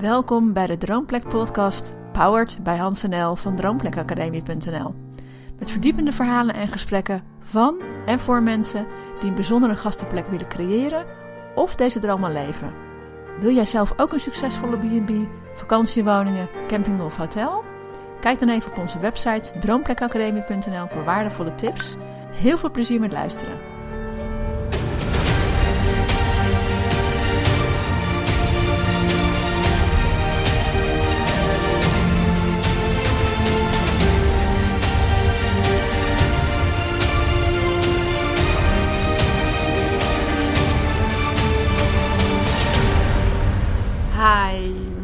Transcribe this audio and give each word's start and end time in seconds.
Welkom 0.00 0.52
bij 0.52 0.66
de 0.66 0.78
Droomplek 0.78 1.28
podcast, 1.28 1.94
powered 2.12 2.58
bij 2.62 2.76
Hans 2.76 3.02
NL 3.02 3.36
van 3.36 3.56
droomplekacademie.nl. 3.56 4.94
Met 5.58 5.70
verdiepende 5.70 6.12
verhalen 6.12 6.54
en 6.54 6.68
gesprekken 6.68 7.22
van 7.42 7.76
en 8.06 8.18
voor 8.18 8.42
mensen 8.42 8.86
die 9.20 9.28
een 9.28 9.34
bijzondere 9.34 9.76
gastenplek 9.76 10.26
willen 10.26 10.48
creëren 10.48 11.04
of 11.54 11.74
deze 11.74 11.98
droom 11.98 12.26
leven. 12.26 12.72
Wil 13.40 13.54
jij 13.54 13.64
zelf 13.64 13.92
ook 13.96 14.12
een 14.12 14.20
succesvolle 14.20 14.76
B&B, 14.76 15.28
vakantiewoningen, 15.54 16.48
camping 16.68 17.00
of 17.02 17.16
hotel? 17.16 17.64
Kijk 18.20 18.38
dan 18.38 18.48
even 18.48 18.70
op 18.70 18.78
onze 18.78 18.98
website 18.98 19.58
droomplekacademie.nl 19.58 20.86
voor 20.88 21.04
waardevolle 21.04 21.54
tips. 21.54 21.96
Heel 22.30 22.58
veel 22.58 22.70
plezier 22.70 23.00
met 23.00 23.12
luisteren. 23.12 23.67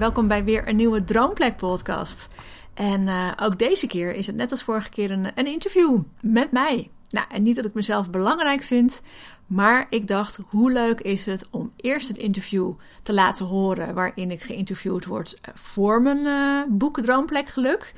Welkom 0.04 0.28
bij 0.28 0.44
weer 0.44 0.68
een 0.68 0.76
nieuwe 0.76 1.04
Droomplek 1.04 1.56
podcast. 1.56 2.28
En 2.74 3.00
uh, 3.00 3.30
ook 3.42 3.58
deze 3.58 3.86
keer 3.86 4.14
is 4.14 4.26
het 4.26 4.36
net 4.36 4.50
als 4.50 4.62
vorige 4.62 4.88
keer 4.88 5.10
een, 5.10 5.30
een 5.34 5.46
interview 5.46 5.98
met 6.20 6.52
mij. 6.52 6.90
Nou, 7.08 7.26
en 7.30 7.42
niet 7.42 7.56
dat 7.56 7.64
ik 7.64 7.74
mezelf 7.74 8.10
belangrijk 8.10 8.62
vind, 8.62 9.02
maar 9.46 9.86
ik 9.88 10.06
dacht, 10.06 10.38
hoe 10.48 10.72
leuk 10.72 11.00
is 11.00 11.26
het 11.26 11.46
om 11.50 11.72
eerst 11.76 12.08
het 12.08 12.16
interview 12.16 12.72
te 13.02 13.12
laten 13.12 13.46
horen 13.46 13.94
waarin 13.94 14.30
ik 14.30 14.42
geïnterviewd 14.42 15.04
word 15.04 15.38
eh, 15.40 15.54
voor 15.54 16.02
mijn 16.02 16.18
uh, 16.18 16.62
boek 16.68 17.00
Droomplek 17.00 17.48
Geluk. 17.48 17.94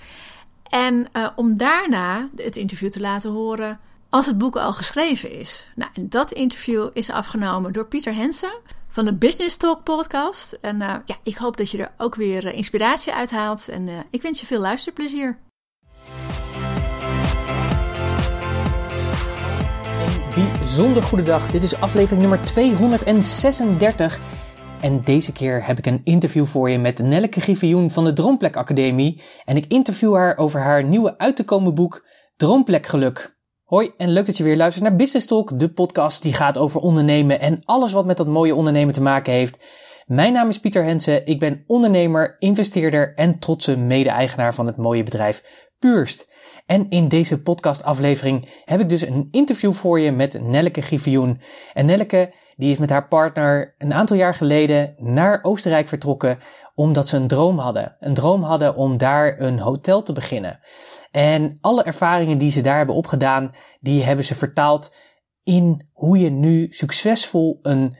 En 0.69 1.06
om 1.36 1.56
daarna 1.56 2.28
het 2.36 2.56
interview 2.56 2.91
te 2.91 3.00
laten 3.00 3.30
horen 3.30 3.80
als 4.08 4.27
het 4.27 4.39
boek 4.39 4.56
al 4.56 4.73
geschreven 4.73 5.30
is. 5.30 5.70
Nou, 5.75 5.91
en 5.95 6.08
dat 6.08 6.33
interview 6.33 6.89
is 6.92 7.11
afgenomen 7.11 7.73
door 7.73 7.86
Pieter 7.86 8.14
Hensen 8.14 8.52
van 8.97 9.05
de 9.05 9.14
Business 9.14 9.56
Talk 9.56 9.83
podcast. 9.83 10.52
En 10.52 10.77
uh, 10.80 10.94
ja, 11.05 11.16
ik 11.22 11.36
hoop 11.36 11.56
dat 11.56 11.70
je 11.70 11.78
er 11.78 11.92
ook 11.97 12.14
weer 12.14 12.44
uh, 12.44 12.56
inspiratie 12.56 13.12
uit 13.12 13.30
haalt. 13.30 13.69
En 13.69 13.86
uh, 13.86 13.98
ik 14.11 14.22
wens 14.22 14.41
je 14.41 14.47
veel 14.47 14.61
luisterplezier. 14.61 15.39
Een 20.36 20.58
bijzonder 20.58 21.02
goede 21.02 21.24
dag. 21.24 21.50
Dit 21.50 21.62
is 21.62 21.80
aflevering 21.80 22.20
nummer 22.20 22.44
236. 22.44 24.19
En 24.80 25.00
deze 25.00 25.33
keer 25.33 25.67
heb 25.67 25.78
ik 25.78 25.86
een 25.86 26.00
interview 26.05 26.47
voor 26.47 26.70
je 26.70 26.78
met 26.78 26.98
Nelleke 26.98 27.41
Griffioen 27.41 27.91
van 27.91 28.05
de 28.05 28.12
Droomplek 28.12 28.56
Academie. 28.56 29.22
En 29.44 29.56
ik 29.56 29.64
interview 29.69 30.14
haar 30.14 30.36
over 30.36 30.61
haar 30.61 30.84
nieuwe 30.84 31.19
uit 31.19 31.36
te 31.36 31.44
komen 31.44 31.74
boek 31.74 32.06
Droomplek 32.36 32.86
Geluk. 32.86 33.36
Hoi 33.67 33.92
en 33.97 34.09
leuk 34.09 34.27
dat 34.27 34.36
je 34.36 34.45
weer 34.45 34.56
luistert 34.56 34.84
naar 34.84 34.97
Business 34.97 35.27
Talk, 35.27 35.59
de 35.59 35.72
podcast 35.72 36.22
die 36.22 36.33
gaat 36.33 36.59
over 36.59 36.81
ondernemen 36.81 37.41
en 37.41 37.62
alles 37.64 37.92
wat 37.92 38.06
met 38.06 38.17
dat 38.17 38.27
mooie 38.27 38.55
ondernemen 38.55 38.95
te 38.95 39.03
maken 39.03 39.33
heeft. 39.33 39.58
Mijn 40.05 40.33
naam 40.33 40.48
is 40.48 40.61
Pieter 40.61 40.84
Hensen, 40.84 41.27
ik 41.27 41.39
ben 41.39 41.64
ondernemer, 41.67 42.36
investeerder 42.39 43.14
en 43.14 43.39
trotse 43.39 43.77
mede-eigenaar 43.77 44.55
van 44.55 44.67
het 44.67 44.77
mooie 44.77 45.03
bedrijf 45.03 45.42
Purst. 45.78 46.33
En 46.67 46.89
in 46.89 47.08
deze 47.08 47.42
podcastaflevering 47.42 48.48
heb 48.64 48.81
ik 48.81 48.89
dus 48.89 49.06
een 49.06 49.28
interview 49.31 49.73
voor 49.73 50.01
je 50.01 50.12
met 50.12 50.41
Nelleke 50.42 50.83
Griffioen. 50.83 51.41
En 51.73 51.86
Nelleke 51.86 52.33
die 52.56 52.73
is 52.73 52.78
met 52.78 52.91
haar 52.91 53.08
partner 53.08 53.75
een 53.78 53.95
aantal 53.95 54.17
jaar 54.17 54.34
geleden 54.34 54.95
naar 54.98 55.39
Oostenrijk 55.42 55.89
vertrokken 55.89 56.39
omdat 56.75 57.08
ze 57.08 57.17
een 57.17 57.28
droom 57.28 57.58
hadden. 57.58 57.97
Een 58.01 58.14
droom 58.14 58.42
hadden 58.42 58.77
om 58.77 58.97
daar 58.97 59.41
een 59.41 59.58
hotel 59.58 60.03
te 60.03 60.12
beginnen. 60.12 60.61
En 61.17 61.59
alle 61.61 61.83
ervaringen 61.83 62.39
die 62.39 62.51
ze 62.51 62.61
daar 62.61 62.77
hebben 62.77 62.95
opgedaan, 62.95 63.55
die 63.80 64.02
hebben 64.02 64.24
ze 64.24 64.35
vertaald 64.35 64.95
in 65.42 65.89
hoe 65.92 66.18
je 66.18 66.30
nu 66.30 66.67
succesvol 66.70 67.58
een, 67.63 67.96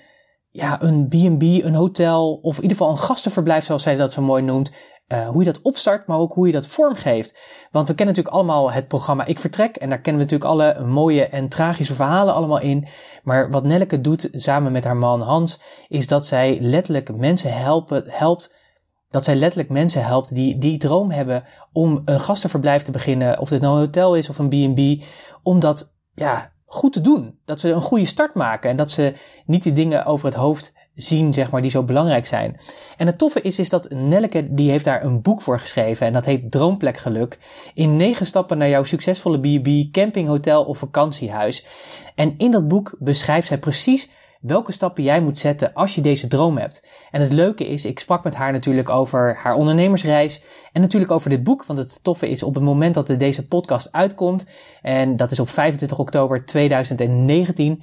ja, 0.51 0.83
een 0.83 1.09
B&B, 1.09 1.43
een 1.43 1.75
hotel 1.75 2.35
of 2.35 2.57
in 2.57 2.63
ieder 2.63 2.77
geval 2.77 2.93
een 2.93 2.99
gastenverblijf 2.99 3.65
zoals 3.65 3.83
zij 3.83 3.95
dat 3.95 4.13
zo 4.13 4.23
mooi 4.23 4.43
noemt, 4.43 4.73
uh, 5.09 5.29
hoe 5.29 5.45
je 5.45 5.53
dat 5.53 5.63
opstart, 5.63 6.07
maar 6.07 6.19
ook 6.19 6.33
hoe 6.33 6.47
je 6.47 6.53
dat 6.53 6.67
vormgeeft. 6.67 7.39
Want 7.71 7.89
we 7.89 7.95
kennen 7.95 8.15
natuurlijk 8.15 8.43
allemaal 8.43 8.73
het 8.73 8.89
programma 8.89 9.25
Ik 9.25 9.41
Vertrek. 9.41 9.77
En 9.77 9.89
daar 9.89 10.01
kennen 10.01 10.27
we 10.27 10.33
natuurlijk 10.33 10.61
alle 10.61 10.87
mooie 10.87 11.27
en 11.27 11.49
tragische 11.49 11.95
verhalen 11.95 12.35
allemaal 12.35 12.61
in. 12.61 12.89
Maar 13.23 13.51
wat 13.51 13.65
Nelleke 13.65 14.01
doet 14.01 14.29
samen 14.33 14.73
met 14.73 14.85
haar 14.85 14.97
man 14.97 15.21
Hans, 15.21 15.61
is 15.89 16.07
dat 16.07 16.27
zij 16.27 16.59
letterlijk 16.61 17.17
mensen 17.17 17.53
helpen, 17.53 18.05
helpt 18.07 18.56
dat 19.11 19.25
zij 19.25 19.35
letterlijk 19.35 19.71
mensen 19.71 20.05
helpt 20.05 20.35
die 20.35 20.59
die 20.59 20.79
droom 20.79 21.11
hebben 21.11 21.45
om 21.73 22.03
een 22.05 22.21
gastenverblijf 22.21 22.83
te 22.83 22.91
beginnen, 22.91 23.39
of 23.39 23.49
dit 23.49 23.61
nou 23.61 23.75
een 23.75 23.81
hotel 23.81 24.17
is 24.17 24.29
of 24.29 24.39
een 24.39 24.49
B&B, 24.49 25.05
om 25.43 25.61
dat 25.61 25.97
ja, 26.15 26.53
goed 26.67 26.93
te 26.93 27.01
doen. 27.01 27.39
Dat 27.45 27.61
ze 27.61 27.71
een 27.71 27.81
goede 27.81 28.07
start 28.07 28.35
maken 28.35 28.71
en 28.71 28.77
dat 28.77 28.91
ze 28.91 29.13
niet 29.47 29.63
die 29.63 29.73
dingen 29.73 30.05
over 30.05 30.27
het 30.27 30.35
hoofd 30.35 30.73
zien, 30.95 31.33
zeg 31.33 31.51
maar, 31.51 31.63
die 31.63 31.71
zo 31.71 31.85
belangrijk 31.85 32.27
zijn. 32.27 32.61
En 32.97 33.07
het 33.07 33.19
toffe 33.19 33.41
is, 33.41 33.59
is 33.59 33.69
dat 33.69 33.91
Nelleke, 33.91 34.55
die 34.55 34.71
heeft 34.71 34.85
daar 34.85 35.05
een 35.05 35.23
boek 35.23 35.43
voor 35.43 35.59
geschreven 35.59 36.07
en 36.07 36.13
dat 36.13 36.25
heet 36.25 36.51
Droomplekgeluk. 36.51 37.39
In 37.75 37.97
negen 37.97 38.27
stappen 38.27 38.59
naar 38.59 38.69
jouw 38.69 38.83
succesvolle 38.83 39.39
B&B, 39.39 39.93
camping, 39.93 40.29
hotel 40.29 40.65
of 40.65 40.79
vakantiehuis. 40.79 41.67
En 42.15 42.35
in 42.39 42.51
dat 42.51 42.69
boek 42.69 42.97
beschrijft 42.99 43.47
zij 43.47 43.59
precies 43.59 44.11
welke 44.47 44.73
stappen 44.73 45.03
jij 45.03 45.21
moet 45.21 45.39
zetten 45.39 45.75
als 45.75 45.95
je 45.95 46.01
deze 46.01 46.27
droom 46.27 46.59
hebt. 46.59 46.87
En 47.11 47.21
het 47.21 47.33
leuke 47.33 47.69
is, 47.69 47.85
ik 47.85 47.99
sprak 47.99 48.25
met 48.25 48.35
haar 48.35 48.53
natuurlijk 48.53 48.91
over 48.91 49.37
haar 49.43 49.55
ondernemersreis 49.55 50.43
en 50.73 50.81
natuurlijk 50.81 51.13
over 51.13 51.31
dit 51.31 51.45
boek, 51.45 51.65
want 51.65 51.79
het 51.79 52.03
toffe 52.03 52.29
is 52.29 52.43
op 52.43 52.55
het 52.55 52.65
moment 52.65 52.95
dat 52.95 53.07
deze 53.07 53.47
podcast 53.47 53.93
uitkomt, 53.93 54.47
en 54.83 55.17
dat 55.17 55.31
is 55.31 55.41
op 55.41 55.49
25 55.49 55.99
oktober 55.99 56.47
2019, 56.47 57.83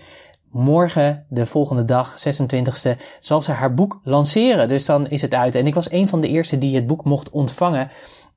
morgen, 0.53 1.25
de 1.29 1.45
volgende 1.45 1.83
dag, 1.83 2.15
26e, 2.27 2.99
zal 3.19 3.41
ze 3.41 3.51
haar 3.51 3.73
boek 3.73 3.99
lanceren. 4.03 4.67
Dus 4.67 4.85
dan 4.85 5.07
is 5.07 5.21
het 5.21 5.33
uit. 5.33 5.55
En 5.55 5.67
ik 5.67 5.73
was 5.73 5.91
een 5.91 6.07
van 6.07 6.21
de 6.21 6.27
eerste 6.27 6.57
die 6.57 6.75
het 6.75 6.87
boek 6.87 7.03
mocht 7.03 7.29
ontvangen. 7.29 7.91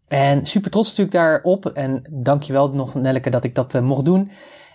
En 0.08 0.46
super 0.46 0.70
trots 0.70 0.88
natuurlijk 0.88 1.16
daarop. 1.16 1.66
En 1.66 2.02
dankjewel 2.10 2.70
nog 2.70 2.94
Nelleke 2.94 3.30
dat 3.30 3.44
ik 3.44 3.54
dat 3.54 3.74
uh, 3.74 3.82
mocht 3.82 4.04
doen. 4.04 4.30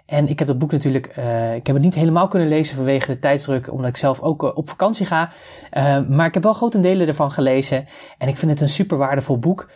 En 0.06 0.28
ik 0.28 0.40
heb 0.40 0.48
dat 0.48 0.58
boek 0.58 0.72
natuurlijk, 0.72 1.18
uh, 1.18 1.56
ik 1.56 1.68
heb 1.68 1.76
het 1.76 1.86
niet 1.86 1.96
helemaal 1.96 2.28
kunnen 2.28 2.48
lezen 2.48 2.76
vanwege 2.76 3.08
de 3.08 3.20
tijdsdruk, 3.20 3.72
omdat 3.72 3.90
ik 3.90 3.98
zelf 3.98 4.20
ook 4.20 4.44
uh, 4.44 4.50
op 4.54 4.70
vakantie 4.70 5.06
ga. 5.06 5.32
Uh, 5.74 6.00
maar 6.10 6.26
ik 6.26 6.34
heb 6.34 6.44
wel 6.44 6.54
grotendelen 6.54 7.08
ervan 7.08 7.32
gelezen. 7.32 7.86
En 8.18 8.28
ik 8.28 8.38
vind 8.38 8.52
het 8.52 8.62
een 8.62 8.70
super 8.70 8.98
waardevol 8.98 9.40
boek. 9.40 9.70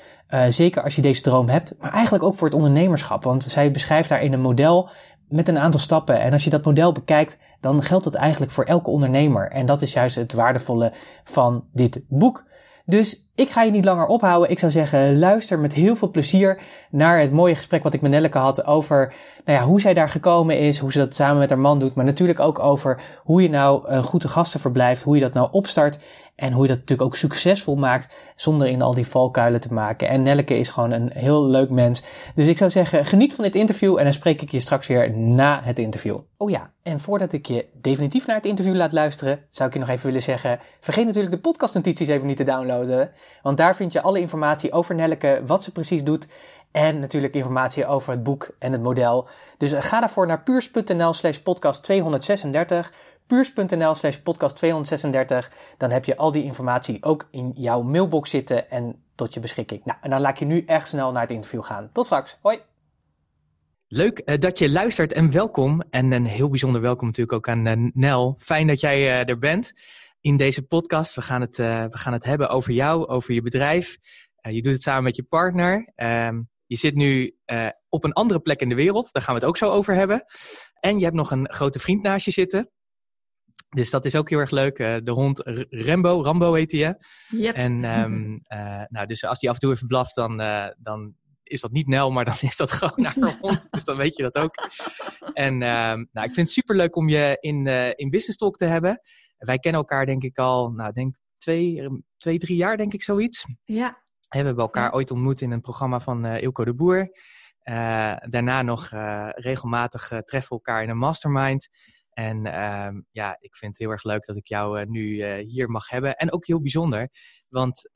zeker 0.50 0.84
als 0.84 0.96
je 0.96 1.02
deze 1.02 1.22
droom 1.22 1.50
hebt, 1.50 1.74
maar 1.80 1.92
eigenlijk 1.92 2.24
ook 2.24 2.36
voor 2.36 2.48
het 2.48 2.56
ondernemerschap. 2.56 3.24
Want 3.24 3.44
zij 3.44 3.72
beschrijft 3.72 4.10
daarin 4.10 4.34
een 4.34 4.42
model 4.42 4.90
met 5.30 5.48
een 5.48 5.58
aantal 5.58 5.80
stappen. 5.80 6.20
En 6.20 6.34
als 6.34 6.44
je 6.44 6.50
dat 6.50 6.66
model 6.66 6.92
bekijkt, 6.92 7.38
dan 7.60 7.82
geldt 7.82 8.04
dat 8.04 8.14
eigenlijk 8.14 8.52
voor 8.52 8.64
elke 8.64 8.90
ondernemer. 8.90 9.52
En 9.52 9.66
dat 9.66 9.82
is 9.82 9.94
juist 9.94 10.16
het 10.16 10.34
waardevolle 10.34 10.94
van 11.24 11.64
dit 11.74 12.02
boek. 12.08 12.46
Dus 12.86 13.26
ik 13.36 13.50
ga 13.50 13.64
je 13.64 13.72
niet 13.72 13.86
langer 13.86 14.06
ophouden. 14.06 14.50
Ik 14.50 14.60
zou 14.60 14.72
zeggen, 14.72 15.20
luister 15.20 15.60
met 15.60 15.74
heel 15.74 15.96
veel 15.96 16.10
plezier 16.10 16.60
naar 16.90 17.20
het 17.20 17.32
mooie 17.32 17.56
gesprek 17.56 17.84
wat 17.84 17.94
ik 17.94 18.02
met 18.02 18.12
Nelleke 18.12 18.38
had 18.38 18.66
over 18.66 19.14
nou 19.46 19.60
ja, 19.60 19.66
hoe 19.66 19.82
zij 19.82 19.94
daar 19.94 20.10
gekomen 20.10 20.60
is, 20.60 20.78
hoe 20.78 20.92
ze 20.92 20.98
dat 20.98 21.16
samen 21.16 21.38
met 21.38 21.50
haar 21.50 21.60
man 21.60 21.80
doet, 21.80 21.96
maar 21.96 22.06
natuurlijk 22.06 22.40
ook 22.40 22.60
over 22.60 23.02
hoe 23.24 23.42
je 23.42 23.50
nou 23.50 23.90
een 23.90 24.04
goede 24.04 24.28
gasten 24.28 24.60
verblijft, 24.60 25.04
hoe 25.04 25.16
je 25.16 25.22
dat 25.22 25.34
nou 25.34 25.48
opstart 25.52 26.00
en 26.36 26.52
hoe 26.52 26.62
je 26.62 26.68
dat 26.68 26.78
natuurlijk 26.78 27.10
ook 27.10 27.16
succesvol 27.16 27.76
maakt 27.76 28.16
zonder 28.36 28.68
in 28.68 28.82
al 28.82 28.94
die 28.94 29.08
valkuilen 29.08 29.60
te 29.60 29.74
maken. 29.74 30.10
En 30.10 30.22
Nelleke 30.22 30.58
is 30.58 30.70
gewoon 30.70 30.92
een 30.92 31.12
heel 31.14 31.46
leuk 31.48 31.70
mens. 31.70 32.04
Dus 32.36 32.48
ik 32.48 32.58
zou 32.58 32.72
zeggen, 32.72 33.06
geniet 33.06 33.34
van 33.34 33.44
dit 33.44 33.56
interview 33.56 33.98
en 33.98 34.04
dan 34.04 34.14
spreek 34.14 34.42
ik 34.42 34.52
je 34.52 34.60
straks 34.60 34.88
weer 34.88 35.18
na 35.18 35.62
het 35.64 35.80
interview. 35.80 36.18
Oh 36.38 36.50
ja, 36.50 36.72
en 36.84 37.00
voordat 37.00 37.34
ik 37.34 37.46
je 37.46 37.70
definitief 37.74 38.26
naar 38.28 38.36
het 38.36 38.46
interview 38.46 38.76
laat 38.76 38.94
luisteren, 38.94 39.40
zou 39.50 39.68
ik 39.68 39.74
je 39.74 39.80
nog 39.80 39.90
even 39.90 40.06
willen 40.06 40.24
zeggen, 40.24 40.60
vergeet 40.80 41.06
natuurlijk 41.06 41.34
de 41.34 41.42
podcastnotities 41.42 42.08
even 42.08 42.28
niet 42.28 42.38
te 42.38 42.44
downloaden, 42.44 43.12
want 43.42 43.58
daar 43.58 43.76
vind 43.76 43.94
je 43.94 44.02
alle 44.02 44.20
informatie 44.20 44.72
over 44.72 44.96
Nelleke, 44.96 45.42
wat 45.46 45.64
ze 45.64 45.72
precies 45.72 46.04
doet 46.04 46.28
en 46.76 47.00
natuurlijk 47.00 47.34
informatie 47.34 47.86
over 47.86 48.12
het 48.12 48.24
boek 48.24 48.50
en 48.60 48.72
het 48.72 48.82
model. 48.82 49.28
Dus 49.58 49.74
ga 49.74 50.00
daarvoor 50.00 50.28
naar 50.28 50.44
puurs.nl 50.44 51.14
slash 51.14 51.38
podcast 51.38 51.84
236. 51.84 52.92
Puurs.nl 53.28 53.96
slash 53.96 54.18
podcast 54.18 54.56
236. 54.56 55.52
Dan 55.78 55.92
heb 55.92 56.06
je 56.06 56.18
al 56.18 56.32
die 56.32 56.44
informatie 56.44 57.04
ook 57.04 57.28
in 57.32 57.52
jouw 57.56 57.82
mailbox 57.82 58.30
zitten 58.30 58.70
en 58.70 59.04
tot 59.16 59.34
je 59.34 59.40
beschikking. 59.40 59.86
Nou, 59.86 59.98
en 60.02 60.10
dan 60.10 60.22
laat 60.22 60.40
je 60.40 60.46
nu 60.46 60.64
echt 60.66 60.88
snel 60.88 61.12
naar 61.12 61.22
het 61.22 61.32
interview 61.32 61.64
gaan. 61.64 61.90
Tot 61.92 62.06
straks. 62.06 62.38
Hoi. 62.42 62.60
Leuk 63.88 64.22
uh, 64.26 64.38
dat 64.38 64.60
je 64.60 64.72
luistert 64.72 65.14
en 65.14 65.32
welkom. 65.32 65.84
En 65.90 66.12
een 66.12 66.26
heel 66.26 66.50
bijzonder 66.50 66.82
welkom 66.82 67.08
natuurlijk 67.08 67.38
ook 67.38 67.50
aan 67.50 67.68
uh, 67.68 67.90
Nel. 67.94 68.36
Fijn 68.40 68.68
dat 68.68 68.80
jij 68.80 69.00
uh, 69.00 69.30
er 69.30 69.40
bent 69.40 69.74
in 70.22 70.38
deze 70.38 70.64
podcast. 70.64 71.16
We 71.16 71.22
gaan 71.22 71.42
het, 71.42 71.58
we 71.58 71.98
gaan 71.98 72.14
het 72.14 72.24
hebben 72.24 72.50
over 72.50 72.72
jou, 72.72 73.08
over 73.08 73.34
je 73.34 73.42
bedrijf. 73.42 73.98
je 74.42 74.62
doet 74.62 74.74
het 74.74 74.82
samen 74.82 75.04
met 75.04 75.16
je 75.16 75.24
partner. 75.24 75.92
Ehm, 75.96 76.42
je 76.66 76.76
zit 76.76 76.96
nu 76.96 77.38
op 77.90 78.04
een 78.04 78.14
andere 78.14 78.40
plek 78.40 78.62
in 78.62 78.70
de 78.70 78.76
wereld. 78.76 79.10
Daar 79.12 79.24
gaan 79.24 79.34
we 79.34 79.40
het 79.40 79.50
ook 79.50 79.58
zo 79.58 79.72
over 79.72 79.94
hebben. 79.94 80.26
En 80.80 80.98
je 80.98 81.04
hebt 81.04 81.16
nog 81.16 81.32
een 81.32 81.54
grote 81.54 81.80
vriend 81.80 82.02
naast 82.02 82.26
je 82.26 82.32
zitten. 82.32 82.72
Dus 83.76 83.90
dat 83.90 84.06
is 84.06 84.16
ook 84.16 84.30
heel 84.30 84.40
erg 84.40 84.52
leuk. 84.52 84.78
de 84.78 85.12
hond 85.12 85.42
Rambo, 85.70 86.24
Rambo 86.24 86.54
heet 86.54 86.72
hij. 86.72 86.98
Yep. 87.28 87.56
En 87.56 87.84
um, 88.00 88.42
nou, 88.96 89.08
dus 89.08 89.24
als 89.24 89.40
die 89.40 89.50
af 89.50 89.56
en 89.56 89.62
toe 89.62 89.74
even 89.74 89.88
blaft, 89.88 90.16
dan, 90.16 90.38
dan 90.78 91.16
is 91.44 91.62
dat 91.62 91.72
niet 91.72 91.88
Nel, 91.88 92.12
maar 92.12 92.26
dan 92.26 92.36
is 92.50 92.56
dat 92.56 92.72
gewoon 92.72 92.94
naar 92.96 93.38
hond. 93.42 93.68
dus 93.72 93.84
dan 93.84 93.98
weet 93.98 94.16
je 94.16 94.24
dat 94.24 94.36
ook. 94.36 94.56
En 95.34 95.54
um, 95.54 96.10
nou, 96.12 96.28
ik 96.28 96.34
vind 96.34 96.36
het 96.36 96.50
super 96.50 96.76
leuk 96.76 96.96
om 96.96 97.10
je 97.10 97.38
in, 97.40 97.68
in 97.98 98.10
Business 98.10 98.38
Talk 98.38 98.58
te 98.58 98.66
hebben. 98.66 99.02
Wij 99.38 99.60
kennen 99.60 99.82
elkaar 99.82 100.06
denk 100.06 100.24
ik 100.24 100.38
al, 100.38 100.70
nou 100.70 100.92
denk 100.92 101.16
twee, 101.38 101.88
twee 102.18 102.38
drie 102.38 102.58
jaar 102.58 102.78
denk 102.78 102.94
ik 102.94 103.04
zoiets. 103.04 103.46
Ja. 103.64 104.04
We 104.30 104.38
hebben 104.38 104.58
elkaar 104.58 104.94
ooit 104.94 105.12
ontmoet 105.12 105.42
in 105.42 105.52
een 105.52 105.62
programma 105.62 106.00
van 106.00 106.26
Ilko 106.26 106.66
de 106.66 106.76
Boer. 106.76 107.10
Daarna 108.30 108.62
nog 108.62 108.90
regelmatig 109.36 110.08
treffen 110.08 110.50
we 110.50 110.56
elkaar 110.56 110.84
in 110.84 110.90
een 110.90 110.98
mastermind. 110.98 111.70
En 112.16 112.46
ehm, 112.46 113.02
ja, 113.12 113.38
ik 113.40 113.56
vind 113.56 113.72
het 113.72 113.82
heel 113.82 113.92
erg 113.92 114.04
leuk 114.04 114.26
dat 114.26 114.38
ik 114.38 114.48
jou 114.48 114.86
nu 114.86 115.26
hier 115.40 115.70
mag 115.70 115.90
hebben. 115.90 116.16
En 116.16 116.32
ook 116.32 116.46
heel 116.46 116.62
bijzonder, 116.62 117.10
want 117.50 117.90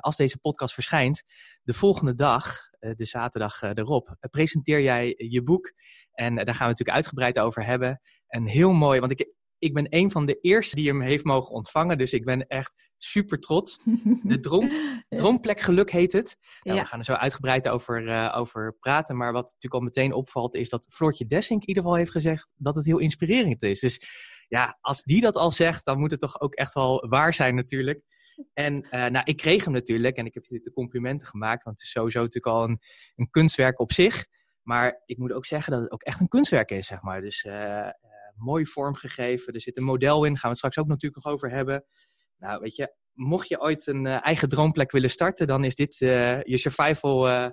als 0.00 0.16
deze 0.16 0.38
podcast 0.38 0.74
verschijnt, 0.74 1.24
de 1.62 1.74
volgende 1.74 2.14
dag, 2.14 2.56
de 2.78 3.06
zaterdag 3.06 3.62
erop, 3.62 4.16
presenteer 4.30 4.80
jij 4.80 5.14
je 5.16 5.42
boek. 5.42 5.72
En 6.12 6.34
daar 6.34 6.54
gaan 6.54 6.66
we 6.66 6.72
natuurlijk 6.72 6.96
uitgebreid 6.96 7.38
over 7.38 7.64
hebben. 7.64 8.00
En 8.26 8.46
heel 8.46 8.72
mooi, 8.72 9.00
want 9.00 9.12
ik, 9.12 9.32
ik 9.60 9.74
ben 9.74 9.86
een 9.88 10.10
van 10.10 10.26
de 10.26 10.38
eerste 10.40 10.76
die 10.76 10.88
hem 10.88 11.00
heeft 11.00 11.24
mogen 11.24 11.54
ontvangen. 11.54 11.98
Dus 11.98 12.12
ik 12.12 12.24
ben 12.24 12.46
echt 12.46 12.74
super 12.98 13.38
trots. 13.38 13.80
De 14.22 14.40
droom, 14.46 14.70
Droomplek 15.08 15.60
Geluk 15.60 15.90
heet 15.90 16.12
het. 16.12 16.36
Nou, 16.62 16.78
We 16.78 16.86
gaan 16.86 16.98
er 16.98 17.04
zo 17.04 17.12
uitgebreid 17.12 17.68
over, 17.68 18.02
uh, 18.02 18.34
over 18.36 18.76
praten. 18.80 19.16
Maar 19.16 19.32
wat 19.32 19.44
natuurlijk 19.44 19.74
al 19.74 19.80
meteen 19.80 20.12
opvalt 20.12 20.54
is 20.54 20.68
dat 20.68 20.86
Floortje 20.90 21.26
Dessink 21.26 21.60
in 21.60 21.68
ieder 21.68 21.82
geval 21.82 21.98
heeft 21.98 22.10
gezegd 22.10 22.52
dat 22.56 22.74
het 22.74 22.84
heel 22.84 22.98
inspirerend 22.98 23.62
is. 23.62 23.80
Dus 23.80 24.06
ja, 24.48 24.78
als 24.80 25.02
die 25.02 25.20
dat 25.20 25.36
al 25.36 25.50
zegt, 25.50 25.84
dan 25.84 25.98
moet 25.98 26.10
het 26.10 26.20
toch 26.20 26.40
ook 26.40 26.54
echt 26.54 26.74
wel 26.74 27.08
waar 27.08 27.34
zijn 27.34 27.54
natuurlijk. 27.54 28.02
En 28.52 28.74
uh, 28.74 28.90
nou, 28.90 29.20
ik 29.24 29.36
kreeg 29.36 29.64
hem 29.64 29.72
natuurlijk 29.72 30.16
en 30.16 30.26
ik 30.26 30.34
heb 30.34 30.42
natuurlijk 30.42 30.68
de 30.68 30.80
complimenten 30.80 31.26
gemaakt. 31.26 31.64
Want 31.64 31.76
het 31.76 31.84
is 31.84 31.92
sowieso 31.92 32.18
natuurlijk 32.18 32.54
al 32.54 32.64
een, 32.64 32.80
een 33.16 33.30
kunstwerk 33.30 33.80
op 33.80 33.92
zich. 33.92 34.26
Maar 34.62 35.02
ik 35.04 35.18
moet 35.18 35.32
ook 35.32 35.46
zeggen 35.46 35.72
dat 35.72 35.82
het 35.82 35.90
ook 35.90 36.02
echt 36.02 36.20
een 36.20 36.28
kunstwerk 36.28 36.70
is, 36.70 36.86
zeg 36.86 37.02
maar. 37.02 37.20
Dus 37.20 37.44
uh, 37.44 37.88
mooi 38.40 38.66
vormgegeven. 38.66 39.54
Er 39.54 39.60
zit 39.60 39.76
een 39.76 39.84
model 39.84 40.24
in, 40.24 40.32
gaan 40.32 40.40
we 40.42 40.48
het 40.48 40.56
straks 40.56 40.78
ook 40.78 40.86
natuurlijk 40.86 41.24
nog 41.24 41.32
over 41.34 41.50
hebben. 41.50 41.84
Nou, 42.38 42.60
weet 42.60 42.76
je, 42.76 42.94
mocht 43.12 43.48
je 43.48 43.60
ooit 43.60 43.86
een 43.86 44.04
uh, 44.04 44.26
eigen 44.26 44.48
droomplek 44.48 44.90
willen 44.90 45.10
starten, 45.10 45.46
dan 45.46 45.64
is 45.64 45.74
dit 45.74 46.00
uh, 46.00 46.42
je 46.42 46.56
survival 46.56 47.28
uh, 47.28 47.48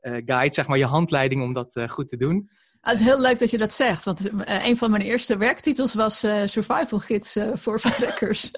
guide, 0.00 0.54
zeg 0.54 0.66
maar, 0.66 0.78
je 0.78 0.84
handleiding 0.84 1.42
om 1.42 1.52
dat 1.52 1.80
goed 1.86 2.08
te 2.08 2.16
doen. 2.16 2.48
Ah, 2.84 2.90
het 2.90 3.00
is 3.00 3.06
heel 3.06 3.20
leuk 3.20 3.38
dat 3.38 3.50
je 3.50 3.58
dat 3.58 3.72
zegt, 3.72 4.04
want 4.04 4.20
een 4.44 4.76
van 4.76 4.90
mijn 4.90 5.02
eerste 5.02 5.36
werktitels 5.36 5.94
was 5.94 6.18
Survival 6.44 6.98
Gids 6.98 7.36
voor 7.52 7.80
vertrekkers. 7.86 8.50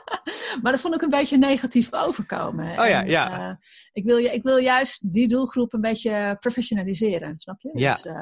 maar 0.62 0.72
dat 0.72 0.80
vond 0.80 0.94
ik 0.94 1.02
een 1.02 1.10
beetje 1.10 1.38
negatief 1.38 1.92
overkomen. 1.92 2.70
Oh 2.70 2.88
ja, 2.88 3.00
ja. 3.00 3.58
ik, 3.92 4.04
wil, 4.04 4.18
ik 4.18 4.42
wil 4.42 4.56
juist 4.56 5.12
die 5.12 5.28
doelgroep 5.28 5.72
een 5.72 5.80
beetje 5.80 6.36
professionaliseren, 6.40 7.34
snap 7.38 7.60
je? 7.60 7.70
Ja. 7.72 7.94
Dus, 7.94 8.12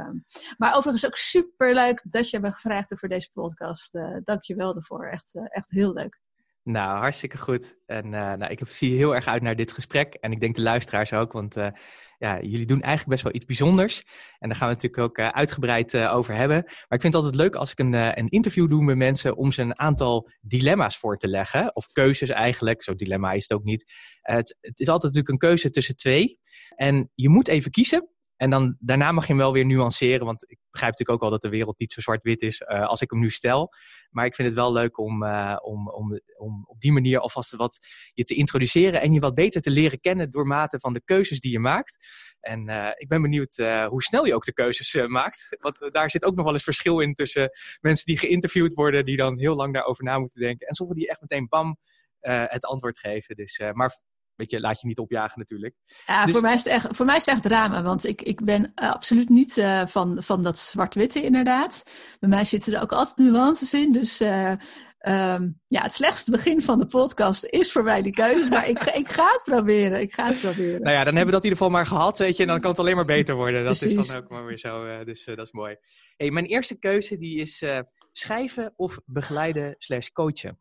maar 0.56 0.76
overigens 0.76 1.06
ook 1.06 1.16
super 1.16 1.74
leuk 1.74 2.04
dat 2.08 2.30
je 2.30 2.40
me 2.40 2.52
gevraagd 2.52 2.88
hebt 2.88 3.00
voor 3.00 3.08
deze 3.08 3.30
podcast. 3.32 3.92
Dank 4.24 4.42
je 4.42 4.54
wel 4.54 4.72
daarvoor, 4.74 5.06
echt, 5.06 5.34
echt 5.50 5.70
heel 5.70 5.92
leuk. 5.92 6.22
Nou, 6.64 6.99
hartstikke 6.99 7.38
goed. 7.38 7.76
En 7.87 8.05
uh, 8.05 8.12
nou, 8.12 8.46
ik 8.46 8.61
zie 8.69 8.96
heel 8.96 9.14
erg 9.14 9.26
uit 9.26 9.43
naar 9.43 9.56
dit 9.56 9.72
gesprek. 9.72 10.14
En 10.14 10.32
ik 10.32 10.40
denk 10.40 10.55
de 10.55 10.62
luisteraars 10.62 11.12
ook, 11.12 11.32
want 11.32 11.56
uh, 11.56 11.69
ja, 12.19 12.40
jullie 12.40 12.66
doen 12.66 12.81
eigenlijk 12.81 13.11
best 13.11 13.22
wel 13.22 13.34
iets 13.34 13.44
bijzonders. 13.44 14.05
En 14.38 14.49
daar 14.49 14.56
gaan 14.56 14.69
we 14.69 14.75
natuurlijk 14.75 15.02
ook 15.02 15.19
uh, 15.19 15.28
uitgebreid 15.28 15.96
over 15.96 16.34
hebben. 16.34 16.62
Maar 16.64 16.99
ik 16.99 17.00
vind 17.00 17.14
het 17.14 17.14
altijd 17.14 17.34
leuk 17.34 17.55
als 17.55 17.70
ik 17.70 17.78
een, 17.78 17.93
een 18.19 18.28
interview 18.28 18.70
doe 18.70 18.82
met 18.82 18.96
mensen 18.96 19.37
om 19.37 19.52
ze 19.52 19.62
een 19.62 19.78
aantal 19.78 20.31
dilemma's 20.40 20.96
voor 20.96 21.16
te 21.16 21.28
leggen. 21.28 21.76
Of 21.76 21.87
keuzes 21.93 22.31
eigenlijk. 22.31 22.82
Zo'n 22.82 22.96
dilemma 22.96 23.32
is 23.32 23.43
het 23.49 23.58
ook 23.58 23.64
niet. 23.64 23.93
Het, 24.20 24.58
het 24.61 24.81
is 24.81 24.88
altijd 24.88 25.12
natuurlijk 25.14 25.28
een 25.28 25.49
keuze 25.49 25.70
tussen 25.70 25.96
twee. 25.96 26.38
En 26.76 27.11
je 27.14 27.28
moet 27.28 27.49
even 27.49 27.70
kiezen. 27.70 28.13
En 28.44 28.50
dan, 28.50 28.76
daarna 28.79 29.12
mag 29.12 29.26
je 29.26 29.32
hem 29.32 29.43
wel 29.43 29.52
weer 29.52 29.67
nuanceren, 29.67 30.26
want 30.26 30.43
ik 30.43 30.58
begrijp 30.70 30.91
natuurlijk 30.91 31.11
ook 31.11 31.31
wel 31.31 31.38
dat 31.38 31.50
de 31.50 31.56
wereld 31.56 31.79
niet 31.79 31.93
zo 31.93 32.00
zwart-wit 32.00 32.43
is 32.43 32.61
uh, 32.61 32.87
als 32.87 33.00
ik 33.00 33.11
hem 33.11 33.20
nu 33.20 33.31
stel. 33.31 33.73
Maar 34.11 34.26
ik 34.26 34.35
vind 34.35 34.49
het 34.49 34.56
wel 34.56 34.73
leuk 34.73 34.99
om, 34.99 35.23
uh, 35.23 35.56
om, 35.62 35.88
om, 35.88 36.20
om 36.38 36.64
op 36.67 36.81
die 36.81 36.93
manier 36.93 37.19
alvast 37.19 37.56
wat 37.56 37.87
je 38.12 38.25
te 38.25 38.35
introduceren 38.35 39.00
en 39.00 39.12
je 39.12 39.20
wat 39.20 39.35
beter 39.35 39.61
te 39.61 39.70
leren 39.70 40.00
kennen 40.00 40.31
door 40.31 40.46
mate 40.46 40.79
van 40.79 40.93
de 40.93 41.02
keuzes 41.05 41.41
die 41.41 41.52
je 41.52 41.58
maakt. 41.58 41.96
En 42.41 42.69
uh, 42.70 42.91
ik 42.94 43.08
ben 43.08 43.23
benieuwd 43.23 43.56
hoe 43.87 44.02
snel 44.02 44.25
je 44.25 44.35
ook 44.35 44.44
de 44.44 44.52
keuzes 44.52 45.06
maakt. 45.06 45.56
Want 45.61 45.88
daar 45.93 46.11
zit 46.11 46.25
ook 46.25 46.35
nog 46.35 46.44
wel 46.44 46.55
eens 46.55 46.64
verschil 46.64 47.00
in 47.00 47.14
tussen 47.14 47.50
mensen 47.81 48.06
die 48.06 48.19
geïnterviewd 48.19 48.75
worden, 48.75 49.05
die 49.05 49.17
dan 49.17 49.38
heel 49.38 49.55
lang 49.55 49.75
daarover 49.75 50.05
na 50.05 50.19
moeten 50.19 50.40
denken. 50.40 50.67
En 50.67 50.75
sommigen 50.75 51.00
die 51.00 51.11
echt 51.11 51.20
meteen 51.20 51.49
bam 51.49 51.76
het 52.20 52.64
antwoord 52.64 52.99
geven. 52.99 53.37
Dus, 53.37 53.61
maar 53.73 54.02
weet 54.36 54.50
je, 54.50 54.60
laat 54.60 54.81
je 54.81 54.86
niet 54.86 54.98
opjagen 54.98 55.38
natuurlijk. 55.38 55.75
Ja, 56.06 56.25
dus... 56.25 56.32
voor, 56.32 56.42
mij 56.42 56.54
is 56.54 56.64
het 56.64 56.72
echt, 56.72 56.86
voor 56.90 57.06
mij 57.06 57.16
is 57.16 57.26
het 57.26 57.34
echt 57.34 57.44
drama, 57.44 57.82
want 57.82 58.06
ik, 58.06 58.22
ik 58.22 58.44
ben 58.44 58.72
absoluut 58.75 59.28
niet 59.28 59.56
uh, 59.56 59.86
van, 59.86 60.22
van 60.22 60.42
dat 60.42 60.58
zwart-witte 60.58 61.22
inderdaad. 61.22 61.82
Bij 62.20 62.28
mij 62.28 62.44
zitten 62.44 62.75
er 62.75 62.82
ook 62.82 62.92
altijd 62.92 63.16
nuances 63.16 63.75
in, 63.75 63.92
dus 63.92 64.20
uh, 64.20 64.50
um, 65.00 65.60
ja, 65.66 65.82
het 65.82 65.94
slechtste 65.94 66.31
begin 66.31 66.62
van 66.62 66.78
de 66.78 66.86
podcast 66.86 67.44
is 67.44 67.72
voor 67.72 67.82
mij 67.82 68.02
die 68.02 68.12
keuzes, 68.12 68.48
maar 68.48 68.69
ik, 68.69 68.82
ik 68.84 69.08
ga 69.08 69.32
het 69.32 69.42
proberen, 69.44 70.00
ik 70.00 70.12
ga 70.12 70.26
het 70.26 70.40
proberen. 70.40 70.82
Nou 70.82 70.96
ja, 70.96 71.04
dan 71.04 71.14
hebben 71.16 71.34
we 71.34 71.40
dat 71.40 71.44
in 71.44 71.50
ieder 71.50 71.58
geval 71.58 71.70
maar 71.70 71.87
gehad, 71.87 72.19
weet 72.19 72.37
je, 72.37 72.42
en 72.42 72.48
dan 72.48 72.60
kan 72.60 72.70
het 72.70 72.80
alleen 72.80 72.96
maar 72.96 73.04
beter 73.04 73.34
worden. 73.34 73.64
Dat 73.64 73.78
Precies. 73.78 73.98
is 73.98 74.06
dan 74.06 74.22
ook 74.22 74.28
maar 74.28 74.46
weer 74.46 74.58
zo, 74.58 74.87
uh, 74.87 75.04
dus 75.04 75.25
dat 75.25 75.38
is 75.38 75.52
mooi. 75.52 75.76
Hey, 76.16 76.30
mijn 76.30 76.46
eerste 76.46 76.78
keuze 76.78 77.19
die 77.19 77.40
is 77.40 77.64
schrijven 78.12 78.72
of 78.76 78.98
begeleiden 79.04 79.75
slash 79.78 80.08
coachen. 80.08 80.58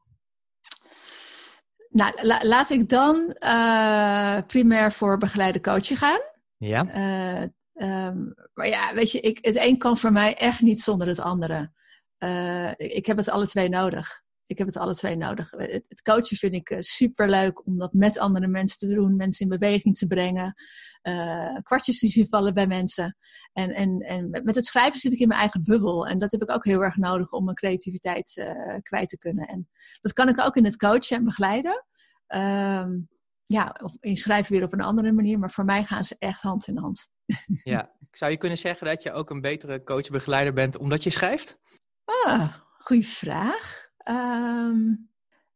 Nou, 1.94 2.14
la 2.22 2.40
laat 2.44 2.70
ik 2.70 2.90
dan 2.90 3.36
uh, 3.40 4.38
primair 4.48 4.92
voor 4.92 5.18
begeleide 5.18 5.62
coaching 5.62 6.00
gaan. 6.00 6.20
Ja. 6.58 6.86
Uh, 6.96 8.08
um, 8.08 8.34
maar 8.54 8.68
ja, 8.68 8.94
weet 8.94 9.12
je, 9.12 9.20
ik, 9.20 9.38
het 9.42 9.58
een 9.58 9.78
kan 9.78 9.98
voor 9.98 10.12
mij 10.12 10.36
echt 10.36 10.62
niet 10.62 10.82
zonder 10.82 11.08
het 11.08 11.20
andere. 11.20 11.72
Uh, 12.20 12.72
ik 12.78 13.06
heb 13.06 13.18
het 13.18 13.30
alle 13.30 13.48
twee 13.48 13.70
nodig. 13.70 14.22
Ik 14.46 14.58
heb 14.58 14.68
het 14.68 14.78
alle 14.78 14.96
twee 14.96 15.16
nodig. 15.16 15.52
Het, 15.52 15.86
het 15.88 16.02
coachen 16.02 16.38
vind 16.38 16.54
ik 16.54 16.76
super 16.80 17.30
leuk 17.30 17.66
om 17.66 17.78
dat 17.78 17.94
met 17.94 18.18
andere 18.18 18.48
mensen 18.48 18.78
te 18.78 18.96
doen, 18.96 19.16
mensen 19.16 19.50
in 19.50 19.58
beweging 19.60 19.98
te 19.98 20.08
brengen, 20.08 20.54
kwartjes 21.62 22.00
te 22.00 22.08
zien 22.08 22.28
vallen 22.28 22.54
bij 22.54 22.68
mensen. 22.68 23.18
En, 23.54 23.70
en, 23.70 24.00
en 24.00 24.30
met 24.30 24.56
het 24.56 24.66
schrijven 24.66 25.00
zit 25.00 25.14
ik 25.14 25.20
in 25.20 25.28
mijn 25.28 25.40
eigen 25.40 25.64
bubbel. 25.64 26.08
En 26.08 26.20
dat 26.20 26.32
heb 26.32 26.42
ik 26.42 26.52
ook 26.52 26.66
heel 26.66 26.84
erg 26.84 26.96
nodig 26.96 27.32
om 27.32 27.44
mijn 27.44 27.56
creativiteit 27.56 28.54
kwijt 28.82 29.10
te 29.10 29.18
kunnen. 29.18 29.48
En 29.48 29.70
dat 30.02 30.14
kan 30.14 30.30
ik 30.30 30.40
ook 30.40 30.56
in 30.56 30.66
het 30.66 30.78
coachen 30.78 31.18
en 31.18 31.24
begeleiden. 31.24 31.86
Um, 32.28 33.08
ja, 33.44 33.76
of 33.84 33.96
inschrijven 34.00 34.54
weer 34.54 34.64
op 34.64 34.74
een 34.74 34.82
andere 34.82 35.12
manier, 35.12 35.40
maar 35.40 35.52
voor 35.52 35.66
mij 35.66 35.84
gaan 35.84 36.04
ze 36.04 36.16
echt 36.20 36.42
hand 36.42 36.68
in 36.68 36.78
hand. 36.78 37.08
Ja, 37.64 37.92
zou 38.12 38.32
je 38.32 38.38
kunnen 38.38 38.58
zeggen 38.58 38.88
dat 38.88 39.04
je 39.04 39.12
ook 39.12 39.30
een 39.30 39.42
betere 39.42 39.84
coach-begeleider 39.84 40.54
bent 40.54 40.78
omdat 40.78 41.04
je 41.04 41.10
schrijft? 41.10 41.58
Ah, 42.26 42.54
goede 42.78 43.04
vraag. 43.04 43.88
Um, 44.10 45.10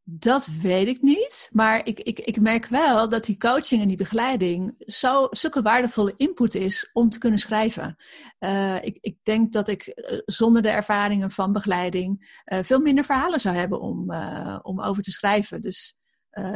dat 0.09 0.45
weet 0.61 0.87
ik 0.87 1.01
niet, 1.01 1.49
maar 1.51 1.85
ik, 1.85 1.99
ik, 1.99 2.19
ik 2.19 2.39
merk 2.39 2.65
wel 2.65 3.09
dat 3.09 3.25
die 3.25 3.37
coaching 3.37 3.81
en 3.81 3.87
die 3.87 3.97
begeleiding 3.97 4.75
zo, 4.79 5.27
zulke 5.29 5.61
waardevolle 5.61 6.13
input 6.15 6.55
is 6.55 6.89
om 6.93 7.09
te 7.09 7.19
kunnen 7.19 7.39
schrijven. 7.39 7.95
Uh, 8.39 8.83
ik, 8.83 8.97
ik 9.01 9.17
denk 9.23 9.53
dat 9.53 9.67
ik 9.67 9.87
uh, 9.87 10.19
zonder 10.25 10.61
de 10.61 10.69
ervaringen 10.69 11.31
van 11.31 11.51
begeleiding 11.51 12.41
uh, 12.45 12.59
veel 12.63 12.79
minder 12.79 13.03
verhalen 13.03 13.39
zou 13.39 13.55
hebben 13.55 13.79
om, 13.81 14.13
om 14.61 14.81
over 14.81 15.03
te 15.03 15.11
schrijven. 15.11 15.61
Dus 15.61 15.99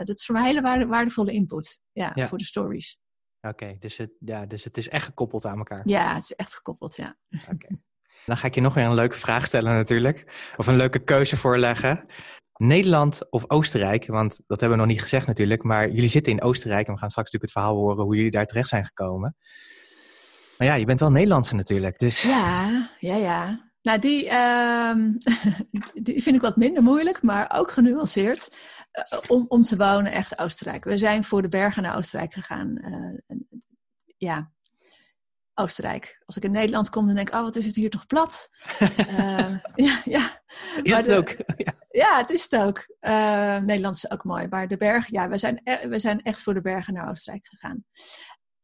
dat 0.04 0.10
is 0.10 0.26
voor 0.26 0.36
mij 0.36 0.46
hele 0.46 0.62
waarde, 0.62 0.86
waardevolle 0.86 1.32
input 1.32 1.80
ja, 1.92 2.12
ja, 2.14 2.28
voor 2.28 2.38
de 2.38 2.46
stories. 2.46 3.00
Oké, 3.42 3.64
okay, 3.64 3.78
dus, 3.80 3.98
het, 3.98 4.12
ja, 4.20 4.46
dus 4.46 4.64
het 4.64 4.78
is 4.78 4.90
echt 4.90 5.06
gekoppeld 5.06 5.46
aan 5.46 5.58
elkaar. 5.58 5.82
Ja, 5.84 6.14
het 6.14 6.24
is 6.24 6.36
echt 6.36 6.56
gekoppeld, 6.56 6.96
ja. 6.96 7.16
Oké. 7.30 7.52
Okay. 7.52 7.82
Dan 8.26 8.38
ga 8.38 8.48
ik 8.48 8.56
je 8.56 8.62
nog 8.62 8.74
weer 8.74 8.86
een 8.86 8.94
leuke 8.94 9.18
vraag 9.18 9.46
stellen 9.46 9.74
natuurlijk. 9.74 10.52
Of 10.58 10.68
een 10.68 10.76
leuke 10.76 11.00
keuze 11.00 11.38
voorleggen. 11.38 12.06
Nederland 12.62 13.32
of 13.32 13.44
Oostenrijk? 13.48 14.06
Want 14.06 14.40
dat 14.48 14.60
hebben 14.60 14.78
we 14.78 14.84
nog 14.84 14.94
niet 14.94 15.02
gezegd 15.02 15.28
natuurlijk. 15.28 15.64
Maar 15.64 15.90
jullie 15.90 16.10
zitten 16.10 16.32
in 16.34 16.42
Oostenrijk. 16.42 16.88
En 16.88 16.94
we 16.94 17.00
gaan 17.00 17.10
straks 17.10 17.32
natuurlijk 17.32 17.54
het 17.54 17.64
verhaal 17.64 17.84
horen 17.84 18.04
hoe 18.04 18.16
jullie 18.16 18.32
daar 18.32 18.46
terecht 18.46 18.70
zijn 18.70 18.86
gekomen. 18.86 19.36
Maar 20.58 20.68
ja, 20.68 20.74
je 20.74 20.86
bent 20.86 21.00
wel 21.00 21.12
Nederlandse 21.12 21.56
natuurlijk. 21.56 22.00
Dus... 22.00 22.22
Ja, 22.22 22.90
ja, 23.00 23.16
ja. 23.16 23.70
Nou, 23.82 24.00
die, 24.00 24.26
uh, 24.26 24.94
die 26.06 26.24
vind 26.24 26.36
ik 26.36 26.42
wat 26.42 26.56
minder 26.56 26.84
moeilijk, 26.84 27.22
maar 27.22 27.52
ook 27.56 27.72
genuanceerd. 27.72 28.56
Uh, 29.14 29.20
om, 29.28 29.46
om 29.48 29.64
te 29.64 29.78
wonen, 29.78 30.12
echt 30.12 30.38
Oostenrijk. 30.38 30.84
We 30.84 30.98
zijn 30.98 31.26
voor 31.26 31.42
de 31.42 31.50
bergen 31.50 31.84
naar 31.84 31.98
Oostenrijk 31.98 32.34
gegaan. 32.34 32.78
Uh, 32.86 33.40
ja, 34.18 34.52
Oostenrijk. 35.54 36.22
Als 36.26 36.38
ik 36.38 36.44
in 36.44 36.52
Nederland 36.52 36.90
kom, 36.90 37.06
dan 37.06 37.16
denk 37.16 37.28
ik, 37.28 37.36
oh, 37.36 37.42
wat 37.42 37.56
is 37.56 37.66
het 37.66 37.76
hier 37.76 37.90
toch 37.90 38.06
plat? 38.06 38.50
uh, 38.82 38.88
ja, 39.88 40.02
ja. 40.06 40.42
Is 40.84 40.98
het 40.98 41.06
de, 41.06 41.16
ook? 41.16 41.30
ja. 41.66 41.74
ja. 41.90 42.18
het 42.18 42.30
is 42.30 42.48
het 42.50 42.62
ook. 42.62 42.96
Uh, 43.02 43.58
Nederland 43.58 43.96
is 43.96 44.12
ook 44.12 44.24
mooi. 44.24 44.48
Maar 44.48 44.68
de 44.68 44.78
bergen, 44.78 45.14
ja, 45.14 45.30
we 45.30 45.38
zijn, 45.38 45.62
e 45.64 45.88
we 45.88 46.00
zijn 46.00 46.22
echt 46.22 46.42
voor 46.42 46.54
de 46.54 46.62
bergen 46.62 46.94
naar 46.94 47.10
Oostenrijk 47.10 47.48
gegaan. 47.48 47.84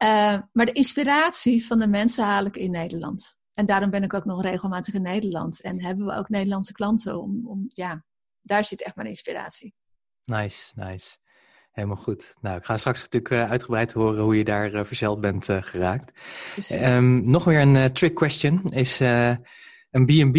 Uh, 0.04 0.42
maar 0.52 0.66
de 0.66 0.72
inspiratie 0.72 1.66
van 1.66 1.80
de 1.80 1.88
mensen 1.88 2.26
haal 2.26 2.46
ik 2.46 2.56
in 2.56 2.72
Nederland. 2.72 3.38
En 3.54 3.66
daarom 3.66 3.90
ben 3.90 4.04
ik 4.04 4.14
ook 4.14 4.26
nog 4.26 4.42
regelmatig 4.42 4.94
in 4.94 5.02
Nederland. 5.02 5.62
En 5.62 5.84
hebben 5.84 6.06
we 6.06 6.14
ook 6.14 6.30
Nederlandse 6.30 6.72
klanten 6.72 7.22
om, 7.22 7.48
om 7.48 7.66
ja, 7.68 8.04
daar 8.42 8.66
zit 8.66 8.84
echt 8.84 8.96
mijn 8.96 9.08
inspiratie. 9.08 9.76
Nice, 10.24 10.72
nice. 10.76 11.18
Helemaal 11.78 12.04
goed. 12.04 12.36
Nou, 12.42 12.58
ik 12.58 12.66
ga 12.66 12.78
straks 12.78 13.02
natuurlijk 13.02 13.34
uh, 13.34 13.50
uitgebreid 13.52 13.92
horen 13.92 14.24
hoe 14.24 14.38
je 14.38 14.44
daar 14.44 14.74
uh, 14.74 14.84
verzeld 14.84 15.22
bent 15.22 15.50
uh, 15.50 15.62
geraakt. 15.62 16.12
Um, 16.72 17.30
nog 17.30 17.44
weer 17.44 17.62
een 17.62 17.94
trick 17.94 18.16
question. 18.16 18.64
Is 18.64 19.00
een 19.92 20.06
B&B 20.06 20.38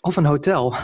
of 0.00 0.16
een 0.16 0.24
hotel? 0.24 0.74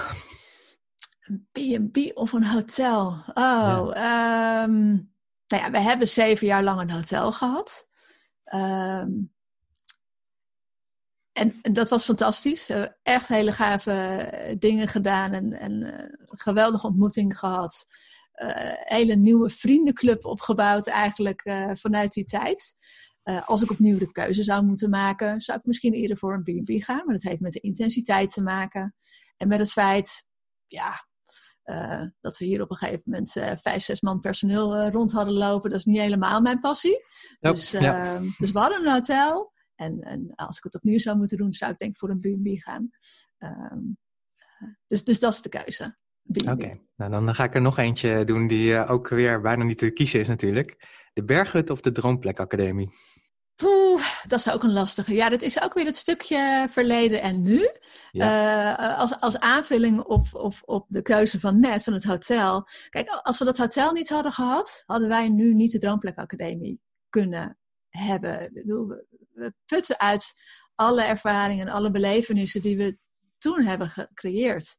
Een 1.21 1.49
B&B 1.53 2.17
of 2.17 2.33
een 2.33 2.45
hotel? 2.45 3.07
Oh, 3.35 3.91
ja. 3.95 4.63
Um, 4.63 5.11
nou 5.47 5.63
ja, 5.63 5.71
we 5.71 5.81
hebben 5.81 6.09
zeven 6.09 6.47
jaar 6.47 6.63
lang 6.63 6.81
een 6.81 6.91
hotel 6.91 7.33
gehad. 7.33 7.89
Um, 8.55 9.33
en, 11.33 11.59
en, 11.63 11.73
dat 11.73 11.89
was 11.89 12.05
fantastisch. 12.05 12.67
We 12.67 12.73
hebben 12.73 12.97
echt 13.03 13.29
hele 13.29 13.53
gave 13.53 14.57
dingen 14.59 14.89
gedaan 14.89 15.33
en, 15.33 15.53
en 15.53 16.09
geweldige 16.29 16.87
ontmoeting 16.87 17.39
gehad 17.39 17.87
hele 18.85 19.15
nieuwe 19.15 19.51
vriendenclub 19.51 20.25
opgebouwd 20.25 20.87
eigenlijk 20.87 21.45
uh, 21.45 21.71
vanuit 21.73 22.13
die 22.13 22.25
tijd. 22.25 22.77
Uh, 23.25 23.49
als 23.49 23.63
ik 23.63 23.71
opnieuw 23.71 23.99
de 23.99 24.13
keuze 24.13 24.43
zou 24.43 24.65
moeten 24.65 24.91
maken, 24.91 25.41
zou 25.41 25.59
ik 25.59 25.65
misschien 25.65 25.93
eerder 25.93 26.17
voor 26.17 26.35
een 26.35 26.43
B&B 26.43 26.83
gaan. 26.83 27.05
Maar 27.05 27.15
dat 27.15 27.23
heeft 27.23 27.41
met 27.41 27.53
de 27.53 27.61
intensiteit 27.61 28.33
te 28.33 28.43
maken. 28.43 28.95
En 29.37 29.49
met 29.49 29.59
het 29.59 29.73
feit, 29.73 30.25
ja, 30.67 31.07
dat 32.21 32.39
we 32.39 32.45
hier 32.45 32.63
op 32.63 32.71
een 32.71 32.77
gegeven 32.77 33.03
moment 33.05 33.33
vijf, 33.61 33.83
zes 33.83 34.01
man 34.01 34.21
personeel 34.21 34.89
rond 34.89 35.13
hadden 35.13 35.35
lopen. 35.35 35.71
Dat 35.71 35.79
is 35.79 35.85
niet 35.85 35.99
helemaal 35.99 36.41
mijn 36.41 36.61
passie. 36.61 37.05
Yep, 37.41 37.55
dus, 37.55 37.71
ja. 37.71 38.21
dus 38.39 38.53
we 38.53 38.59
hadden 38.59 38.87
een 38.87 38.93
hotel. 38.93 39.53
En, 39.75 40.01
en, 40.01 40.33
als 40.35 40.57
ik 40.57 40.63
het 40.63 40.75
opnieuw 40.75 40.99
zou 40.99 41.17
moeten 41.17 41.37
doen, 41.37 41.53
zou 41.53 41.73
ik 41.73 41.79
denk 41.79 41.91
ik 41.91 41.99
voor 41.99 42.11
een 42.11 42.21
B&B 42.21 42.61
gaan. 42.61 42.91
Ehm, 43.39 43.81
dus, 44.87 45.05
dus 45.05 45.21
dat 45.21 45.33
is 45.33 45.43
de 45.43 45.49
keuze. 45.49 45.97
Oké, 46.29 46.81
nou 46.97 47.11
dan 47.11 47.35
ga 47.35 47.45
ik 47.45 47.55
er 47.55 47.61
nog 47.61 47.79
eentje 47.79 48.25
doen 48.25 48.47
die 48.47 48.71
uh, 48.71 48.91
ook 48.91 49.09
weer 49.09 49.41
bijna 49.41 49.65
niet 49.65 49.79
te 49.79 49.91
kiezen 49.91 50.21
is 50.21 50.29
natuurlijk. 50.29 50.87
De 51.13 51.25
Berghut 51.25 51.71
of 51.71 51.81
de 51.81 51.93
Droomplek 51.93 52.41
Academie? 52.41 52.91
Oeh, 53.65 54.03
dat 54.27 54.39
is 54.39 54.51
ook 54.51 54.63
een 54.63 54.73
lastige. 54.73 55.15
Ja, 55.15 55.29
dat 55.29 55.43
is 55.43 55.63
ook 55.63 55.75
weer 55.75 55.85
het 55.85 55.97
stukje 55.97 56.67
verleden 56.71 57.23
en 57.23 57.43
nu. 57.43 57.69
Ja. 58.11 58.79
Uh, 58.79 58.99
als, 58.99 59.21
als 59.21 59.39
aanvulling 59.39 60.01
op, 60.01 60.27
op, 60.33 60.55
op 60.65 60.87
de 60.89 61.03
keuze 61.03 61.41
van 61.41 61.61
net, 61.61 61.83
van 61.83 61.93
het 61.93 62.05
hotel. 62.05 62.67
Kijk, 62.89 63.09
als 63.09 63.39
we 63.39 63.45
dat 63.45 63.59
hotel 63.59 63.93
niet 63.93 64.09
hadden 64.09 64.33
gehad, 64.33 64.83
hadden 64.87 65.09
wij 65.09 65.29
nu 65.29 65.55
niet 65.55 65.73
de 65.73 65.79
Droomplek 65.79 66.17
Academie 66.17 66.81
kunnen 67.09 67.59
hebben. 67.89 68.43
Ik 68.43 68.53
bedoel, 68.53 68.87
we, 68.87 69.07
we 69.33 69.53
putten 69.67 70.01
uit 70.01 70.35
alle 70.75 71.03
ervaringen 71.03 71.67
en 71.67 71.73
alle 71.73 71.91
belevenissen 71.91 72.63
die 72.63 72.77
we 72.77 72.99
toen 73.39 73.63
hebben 73.63 73.89
gecreëerd. 73.89 74.79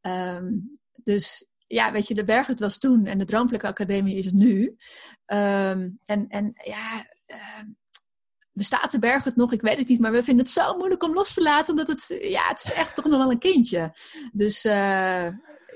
Um, 0.00 0.77
dus 1.08 1.48
ja, 1.66 1.92
weet 1.92 2.08
je, 2.08 2.14
de 2.14 2.24
Berghut 2.24 2.60
was 2.60 2.78
toen 2.78 3.06
en 3.06 3.18
de 3.18 3.24
Droompelijke 3.24 3.66
Academie 3.66 4.16
is 4.16 4.24
het 4.24 4.34
nu. 4.34 4.76
Ehm, 5.24 5.90
en, 6.04 6.28
en 6.28 6.52
ja, 6.64 7.06
uh, 7.26 7.64
bestaat 8.52 8.90
de 8.90 8.98
Berghut 8.98 9.36
nog? 9.36 9.52
Ik 9.52 9.60
weet 9.60 9.78
het 9.78 9.88
niet, 9.88 10.00
maar 10.00 10.12
we 10.12 10.22
vinden 10.22 10.44
het 10.44 10.54
zo 10.54 10.76
moeilijk 10.76 11.02
om 11.02 11.14
los 11.14 11.34
te 11.34 11.42
laten, 11.42 11.70
omdat 11.70 11.88
het, 11.88 12.18
ja, 12.20 12.48
het 12.48 12.64
is 12.64 12.72
echt 12.72 12.94
toch 12.94 13.04
nog 13.04 13.18
wel 13.18 13.30
een 13.30 13.38
kindje. 13.38 13.94
Dus 14.32 14.64
uh, 14.64 15.28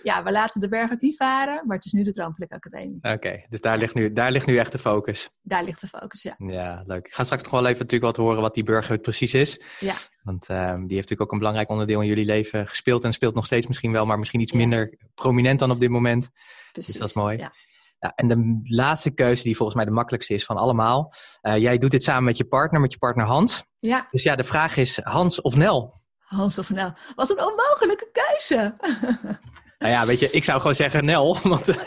ja, 0.02 0.22
we 0.22 0.32
laten 0.32 0.60
de 0.60 0.68
berg 0.68 1.00
niet 1.00 1.16
varen, 1.16 1.66
maar 1.66 1.76
het 1.76 1.86
is 1.86 1.92
nu 1.92 2.02
de 2.02 2.12
Droompelijk 2.12 2.52
Academie. 2.52 2.98
Oké, 3.02 3.44
dus 3.48 3.60
daar 3.60 3.78
ligt, 3.78 3.94
nu, 3.94 4.12
daar 4.12 4.30
ligt 4.30 4.46
nu 4.46 4.58
echt 4.58 4.72
de 4.72 4.78
focus. 4.78 5.30
Daar 5.42 5.64
ligt 5.64 5.80
de 5.80 5.86
focus, 5.86 6.22
ja. 6.22 6.34
Ja, 6.38 6.82
leuk. 6.86 7.06
Ik 7.06 7.14
ga 7.14 7.24
straks 7.24 7.42
nog 7.42 7.52
wel 7.52 7.66
even 7.66 7.78
natuurlijk 7.78 8.16
wat 8.16 8.16
horen 8.16 8.40
wat 8.40 8.54
die 8.54 8.64
burgerhut 8.64 9.02
precies 9.02 9.34
is. 9.34 9.62
Ja. 9.80 9.94
Want 10.22 10.48
um, 10.48 10.56
die 10.56 10.66
heeft 10.70 10.90
natuurlijk 10.90 11.20
ook 11.20 11.32
een 11.32 11.38
belangrijk 11.38 11.70
onderdeel 11.70 12.00
in 12.00 12.06
jullie 12.06 12.24
leven 12.24 12.66
gespeeld 12.68 13.04
en 13.04 13.12
speelt 13.12 13.34
nog 13.34 13.46
steeds 13.46 13.66
misschien 13.66 13.92
wel, 13.92 14.06
maar 14.06 14.18
misschien 14.18 14.40
iets 14.40 14.52
minder 14.52 14.98
prominent 15.14 15.58
dan 15.58 15.70
op 15.70 15.80
dit 15.80 15.90
moment. 15.90 16.30
Precies. 16.72 16.90
Dus 16.92 17.00
dat 17.00 17.08
is 17.08 17.14
mooi. 17.14 17.36
Ja. 17.38 17.52
Ja, 17.98 18.12
en 18.14 18.28
de 18.28 18.60
laatste 18.64 19.10
keuze, 19.10 19.42
die 19.42 19.56
volgens 19.56 19.76
mij 19.76 19.86
de 19.86 19.92
makkelijkste 19.92 20.34
is 20.34 20.44
van 20.44 20.56
allemaal. 20.56 21.12
Uh, 21.42 21.56
jij 21.56 21.78
doet 21.78 21.90
dit 21.90 22.02
samen 22.02 22.24
met 22.24 22.36
je 22.36 22.44
partner, 22.44 22.80
met 22.80 22.92
je 22.92 22.98
partner 22.98 23.26
Hans. 23.26 23.64
Ja. 23.78 24.06
Dus 24.10 24.22
ja, 24.22 24.34
de 24.34 24.44
vraag 24.44 24.76
is 24.76 24.98
Hans 25.02 25.40
of 25.40 25.56
Nel? 25.56 25.94
Hans 26.18 26.58
of 26.58 26.70
Nel. 26.70 26.92
Wat 27.14 27.30
een 27.30 27.44
onmogelijke 27.44 28.10
keuze. 28.12 28.74
Nou 29.82 29.94
ja, 29.94 30.06
weet 30.06 30.20
je, 30.20 30.30
ik 30.30 30.44
zou 30.44 30.60
gewoon 30.60 30.74
zeggen 30.74 31.04
Nel. 31.04 31.38
Want, 31.42 31.84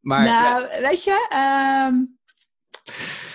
maar, 0.00 0.24
nou, 0.24 0.80
weet 0.80 1.04
je, 1.04 1.28
um, 1.88 2.18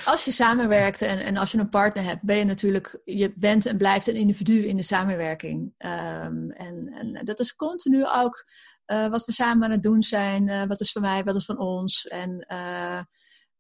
als 0.05 0.25
je 0.25 0.31
samenwerkt 0.31 1.01
en, 1.01 1.19
en 1.19 1.37
als 1.37 1.51
je 1.51 1.57
een 1.57 1.69
partner 1.69 2.03
hebt, 2.03 2.21
ben 2.21 2.37
je 2.37 2.43
natuurlijk, 2.43 2.99
je 3.03 3.33
bent 3.35 3.65
en 3.65 3.77
blijft 3.77 4.07
een 4.07 4.15
individu 4.15 4.65
in 4.65 4.77
de 4.77 4.83
samenwerking. 4.83 5.73
Um, 5.77 6.51
en, 6.51 6.93
en 6.93 7.25
dat 7.25 7.39
is 7.39 7.55
continu 7.55 8.05
ook 8.07 8.45
uh, 8.85 9.07
wat 9.07 9.25
we 9.25 9.31
samen 9.31 9.63
aan 9.63 9.71
het 9.71 9.83
doen 9.83 10.03
zijn. 10.03 10.47
Uh, 10.47 10.63
wat 10.63 10.81
is 10.81 10.91
van 10.91 11.01
mij, 11.01 11.23
wat 11.23 11.35
is 11.35 11.45
van 11.45 11.59
ons. 11.59 12.07
En 12.07 12.45
uh, 12.47 13.01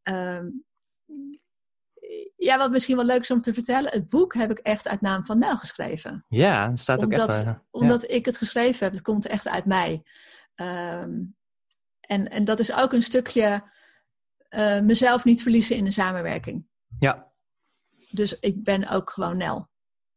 um, 0.03 0.65
ja, 2.35 2.57
wat 2.57 2.71
misschien 2.71 2.95
wel 2.95 3.05
leuk 3.05 3.21
is 3.21 3.31
om 3.31 3.41
te 3.41 3.53
vertellen. 3.53 3.91
Het 3.91 4.09
boek 4.09 4.33
heb 4.33 4.51
ik 4.51 4.59
echt 4.59 4.87
uit 4.87 5.01
naam 5.01 5.25
van 5.25 5.39
Nel 5.39 5.57
geschreven. 5.57 6.25
Ja, 6.27 6.69
het 6.69 6.79
staat 6.79 7.03
ook 7.03 7.11
omdat, 7.11 7.29
echt... 7.29 7.45
Uh, 7.45 7.53
omdat 7.71 8.11
ik 8.11 8.25
het 8.25 8.37
geschreven 8.37 8.85
heb. 8.85 8.93
Het 8.93 9.01
komt 9.01 9.25
echt 9.25 9.47
uit 9.47 9.65
mij. 9.65 10.03
Um, 10.55 11.35
en, 12.01 12.29
en 12.29 12.43
dat 12.43 12.59
is 12.59 12.73
ook 12.73 12.93
een 12.93 13.01
stukje 13.01 13.63
uh, 14.49 14.79
mezelf 14.79 15.23
niet 15.23 15.41
verliezen 15.41 15.75
in 15.75 15.83
de 15.83 15.91
samenwerking. 15.91 16.65
Ja. 16.99 17.31
Dus 18.09 18.39
ik 18.39 18.63
ben 18.63 18.87
ook 18.87 19.09
gewoon 19.09 19.37
Nel. 19.37 19.69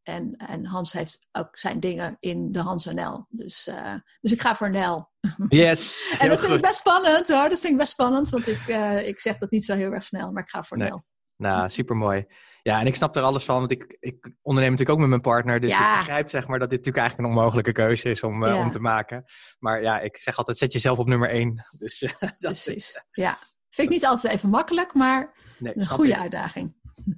En, 0.03 0.37
en 0.37 0.67
Hans 0.67 0.93
heeft 0.93 1.19
ook 1.33 1.59
zijn 1.59 1.81
dingen 1.81 2.17
in 2.21 2.53
de 2.53 2.61
Hans 2.61 2.87
en 2.87 2.95
Nel. 2.95 3.27
Dus, 3.29 3.67
uh, 3.67 3.95
dus 4.21 4.33
ik 4.33 4.41
ga 4.41 4.57
voor 4.57 4.71
Nel. 4.71 5.11
Yes. 5.49 6.17
en 6.19 6.29
dat 6.29 6.39
vind 6.39 6.51
goed. 6.51 6.61
ik 6.61 6.67
best 6.67 6.79
spannend 6.79 7.29
hoor. 7.29 7.49
Dat 7.49 7.61
vind 7.61 7.73
ik 7.73 7.79
best 7.79 7.93
spannend. 7.93 8.29
Want 8.29 8.47
ik, 8.47 8.69
uh, 8.69 9.07
ik 9.07 9.21
zeg 9.21 9.39
dat 9.39 9.51
niet 9.51 9.65
zo 9.65 9.75
heel 9.75 9.93
erg 9.93 10.05
snel. 10.05 10.33
Maar 10.33 10.43
ik 10.43 10.49
ga 10.49 10.63
voor 10.63 10.77
nee. 10.77 10.89
Nel. 10.89 11.05
Nou, 11.37 11.71
super 11.71 11.97
mooi. 11.97 12.27
Ja, 12.63 12.81
en 12.81 12.87
ik 12.87 12.95
snap 12.95 13.17
er 13.17 13.23
alles 13.23 13.45
van, 13.45 13.59
want 13.59 13.71
ik, 13.71 13.97
ik 14.01 14.33
onderneem 14.43 14.71
natuurlijk 14.71 14.91
ook 14.91 14.99
met 14.99 15.09
mijn 15.09 15.21
partner. 15.21 15.61
Dus 15.61 15.71
ja. 15.71 15.93
ik 15.93 15.99
begrijp 15.99 16.29
zeg 16.29 16.49
maar 16.49 16.59
dat 16.59 16.71
dit 16.71 16.79
natuurlijk 16.79 17.07
eigenlijk 17.07 17.29
een 17.29 17.37
onmogelijke 17.37 17.73
keuze 17.73 18.11
is 18.11 18.23
om, 18.23 18.43
uh, 18.43 18.49
ja. 18.49 18.61
om 18.61 18.71
te 18.71 18.81
maken. 18.81 19.25
Maar 19.59 19.83
ja, 19.83 20.01
ik 20.01 20.17
zeg 20.17 20.37
altijd, 20.37 20.59
zet 20.59 20.73
jezelf 20.73 20.99
op 20.99 21.07
nummer 21.07 21.31
één. 21.31 21.67
Dus, 21.79 22.03
uh, 22.03 22.11
Precies, 22.39 22.75
is, 22.75 23.05
ja. 23.11 23.37
Vind 23.71 23.89
ik 23.89 23.95
niet 23.95 24.05
altijd 24.05 24.33
even 24.33 24.49
makkelijk, 24.49 24.95
maar 24.95 25.35
nee, 25.59 25.77
een 25.77 25.87
goede 25.87 26.11
ik. 26.11 26.19
uitdaging. 26.19 26.75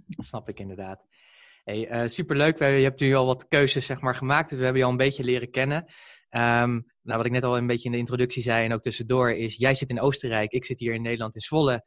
Dat 0.06 0.26
snap 0.32 0.48
ik 0.48 0.60
inderdaad. 0.60 1.04
Hey, 1.64 2.02
uh, 2.02 2.08
superleuk. 2.08 2.58
Je 2.58 2.64
hebt 2.64 3.00
nu 3.00 3.14
al 3.14 3.26
wat 3.26 3.48
keuzes 3.48 3.86
zeg 3.86 4.00
maar, 4.00 4.14
gemaakt, 4.14 4.48
dus 4.48 4.58
we 4.58 4.64
hebben 4.64 4.80
je 4.80 4.86
al 4.86 4.92
een 4.92 5.04
beetje 5.04 5.24
leren 5.24 5.50
kennen. 5.50 5.84
Um, 6.30 6.86
nou, 7.02 7.16
wat 7.16 7.26
ik 7.26 7.32
net 7.32 7.44
al 7.44 7.56
een 7.56 7.66
beetje 7.66 7.84
in 7.84 7.92
de 7.92 7.98
introductie 7.98 8.42
zei 8.42 8.64
en 8.64 8.72
ook 8.72 8.82
tussendoor 8.82 9.32
is, 9.32 9.56
jij 9.56 9.74
zit 9.74 9.90
in 9.90 10.00
Oostenrijk, 10.00 10.52
ik 10.52 10.64
zit 10.64 10.78
hier 10.78 10.94
in 10.94 11.02
Nederland 11.02 11.34
in 11.34 11.40
Zwolle. 11.40 11.84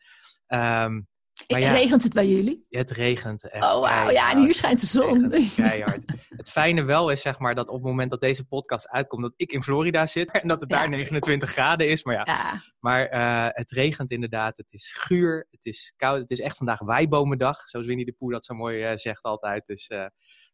Um, 0.48 1.08
maar 1.48 1.60
ja, 1.60 1.72
regent 1.72 2.04
het 2.04 2.14
bij 2.14 2.28
jullie? 2.28 2.66
Het 2.70 2.92
regent 2.92 3.50
echt. 3.50 3.64
Oh, 3.64 3.80
wauw. 3.80 4.10
Ja, 4.10 4.32
en 4.32 4.40
hier 4.40 4.54
schijnt 4.54 4.80
de 4.80 4.86
zon. 4.86 5.30
Keihard. 5.56 6.04
het 6.30 6.50
fijne 6.50 6.84
wel 6.84 7.10
is, 7.10 7.22
zeg 7.22 7.40
maar, 7.40 7.56
dat 7.56 7.68
op 7.68 7.76
het 7.76 7.84
moment 7.84 8.12
dat 8.12 8.22
deze 8.22 8.46
podcast 8.46 8.90
uitkomt, 8.90 9.22
dat 9.22 9.34
ik 9.36 9.52
in 9.52 9.64
Florida 9.64 10.06
zit 10.06 10.32
en 10.42 10.48
dat 10.48 10.62
het 10.62 10.70
daar 10.70 10.90
29 10.90 11.50
graden 11.50 11.90
is. 11.90 12.04
Maar 12.04 12.16
ja, 12.16 12.24
ja. 12.26 12.62
maar 12.80 13.14
uh, 13.14 13.50
het 13.52 13.72
regent 13.72 14.12
inderdaad. 14.12 14.58
Het 14.58 14.74
is 14.74 14.94
guur. 14.98 15.48
Het 15.52 15.66
is 15.66 15.94
koud. 15.96 16.20
Het 16.20 16.32
is 16.32 16.40
echt 16.40 16.58
vandaag 16.58 16.80
wijbomendag, 16.80 17.70
zoals 17.70 17.86
Winnie 17.86 18.06
de 18.06 18.16
Poe 18.18 18.32
dat 18.32 18.46
zo 18.46 18.54
mooi 18.54 18.90
uh, 18.90 18.96
zegt 18.96 19.24
altijd. 19.24 19.66
Dus 19.66 19.90
uh, 19.90 20.06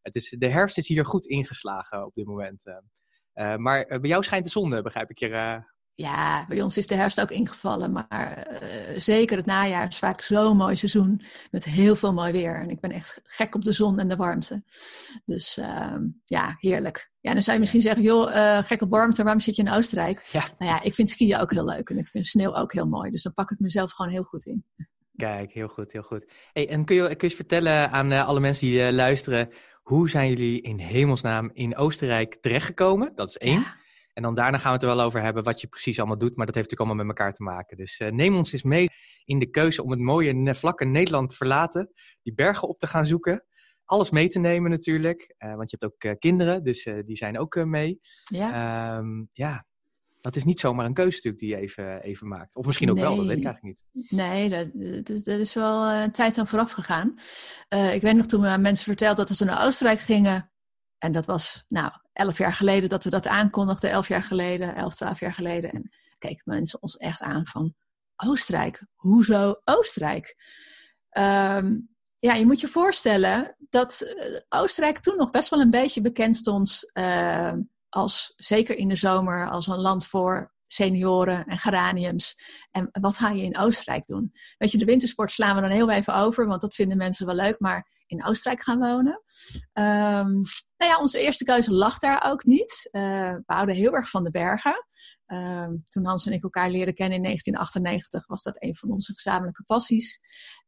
het 0.01 0.15
is, 0.15 0.35
de 0.37 0.49
herfst 0.49 0.77
is 0.77 0.87
hier 0.87 1.05
goed 1.05 1.25
ingeslagen 1.25 2.05
op 2.05 2.13
dit 2.13 2.25
moment. 2.25 2.63
maar 3.57 3.85
bij 3.85 4.09
jou 4.09 4.23
schijnt 4.23 4.43
de 4.43 4.51
zon, 4.51 4.69
begrijp 4.69 5.09
ik 5.09 5.19
je 5.19 5.63
ja, 5.95 6.45
bij 6.47 6.61
ons 6.61 6.77
is 6.77 6.87
de 6.87 6.95
herfst 6.95 7.21
ook 7.21 7.31
ingevallen, 7.31 7.91
maar 7.91 8.47
uh, 8.51 8.99
zeker 8.99 9.37
het 9.37 9.45
najaar 9.45 9.87
is 9.87 9.97
vaak 9.97 10.21
zo'n 10.21 10.57
mooi 10.57 10.75
seizoen 10.75 11.21
met 11.51 11.65
heel 11.65 11.95
veel 11.95 12.13
mooi 12.13 12.31
weer. 12.31 12.59
En 12.59 12.69
ik 12.69 12.79
ben 12.79 12.91
echt 12.91 13.19
gek 13.23 13.55
op 13.55 13.63
de 13.63 13.71
zon 13.71 13.99
en 13.99 14.07
de 14.07 14.15
warmte. 14.15 14.63
Dus 15.25 15.57
uh, 15.57 15.95
ja, 16.25 16.55
heerlijk. 16.59 17.11
Ja, 17.19 17.33
dan 17.33 17.43
zou 17.43 17.53
je 17.53 17.59
misschien 17.59 17.81
zeggen, 17.81 18.03
joh, 18.03 18.35
uh, 18.35 18.57
gek 18.57 18.81
op 18.81 18.89
warmte, 18.89 19.23
waarom 19.23 19.41
zit 19.41 19.55
je 19.55 19.61
in 19.61 19.71
Oostenrijk? 19.71 20.29
Ja. 20.31 20.43
Nou 20.57 20.71
ja, 20.71 20.81
ik 20.81 20.93
vind 20.93 21.09
skiën 21.09 21.37
ook 21.37 21.51
heel 21.51 21.65
leuk 21.65 21.89
en 21.89 21.97
ik 21.97 22.07
vind 22.07 22.25
sneeuw 22.25 22.55
ook 22.55 22.73
heel 22.73 22.87
mooi. 22.87 23.11
Dus 23.11 23.23
dan 23.23 23.33
pak 23.33 23.51
ik 23.51 23.59
mezelf 23.59 23.91
gewoon 23.91 24.11
heel 24.11 24.23
goed 24.23 24.45
in. 24.45 24.65
Kijk, 25.15 25.51
heel 25.51 25.67
goed, 25.67 25.91
heel 25.91 26.01
goed. 26.01 26.31
Hey, 26.53 26.69
en 26.69 26.85
kun 26.85 26.95
je, 26.95 27.01
kun 27.01 27.15
je 27.17 27.23
eens 27.23 27.33
vertellen 27.33 27.91
aan 27.91 28.11
uh, 28.11 28.27
alle 28.27 28.39
mensen 28.39 28.67
die 28.67 28.93
luisteren, 28.93 29.49
hoe 29.81 30.09
zijn 30.09 30.29
jullie 30.29 30.61
in 30.61 30.79
hemelsnaam 30.79 31.49
in 31.53 31.77
Oostenrijk 31.77 32.37
terechtgekomen? 32.41 33.11
Dat 33.15 33.29
is 33.29 33.37
één. 33.37 33.59
Ja. 33.59 33.75
En 34.15 34.23
dan 34.23 34.35
daarna 34.35 34.57
gaan 34.57 34.67
we 34.67 34.77
het 34.77 34.83
er 34.87 34.95
wel 34.95 35.05
over 35.05 35.21
hebben 35.21 35.43
wat 35.43 35.61
je 35.61 35.67
precies 35.67 35.99
allemaal 35.99 36.17
doet. 36.17 36.35
Maar 36.35 36.45
dat 36.45 36.55
heeft 36.55 36.69
natuurlijk 36.69 36.89
allemaal 36.89 37.05
met 37.05 37.17
elkaar 37.17 37.33
te 37.33 37.43
maken. 37.43 37.77
Dus 37.77 37.99
uh, 37.99 38.09
neem 38.09 38.35
ons 38.35 38.53
eens 38.53 38.63
mee 38.63 38.87
in 39.25 39.39
de 39.39 39.49
keuze 39.49 39.83
om 39.83 39.91
het 39.91 39.99
mooie 39.99 40.55
vlakke 40.55 40.85
Nederland 40.85 41.29
te 41.29 41.35
verlaten. 41.35 41.93
Die 42.21 42.33
bergen 42.33 42.67
op 42.67 42.77
te 42.77 42.87
gaan 42.87 43.05
zoeken. 43.05 43.45
Alles 43.85 44.09
mee 44.09 44.27
te 44.27 44.39
nemen 44.39 44.71
natuurlijk. 44.71 45.35
Uh, 45.37 45.55
want 45.55 45.69
je 45.69 45.77
hebt 45.79 45.93
ook 45.93 46.03
uh, 46.03 46.11
kinderen, 46.19 46.63
dus 46.63 46.83
die 47.05 47.15
zijn 47.15 47.39
ook 47.39 47.65
mee. 47.65 47.99
Ja. 48.23 48.97
Um, 48.97 49.29
ja, 49.33 49.65
dat 50.21 50.35
is 50.35 50.43
niet 50.43 50.59
zomaar 50.59 50.85
een 50.85 50.93
keuze 50.93 51.15
natuurlijk 51.15 51.43
die 51.43 51.49
je 51.49 51.57
even, 51.57 52.01
even 52.01 52.27
maakt. 52.27 52.55
Of 52.55 52.65
misschien 52.65 52.89
ook 52.89 52.95
nee. 52.95 53.05
wel, 53.05 53.15
dat 53.15 53.25
weet 53.25 53.37
ik 53.37 53.45
eigenlijk 53.45 53.79
niet. 53.93 54.09
Nee, 54.11 54.49
dat, 55.03 55.27
is 55.27 55.53
wel 55.53 55.91
een 55.91 56.11
tijd 56.11 56.37
aan 56.37 56.47
vooraf 56.47 56.71
gegaan. 56.71 57.15
ik 57.93 58.01
weet 58.01 58.15
nog 58.15 58.25
toen 58.25 58.41
we 58.41 58.47
aan 58.47 58.61
mensen 58.61 58.85
vertelden 58.85 59.25
dat 59.25 59.37
ze 59.37 59.45
naar 59.45 59.65
Oostenrijk 59.65 59.99
gingen 59.99 60.49
En 61.05 61.11
dat 61.11 61.25
was, 61.25 61.65
nou, 61.67 61.91
elf 62.13 62.37
jaar 62.37 62.53
geleden 62.53 62.89
dat 62.89 63.03
we 63.03 63.09
dat 63.09 63.27
aankondigden, 63.27 63.89
elf 63.89 64.07
jaar 64.07 64.23
geleden, 64.23 64.75
elf, 64.75 64.95
twaalf 64.95 65.19
jaar 65.19 65.33
geleden. 65.33 65.71
En 65.71 65.89
keken 66.17 66.41
mensen 66.45 66.81
ons 66.81 66.97
echt 66.97 67.21
aan 67.21 67.47
van, 67.47 67.73
Oostenrijk, 68.15 68.85
hoezo 68.93 69.61
Oostenrijk? 69.63 70.35
Ehm, 71.09 71.77
ja, 72.19 72.33
je 72.33 72.45
moet 72.45 72.59
je 72.59 72.67
voorstellen 72.67 73.55
dat 73.69 74.01
eh, 74.01 74.39
Oostenrijk 74.49 74.99
toen 74.99 75.17
nog 75.17 75.31
best 75.31 75.49
wel 75.49 75.59
een 75.59 75.69
beetje 75.69 76.01
bekend 76.01 76.35
stond 76.35 76.91
uh, 76.93 77.53
als, 77.89 78.33
zeker 78.35 78.75
in 78.77 78.87
de 78.87 78.95
zomer, 78.95 79.49
als 79.49 79.67
een 79.67 79.79
land 79.79 80.07
voor 80.07 80.53
senioren 80.67 81.45
en 81.45 81.57
geraniums. 81.57 82.35
En 82.71 82.89
wat 82.91 83.17
ga 83.17 83.29
je 83.29 83.43
in 83.43 83.57
Oostenrijk 83.57 84.05
doen? 84.05 84.31
Weet 84.57 84.71
je, 84.71 84.77
de 84.77 84.85
wintersport 84.85 85.31
slaan 85.31 85.55
we 85.55 85.61
dan 85.61 85.71
heel 85.71 85.89
even 85.89 86.15
over, 86.15 86.47
want 86.47 86.61
dat 86.61 86.75
vinden 86.75 86.97
mensen 86.97 87.25
wel 87.25 87.35
leuk, 87.35 87.59
maar 87.59 88.03
in 88.07 88.25
Oostenrijk 88.25 88.63
gaan 88.63 88.79
wonen. 88.79 89.21
Um, 89.73 90.43
nou 90.77 90.91
ja, 90.91 90.99
onze 90.99 91.19
eerste 91.19 91.43
keuze 91.43 91.71
lag 91.71 91.99
daar 91.99 92.31
ook 92.31 92.45
niet. 92.45 92.89
Uh, 92.91 93.01
we 93.33 93.43
houden 93.45 93.75
heel 93.75 93.93
erg 93.93 94.09
van 94.09 94.23
de 94.23 94.31
bergen. 94.31 94.85
Um, 95.27 95.83
toen 95.83 96.05
Hans 96.05 96.25
en 96.25 96.33
ik 96.33 96.43
elkaar 96.43 96.69
leren 96.69 96.93
kennen 96.93 97.17
in 97.17 97.23
1998 97.23 98.27
was 98.27 98.43
dat 98.43 98.63
een 98.63 98.75
van 98.75 98.91
onze 98.91 99.13
gezamenlijke 99.13 99.63
passies. 99.63 100.19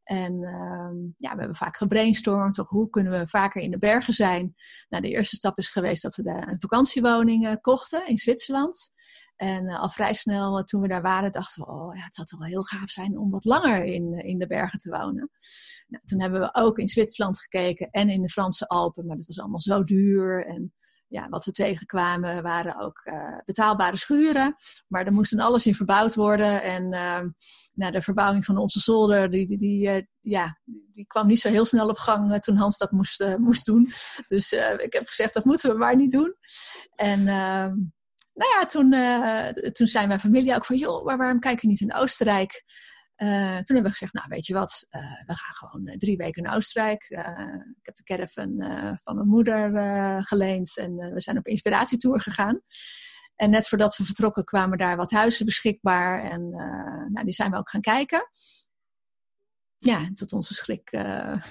En 0.02 0.32
um, 0.32 1.14
ja, 1.18 1.32
we 1.32 1.38
hebben 1.38 1.56
vaak 1.56 1.76
gebrainstormd, 1.76 2.54
toch 2.54 2.68
hoe 2.68 2.90
kunnen 2.90 3.12
we 3.12 3.28
vaker 3.28 3.62
in 3.62 3.70
de 3.70 3.78
bergen 3.78 4.12
zijn. 4.12 4.54
Nou, 4.88 5.02
de 5.02 5.10
eerste 5.10 5.36
stap 5.36 5.58
is 5.58 5.68
geweest 5.68 6.02
dat 6.02 6.16
we 6.16 6.22
de, 6.22 6.46
een 6.46 6.60
vakantiewoning 6.60 7.46
uh, 7.46 7.52
kochten 7.60 8.06
in 8.06 8.18
Zwitserland. 8.18 8.92
En 9.36 9.64
uh, 9.64 9.80
al 9.80 9.90
vrij 9.90 10.14
snel, 10.14 10.64
toen 10.64 10.80
we 10.80 10.88
daar 10.88 11.02
waren, 11.02 11.32
dachten 11.32 11.62
we, 11.62 11.70
oh 11.70 11.96
ja, 11.96 12.04
het 12.04 12.14
zou 12.14 12.26
toch 12.26 12.38
wel 12.38 12.48
heel 12.48 12.62
gaaf 12.62 12.90
zijn 12.90 13.18
om 13.18 13.30
wat 13.30 13.44
langer 13.44 13.84
in, 13.84 14.18
in 14.18 14.38
de 14.38 14.46
bergen 14.46 14.78
te 14.78 14.90
wonen. 14.90 15.30
Nou, 15.88 16.04
toen 16.04 16.20
hebben 16.20 16.40
we 16.40 16.48
ook 16.52 16.78
in 16.78 16.88
Zwitserland 16.88 17.40
gekeken 17.40 17.90
en 17.90 18.08
in 18.08 18.22
de 18.22 18.28
Franse 18.28 18.66
Alpen, 18.66 19.06
maar 19.06 19.16
dat 19.16 19.26
was 19.26 19.40
allemaal 19.40 19.60
zo 19.60 19.84
duur. 19.84 20.46
En 20.46 20.72
ja, 21.08 21.28
wat 21.28 21.44
we 21.44 21.52
tegenkwamen 21.52 22.42
waren 22.42 22.80
ook 22.80 23.00
uh, 23.04 23.38
betaalbare 23.44 23.96
schuren. 23.96 24.56
Maar 24.88 25.06
er 25.06 25.12
moest 25.12 25.36
dan 25.36 25.46
alles 25.46 25.66
in 25.66 25.74
verbouwd 25.74 26.14
worden. 26.14 26.62
En 26.62 26.82
uh, 26.82 27.20
nou, 27.74 27.92
de 27.92 28.02
verbouwing 28.02 28.44
van 28.44 28.56
onze 28.56 28.80
zolder, 28.80 29.30
die, 29.30 29.46
die, 29.46 29.58
die, 29.58 29.88
uh, 29.88 30.02
ja, 30.20 30.58
die 30.64 31.06
kwam 31.06 31.26
niet 31.26 31.40
zo 31.40 31.48
heel 31.48 31.64
snel 31.64 31.88
op 31.88 31.98
gang 31.98 32.40
toen 32.40 32.56
Hans 32.56 32.78
dat 32.78 32.90
moest, 32.90 33.36
moest 33.38 33.64
doen. 33.64 33.92
Dus 34.28 34.52
ik 34.76 34.92
heb 34.92 35.06
gezegd, 35.06 35.34
dat 35.34 35.44
moeten 35.44 35.70
we 35.70 35.78
maar 35.78 35.96
niet 35.96 36.12
doen. 36.12 36.34
En 36.94 37.18
ehm, 37.18 37.74
nou 38.34 38.50
ja, 38.58 38.66
toen, 38.66 38.94
toen 39.72 39.86
zei 39.86 40.06
mijn 40.06 40.20
familie 40.20 40.54
ook 40.54 40.64
van, 40.64 40.76
joh, 40.76 41.04
maar 41.04 41.16
waarom 41.16 41.40
kijken 41.40 41.60
we 41.60 41.68
niet 41.68 41.80
in 41.80 41.94
Oostenrijk? 41.94 42.64
Uh, 43.22 43.28
toen 43.28 43.74
hebben 43.74 43.82
we 43.82 43.90
gezegd, 43.90 44.12
nou 44.12 44.26
weet 44.28 44.46
je 44.46 44.54
wat, 44.54 44.86
uh, 44.90 45.00
we 45.00 45.34
gaan 45.34 45.54
gewoon 45.54 45.88
uh, 45.88 45.96
drie 45.96 46.16
weken 46.16 46.42
naar 46.42 46.56
Oostenrijk. 46.56 47.02
ik 47.78 47.86
heb 47.86 47.94
de 47.96 48.02
caravan 48.04 48.56
van 49.02 49.14
mijn 49.14 49.28
moeder 49.28 49.70
geleend 50.26 50.76
en 50.76 50.96
we 50.96 51.20
zijn 51.20 51.38
op 51.38 51.46
inspiratietour 51.46 52.20
gegaan. 52.20 52.60
En 53.36 53.50
net 53.50 53.68
voordat 53.68 53.96
we 53.96 54.04
vertrokken 54.04 54.44
kwamen 54.44 54.78
daar 54.78 54.96
wat 54.96 55.10
huizen 55.10 55.44
beschikbaar 55.44 56.22
en 56.22 56.48
nou, 57.12 57.24
die 57.24 57.32
zijn 57.32 57.50
we 57.50 57.56
ook 57.56 57.70
gaan 57.70 57.80
kijken. 57.80 58.30
Ja, 59.80 60.10
tot 60.14 60.32
onze 60.32 60.54
schrik 60.54 60.92
uh, 60.96 61.42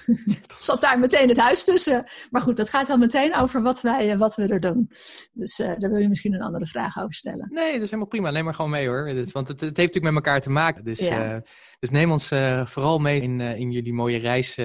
zat 0.58 0.80
daar 0.80 0.98
meteen 0.98 1.28
het 1.28 1.38
huis 1.38 1.64
tussen. 1.64 2.10
Maar 2.30 2.42
goed, 2.42 2.56
dat 2.56 2.70
gaat 2.70 2.86
dan 2.86 2.98
meteen 2.98 3.36
over 3.36 3.62
wat, 3.62 3.80
wij, 3.80 4.18
wat 4.18 4.36
we 4.36 4.46
er 4.46 4.60
doen. 4.60 4.90
Dus 5.32 5.58
uh, 5.58 5.66
daar 5.66 5.90
wil 5.90 6.00
je 6.00 6.08
misschien 6.08 6.34
een 6.34 6.42
andere 6.42 6.66
vraag 6.66 6.98
over 6.98 7.14
stellen. 7.14 7.48
Nee, 7.50 7.72
dat 7.72 7.82
is 7.82 7.90
helemaal 7.90 8.06
prima. 8.06 8.30
Neem 8.30 8.44
maar 8.44 8.54
gewoon 8.54 8.70
mee 8.70 8.88
hoor. 8.88 9.04
Want 9.32 9.48
het, 9.48 9.60
het, 9.60 9.60
heeft 9.60 9.76
natuurlijk 9.76 10.14
met 10.14 10.14
elkaar 10.14 10.40
te 10.40 10.50
maken. 10.50 10.84
Dus, 10.84 10.98
ja. 10.98 11.42
dus 11.78 11.90
neem 11.90 12.10
ons 12.10 12.28
vooral 12.64 12.98
mee 12.98 13.20
in, 13.20 13.40
in 13.40 13.70
jullie 13.70 13.92
mooie 13.92 14.18
reis, 14.18 14.56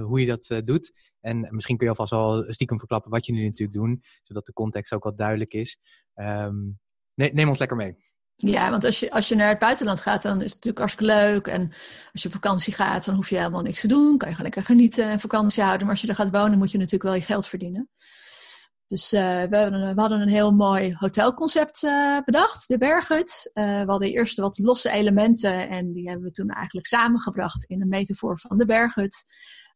hoe 0.00 0.20
je 0.20 0.26
dat 0.26 0.60
doet. 0.64 0.92
En 1.20 1.48
misschien 1.50 1.76
kun 1.76 1.86
je 1.86 1.92
alvast 1.92 2.12
al 2.12 2.44
stiekem 2.52 2.78
verklappen 2.78 3.10
wat 3.10 3.26
je 3.26 3.32
nu 3.32 3.44
natuurlijk 3.44 3.78
doet. 3.78 4.06
Zodat 4.22 4.46
de 4.46 4.52
context 4.52 4.92
ook 4.92 5.04
wat 5.04 5.16
duidelijk 5.16 5.52
is. 5.52 5.78
Um, 6.14 6.78
nee, 7.14 7.32
neem 7.32 7.48
ons 7.48 7.58
lekker 7.58 7.76
mee. 7.76 7.96
Ja, 8.36 8.70
want 8.70 8.84
als 8.84 9.00
je, 9.00 9.10
als 9.10 9.28
je 9.28 9.34
naar 9.34 9.48
het 9.48 9.58
buitenland 9.58 10.00
gaat, 10.00 10.22
dan 10.22 10.36
is 10.36 10.52
het 10.52 10.64
natuurlijk 10.64 10.78
hartstikke 10.78 11.12
leuk. 11.12 11.46
En 11.46 11.72
als 12.12 12.22
je 12.22 12.28
op 12.28 12.34
vakantie 12.34 12.72
gaat, 12.72 13.04
dan 13.04 13.14
hoef 13.14 13.28
je 13.28 13.36
helemaal 13.36 13.62
niks 13.62 13.80
te 13.80 13.88
doen. 13.88 14.18
Kan 14.18 14.28
je 14.28 14.34
gewoon 14.34 14.50
lekker 14.50 14.62
genieten 14.62 15.04
en 15.04 15.20
vakantie 15.20 15.62
houden. 15.62 15.86
Maar 15.86 15.94
als 15.94 16.04
je 16.04 16.08
er 16.08 16.14
gaat 16.14 16.30
wonen, 16.30 16.58
moet 16.58 16.70
je 16.70 16.78
natuurlijk 16.78 17.04
wel 17.04 17.14
je 17.14 17.20
geld 17.20 17.46
verdienen. 17.46 17.90
Dus 18.86 19.12
uh, 19.12 19.42
we, 19.42 19.56
hadden, 19.96 20.20
een 20.20 20.28
heel 20.28 20.50
mooi 20.50 20.94
hotelconcept 20.98 21.82
uh, 21.82 22.18
bedacht, 22.24 22.68
de 22.68 22.78
Berghut. 22.78 23.50
Uh, 23.54 23.64
we 23.64 23.90
hadden 23.90 24.10
eerst 24.10 24.38
wat 24.38 24.58
losse 24.58 24.90
elementen 24.90 25.68
en 25.68 25.92
die 25.92 26.08
hebben 26.08 26.26
we 26.26 26.32
toen 26.32 26.48
eigenlijk 26.48 26.86
samengebracht 26.86 27.64
in 27.64 27.80
een 27.80 27.88
metafoor 27.88 28.38
van 28.38 28.58
de 28.58 28.66
Berghut. 28.66 29.24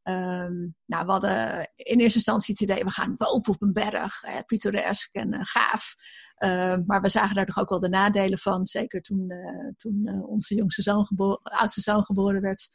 Um, 0.09 0.75
nou, 0.85 1.05
we 1.05 1.11
hadden 1.11 1.71
in 1.77 2.01
eerste 2.01 2.19
instantie 2.19 2.55
het 2.59 2.63
idee, 2.63 2.85
we 2.85 2.91
gaan 2.91 3.17
boven 3.17 3.55
op 3.55 3.63
een 3.63 3.73
berg, 3.73 4.23
eh, 4.23 4.39
pittoresk 4.47 5.15
en 5.15 5.35
uh, 5.35 5.41
gaaf. 5.43 5.95
Uh, 6.39 6.77
maar 6.87 7.01
we 7.01 7.09
zagen 7.09 7.35
daar 7.35 7.47
toch 7.47 7.59
ook 7.59 7.69
wel 7.69 7.81
de 7.81 7.89
nadelen 7.89 8.39
van, 8.39 8.67
zeker 8.67 9.01
toen, 9.03 9.25
uh, 9.33 9.73
toen 9.77 10.25
onze 10.27 10.55
jongste 10.55 10.83
zoon 10.83 11.07
geboren, 11.07 11.43
oudste 11.43 11.81
zoon 11.81 12.05
geboren 12.05 12.41
werd. 12.41 12.69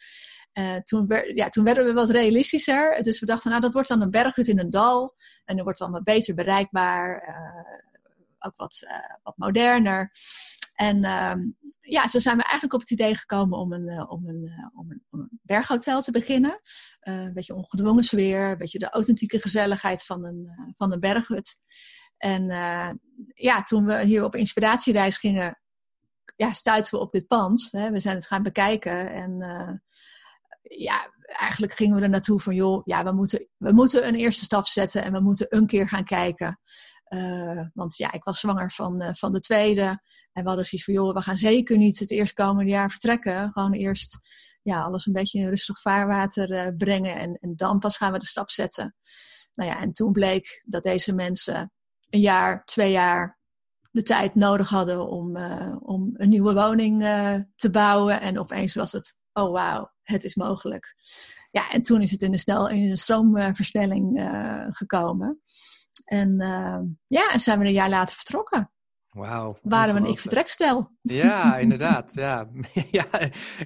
toen, 0.83 1.05
ja, 1.33 1.49
toen 1.49 1.63
werden 1.63 1.85
we 1.85 1.93
wat 1.93 2.09
realistischer. 2.09 3.03
Dus 3.03 3.19
we 3.19 3.25
dachten, 3.25 3.49
nou, 3.49 3.61
dat 3.61 3.73
wordt 3.73 3.87
dan 3.87 4.01
een 4.01 4.09
berghut 4.09 4.47
in 4.47 4.59
een 4.59 4.69
dal. 4.69 5.13
En 5.45 5.55
dan 5.55 5.63
wordt 5.63 5.79
het 5.79 5.87
allemaal 5.87 6.15
beter 6.15 6.35
bereikbaar. 6.35 7.35
ook 8.39 8.53
wat, 8.55 8.87
wat 9.23 9.37
moderner. 9.37 10.11
En 10.81 11.05
um, 11.05 11.57
ja, 11.81 12.07
zo 12.07 12.19
zijn 12.19 12.37
we 12.37 12.43
eigenlijk 12.43 12.73
op 12.73 12.79
het 12.79 12.91
idee 12.91 13.15
gekomen 13.15 13.57
om 13.57 13.73
een, 13.73 13.87
een, 13.87 13.99
uh, 13.99 14.11
om 14.11 14.89
een, 14.89 15.03
om 15.09 15.19
een 15.19 15.39
berghotel 15.41 16.01
te 16.01 16.11
beginnen. 16.11 16.61
Uh, 17.03 17.23
een 17.23 17.33
beetje 17.33 17.55
ongedwongen 17.55 18.03
sfeer, 18.03 18.51
een 18.51 18.57
beetje 18.57 18.79
de 18.79 18.89
authentieke 18.89 19.39
gezelligheid 19.39 20.05
van 20.05 20.25
een, 20.25 20.49
van 20.77 20.91
een 20.91 20.99
berghut. 20.99 21.57
En 22.17 22.45
ja, 23.33 23.63
toen 23.63 23.85
we 23.85 24.03
hier 24.03 24.23
op 24.23 24.35
inspiratiereis 24.35 25.17
gingen, 25.17 25.59
ja, 26.35 26.51
stuiten 26.51 26.93
we 26.93 26.99
op 26.99 27.11
dit 27.11 27.27
pand. 27.27 27.67
Hè. 27.71 27.91
We 27.91 27.99
zijn 27.99 28.15
het 28.15 28.27
gaan 28.27 28.43
bekijken 28.43 29.11
en 29.11 29.37
ja, 30.61 31.11
eigenlijk 31.23 31.73
gingen 31.73 31.95
we 31.95 32.01
er 32.01 32.09
naartoe 32.09 32.39
van, 32.39 32.55
joh, 32.55 32.81
ja, 32.85 33.03
we 33.03 33.11
moeten, 33.11 33.47
we 33.57 33.71
moeten 33.71 34.07
een 34.07 34.15
eerste 34.15 34.43
stap 34.43 34.67
zetten 34.67 35.03
en 35.03 35.11
we 35.11 35.19
moeten 35.19 35.45
een 35.49 35.67
keer 35.67 35.87
gaan 35.87 36.03
kijken. 36.03 36.59
Uh, 37.13 37.61
want 37.73 37.97
ja, 37.97 38.11
ik 38.11 38.23
was 38.23 38.39
zwanger 38.39 38.71
van, 38.71 39.01
uh, 39.01 39.09
van 39.13 39.33
de 39.33 39.39
tweede. 39.39 39.83
En 40.31 40.43
we 40.43 40.47
hadden 40.47 40.65
zoiets 40.65 40.83
van, 40.83 40.93
joh, 40.93 41.13
we 41.13 41.21
gaan 41.21 41.37
zeker 41.37 41.77
niet 41.77 41.99
het 41.99 42.11
eerstkomende 42.11 42.71
jaar 42.71 42.89
vertrekken. 42.89 43.51
Gewoon 43.51 43.73
eerst 43.73 44.17
ja, 44.61 44.81
alles 44.81 45.05
een 45.05 45.13
beetje 45.13 45.39
in 45.39 45.47
rustig 45.47 45.81
vaarwater 45.81 46.51
uh, 46.51 46.75
brengen. 46.77 47.15
En, 47.15 47.37
en 47.41 47.55
dan 47.55 47.79
pas 47.79 47.97
gaan 47.97 48.11
we 48.11 48.17
de 48.17 48.25
stap 48.25 48.49
zetten. 48.49 48.95
Nou 49.55 49.69
ja, 49.69 49.79
en 49.79 49.91
toen 49.91 50.11
bleek 50.11 50.63
dat 50.65 50.83
deze 50.83 51.13
mensen 51.13 51.71
een 52.09 52.19
jaar, 52.19 52.65
twee 52.65 52.91
jaar 52.91 53.39
de 53.91 54.03
tijd 54.03 54.35
nodig 54.35 54.69
hadden 54.69 55.07
om, 55.07 55.37
om 55.79 56.09
een 56.13 56.29
nieuwe 56.29 56.53
woning 56.53 57.01
te 57.55 57.69
bouwen. 57.71 58.21
En 58.21 58.39
opeens 58.39 58.73
was 58.73 58.91
het, 58.91 59.17
oh 59.33 59.51
wauw, 59.51 59.91
het 60.01 60.23
is 60.23 60.35
mogelijk. 60.35 60.95
Ja, 61.51 61.71
en 61.71 61.83
toen 61.83 62.01
is 62.01 62.11
het 62.11 62.21
in 62.21 62.33
een, 62.33 62.39
snel, 62.39 62.69
in 62.69 62.89
een 62.89 62.97
stroomversnelling 62.97 64.29
gekomen. 64.71 65.41
En 66.03 66.41
uh, 66.41 66.79
ja, 67.07 67.31
en 67.31 67.39
zijn 67.39 67.59
we 67.59 67.65
een 67.65 67.71
jaar 67.71 67.89
later 67.89 68.15
vertrokken. 68.15 68.71
Wauw. 69.11 69.57
Waren 69.61 69.93
we 69.93 69.99
een 69.99 70.05
ik-vertrekstel. 70.05 70.91
Ja, 71.01 71.57
inderdaad. 71.57 72.13
ja. 72.13 72.49
ja, 72.91 73.05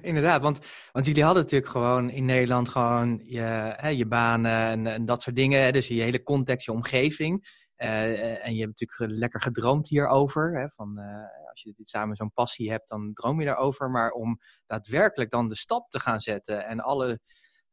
inderdaad. 0.02 0.42
Want, 0.42 0.66
want 0.92 1.06
jullie 1.06 1.24
hadden 1.24 1.42
natuurlijk 1.42 1.70
gewoon 1.70 2.10
in 2.10 2.24
Nederland 2.24 2.68
gewoon 2.68 3.20
je, 3.24 3.74
hè, 3.76 3.88
je 3.88 4.06
banen 4.06 4.68
en, 4.68 4.86
en, 4.86 5.06
dat 5.06 5.22
soort 5.22 5.36
dingen. 5.36 5.72
Dus 5.72 5.88
je 5.88 6.02
hele 6.02 6.22
context, 6.22 6.66
je 6.66 6.72
omgeving. 6.72 7.64
Uh, 7.76 8.46
en 8.46 8.54
je 8.54 8.64
hebt 8.64 8.80
natuurlijk 8.80 9.18
lekker 9.18 9.40
gedroomd 9.40 9.88
hierover. 9.88 10.58
Hè, 10.60 10.68
van, 10.68 10.98
uh, 10.98 11.50
als 11.50 11.62
je 11.62 11.72
dit 11.72 11.88
samen 11.88 12.16
zo'n 12.16 12.32
passie 12.32 12.70
hebt, 12.70 12.88
dan 12.88 13.12
droom 13.12 13.40
je 13.40 13.46
daarover. 13.46 13.90
Maar 13.90 14.10
om 14.10 14.40
daadwerkelijk 14.66 15.30
dan 15.30 15.48
de 15.48 15.56
stap 15.56 15.90
te 15.90 16.00
gaan 16.00 16.20
zetten 16.20 16.64
en 16.64 16.80
alle 16.80 17.20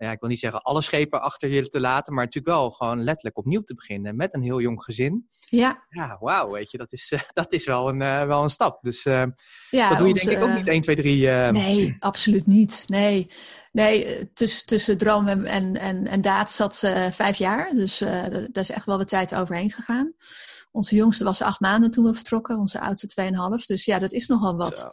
ja, 0.03 0.11
ik 0.11 0.19
wil 0.19 0.29
niet 0.29 0.39
zeggen 0.39 0.61
alle 0.61 0.81
schepen 0.81 1.21
achter 1.21 1.49
je 1.49 1.69
te 1.69 1.79
laten, 1.79 2.13
maar 2.13 2.25
natuurlijk 2.25 2.55
wel 2.55 2.69
gewoon 2.69 3.03
letterlijk 3.03 3.37
opnieuw 3.37 3.61
te 3.61 3.73
beginnen 3.73 4.15
met 4.15 4.33
een 4.33 4.43
heel 4.43 4.61
jong 4.61 4.83
gezin. 4.83 5.27
Ja. 5.49 5.85
Ja, 5.89 6.17
wauw, 6.19 6.51
weet 6.51 6.71
je, 6.71 6.77
dat 6.77 6.91
is, 6.91 7.11
uh, 7.11 7.19
dat 7.33 7.53
is 7.53 7.65
wel, 7.65 7.89
een, 7.89 8.01
uh, 8.01 8.25
wel 8.25 8.43
een 8.43 8.49
stap. 8.49 8.81
Dus 8.81 9.05
uh, 9.05 9.23
ja, 9.69 9.89
dat 9.89 9.97
doe 9.97 10.07
je 10.07 10.13
denk 10.13 10.37
ik 10.37 10.43
ook 10.43 10.55
niet 10.55 10.67
1, 10.67 10.81
2, 10.81 10.95
3. 10.95 11.27
Nee, 11.51 11.95
absoluut 11.99 12.45
niet. 12.45 12.83
Nee, 12.87 13.27
nee 13.71 14.31
tussen, 14.33 14.65
tussen 14.65 14.97
droom 14.97 15.27
en, 15.27 15.45
en, 15.45 15.77
en, 15.77 16.07
en 16.07 16.21
daad 16.21 16.51
zat 16.51 16.77
vijf 17.11 17.37
jaar. 17.37 17.73
Dus 17.73 17.97
daar 17.97 18.49
is 18.51 18.69
echt 18.69 18.85
wel 18.85 18.97
wat 18.97 19.07
tijd 19.07 19.35
overheen 19.35 19.71
gegaan. 19.71 20.13
Onze 20.71 20.95
jongste 20.95 21.23
was 21.23 21.41
acht 21.41 21.59
maanden 21.59 21.91
toen 21.91 22.05
we 22.05 22.13
vertrokken, 22.13 22.57
onze 22.57 22.79
oudste 22.79 23.07
tweeënhalf. 23.07 23.65
Dus 23.65 23.85
ja, 23.85 23.99
dat 23.99 24.11
is 24.11 24.27
nogal 24.27 24.55
wat. 24.57 24.77
Zo. 24.77 24.89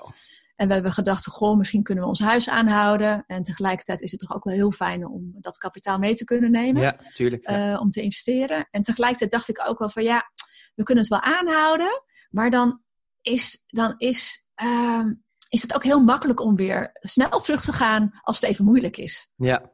En 0.61 0.68
we 0.68 0.75
hebben 0.75 0.92
gedacht, 0.92 1.27
goh, 1.27 1.57
misschien 1.57 1.83
kunnen 1.83 2.05
we 2.05 2.11
ons 2.11 2.20
huis 2.20 2.49
aanhouden. 2.49 3.25
En 3.27 3.42
tegelijkertijd 3.42 4.01
is 4.01 4.11
het 4.11 4.20
toch 4.20 4.35
ook 4.35 4.44
wel 4.44 4.55
heel 4.55 4.70
fijn 4.70 5.07
om 5.07 5.35
dat 5.38 5.59
kapitaal 5.59 5.99
mee 5.99 6.14
te 6.14 6.25
kunnen 6.25 6.51
nemen. 6.51 6.83
Ja, 6.83 6.96
tuurlijk. 7.14 7.51
Ja. 7.51 7.73
Uh, 7.73 7.81
om 7.81 7.90
te 7.90 8.03
investeren. 8.03 8.68
En 8.70 8.83
tegelijkertijd 8.83 9.31
dacht 9.31 9.49
ik 9.49 9.68
ook 9.68 9.79
wel 9.79 9.90
van, 9.90 10.03
ja, 10.03 10.31
we 10.75 10.83
kunnen 10.83 11.05
het 11.05 11.12
wel 11.12 11.23
aanhouden. 11.23 12.03
Maar 12.31 12.51
dan 12.51 12.83
is, 13.23 13.64
dan 13.66 13.94
is, 13.96 14.49
uh, 14.62 15.07
is 15.49 15.62
het 15.62 15.75
ook 15.75 15.85
heel 15.85 16.01
makkelijk 16.01 16.40
om 16.40 16.57
weer 16.57 16.90
snel 16.92 17.38
terug 17.38 17.62
te 17.62 17.73
gaan 17.73 18.11
als 18.20 18.40
het 18.40 18.51
even 18.51 18.64
moeilijk 18.64 18.96
is. 18.96 19.33
Ja. 19.37 19.70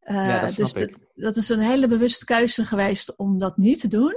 ja, 0.00 0.40
dat 0.40 0.54
dus 0.54 0.72
dat, 0.72 0.98
dat, 1.14 1.36
is 1.36 1.48
een 1.48 1.60
hele 1.60 1.88
bewuste 1.88 2.24
keuze 2.24 2.64
geweest 2.64 3.16
om 3.16 3.38
dat 3.38 3.56
niet 3.56 3.80
te 3.80 3.88
doen. 3.88 4.14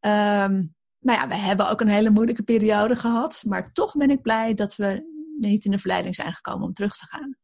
Um, 0.00 0.74
nou 1.00 1.18
ja, 1.18 1.28
we 1.28 1.34
hebben 1.34 1.68
ook 1.68 1.80
een 1.80 1.88
hele 1.88 2.10
moeilijke 2.10 2.42
periode 2.42 2.96
gehad. 2.96 3.42
Maar 3.46 3.72
toch 3.72 3.96
ben 3.96 4.10
ik 4.10 4.22
blij 4.22 4.54
dat 4.54 4.76
we 4.76 5.14
niet 5.38 5.64
in 5.64 5.70
de 5.70 5.78
verleiding 5.78 6.14
zijn 6.14 6.32
gekomen 6.32 6.66
om 6.66 6.72
terug 6.72 6.96
te 6.96 7.06
gaan. 7.06 7.36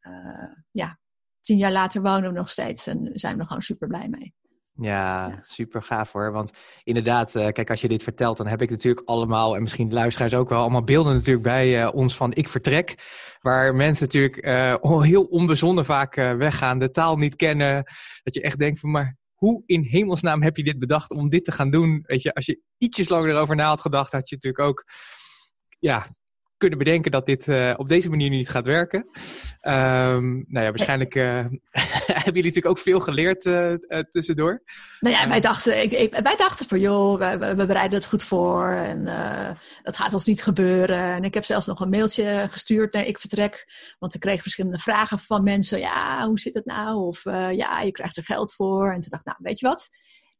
Uh, 0.00 0.54
ja, 0.70 0.98
tien 1.40 1.58
jaar 1.58 1.72
later 1.72 2.02
wonen 2.02 2.32
we 2.32 2.38
nog 2.38 2.50
steeds 2.50 2.86
en 2.86 3.10
zijn 3.12 3.34
we 3.34 3.40
er 3.40 3.46
gewoon 3.46 3.62
super 3.62 3.88
blij 3.88 4.08
mee. 4.08 4.34
Ja, 4.76 5.38
super 5.42 5.82
gaaf 5.82 6.12
hoor. 6.12 6.32
Want 6.32 6.52
inderdaad, 6.82 7.34
uh, 7.34 7.48
kijk, 7.48 7.70
als 7.70 7.80
je 7.80 7.88
dit 7.88 8.02
vertelt, 8.02 8.36
dan 8.36 8.46
heb 8.46 8.62
ik 8.62 8.70
natuurlijk 8.70 9.08
allemaal, 9.08 9.54
en 9.54 9.62
misschien 9.62 9.88
de 9.88 9.94
luisteraars 9.94 10.34
ook 10.34 10.48
wel, 10.48 10.60
allemaal 10.60 10.84
beelden 10.84 11.14
natuurlijk 11.14 11.44
bij 11.44 11.82
uh, 11.82 11.94
ons 11.94 12.16
van 12.16 12.32
Ik 12.32 12.48
Vertrek. 12.48 12.94
Waar 13.40 13.74
mensen 13.74 14.04
natuurlijk 14.04 14.46
uh, 14.46 15.02
heel 15.02 15.24
onbezonnen 15.24 15.84
vaak 15.84 16.14
weggaan, 16.14 16.78
de 16.78 16.90
taal 16.90 17.16
niet 17.16 17.36
kennen. 17.36 17.84
Dat 18.22 18.34
je 18.34 18.40
echt 18.40 18.58
denkt 18.58 18.80
van, 18.80 18.90
maar 18.90 19.16
hoe 19.34 19.62
in 19.66 19.82
hemelsnaam 19.82 20.42
heb 20.42 20.56
je 20.56 20.64
dit 20.64 20.78
bedacht 20.78 21.10
om 21.10 21.28
dit 21.28 21.44
te 21.44 21.52
gaan 21.52 21.70
doen? 21.70 22.02
Weet 22.06 22.22
je, 22.22 22.34
als 22.34 22.46
je 22.46 22.60
ietsjes 22.78 23.08
langer 23.08 23.30
erover 23.30 23.56
na 23.56 23.66
had 23.66 23.80
gedacht, 23.80 24.12
had 24.12 24.28
je 24.28 24.34
natuurlijk 24.34 24.68
ook 24.68 24.84
ja, 25.78 26.06
kunnen 26.68 26.84
bedenken 26.84 27.10
dat 27.10 27.26
dit 27.26 27.46
uh, 27.46 27.74
op 27.76 27.88
deze 27.88 28.08
manier 28.08 28.30
niet 28.30 28.48
gaat 28.48 28.66
werken. 28.66 28.98
Um, 29.62 30.44
nou 30.48 30.64
ja, 30.64 30.70
waarschijnlijk 30.70 31.14
uh, 31.14 31.24
hebben 31.72 32.34
jullie 32.34 32.42
natuurlijk 32.42 32.66
ook 32.66 32.78
veel 32.78 33.00
geleerd 33.00 33.44
uh, 33.44 33.74
tussendoor. 34.10 34.62
Nou 35.00 35.14
ja, 35.14 35.28
wij 35.28 35.40
dachten, 35.40 35.82
ik, 35.82 35.92
ik, 35.92 36.14
wij 36.22 36.36
dachten 36.36 36.68
van 36.68 36.80
joh, 36.80 37.18
we, 37.38 37.66
bereiden 37.66 37.98
het 37.98 38.06
goed 38.06 38.24
voor 38.24 38.70
en 38.70 39.04
dat 39.82 39.96
gaat 39.96 40.12
ons 40.12 40.26
niet 40.26 40.42
gebeuren. 40.42 41.00
En 41.00 41.24
ik 41.24 41.34
heb 41.34 41.44
zelfs 41.44 41.66
nog 41.66 41.80
een 41.80 41.88
mailtje 41.88 42.48
gestuurd 42.50 42.92
naar 42.92 43.04
ik 43.04 43.18
vertrek, 43.18 43.66
want 43.98 44.14
ik 44.14 44.20
kreeg 44.20 44.42
verschillende 44.42 44.78
vragen 44.78 45.18
van 45.18 45.42
mensen. 45.42 45.78
Ja, 45.78 46.26
hoe 46.26 46.38
zit 46.38 46.54
het 46.54 46.64
nou? 46.64 46.96
Of 46.96 47.24
ja, 47.50 47.80
je 47.80 47.90
krijgt 47.90 48.16
er 48.16 48.24
geld 48.24 48.54
voor. 48.54 48.86
En 48.86 49.00
toen 49.00 49.10
dacht 49.10 49.26
ik, 49.26 49.32
nou, 49.32 49.38
weet 49.40 49.58
je 49.58 49.66
wat? 49.66 49.88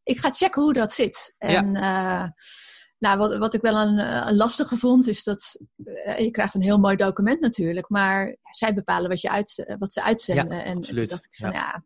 Ik 0.02 0.18
ga 0.18 0.30
checken 0.30 0.62
hoe 0.62 0.72
dat 0.72 0.92
zit. 0.92 1.34
En 1.38 1.72
ja. 1.72 2.34
Nou, 3.04 3.18
wat, 3.18 3.36
wat 3.36 3.54
ik 3.54 3.60
wel 3.60 3.76
een, 3.76 3.98
eh, 3.98 4.26
een 4.26 4.36
lastige 4.36 4.76
vond, 4.76 5.06
is 5.06 5.24
dat 5.24 5.58
uh, 5.84 6.18
je 6.18 6.30
krijgt 6.30 6.54
een 6.54 6.62
heel 6.62 6.78
mooi 6.78 6.96
document 6.96 7.40
natuurlijk, 7.40 7.88
maar 7.88 8.36
zij 8.50 8.74
bepalen 8.74 9.08
wat, 9.08 9.20
je 9.20 9.30
uit, 9.30 9.64
eh, 9.66 9.76
wat 9.78 9.92
ze 9.92 10.02
uitzenden. 10.02 10.50
en, 10.50 10.64
en, 10.64 10.80
toen 10.80 11.06
dacht 11.06 11.24
ik 11.24 11.34
van 11.34 11.52
ja, 11.52 11.58
ja 11.58 11.84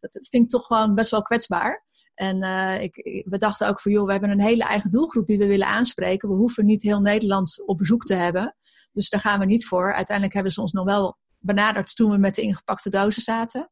dat, 0.00 0.12
dat, 0.12 0.28
vind 0.28 0.44
ik 0.44 0.50
toch 0.50 0.66
gewoon 0.66 0.94
best 0.94 1.10
wel 1.10 1.22
kwetsbaar. 1.22 1.84
En 2.14 2.42
uh, 2.42 2.82
ik, 2.82 3.24
we 3.28 3.38
dachten 3.38 3.68
ook 3.68 3.80
van 3.80 3.92
joh, 3.92 4.06
we 4.06 4.12
hebben 4.12 4.30
een 4.30 4.40
hele 4.40 4.64
eigen 4.64 4.90
doelgroep 4.90 5.26
die 5.26 5.38
we 5.38 5.46
willen 5.46 5.66
aanspreken. 5.66 6.28
We 6.28 6.34
hoeven 6.34 6.66
niet 6.66 6.82
heel 6.82 7.00
Nederland 7.00 7.62
op 7.66 7.78
bezoek 7.78 8.04
te 8.04 8.14
hebben. 8.14 8.56
Dus 8.92 9.08
daar 9.08 9.20
gaan 9.20 9.38
we 9.38 9.46
niet 9.46 9.66
voor. 9.66 9.94
Uiteindelijk 9.94 10.34
hebben 10.34 10.52
ze 10.52 10.60
ons 10.60 10.72
nog 10.72 10.84
wel 10.84 11.18
benaderd 11.38 11.96
toen 11.96 12.10
we 12.10 12.18
met 12.18 12.34
de 12.34 12.42
ingepakte 12.42 12.90
dozen 12.90 13.22
zaten. 13.22 13.70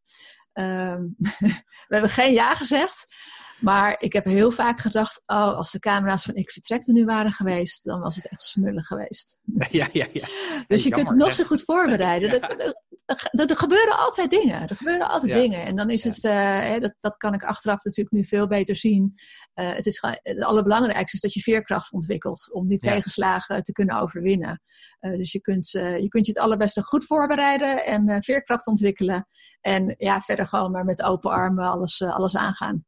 Uh, 0.55 0.95
we 1.89 1.95
hebben 1.95 2.11
geen 2.11 2.33
ja 2.33 2.55
gezegd. 2.55 3.15
Maar 3.61 3.95
ik 3.99 4.13
heb 4.13 4.25
heel 4.25 4.51
vaak 4.51 4.81
gedacht, 4.81 5.23
oh, 5.27 5.57
als 5.57 5.71
de 5.71 5.79
camera's 5.79 6.25
van 6.25 6.35
Ik 6.35 6.51
Vertrek 6.51 6.87
er 6.87 6.93
nu 6.93 7.05
waren 7.05 7.33
geweest, 7.33 7.85
dan 7.85 8.01
was 8.01 8.17
het 8.17 8.29
echt 8.29 8.43
smullen 8.43 8.85
geweest. 8.85 9.41
Ja, 9.71 9.89
ja, 9.93 10.07
ja. 10.13 10.27
Dus 10.67 10.83
je 10.83 10.91
kunt 10.91 11.09
het 11.09 11.19
nog 11.19 11.35
zo 11.35 11.45
goed 11.45 11.63
voorbereiden. 11.63 12.41
Er, 13.09 13.51
er, 13.51 13.57
gebeuren 13.57 13.99
altijd 13.99 14.31
dingen. 14.31 14.69
Er 14.69 14.77
gebeuren 14.77 15.09
altijd 15.09 15.33
dingen. 15.33 15.65
En 15.65 15.77
dan 15.77 15.91
is 15.91 16.05
het, 16.05 16.25
uh, 16.25 16.79
dat, 16.79 16.95
dat 17.01 17.17
kan 17.17 17.35
ik 17.35 17.45
achteraf 17.45 17.85
natuurlijk 17.85 18.17
nu 18.17 18.25
veel 18.25 18.47
beter 18.47 18.77
zien. 18.77 19.15
Uh, 19.55 19.73
het, 19.73 19.87
is, 19.87 20.03
het 20.23 20.43
allerbelangrijkste 20.43 21.17
is 21.17 21.21
dat 21.21 21.33
je 21.33 21.41
veerkracht 21.41 21.93
ontwikkelt 21.93 22.53
om 22.53 22.69
die 22.69 22.79
tegenslagen 22.79 23.63
te 23.63 23.73
kunnen 23.73 24.01
overwinnen. 24.01 24.63
Uh, 25.01 25.17
dus 25.17 25.33
je 25.33 25.41
kunt, 25.41 25.71
je 25.71 26.07
kunt 26.09 26.27
je 26.27 26.33
het 26.33 26.41
allerbeste 26.41 26.83
goed 26.83 27.07
voorbereiden 27.07 27.85
en 27.85 28.23
veerkracht 28.23 28.67
ontwikkelen. 28.67 29.29
En 29.61 29.95
ja, 29.99 30.21
verder 30.21 30.47
gewoon 30.47 30.71
maar 30.71 30.85
met 30.85 31.03
open 31.03 31.31
armen 31.31 31.65
alles, 31.65 32.03
alles 32.03 32.37
aangaan. 32.37 32.85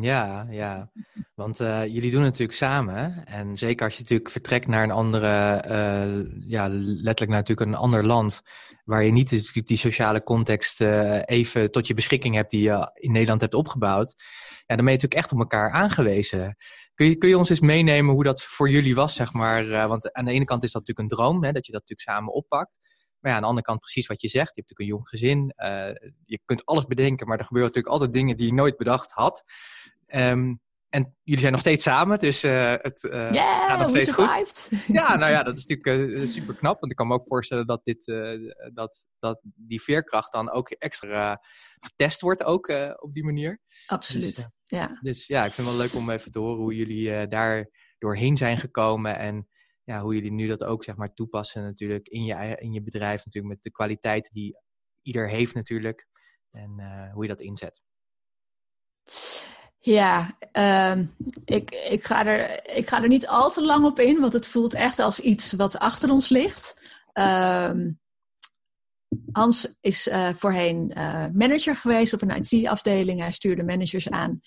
Ja, 0.00 0.46
ja. 0.50 0.90
Want 1.34 1.60
uh, 1.60 1.86
jullie 1.86 2.10
doen 2.10 2.22
het 2.22 2.30
natuurlijk 2.30 2.58
samen. 2.58 3.26
En 3.26 3.58
zeker 3.58 3.84
als 3.84 3.94
je 3.94 4.02
natuurlijk 4.02 4.30
vertrekt 4.30 4.66
naar 4.66 4.82
een 4.82 4.90
andere, 4.90 5.64
uh, 5.68 6.26
ja, 6.46 6.68
letterlijk 6.70 7.30
naar 7.30 7.38
natuurlijk 7.38 7.70
een 7.70 7.74
ander 7.74 8.06
land. 8.06 8.42
Waar 8.84 9.04
je 9.04 9.12
niet 9.12 9.30
natuurlijk 9.30 9.66
die 9.66 9.76
sociale 9.76 10.22
context 10.22 10.80
uh, 10.80 11.20
even 11.24 11.70
tot 11.70 11.86
je 11.86 11.94
beschikking 11.94 12.34
hebt 12.34 12.50
die 12.50 12.62
je 12.62 12.90
in 12.94 13.12
Nederland 13.12 13.40
hebt 13.40 13.54
opgebouwd. 13.54 14.14
Ja, 14.66 14.76
dan 14.76 14.84
ben 14.84 14.94
je 14.94 15.00
natuurlijk 15.00 15.20
echt 15.20 15.32
op 15.32 15.38
elkaar 15.38 15.70
aangewezen. 15.70 16.56
Kun 16.94 17.08
je, 17.08 17.16
kun 17.16 17.28
je 17.28 17.38
ons 17.38 17.50
eens 17.50 17.60
meenemen 17.60 18.14
hoe 18.14 18.24
dat 18.24 18.42
voor 18.42 18.70
jullie 18.70 18.94
was, 18.94 19.14
zeg 19.14 19.32
maar? 19.32 19.88
want 19.88 20.12
aan 20.12 20.24
de 20.24 20.32
ene 20.32 20.44
kant 20.44 20.62
is 20.62 20.72
dat 20.72 20.86
natuurlijk 20.86 21.12
een 21.12 21.18
droom, 21.18 21.44
hè, 21.44 21.52
dat 21.52 21.66
je 21.66 21.72
dat 21.72 21.80
natuurlijk 21.80 22.08
samen 22.10 22.32
oppakt. 22.32 22.78
Maar 23.24 23.32
ja, 23.32 23.38
aan 23.38 23.44
de 23.44 23.48
andere 23.48 23.66
kant 23.66 23.80
precies 23.80 24.06
wat 24.06 24.20
je 24.20 24.28
zegt. 24.28 24.54
Je 24.54 24.60
hebt 24.60 24.68
natuurlijk 24.68 24.80
een 24.80 24.96
jong 24.96 25.08
gezin. 25.08 25.52
Uh, 25.56 26.10
je 26.24 26.38
kunt 26.44 26.66
alles 26.66 26.86
bedenken, 26.86 27.26
maar 27.26 27.38
er 27.38 27.44
gebeuren 27.44 27.68
natuurlijk 27.70 27.94
altijd 27.94 28.12
dingen 28.12 28.36
die 28.36 28.46
je 28.46 28.52
nooit 28.52 28.76
bedacht 28.76 29.12
had. 29.12 29.44
Um, 30.06 30.60
en 30.88 31.16
jullie 31.22 31.40
zijn 31.40 31.52
nog 31.52 31.60
steeds 31.60 31.82
samen, 31.82 32.18
dus 32.18 32.44
uh, 32.44 32.74
het 32.78 33.02
uh, 33.02 33.32
gaat 33.32 33.78
nog 33.78 33.88
steeds 33.88 34.10
goed. 34.10 34.70
Ja, 34.98 35.16
nou 35.16 35.32
ja, 35.32 35.42
dat 35.48 35.56
is 35.56 35.66
natuurlijk 35.66 36.10
uh, 36.10 36.26
super 36.26 36.54
knap. 36.54 36.80
Want 36.80 36.92
ik 36.92 36.98
kan 36.98 37.06
me 37.06 37.14
ook 37.14 37.26
voorstellen 37.26 37.66
dat, 37.66 37.80
dit, 37.84 38.04
dat, 38.74 39.06
dat 39.18 39.40
die 39.42 39.82
veerkracht 39.82 40.32
dan 40.32 40.50
ook 40.50 40.70
extra 40.70 41.42
getest 41.78 42.20
wordt 42.20 42.44
ook 42.44 42.68
op 42.96 43.14
die 43.14 43.24
manier. 43.24 43.60
Absoluut, 43.86 44.36
dus, 44.36 44.48
ja. 44.64 44.98
Dus 45.00 45.26
ja, 45.26 45.44
ik 45.44 45.52
vind 45.52 45.66
het 45.66 45.76
wel 45.76 45.86
leuk 45.86 45.94
om 45.94 46.10
even 46.10 46.32
te 46.32 46.38
horen 46.38 46.62
hoe 46.62 46.74
jullie 46.74 47.28
daar 47.28 47.70
doorheen 47.98 48.36
zijn 48.36 48.56
gekomen. 48.56 49.18
En 49.18 49.48
ja, 49.84 50.00
hoe 50.00 50.14
jullie 50.14 50.32
nu 50.32 50.46
dat 50.46 50.64
ook 50.64 50.84
zeg 50.84 50.96
maar 50.96 51.14
toepassen 51.14 51.62
natuurlijk 51.62 52.08
in 52.08 52.24
je, 52.24 52.56
in 52.60 52.72
je 52.72 52.82
bedrijf. 52.82 53.24
Natuurlijk 53.24 53.54
met 53.54 53.62
de 53.62 53.70
kwaliteiten 53.70 54.32
die 54.32 54.58
ieder 55.02 55.28
heeft 55.28 55.54
natuurlijk. 55.54 56.06
En 56.50 57.10
hoe 57.12 57.22
je 57.22 57.28
dat 57.28 57.40
inzet. 57.40 57.82
Ja, 59.84 60.36
uh, 60.52 60.98
ik, 61.44 61.70
ik, 61.70 62.04
ga 62.04 62.26
er, 62.26 62.68
ik 62.76 62.88
ga 62.88 63.02
er 63.02 63.08
niet 63.08 63.26
al 63.26 63.50
te 63.50 63.62
lang 63.62 63.84
op 63.84 63.98
in, 63.98 64.20
want 64.20 64.32
het 64.32 64.48
voelt 64.48 64.74
echt 64.74 64.98
als 64.98 65.20
iets 65.20 65.52
wat 65.52 65.78
achter 65.78 66.10
ons 66.10 66.28
ligt. 66.28 66.98
Uh, 67.14 67.70
Hans 69.32 69.76
is 69.80 70.06
uh, 70.06 70.28
voorheen 70.34 70.92
uh, 70.96 71.26
manager 71.32 71.76
geweest 71.76 72.12
op 72.12 72.22
een 72.22 72.42
IT-afdeling. 72.42 73.20
Hij 73.20 73.32
stuurde 73.32 73.64
managers 73.64 74.10
aan. 74.10 74.40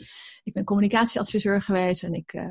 Ik 0.44 0.54
ben 0.54 0.64
communicatieadviseur 0.64 1.62
geweest 1.62 2.04
en 2.04 2.14
ik 2.14 2.34
uh, 2.34 2.44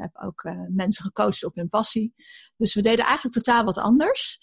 heb 0.00 0.10
ook 0.24 0.42
mensen 0.68 1.04
gecoacht 1.04 1.44
op 1.44 1.54
hun 1.54 1.68
passie. 1.68 2.14
Dus 2.56 2.74
we 2.74 2.80
deden 2.80 3.04
eigenlijk 3.04 3.34
totaal 3.36 3.64
wat 3.64 3.78
anders. 3.78 4.38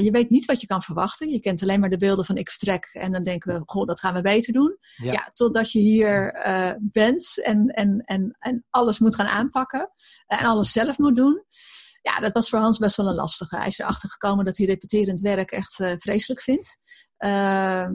je 0.00 0.08
weet 0.12 0.30
niet 0.30 0.44
wat 0.44 0.60
je 0.60 0.66
kan 0.66 0.82
verwachten. 0.82 1.28
Je 1.28 1.40
kent 1.40 1.62
alleen 1.62 1.80
maar 1.80 1.90
de 1.90 1.96
beelden 1.96 2.24
van 2.24 2.36
ik 2.36 2.50
vertrek 2.50 2.84
en 2.92 3.12
dan 3.12 3.24
denken 3.24 3.54
we, 3.54 3.62
goh, 3.64 3.86
dat 3.86 4.00
gaan 4.00 4.14
we 4.14 4.20
beter 4.20 4.52
doen. 4.52 4.78
Ja, 4.96 5.12
ja 5.12 5.30
totdat 5.34 5.72
je 5.72 5.80
hier 5.80 6.32
bent 6.80 7.42
en, 7.42 7.68
en, 7.68 8.02
en, 8.04 8.36
en 8.38 8.66
alles 8.70 8.98
moet 8.98 9.14
gaan 9.14 9.26
aanpakken 9.26 9.90
en 10.26 10.46
alles 10.46 10.72
zelf 10.72 10.98
moet 10.98 11.16
doen 11.16 11.44
ja, 12.02 12.20
dat 12.20 12.32
was 12.32 12.48
voor 12.48 12.58
Hans 12.58 12.78
best 12.78 12.96
wel 12.96 13.08
een 13.08 13.14
lastige. 13.14 13.56
Hij 13.56 13.66
is 13.66 13.78
erachter 13.78 14.10
gekomen 14.10 14.44
dat 14.44 14.56
hij 14.56 14.66
repeterend 14.66 15.20
werk 15.20 15.50
echt 15.50 15.78
uh, 15.78 15.92
vreselijk 15.98 16.42
vindt. 16.42 16.76
Uh, 17.18 17.88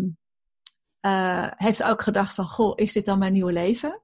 uh, 1.02 1.48
heeft 1.56 1.84
ook 1.84 2.02
gedacht 2.02 2.34
van, 2.34 2.46
goh, 2.46 2.74
is 2.76 2.94
dit 2.94 3.06
dan 3.06 3.20
mijn 3.20 3.34
nieuwe 3.34 3.52
leven? 3.52 4.02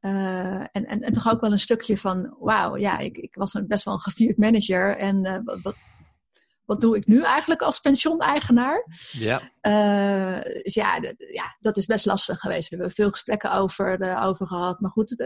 Uh, 0.00 0.60
en, 0.60 0.86
en, 0.86 1.00
en 1.00 1.12
toch 1.12 1.30
ook 1.30 1.40
wel 1.40 1.52
een 1.52 1.58
stukje 1.58 1.98
van, 1.98 2.36
wauw, 2.38 2.76
ja, 2.76 2.98
ik, 2.98 3.16
ik 3.16 3.34
was 3.34 3.54
een, 3.54 3.66
best 3.66 3.84
wel 3.84 3.94
een 3.94 4.00
gevierd 4.00 4.36
manager. 4.36 4.96
En 4.96 5.42
wat, 5.62 5.74
wat 6.64 6.80
doe 6.80 6.96
ik 6.96 7.06
nu 7.06 7.22
eigenlijk 7.22 7.62
als 7.62 7.80
pensioeneigenaar? 7.80 8.86
Ja. 9.10 9.38
dus 10.62 10.74
ja, 10.74 10.98
ja, 11.16 11.56
dat 11.60 11.76
is 11.76 11.86
best 11.86 12.06
lastig 12.06 12.40
geweest. 12.40 12.68
We 12.68 12.76
hebben 12.76 12.94
veel 12.94 13.10
gesprekken 13.10 13.52
over, 13.52 14.16
over 14.22 14.46
gehad. 14.46 14.80
Maar 14.80 14.90
goed, 14.90 15.20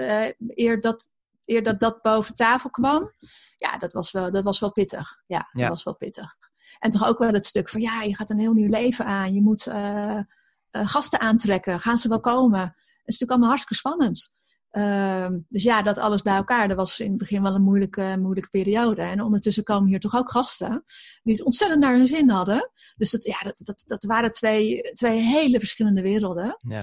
eer 0.47 0.81
dat 0.81 1.11
eer 1.45 1.63
dat 1.63 1.81
dat 1.81 2.03
boven 2.03 2.35
tafel 2.35 2.71
kwam, 2.71 3.13
ja, 3.59 3.79
dat 3.79 3.93
was 3.93 4.11
wel, 4.11 4.31
dat 4.31 4.45
was 4.45 4.61
wel 4.61 4.73
pittig. 4.73 5.23
Ja, 5.27 5.49
dat 5.53 5.69
was 5.69 5.83
wel 5.83 5.97
pittig. 5.97 6.37
En 6.79 6.91
toch 6.91 7.07
ook 7.07 7.19
wel 7.19 7.33
het 7.33 7.45
stuk 7.45 7.69
van, 7.69 7.81
ja, 7.81 8.03
je 8.03 8.17
gaat 8.17 8.31
een 8.31 8.39
heel 8.39 8.53
nieuw 8.53 8.71
leven 8.71 9.05
aan. 9.05 9.35
Je 9.35 9.43
moet 9.43 9.67
uh, 9.67 9.75
uh, 9.75 10.23
gasten 10.71 11.21
aantrekken. 11.21 11.81
Gaan 11.81 11.99
ze 11.99 12.09
wel 12.09 12.21
komen? 12.21 12.61
Het 12.61 12.73
is 13.15 13.19
natuurlijk 13.19 13.31
allemaal 13.31 13.49
hartstikke 13.49 13.75
spannend. 13.75 14.33
Ehm, 14.75 15.41
dus 15.49 15.63
ja, 15.63 15.83
dat 15.83 15.99
alles 15.99 16.23
bij 16.23 16.37
elkaar, 16.37 16.69
dat 16.69 16.77
was 16.77 17.01
in 17.01 17.09
het 17.09 17.19
begin 17.19 17.43
wel 17.43 17.55
een 17.55 17.63
moeilijke, 17.63 18.17
moeilijke 18.21 18.51
periode. 18.51 19.03
En 19.03 19.21
ondertussen 19.21 19.65
komen 19.65 19.89
hier 19.89 20.01
toch 20.01 20.15
ook 20.15 20.31
gasten 20.31 20.85
die 21.23 21.35
het 21.35 21.45
ontzettend 21.45 21.81
naar 21.81 21.97
hun 21.97 22.07
zin 22.07 22.31
hadden. 22.31 22.71
Dus 22.97 23.11
dat, 23.11 23.25
ja, 23.25 23.39
dat, 23.43 23.61
dat, 23.63 23.83
dat 23.87 24.05
waren 24.05 24.33
twee, 24.33 24.81
twee 24.81 25.19
hele 25.19 25.59
verschillende 25.59 26.03
werelden. 26.03 26.57
Ja. 26.59 26.81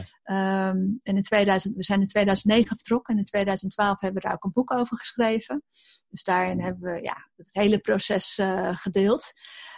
Um, 0.70 1.00
en 1.04 1.16
in 1.16 1.22
2000, 1.22 1.76
we 1.76 1.84
zijn 1.84 2.00
in 2.00 2.08
2009 2.08 2.78
vertrokken 2.78 3.14
en 3.14 3.20
in 3.20 3.26
2012 3.26 4.00
hebben 4.00 4.22
we 4.22 4.28
daar 4.28 4.36
ook 4.36 4.44
een 4.44 4.52
boek 4.54 4.72
over 4.72 4.98
geschreven. 4.98 5.64
Dus 6.10 6.24
daarin 6.24 6.62
hebben 6.62 6.94
we 6.94 7.02
ja, 7.02 7.30
het 7.36 7.54
hele 7.54 7.80
proces 7.80 8.38
uh, 8.38 8.78
gedeeld. 8.78 9.34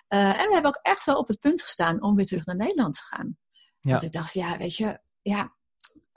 Uh, 0.10 0.42
en 0.42 0.48
we 0.48 0.54
hebben 0.54 0.72
ook 0.76 0.80
echt 0.82 1.06
wel 1.06 1.18
op 1.18 1.28
het 1.28 1.40
punt 1.40 1.62
gestaan 1.62 2.02
om 2.02 2.16
weer 2.16 2.26
terug 2.26 2.46
naar 2.46 2.56
Nederland 2.56 2.94
te 2.94 3.02
gaan. 3.02 3.38
Ja. 3.80 3.92
Want 3.92 4.04
ik 4.04 4.12
dacht, 4.12 4.34
ja, 4.34 4.58
weet 4.58 4.76
je, 4.76 5.00
ja, 5.22 5.56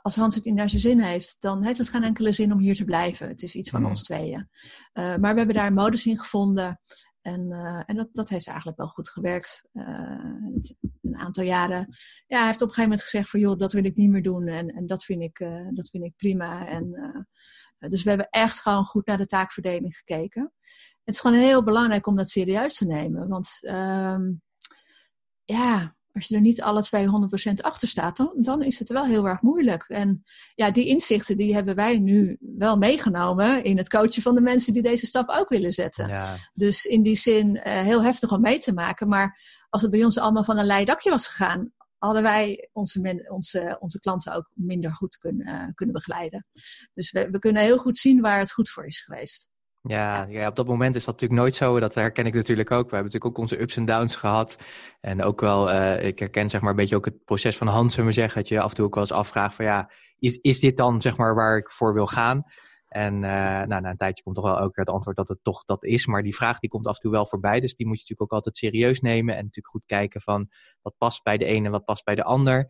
als 0.07 0.17
Hans 0.17 0.35
het 0.35 0.47
in 0.47 0.55
naar 0.55 0.71
zijn 0.71 0.81
zin 0.81 1.01
heeft, 1.01 1.37
dan 1.41 1.63
heeft 1.63 1.79
het 1.79 1.89
geen 1.89 2.03
enkele 2.03 2.33
zin 2.33 2.53
om 2.53 2.59
hier 2.59 2.75
te 2.75 2.85
blijven. 2.85 3.29
Het 3.29 3.43
is 3.43 3.55
iets 3.55 3.71
van 3.71 3.87
ons 3.87 4.03
tweeën. 4.03 4.49
Uh, 4.93 5.17
maar 5.17 5.33
we 5.33 5.39
hebben 5.39 5.55
daar 5.55 5.67
een 5.67 5.75
modus 5.75 6.07
in 6.07 6.19
gevonden. 6.19 6.81
En, 7.21 7.51
uh, 7.51 7.83
en 7.87 7.97
dat, 7.97 8.09
dat 8.13 8.29
heeft 8.29 8.47
eigenlijk 8.47 8.79
wel 8.79 8.87
goed 8.87 9.09
gewerkt. 9.09 9.69
Het, 9.73 10.77
een 11.03 11.17
aantal 11.17 11.45
jaren. 11.45 11.89
Ja, 12.27 12.37
hij 12.37 12.47
heeft 12.47 12.63
op 12.63 12.69
een 12.69 12.75
gegeven 12.75 12.83
moment 12.83 13.03
gezegd 13.03 13.31
van 13.31 13.41
joh, 13.41 13.57
dat 13.57 13.73
wil 13.73 13.85
ik 13.85 13.97
niet 13.97 14.11
meer 14.11 14.23
doen. 14.23 14.47
En, 14.47 14.69
en 14.69 14.87
dat, 14.87 15.05
vind 15.05 15.23
ik, 15.23 15.39
dat 15.73 15.89
vind 15.89 16.05
ik 16.05 16.17
prima. 16.17 16.67
En, 16.67 16.91
dus 17.89 18.03
we 18.03 18.09
hebben 18.09 18.29
echt 18.31 18.61
gewoon 18.61 18.85
goed 18.85 19.07
naar 19.07 19.19
de 19.19 19.27
taakverdeling 19.27 19.97
gekeken. 19.97 20.53
Het 21.05 21.15
is 21.15 21.21
gewoon 21.21 21.37
heel 21.37 21.65
belangrijk 21.65 22.07
om 22.07 22.17
dat 22.17 22.31
serieus 22.31 22.77
te 22.77 22.87
nemen. 22.87 23.29
Want 23.29 23.59
ehm, 23.61 24.33
ja, 25.45 25.96
als 26.17 26.29
je 26.29 26.35
er 26.35 26.41
niet 26.41 26.63
alle 26.63 26.87
200% 27.51 27.53
achter 27.61 27.89
staat, 27.89 28.17
dan, 28.17 28.33
dan 28.37 28.63
is 28.63 28.79
het 28.79 28.89
wel 28.89 29.07
heel 29.07 29.29
erg 29.29 29.41
moeilijk. 29.41 29.85
En 29.89 30.25
ja, 30.55 30.71
die 30.71 30.87
inzichten 30.87 31.37
die 31.37 31.55
hebben 31.55 31.75
wij 31.75 31.99
nu 31.99 32.37
wel 32.41 32.77
meegenomen 32.77 33.65
in 33.65 33.77
het 33.77 33.89
coachen 33.89 34.23
van 34.23 34.35
de 34.35 34.41
mensen 34.41 34.73
die 34.73 34.83
deze 34.83 35.07
stap 35.07 35.29
ook 35.29 35.49
willen 35.49 35.73
zetten. 35.73 36.09
Ja. 36.09 36.37
Dus 36.55 36.85
in 36.85 37.03
die 37.03 37.17
zin 37.17 37.55
uh, 37.55 37.63
heel 37.63 38.03
heftig 38.03 38.33
om 38.33 38.41
mee 38.41 38.59
te 38.59 38.73
maken. 38.73 39.09
Maar 39.09 39.41
als 39.69 39.83
het 39.83 39.91
bij 39.91 40.05
ons 40.05 40.19
allemaal 40.19 40.45
van 40.45 40.59
een 40.59 40.67
leidakje 40.67 41.11
was 41.11 41.27
gegaan, 41.27 41.73
hadden 41.99 42.23
wij 42.23 42.69
onze, 42.73 43.27
onze, 43.29 43.77
onze 43.81 44.01
klanten 44.01 44.35
ook 44.35 44.51
minder 44.55 44.95
goed 44.95 45.19
kunnen, 45.19 45.47
uh, 45.47 45.75
kunnen 45.75 45.95
begeleiden. 45.95 46.47
Dus 46.95 47.11
we, 47.11 47.31
we 47.31 47.39
kunnen 47.39 47.63
heel 47.63 47.79
goed 47.79 47.99
zien 47.99 48.21
waar 48.21 48.39
het 48.39 48.53
goed 48.53 48.71
voor 48.71 48.87
is 48.87 49.01
geweest. 49.01 49.49
Ja, 49.87 50.27
ja, 50.29 50.49
op 50.49 50.57
dat 50.57 50.67
moment 50.67 50.95
is 50.95 51.05
dat 51.05 51.15
natuurlijk 51.15 51.41
nooit 51.41 51.55
zo. 51.55 51.81
Dat 51.81 51.95
herken 51.95 52.27
ik 52.27 52.35
natuurlijk 52.35 52.71
ook. 52.71 52.91
We 52.91 52.95
hebben 52.97 53.13
natuurlijk 53.13 53.25
ook 53.25 53.39
onze 53.39 53.61
ups 53.61 53.77
en 53.77 53.85
downs 53.85 54.17
gehad. 54.17 54.59
En 55.01 55.23
ook 55.23 55.41
wel, 55.41 55.71
uh, 55.71 56.05
ik 56.05 56.19
herken 56.19 56.51
zeg 56.51 56.61
maar 56.61 56.71
een 56.71 56.77
beetje 56.77 56.97
ook 56.97 57.05
het 57.05 57.25
proces 57.25 57.57
van 57.57 57.67
Hans, 57.67 57.95
zullen 57.95 58.09
we 58.09 58.15
zeggen. 58.15 58.41
Dat 58.41 58.49
je 58.49 58.61
af 58.61 58.71
en 58.71 58.77
toe 58.77 58.87
ook 58.87 58.95
wel 58.95 59.03
eens 59.03 59.13
afvraagt 59.13 59.55
van 59.55 59.65
ja, 59.65 59.91
is, 60.19 60.37
is 60.37 60.61
dit 60.61 60.77
dan 60.77 61.01
zeg 61.01 61.17
maar 61.17 61.35
waar 61.35 61.57
ik 61.57 61.71
voor 61.71 61.95
wil 61.95 62.07
gaan? 62.07 62.45
En 62.89 63.15
uh, 63.15 63.21
nou, 63.21 63.81
na 63.81 63.91
een 63.91 63.97
tijdje 63.97 64.23
komt 64.23 64.37
toch 64.37 64.45
wel 64.45 64.59
ook 64.59 64.77
het 64.77 64.91
antwoord 64.91 65.17
dat 65.17 65.29
het 65.29 65.39
toch 65.43 65.65
dat 65.65 65.85
is. 65.85 66.07
Maar 66.07 66.23
die 66.23 66.35
vraag 66.35 66.59
die 66.59 66.71
komt 66.71 66.87
af 66.87 66.95
en 66.95 67.01
toe 67.01 67.11
wel 67.11 67.27
voorbij. 67.27 67.61
Dus 67.61 67.75
die 67.75 67.87
moet 67.87 67.97
je 67.97 68.01
natuurlijk 68.03 68.33
ook 68.33 68.39
altijd 68.39 68.57
serieus 68.57 69.01
nemen. 69.01 69.35
En 69.35 69.45
natuurlijk 69.45 69.75
goed 69.75 69.87
kijken 69.87 70.21
van 70.21 70.49
wat 70.83 70.95
past 70.99 71.23
bij 71.23 71.37
de 71.37 71.45
ene 71.45 71.67
en 71.67 71.71
wat 71.71 71.85
past 71.85 72.05
bij 72.05 72.15
de 72.15 72.25
ander. 72.25 72.67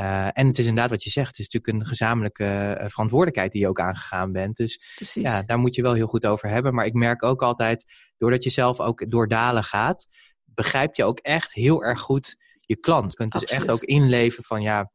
Uh, 0.00 0.26
en 0.32 0.46
het 0.46 0.58
is 0.58 0.66
inderdaad 0.66 0.90
wat 0.90 1.02
je 1.02 1.10
zegt, 1.10 1.28
het 1.28 1.38
is 1.38 1.48
natuurlijk 1.48 1.82
een 1.82 1.88
gezamenlijke 1.88 2.78
uh, 2.80 2.88
verantwoordelijkheid 2.88 3.52
die 3.52 3.60
je 3.60 3.68
ook 3.68 3.80
aangegaan 3.80 4.32
bent. 4.32 4.56
Dus 4.56 4.92
Precies. 4.94 5.22
ja, 5.22 5.42
daar 5.42 5.58
moet 5.58 5.74
je 5.74 5.82
wel 5.82 5.94
heel 5.94 6.06
goed 6.06 6.26
over 6.26 6.48
hebben. 6.48 6.74
Maar 6.74 6.86
ik 6.86 6.94
merk 6.94 7.22
ook 7.22 7.42
altijd, 7.42 7.84
doordat 8.16 8.44
je 8.44 8.50
zelf 8.50 8.80
ook 8.80 9.10
door 9.10 9.28
dalen 9.28 9.64
gaat, 9.64 10.06
begrijp 10.44 10.94
je 10.94 11.04
ook 11.04 11.18
echt 11.18 11.52
heel 11.52 11.84
erg 11.84 12.00
goed 12.00 12.44
je 12.56 12.76
klant. 12.76 13.10
Je 13.10 13.16
kunt 13.16 13.32
dus 13.32 13.44
echt 13.44 13.70
ook 13.70 13.82
inleven 13.82 14.42
van 14.42 14.62
ja, 14.62 14.90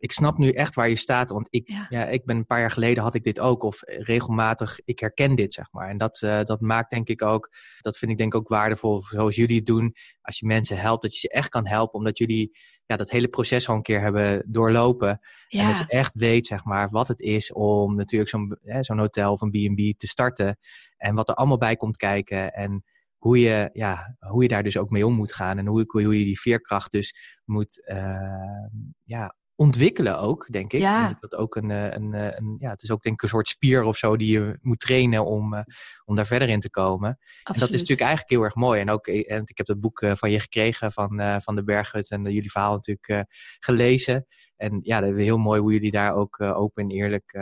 ik 0.00 0.12
snap 0.12 0.38
nu 0.38 0.50
echt 0.50 0.74
waar 0.74 0.88
je 0.88 0.96
staat. 0.96 1.30
Want 1.30 1.46
ik, 1.50 1.72
ja. 1.88 2.06
ik 2.06 2.24
ben 2.24 2.36
een 2.36 2.46
paar 2.46 2.60
jaar 2.60 2.70
geleden 2.70 3.02
had 3.02 3.14
ik 3.14 3.24
dit 3.24 3.40
ook. 3.40 3.62
Of 3.62 3.80
regelmatig, 3.84 4.80
ik 4.84 4.98
herken 4.98 5.34
dit, 5.34 5.52
zeg 5.52 5.72
maar. 5.72 5.88
En 5.88 5.96
dat, 5.96 6.20
uh, 6.20 6.42
dat 6.42 6.60
maakt 6.60 6.90
denk 6.90 7.08
ik 7.08 7.22
ook, 7.22 7.54
dat 7.80 7.98
vind 7.98 8.10
ik 8.10 8.18
denk 8.18 8.34
ik 8.34 8.40
ook 8.40 8.48
waardevol 8.48 9.00
zoals 9.02 9.36
jullie 9.36 9.56
het 9.56 9.66
doen. 9.66 9.94
Als 10.20 10.38
je 10.38 10.46
mensen 10.46 10.78
helpt, 10.78 11.02
dat 11.02 11.12
je 11.12 11.18
ze 11.18 11.28
echt 11.28 11.48
kan 11.48 11.66
helpen. 11.66 11.98
Omdat 11.98 12.18
jullie 12.18 12.58
ja, 12.90 12.96
dat 12.96 13.10
hele 13.10 13.28
proces 13.28 13.68
al 13.68 13.76
een 13.76 13.82
keer 13.82 14.00
hebben 14.00 14.42
doorlopen. 14.46 15.20
Ja. 15.48 15.60
En 15.60 15.68
dat 15.68 15.78
je 15.78 15.86
echt 15.86 16.14
weet, 16.14 16.46
zeg 16.46 16.64
maar, 16.64 16.90
wat 16.90 17.08
het 17.08 17.20
is 17.20 17.52
om 17.52 17.94
natuurlijk 17.94 18.30
zo'n 18.30 18.58
zo'n 18.80 18.98
hotel 18.98 19.32
of 19.32 19.40
een 19.40 19.50
B&B 19.50 19.98
te 19.98 20.06
starten. 20.06 20.58
En 20.96 21.14
wat 21.14 21.28
er 21.28 21.34
allemaal 21.34 21.58
bij 21.58 21.76
komt 21.76 21.96
kijken. 21.96 22.52
En 22.52 22.84
hoe 23.16 23.38
je, 23.38 23.70
ja, 23.72 24.16
hoe 24.18 24.42
je 24.42 24.48
daar 24.48 24.62
dus 24.62 24.76
ook 24.76 24.90
mee 24.90 25.06
om 25.06 25.14
moet 25.14 25.32
gaan. 25.32 25.58
En 25.58 25.66
hoe, 25.66 25.84
hoe 25.86 26.18
je 26.18 26.24
die 26.24 26.40
veerkracht 26.40 26.92
dus 26.92 27.40
moet 27.44 27.88
uh, 27.92 28.66
ja, 29.04 29.34
ontwikkelen 29.60 30.18
ook, 30.18 30.46
denk 30.50 30.72
ik. 30.72 30.80
Ja. 30.80 31.16
Dat 31.20 31.34
ook 31.34 31.56
een, 31.56 31.70
eh, 31.70 31.90
een, 31.90 32.14
eh, 32.14 32.38
een, 32.38 32.56
ja, 32.58 32.70
het 32.70 32.82
is 32.82 32.90
ook 32.90 33.02
denk 33.02 33.14
ik 33.14 33.22
een 33.22 33.28
soort 33.28 33.48
spier 33.48 33.82
of 33.82 33.96
zo 33.96 34.16
die 34.16 34.32
je 34.32 34.58
moet 34.62 34.80
trainen 34.80 35.24
om, 35.24 35.54
uh, 35.54 35.60
om 36.04 36.16
daar 36.16 36.26
verder 36.26 36.48
in 36.48 36.60
te 36.60 36.70
komen. 36.70 37.18
En 37.42 37.58
dat 37.58 37.68
is 37.68 37.80
natuurlijk 37.80 38.00
eigenlijk 38.00 38.30
heel 38.30 38.42
erg 38.42 38.54
mooi. 38.54 38.80
En 38.80 38.90
ook, 38.90 39.06
en 39.06 39.42
ik 39.44 39.58
heb 39.58 39.66
het 39.66 39.80
boek 39.80 40.04
van 40.14 40.30
je 40.30 40.40
gekregen 40.40 40.92
van, 40.92 41.20
uh, 41.20 41.36
van 41.40 41.54
de 41.54 41.64
Berghut 41.64 42.10
en 42.10 42.22
jullie 42.22 42.50
verhaal 42.50 42.74
natuurlijk 42.74 43.28
gelezen. 43.58 44.26
En 44.56 44.80
ja, 44.82 45.00
dat 45.00 45.10
is 45.10 45.24
heel 45.24 45.38
mooi 45.38 45.60
hoe 45.60 45.72
jullie 45.72 45.90
daar 45.90 46.14
ook 46.14 46.40
open 46.40 46.82
en 46.82 46.90
eerlijk 46.90 47.32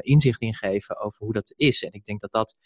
inzicht 0.00 0.40
in 0.40 0.54
geven 0.54 1.00
over 1.00 1.24
hoe 1.24 1.32
dat 1.32 1.52
is. 1.56 1.84
En 1.84 1.92
ik 1.92 2.04
denk 2.04 2.20
dat 2.20 2.32
dat 2.32 2.56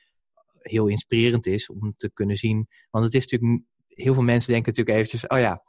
heel 0.58 0.86
inspirerend 0.86 1.46
is 1.46 1.68
om 1.68 1.94
te 1.96 2.10
kunnen 2.12 2.36
zien. 2.36 2.66
Want 2.90 3.04
het 3.04 3.14
is 3.14 3.26
natuurlijk 3.26 3.62
heel 3.94 4.14
veel 4.14 4.22
mensen 4.22 4.52
denken 4.52 4.70
natuurlijk 4.70 4.96
eventjes, 4.96 5.26
oh 5.26 5.38
ja, 5.38 5.62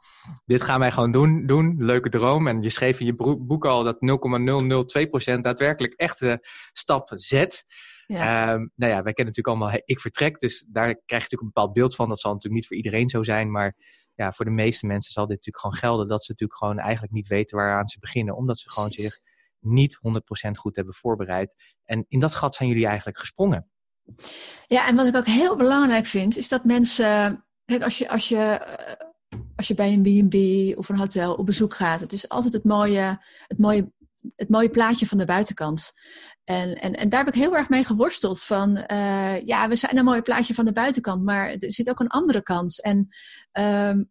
dit 0.44 0.62
gaan 0.62 0.80
wij 0.80 0.90
gewoon 0.90 1.10
doen, 1.10 1.46
doen, 1.46 1.74
leuke 1.78 2.08
droom. 2.08 2.46
En 2.48 2.62
je 2.62 2.70
schreef 2.70 3.00
in 3.00 3.06
je 3.06 3.14
boek 3.46 3.64
al 3.64 3.82
dat 3.82 3.96
0,002% 5.36 5.40
daadwerkelijk 5.40 5.92
echte 5.94 6.46
stap 6.72 7.12
zet. 7.14 7.64
Ja. 8.06 8.52
Um, 8.52 8.70
nou 8.74 8.92
ja, 8.92 9.02
wij 9.02 9.12
kennen 9.12 9.34
natuurlijk 9.34 9.46
allemaal 9.46 9.80
ik 9.84 10.00
vertrek, 10.00 10.38
dus 10.38 10.66
daar 10.68 10.84
krijg 10.84 11.02
je 11.06 11.14
natuurlijk 11.14 11.40
een 11.40 11.50
bepaald 11.54 11.72
beeld 11.72 11.94
van. 11.94 12.08
Dat 12.08 12.20
zal 12.20 12.32
natuurlijk 12.32 12.60
niet 12.60 12.66
voor 12.66 12.76
iedereen 12.76 13.08
zo 13.08 13.22
zijn, 13.22 13.50
maar 13.50 13.76
ja, 14.14 14.32
voor 14.32 14.44
de 14.44 14.50
meeste 14.50 14.86
mensen 14.86 15.12
zal 15.12 15.26
dit 15.26 15.36
natuurlijk 15.36 15.64
gewoon 15.64 15.76
gelden. 15.76 16.06
Dat 16.06 16.24
ze 16.24 16.30
natuurlijk 16.30 16.58
gewoon 16.58 16.78
eigenlijk 16.78 17.12
niet 17.12 17.26
weten 17.26 17.56
waaraan 17.56 17.86
ze 17.86 17.98
beginnen, 17.98 18.36
omdat 18.36 18.58
ze 18.58 18.70
gewoon 18.70 18.90
zich 18.90 19.18
niet 19.60 19.98
100% 20.48 20.50
goed 20.50 20.76
hebben 20.76 20.94
voorbereid. 20.94 21.54
En 21.84 22.04
in 22.08 22.18
dat 22.18 22.34
gat 22.34 22.54
zijn 22.54 22.68
jullie 22.68 22.86
eigenlijk 22.86 23.18
gesprongen. 23.18 23.68
Ja, 24.66 24.86
en 24.86 24.96
wat 24.96 25.06
ik 25.06 25.16
ook 25.16 25.26
heel 25.26 25.56
belangrijk 25.56 26.06
vind, 26.06 26.36
is 26.36 26.48
dat 26.48 26.64
mensen 26.64 27.44
Kijk, 27.64 27.82
als 27.82 27.98
je, 27.98 28.08
als 28.08 28.28
je, 28.28 28.36
eh, 28.36 29.06
als 29.56 29.68
je 29.68 29.74
bij 29.74 29.92
een 29.92 30.28
B&B 30.28 30.78
of 30.78 30.88
een 30.88 30.98
hotel 30.98 31.34
op 31.34 31.46
bezoek 31.46 31.74
gaat, 31.74 32.00
het 32.00 32.12
is 32.12 32.28
altijd 32.28 32.52
het 32.52 32.64
mooie, 32.64 33.24
het 33.46 33.58
mooie, 33.58 33.92
het 34.36 34.48
mooie 34.48 34.70
plaatje 34.70 35.06
van 35.06 35.18
de 35.18 35.24
buitenkant. 35.24 35.92
En, 36.44 36.74
en, 36.74 36.92
en 36.92 37.08
daar 37.08 37.24
heb 37.24 37.34
ik 37.34 37.40
heel 37.40 37.56
erg 37.56 37.68
mee 37.68 37.84
geworsteld. 37.84 38.42
Van 38.42 38.84
uh, 38.90 39.40
ja, 39.40 39.68
we 39.68 39.76
zijn 39.76 39.96
een 39.96 40.04
mooi 40.04 40.22
plaatje 40.22 40.54
van 40.54 40.64
de 40.64 40.72
buitenkant, 40.72 41.22
maar 41.22 41.50
er 41.50 41.72
zit 41.72 41.88
ook 41.88 42.00
een 42.00 42.08
andere 42.08 42.42
kant. 42.42 42.82
En 42.82 43.08
um, 43.52 44.10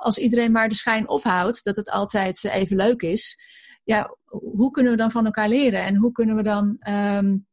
als 0.00 0.18
iedereen 0.18 0.52
maar 0.52 0.68
de 0.68 0.74
schijn 0.74 1.08
ophoudt 1.08 1.64
dat 1.64 1.76
het 1.76 1.90
altijd 1.90 2.44
even 2.44 2.76
leuk 2.76 3.02
is, 3.02 3.38
ja, 3.84 4.16
hoe 4.56 4.70
kunnen 4.70 4.92
we 4.92 4.98
dan 4.98 5.10
van 5.10 5.24
elkaar 5.24 5.48
leren? 5.48 5.84
En 5.84 5.96
hoe 5.96 6.12
kunnen 6.12 6.36
we 6.36 6.42
dan 6.42 6.76
um, 6.88 7.46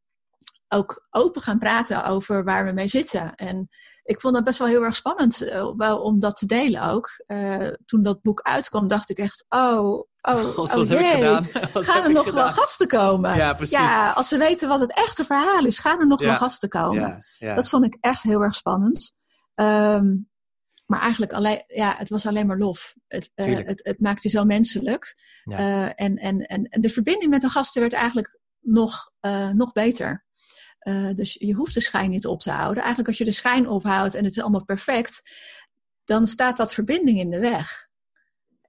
ook 0.67 1.07
open 1.09 1.41
gaan 1.41 1.59
praten 1.59 2.05
over 2.05 2.43
waar 2.43 2.65
we 2.65 2.71
mee 2.71 2.87
zitten? 2.87 3.35
En 3.35 3.69
ik 4.03 4.21
vond 4.21 4.33
dat 4.33 4.43
best 4.43 4.59
wel 4.59 4.67
heel 4.67 4.83
erg 4.83 4.95
spannend 4.95 5.43
uh, 5.43 5.71
wel 5.75 6.01
om 6.01 6.19
dat 6.19 6.35
te 6.35 6.45
delen 6.45 6.81
ook. 6.81 7.23
Uh, 7.27 7.67
toen 7.85 8.03
dat 8.03 8.21
boek 8.21 8.41
uitkwam, 8.41 8.87
dacht 8.87 9.09
ik 9.09 9.17
echt, 9.17 9.45
oh, 9.49 10.03
oh, 10.21 10.39
God, 10.55 10.77
oh 10.77 10.87
jee, 10.87 11.43
gaan 11.73 12.03
er 12.03 12.11
nog 12.11 12.31
wel 12.31 12.49
gasten 12.49 12.87
komen? 12.87 13.35
Ja, 13.35 13.53
precies. 13.53 13.77
Ja, 13.77 14.11
als 14.11 14.27
ze 14.27 14.37
weten 14.37 14.67
wat 14.67 14.79
het 14.79 14.93
echte 14.93 15.25
verhaal 15.25 15.65
is, 15.65 15.79
gaan 15.79 15.99
er 15.99 16.07
nog 16.07 16.19
wel 16.19 16.35
gasten 16.35 16.69
komen? 16.69 17.23
Ja. 17.37 17.55
Dat 17.55 17.69
vond 17.69 17.85
ik 17.85 17.97
echt 17.99 18.23
heel 18.23 18.41
erg 18.41 18.55
spannend. 18.55 19.13
Um, 19.55 20.31
maar 20.85 21.01
eigenlijk 21.01 21.33
alleen, 21.33 21.63
ja, 21.67 21.95
het 21.97 22.09
was 22.09 22.25
alleen 22.25 22.47
maar 22.47 22.57
lof. 22.57 22.95
Het, 23.07 23.31
uh, 23.35 23.55
het, 23.55 23.79
het, 23.83 23.99
maakte 23.99 24.29
zo 24.29 24.43
menselijk. 24.43 25.15
en, 25.43 25.95
en, 25.95 26.37
en, 26.37 26.67
en 26.67 26.81
de 26.81 26.89
verbinding 26.89 27.31
met 27.31 27.41
de 27.41 27.49
gasten 27.49 27.81
werd 27.81 27.93
eigenlijk 27.93 28.39
nog, 28.59 29.11
nog 29.53 29.71
beter. 29.71 30.25
Uh, 30.83 31.13
dus 31.13 31.33
je 31.33 31.53
hoeft 31.53 31.73
de 31.73 31.81
schijn 31.81 32.09
niet 32.09 32.25
op 32.27 32.39
te 32.39 32.51
houden. 32.51 32.77
Eigenlijk 32.77 33.07
als 33.07 33.17
je 33.17 33.25
de 33.25 33.31
schijn 33.31 33.67
ophoudt 33.67 34.13
en 34.13 34.23
het 34.23 34.35
is 34.35 34.41
allemaal 34.41 34.65
perfect, 34.65 35.21
dan 36.03 36.27
staat 36.27 36.57
dat 36.57 36.73
verbinding 36.73 37.19
in 37.19 37.29
de 37.29 37.39
weg. 37.39 37.91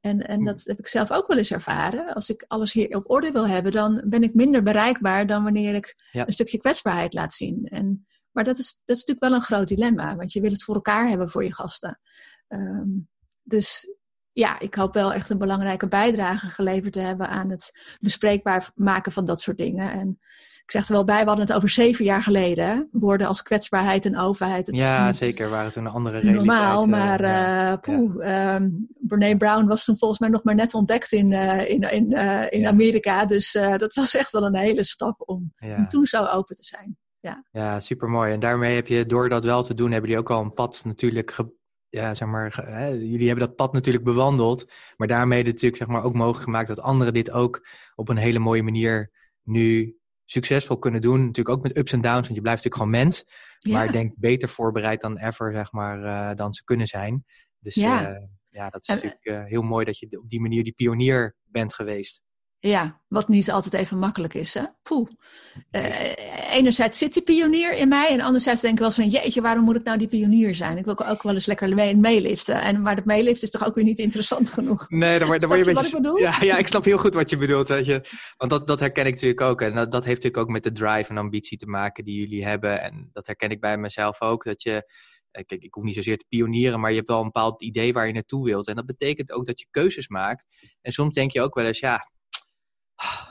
En, 0.01 0.27
en 0.27 0.39
hm. 0.39 0.45
dat 0.45 0.65
heb 0.65 0.79
ik 0.79 0.89
zelf 0.89 1.11
ook 1.11 1.27
wel 1.27 1.37
eens 1.37 1.51
ervaren. 1.51 2.15
Als 2.15 2.31
ik 2.31 2.45
alles 2.47 2.73
hier 2.73 2.97
op 2.97 3.11
orde 3.11 3.31
wil 3.31 3.49
hebben, 3.49 3.73
dan 3.73 4.03
ben 4.07 4.23
ik 4.23 4.35
minder 4.35 4.63
bereikbaar 4.63 5.27
dan 5.27 5.43
wanneer 5.43 5.75
ik 5.75 5.95
een 6.13 6.33
stukje 6.33 6.59
kwetsbaarheid 6.59 7.13
laat 7.13 7.33
zien. 7.33 7.65
En, 7.65 8.07
maar 8.31 8.45
dat 8.45 8.59
is, 8.59 8.83
dat 8.85 8.97
is 8.97 9.05
natuurlijk 9.05 9.27
wel 9.27 9.35
een 9.35 9.47
groot 9.47 9.69
dilemma, 9.69 10.17
want 10.17 10.33
je 10.33 10.41
wil 10.41 10.51
het 10.51 10.65
voor 10.65 10.75
elkaar 10.75 11.09
hebben 11.09 11.31
voor 11.31 11.45
je 11.45 11.55
gasten. 11.55 12.01
Um, 12.49 13.09
dus 13.43 13.95
ja, 14.33 14.59
ik 14.59 14.75
hoop 14.75 14.95
wel 14.95 15.13
echt 15.13 15.31
een 15.31 15.39
belangrijke 15.39 15.89
bijdrage 15.89 16.47
geleverd 16.47 16.93
te 16.93 17.01
hebben 17.01 17.29
aan 17.29 17.51
het 17.51 17.97
bespreekbaar 18.01 18.71
maken 18.75 19.13
van 19.13 19.25
dat 19.25 19.41
soort 19.41 19.59
dingen. 19.59 19.91
En 19.91 20.19
ik 20.65 20.71
zeg 20.71 20.87
er 20.87 20.93
wel 20.93 21.05
bij, 21.05 21.21
we 21.21 21.27
hadden 21.27 21.47
het 21.47 21.55
over 21.55 21.69
zeven 21.69 22.05
jaar 22.05 22.23
geleden. 22.23 22.89
Woorden 22.93 23.27
als 23.27 23.43
kwetsbaarheid 23.43 24.05
en 24.05 24.19
overheid. 24.19 24.67
Het 24.67 24.77
ja, 24.77 25.13
zeker. 25.13 25.51
Waren 25.51 25.73
toen 25.73 25.85
een 25.85 25.93
andere 25.93 26.19
realiteit. 26.19 26.47
Normaal, 26.47 26.83
eh, 26.83 26.89
maar 26.89 27.21
uh, 27.21 27.81
poeh, 27.81 28.25
ja. 28.25 28.55
um, 28.55 28.89
Brene 29.01 29.37
Brown 29.37 29.67
was 29.67 29.85
toen 29.85 29.99
volgens 29.99 30.21
mij 30.21 30.29
nog 30.29 30.43
maar 30.43 30.55
net 30.55 30.75
ontdekt 30.75 31.13
in, 31.13 31.31
uh, 31.31 31.71
in, 31.71 31.81
in, 31.81 32.13
uh, 32.13 32.53
in 32.53 32.61
ja. 32.61 32.69
Amerika. 32.69 33.25
Dus 33.27 33.53
dat 33.53 33.95
was 33.95 34.15
echt 34.15 34.33
wel 34.33 34.47
een 34.47 34.57
hele 34.57 34.85
stap 34.85 35.23
om, 35.29 35.53
om 35.59 35.89
toen 35.89 36.07
zo 36.07 36.25
open 36.25 36.57
te 36.57 36.65
zijn. 36.65 36.97
Ja, 37.21 37.45
ja 37.51 37.81
super 37.81 38.09
mooi. 38.09 38.33
En 38.33 38.41
daarmee 38.41 38.75
heb 38.75 38.87
je, 38.87 39.07
door 39.07 39.29
dat 39.29 39.45
wel 39.45 39.63
te 39.63 39.75
doen, 39.75 39.91
hebben 39.91 40.11
jullie 40.11 40.25
ook 40.25 40.37
al 40.37 40.43
een 40.43 40.55
pad 40.55 40.83
natuurlijk 40.85 41.31
ge 41.31 41.53
ja, 41.89 42.15
zeg 42.15 42.29
maar, 42.29 42.65
hè, 42.67 42.87
jullie 42.87 43.27
hebben 43.27 43.47
dat 43.47 43.57
pad 43.57 43.73
natuurlijk 43.73 44.05
bewandeld, 44.05 44.71
maar 44.97 45.09
daarmee 45.09 45.45
natuurlijk 45.45 45.77
zeg 45.77 45.89
maar, 45.89 46.03
ook 46.03 46.15
mogelijk 46.15 46.45
gemaakt 46.45 46.69
dat 46.69 46.81
anderen 46.81 47.13
dit 47.13 47.31
ook 47.31 47.69
op 47.95 48.09
een 48.09 48.17
hele 48.17 48.39
mooie 48.39 48.63
manier 48.63 49.11
nu 49.43 49.97
succesvol 50.25 50.79
kunnen 50.79 51.01
doen. 51.01 51.21
Natuurlijk 51.21 51.57
ook 51.57 51.63
met 51.63 51.77
ups 51.77 51.93
en 51.93 52.01
downs, 52.01 52.21
want 52.21 52.35
je 52.35 52.41
blijft 52.41 52.65
natuurlijk 52.65 52.93
gewoon 52.93 53.05
mens. 53.05 53.25
Maar 53.71 53.85
ik 53.85 53.93
denk 53.93 54.15
beter 54.17 54.49
voorbereid 54.49 55.01
dan 55.01 55.19
ever, 55.19 55.53
zeg 55.53 55.73
maar, 55.73 55.99
uh, 56.05 56.35
dan 56.35 56.55
ze 56.55 56.65
kunnen 56.65 56.87
zijn. 56.87 57.25
Dus 57.59 57.75
ja, 57.75 58.11
uh, 58.11 58.27
ja 58.51 58.71
dat 58.71 58.89
is 58.89 58.95
natuurlijk 58.95 59.25
uh, 59.25 59.45
heel 59.45 59.63
mooi 59.63 59.85
dat 59.85 59.99
je 59.99 60.19
op 60.21 60.29
die 60.29 60.41
manier 60.41 60.65
die 60.65 60.73
pionier 60.73 61.37
bent 61.45 61.75
geweest. 61.75 62.23
Ja, 62.67 63.01
wat 63.09 63.29
niet 63.29 63.51
altijd 63.51 63.75
even 63.75 63.99
makkelijk 63.99 64.35
is. 64.35 64.55
Hè? 64.55 64.63
Poeh. 64.83 65.09
Uh, 65.71 66.13
enerzijds 66.51 66.99
zit 66.99 67.13
die 67.13 67.23
pionier 67.23 67.73
in 67.73 67.89
mij. 67.89 68.09
En 68.09 68.21
anderzijds 68.21 68.61
denk 68.61 68.73
ik 68.73 68.79
wel 68.79 68.89
eens 68.89 68.97
van... 68.97 69.09
Jeetje, 69.09 69.41
waarom 69.41 69.65
moet 69.65 69.77
ik 69.77 69.85
nou 69.85 69.99
die 69.99 70.09
pionier 70.09 70.55
zijn? 70.55 70.79
Ik 70.79 70.85
wil 70.85 71.07
ook 71.07 71.23
wel 71.23 71.35
eens 71.35 71.47
lekker 71.47 71.75
mee, 71.75 71.97
meeliften. 71.97 72.63
En 72.63 72.83
maar 72.83 72.97
dat 72.97 73.05
meeliften 73.05 73.43
is 73.43 73.51
toch 73.51 73.67
ook 73.67 73.75
weer 73.75 73.85
niet 73.85 73.99
interessant 73.99 74.49
genoeg? 74.49 74.89
Nee, 74.89 75.19
dan 75.19 75.29
word, 75.29 75.41
dan 75.41 75.49
word 75.49 75.65
je 75.65 75.71
een 75.71 75.75
beetje... 75.75 75.91
Wat 75.91 76.01
ik 76.01 76.03
bedoel? 76.03 76.19
Ja, 76.19 76.37
ja, 76.41 76.57
ik 76.57 76.67
snap 76.67 76.85
heel 76.85 76.99
goed 76.99 77.15
wat 77.15 77.31
je 77.31 77.37
bedoelt. 77.37 77.69
Weet 77.69 77.87
je. 77.87 78.01
Want 78.37 78.51
dat, 78.51 78.67
dat 78.67 78.81
herken 78.81 79.07
ik 79.07 79.13
natuurlijk 79.13 79.41
ook. 79.41 79.61
En 79.61 79.75
dat, 79.75 79.93
dat 79.93 80.05
heeft 80.05 80.23
natuurlijk 80.23 80.43
ook 80.43 80.53
met 80.53 80.63
de 80.63 80.73
drive 80.73 81.11
en 81.11 81.19
ambitie 81.19 81.59
te 81.59 81.67
maken 81.67 82.05
die 82.05 82.19
jullie 82.19 82.45
hebben. 82.45 82.83
En 82.83 83.11
dat 83.13 83.27
herken 83.27 83.51
ik 83.51 83.61
bij 83.61 83.79
mezelf 83.79 84.21
ook. 84.21 84.45
Dat 84.45 84.63
je 84.63 84.91
eh, 85.31 85.45
kijk, 85.47 85.63
ik 85.63 85.75
hoef 85.75 85.85
niet 85.85 85.95
zozeer 85.95 86.19
te 86.19 86.27
pionieren, 86.29 86.81
maar 86.81 86.91
je 86.91 86.97
hebt 86.97 87.09
wel 87.09 87.19
een 87.19 87.25
bepaald 87.25 87.63
idee 87.63 87.93
waar 87.93 88.07
je 88.07 88.13
naartoe 88.13 88.45
wilt. 88.45 88.69
En 88.69 88.75
dat 88.75 88.87
betekent 88.87 89.33
ook 89.33 89.47
dat 89.47 89.61
je 89.61 89.67
keuzes 89.71 90.09
maakt. 90.09 90.47
En 90.83 90.93
soms 90.93 91.15
denk 91.15 91.31
je 91.31 91.43
ook 91.43 91.55
wel 91.55 91.67
eens, 91.67 91.79
ja, 91.79 92.13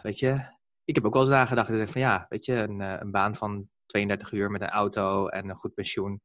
weet 0.02 0.20
je, 0.20 0.42
ik 0.86 0.96
heb 0.96 1.06
ook 1.06 1.14
wel 1.14 1.22
eens 1.22 1.32
nagedacht. 1.32 1.70
Ik 1.70 1.88
van 1.88 2.02
ja, 2.02 2.26
weet 2.30 2.46
je, 2.46 2.54
een, 2.54 2.82
eh, 2.82 2.96
een 3.00 3.12
baan 3.12 3.36
van 3.36 3.70
32 3.86 4.32
uur 4.32 4.52
met 4.52 4.62
een 4.62 4.70
auto 4.70 5.28
en 5.28 5.50
een 5.50 5.56
goed 5.56 5.74
pensioen. 5.74 6.22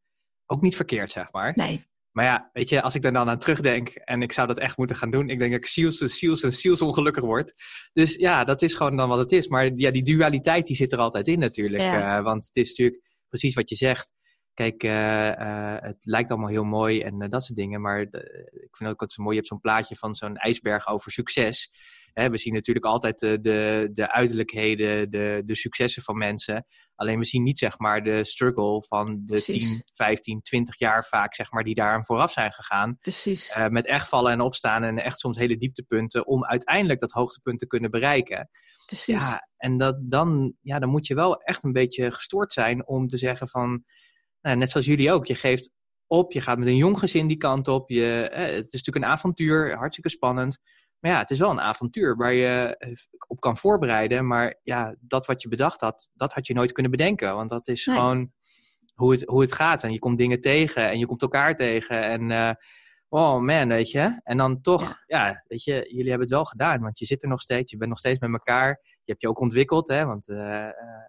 Ook 0.47 0.61
niet 0.61 0.77
verkeerd, 0.77 1.13
zeg 1.13 1.33
maar. 1.33 1.53
Nee. 1.57 1.87
Maar 2.13 2.25
ja, 2.25 2.51
weet 2.53 2.69
je, 2.69 2.83
als 2.83 2.95
ik 2.95 3.03
daar 3.03 3.13
dan 3.13 3.29
aan 3.29 3.39
terugdenk 3.39 3.89
en 3.89 4.23
ik 4.23 4.33
zou 4.33 4.47
dat 4.47 4.59
echt 4.59 4.77
moeten 4.77 4.97
gaan 4.97 5.11
doen, 5.11 5.29
ik 5.29 5.39
denk 5.39 5.51
dat 5.51 5.61
ik 5.61 5.67
ziels 5.67 6.01
en 6.01 6.09
ziels 6.09 6.43
en 6.43 6.53
ziels 6.53 6.83
ongelukkig 6.83 7.25
word. 7.25 7.55
Dus 7.93 8.15
ja, 8.15 8.45
dat 8.45 8.63
is 8.63 8.75
gewoon 8.75 8.97
dan 8.97 9.09
wat 9.09 9.19
het 9.19 9.33
is. 9.33 9.49
Maar 9.49 9.71
ja, 9.75 9.91
die 9.91 10.03
dualiteit 10.03 10.67
die 10.67 10.77
zit 10.77 10.93
er 10.93 10.99
altijd 10.99 11.29
in 11.29 11.39
natuurlijk. 11.39 11.83
Uh, 11.83 12.23
want 12.23 12.45
het 12.47 12.57
is 12.57 12.69
natuurlijk 12.69 13.03
precies 13.29 13.55
wat 13.55 13.69
je 13.69 13.75
zegt. 13.75 14.13
Kijk, 14.55 14.83
uh, 14.83 15.27
uh, 15.27 15.77
het 15.79 16.07
lijkt 16.07 16.31
allemaal 16.31 16.49
heel 16.49 16.65
mooi 16.65 17.01
en 17.01 17.19
dat 17.31 17.45
soort 17.45 17.59
dingen. 17.59 17.81
Maar 17.81 18.01
ik 18.01 18.77
vind 18.77 18.91
ook 18.91 18.99
dat 18.99 19.13
zo 19.13 19.23
mooi. 19.23 19.35
Je 19.35 19.41
hebt 19.41 19.53
zo'n 19.53 19.61
plaatje 19.61 19.97
van 19.97 20.15
zo'n 20.15 20.37
ijsberg 20.37 20.89
over 20.89 21.13
succes. 21.13 21.71
Hè, 22.19 22.31
we 22.31 22.39
zien 22.39 22.53
natuurlijk 22.53 22.87
altijd 22.87 23.19
de, 23.19 23.41
de, 23.41 23.89
de 23.93 24.13
uiterlijkheden, 24.13 25.11
de, 25.11 25.43
de 25.45 25.57
successen 25.57 26.03
van 26.03 26.17
mensen. 26.19 26.67
Alleen 26.95 27.19
we 27.19 27.25
zien 27.25 27.43
niet 27.43 27.59
zeg 27.59 27.79
maar 27.79 28.03
de 28.03 28.25
struggle 28.25 28.85
van 28.89 29.23
de 29.27 29.43
10, 29.43 29.83
15, 29.93 30.43
20 30.43 30.79
jaar 30.79 31.05
vaak 31.05 31.35
zeg 31.35 31.53
maar 31.53 31.65
die 31.65 31.75
daaraan 31.75 32.05
vooraf 32.05 32.33
zijn 32.33 32.53
gegaan. 32.53 32.97
Precies. 33.01 33.57
Uh, 33.57 33.67
met 33.67 33.87
echt 33.87 34.09
vallen 34.09 34.33
en 34.33 34.41
opstaan 34.41 34.83
en 34.83 34.99
echt 34.99 35.19
soms 35.19 35.39
hele 35.39 35.57
dieptepunten 35.57 36.27
om 36.27 36.45
uiteindelijk 36.45 37.01
dat 37.01 37.13
hoogtepunt 37.13 37.59
te 37.59 37.67
kunnen 37.67 37.91
bereiken. 37.91 38.51
Precies. 38.87 39.15
Ja, 39.15 39.49
en 39.57 39.79
dat, 39.79 39.97
dan, 40.01 40.55
ja, 40.61 40.79
dan 40.79 40.89
moet 40.89 41.07
je 41.07 41.15
wel 41.15 41.37
echt 41.43 41.65
een 41.65 41.73
beetje 41.73 42.11
gestoord 42.11 42.53
zijn 42.53 42.87
om 42.87 43.07
te 43.07 43.17
zeggen 43.17 43.49
van, 43.49 43.85
nou, 44.41 44.57
net 44.57 44.71
zoals 44.71 44.87
jullie 44.87 45.13
ook, 45.13 45.27
je 45.27 45.35
geeft 45.35 45.71
op, 46.07 46.33
je 46.33 46.41
gaat 46.41 46.59
met 46.59 46.69
een 46.69 46.77
jong 46.77 46.99
gezin 46.99 47.27
die 47.27 47.37
kant 47.37 47.69
op. 47.69 47.91
Je, 47.91 48.29
eh, 48.29 48.43
het 48.43 48.67
is 48.67 48.73
natuurlijk 48.73 49.05
een 49.05 49.13
avontuur, 49.13 49.77
hartstikke 49.77 50.11
spannend. 50.11 50.59
Maar 51.01 51.11
ja, 51.11 51.19
het 51.19 51.31
is 51.31 51.39
wel 51.39 51.51
een 51.51 51.61
avontuur 51.61 52.17
waar 52.17 52.33
je 52.33 52.77
eh, 52.79 52.93
op 53.27 53.41
kan 53.41 53.57
voorbereiden. 53.57 54.27
Maar 54.27 54.61
ja, 54.63 54.97
dat 55.01 55.27
wat 55.27 55.43
je 55.43 55.49
bedacht 55.49 55.81
had, 55.81 56.11
dat 56.15 56.33
had 56.33 56.47
je 56.47 56.55
nooit 56.55 56.73
kunnen 56.73 56.93
bedenken. 56.93 57.35
Want 57.35 57.51
dat 57.51 57.69
is 57.69 57.85
gewoon 57.85 58.33
hoe 58.95 59.13
het, 59.13 59.23
hoe 59.25 59.41
het 59.41 59.53
gaat. 59.53 59.83
En 59.83 59.91
je 59.91 59.99
komt 59.99 60.19
dingen 60.19 60.41
tegen 60.41 60.91
en 60.91 60.99
je 60.99 61.07
komt 61.07 61.23
elkaar 61.23 61.57
tegen. 61.57 62.03
En 62.03 62.31
uh, 62.31 62.51
oh 63.09 63.41
man, 63.41 63.69
weet 63.69 63.91
je. 63.91 64.21
En 64.23 64.37
dan 64.37 64.61
toch, 64.61 65.03
ja. 65.07 65.45
weet 65.47 65.65
je, 65.65 65.73
jullie 65.73 66.09
hebben 66.09 66.21
het 66.21 66.37
wel 66.37 66.45
gedaan. 66.45 66.81
Want 66.81 66.99
je 66.99 67.05
zit 67.05 67.23
er 67.23 67.29
nog 67.29 67.41
steeds, 67.41 67.71
je 67.71 67.77
bent 67.77 67.91
nog 67.91 67.99
steeds 67.99 68.21
met 68.21 68.33
elkaar. 68.33 68.81
Je 68.83 69.13
hebt 69.13 69.23
je 69.23 69.29
ook 69.29 69.41
ontwikkeld, 69.41 69.89
hè. 69.89 70.05
Want 70.05 70.29
uh, 70.29 70.37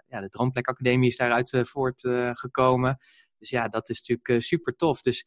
ja, 0.08 0.22
de 0.22 0.30
Droomplek 0.30 0.68
Academie 0.68 1.10
is 1.10 1.18
daaruit 1.18 1.60
voortgekomen. 1.62 2.98
dus 3.38 3.50
ja, 3.50 3.68
dat 3.68 3.90
is 3.90 4.08
natuurlijk 4.08 4.44
super 4.44 4.76
tof. 4.76 5.02
Dus 5.02 5.26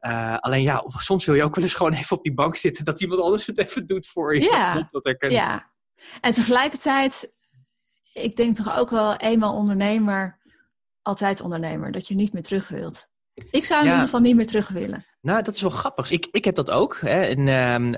uh, 0.00 0.36
alleen 0.36 0.62
ja, 0.62 0.84
soms 0.96 1.24
wil 1.24 1.34
je 1.34 1.42
ook 1.42 1.54
wel 1.54 1.64
eens 1.64 1.74
gewoon 1.74 1.92
even 1.92 2.16
op 2.16 2.22
die 2.22 2.34
bank 2.34 2.56
zitten 2.56 2.84
dat 2.84 3.00
iemand 3.00 3.20
anders 3.20 3.46
het 3.46 3.58
even 3.58 3.86
doet 3.86 4.06
voor 4.06 4.34
je. 4.34 4.42
Ja, 4.42 4.88
dat 4.90 5.16
ja. 5.18 5.70
en 6.20 6.32
tegelijkertijd, 6.32 7.32
ik 8.12 8.36
denk 8.36 8.56
toch 8.56 8.78
ook 8.78 8.90
wel 8.90 9.16
eenmaal 9.16 9.54
ondernemer, 9.54 10.38
altijd 11.02 11.40
ondernemer, 11.40 11.92
dat 11.92 12.08
je 12.08 12.14
niet 12.14 12.32
meer 12.32 12.42
terug 12.42 12.68
wilt. 12.68 13.08
Ik 13.50 13.64
zou 13.64 13.80
in 13.80 13.86
ieder 13.86 14.04
geval 14.04 14.20
niet 14.20 14.36
meer 14.36 14.46
terug 14.46 14.68
willen. 14.68 15.04
Nou, 15.20 15.42
dat 15.42 15.54
is 15.54 15.60
wel 15.60 15.70
grappig. 15.70 16.10
Ik, 16.10 16.28
ik 16.30 16.44
heb 16.44 16.54
dat 16.54 16.70
ook. 16.70 16.98
Hè. 17.00 17.20
En, 17.20 17.46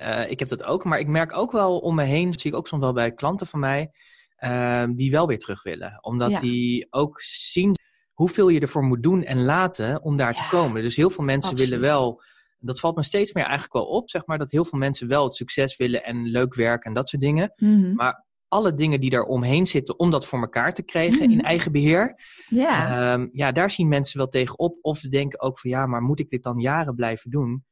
uh, 0.02 0.30
ik 0.30 0.38
heb 0.38 0.48
dat 0.48 0.64
ook. 0.64 0.84
Maar 0.84 0.98
ik 0.98 1.06
merk 1.06 1.36
ook 1.36 1.52
wel 1.52 1.78
om 1.78 1.94
me 1.94 2.02
heen, 2.02 2.30
dat 2.30 2.40
zie 2.40 2.50
ik 2.50 2.56
ook 2.56 2.68
soms 2.68 2.82
wel 2.82 2.92
bij 2.92 3.12
klanten 3.12 3.46
van 3.46 3.60
mij, 3.60 3.90
uh, 4.38 4.84
die 4.94 5.10
wel 5.10 5.26
weer 5.26 5.38
terug 5.38 5.62
willen. 5.62 5.98
Omdat 6.00 6.30
ja. 6.30 6.40
die 6.40 6.86
ook 6.90 7.20
zien 7.20 7.74
hoeveel 8.20 8.48
je 8.48 8.60
ervoor 8.60 8.82
moet 8.82 9.02
doen 9.02 9.22
en 9.24 9.42
laten 9.44 10.02
om 10.02 10.16
daar 10.16 10.34
te 10.34 10.48
komen. 10.50 10.82
Dus 10.82 10.96
heel 10.96 11.10
veel 11.10 11.24
mensen 11.24 11.56
willen 11.56 11.80
wel, 11.80 12.22
dat 12.58 12.80
valt 12.80 12.96
me 12.96 13.02
steeds 13.02 13.32
meer 13.32 13.44
eigenlijk 13.44 13.72
wel 13.72 13.84
op, 13.86 14.10
zeg 14.10 14.26
maar, 14.26 14.38
dat 14.38 14.50
heel 14.50 14.64
veel 14.64 14.78
mensen 14.78 15.08
wel 15.08 15.24
het 15.24 15.34
succes 15.34 15.76
willen 15.76 16.04
en 16.04 16.26
leuk 16.26 16.54
werk 16.54 16.84
en 16.84 16.94
dat 16.94 17.08
soort 17.08 17.22
dingen. 17.22 17.52
Mhm. 17.56 17.94
Maar 17.94 18.24
alle 18.48 18.74
dingen 18.74 19.00
die 19.00 19.10
daar 19.10 19.22
omheen 19.24 19.66
zitten 19.66 19.98
om 19.98 20.10
dat 20.10 20.26
voor 20.26 20.40
elkaar 20.40 20.72
te 20.72 20.82
krijgen 20.82 21.20
in 21.20 21.30
Mhm. 21.36 21.40
eigen 21.44 21.72
beheer, 21.72 22.14
Ja, 22.48 23.12
ehm, 23.12 23.28
ja, 23.32 23.52
daar 23.52 23.70
zien 23.70 23.88
mensen 23.88 24.18
wel 24.18 24.28
tegen 24.28 24.58
op. 24.58 24.78
Of 24.80 24.98
ze 24.98 25.08
denken 25.08 25.40
ook 25.40 25.58
van 25.58 25.70
ja, 25.70 25.86
maar 25.86 26.02
moet 26.02 26.20
ik 26.20 26.30
dit 26.30 26.42
dan 26.42 26.58
jaren 26.58 26.94
blijven 26.94 27.30
doen? 27.30 27.64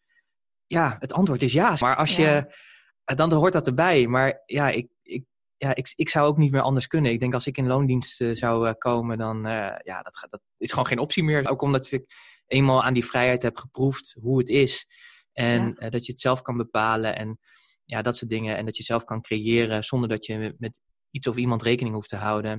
Ja, 0.67 0.97
het 0.99 1.13
antwoord 1.13 1.43
is 1.43 1.53
ja. 1.53 1.77
Maar 1.81 1.97
als 1.97 2.17
Ja. 2.17 2.35
je, 3.05 3.15
dan 3.15 3.33
hoort 3.33 3.53
dat 3.53 3.67
erbij. 3.67 4.07
Maar 4.07 4.43
ja, 4.47 4.69
ik, 4.69 4.89
ik, 5.03 5.25
ja 5.59 5.75
ik, 5.75 5.93
ik 5.97 6.09
zou 6.09 6.27
ook 6.27 6.37
niet 6.37 6.53
meer 6.53 6.61
anders 6.61 6.87
kunnen. 6.87 7.13
Ik 7.13 7.21
denk 7.21 7.35
als 7.35 7.47
ik 7.47 7.57
in 7.57 7.67
loondienst 7.67 8.21
eh, 8.21 8.31
zou 8.33 8.69
eh, 8.69 8.75
komen, 8.79 9.19
dan 9.19 9.37
uh, 9.47 9.53
ja, 9.83 10.03
dat, 10.03 10.17
gaat- 10.17 10.31
dat 10.31 10.41
is 10.57 10.71
gewoon 10.71 10.87
geen 10.87 10.99
optie 10.99 11.25
meer. 11.25 11.49
Ook 11.49 11.63
omdat 11.63 11.93
ik 11.93 12.05
eenmaal 12.47 12.85
aan 12.85 12.95
die 12.95 13.05
vrijheid 13.05 13.43
heb 13.43 13.57
geproefd 13.57 14.17
hoe 14.21 14.39
het 14.39 14.49
is. 14.49 14.87
En 15.33 15.67
Ja. 15.67 15.75
eh, 15.75 15.91
dat 15.91 16.07
je 16.07 16.13
het 16.13 16.21
zelf 16.21 16.43
kan 16.43 16.57
bepalen 16.57 17.17
en 17.17 17.39
ja, 17.85 18.03
dat 18.03 18.17
soort 18.17 18.31
dingen. 18.31 18.57
En 18.57 18.65
dat 18.65 18.77
je 18.77 18.83
zelf 18.83 19.05
kan 19.05 19.21
creëren 19.23 19.85
zonder 19.85 20.09
dat 20.09 20.27
je 20.27 20.55
met 20.59 20.81
iets 21.11 21.27
of 21.27 21.37
iemand 21.37 21.63
rekening 21.63 21.95
hoeft 21.95 22.09
te 22.09 22.17
houden. 22.17 22.51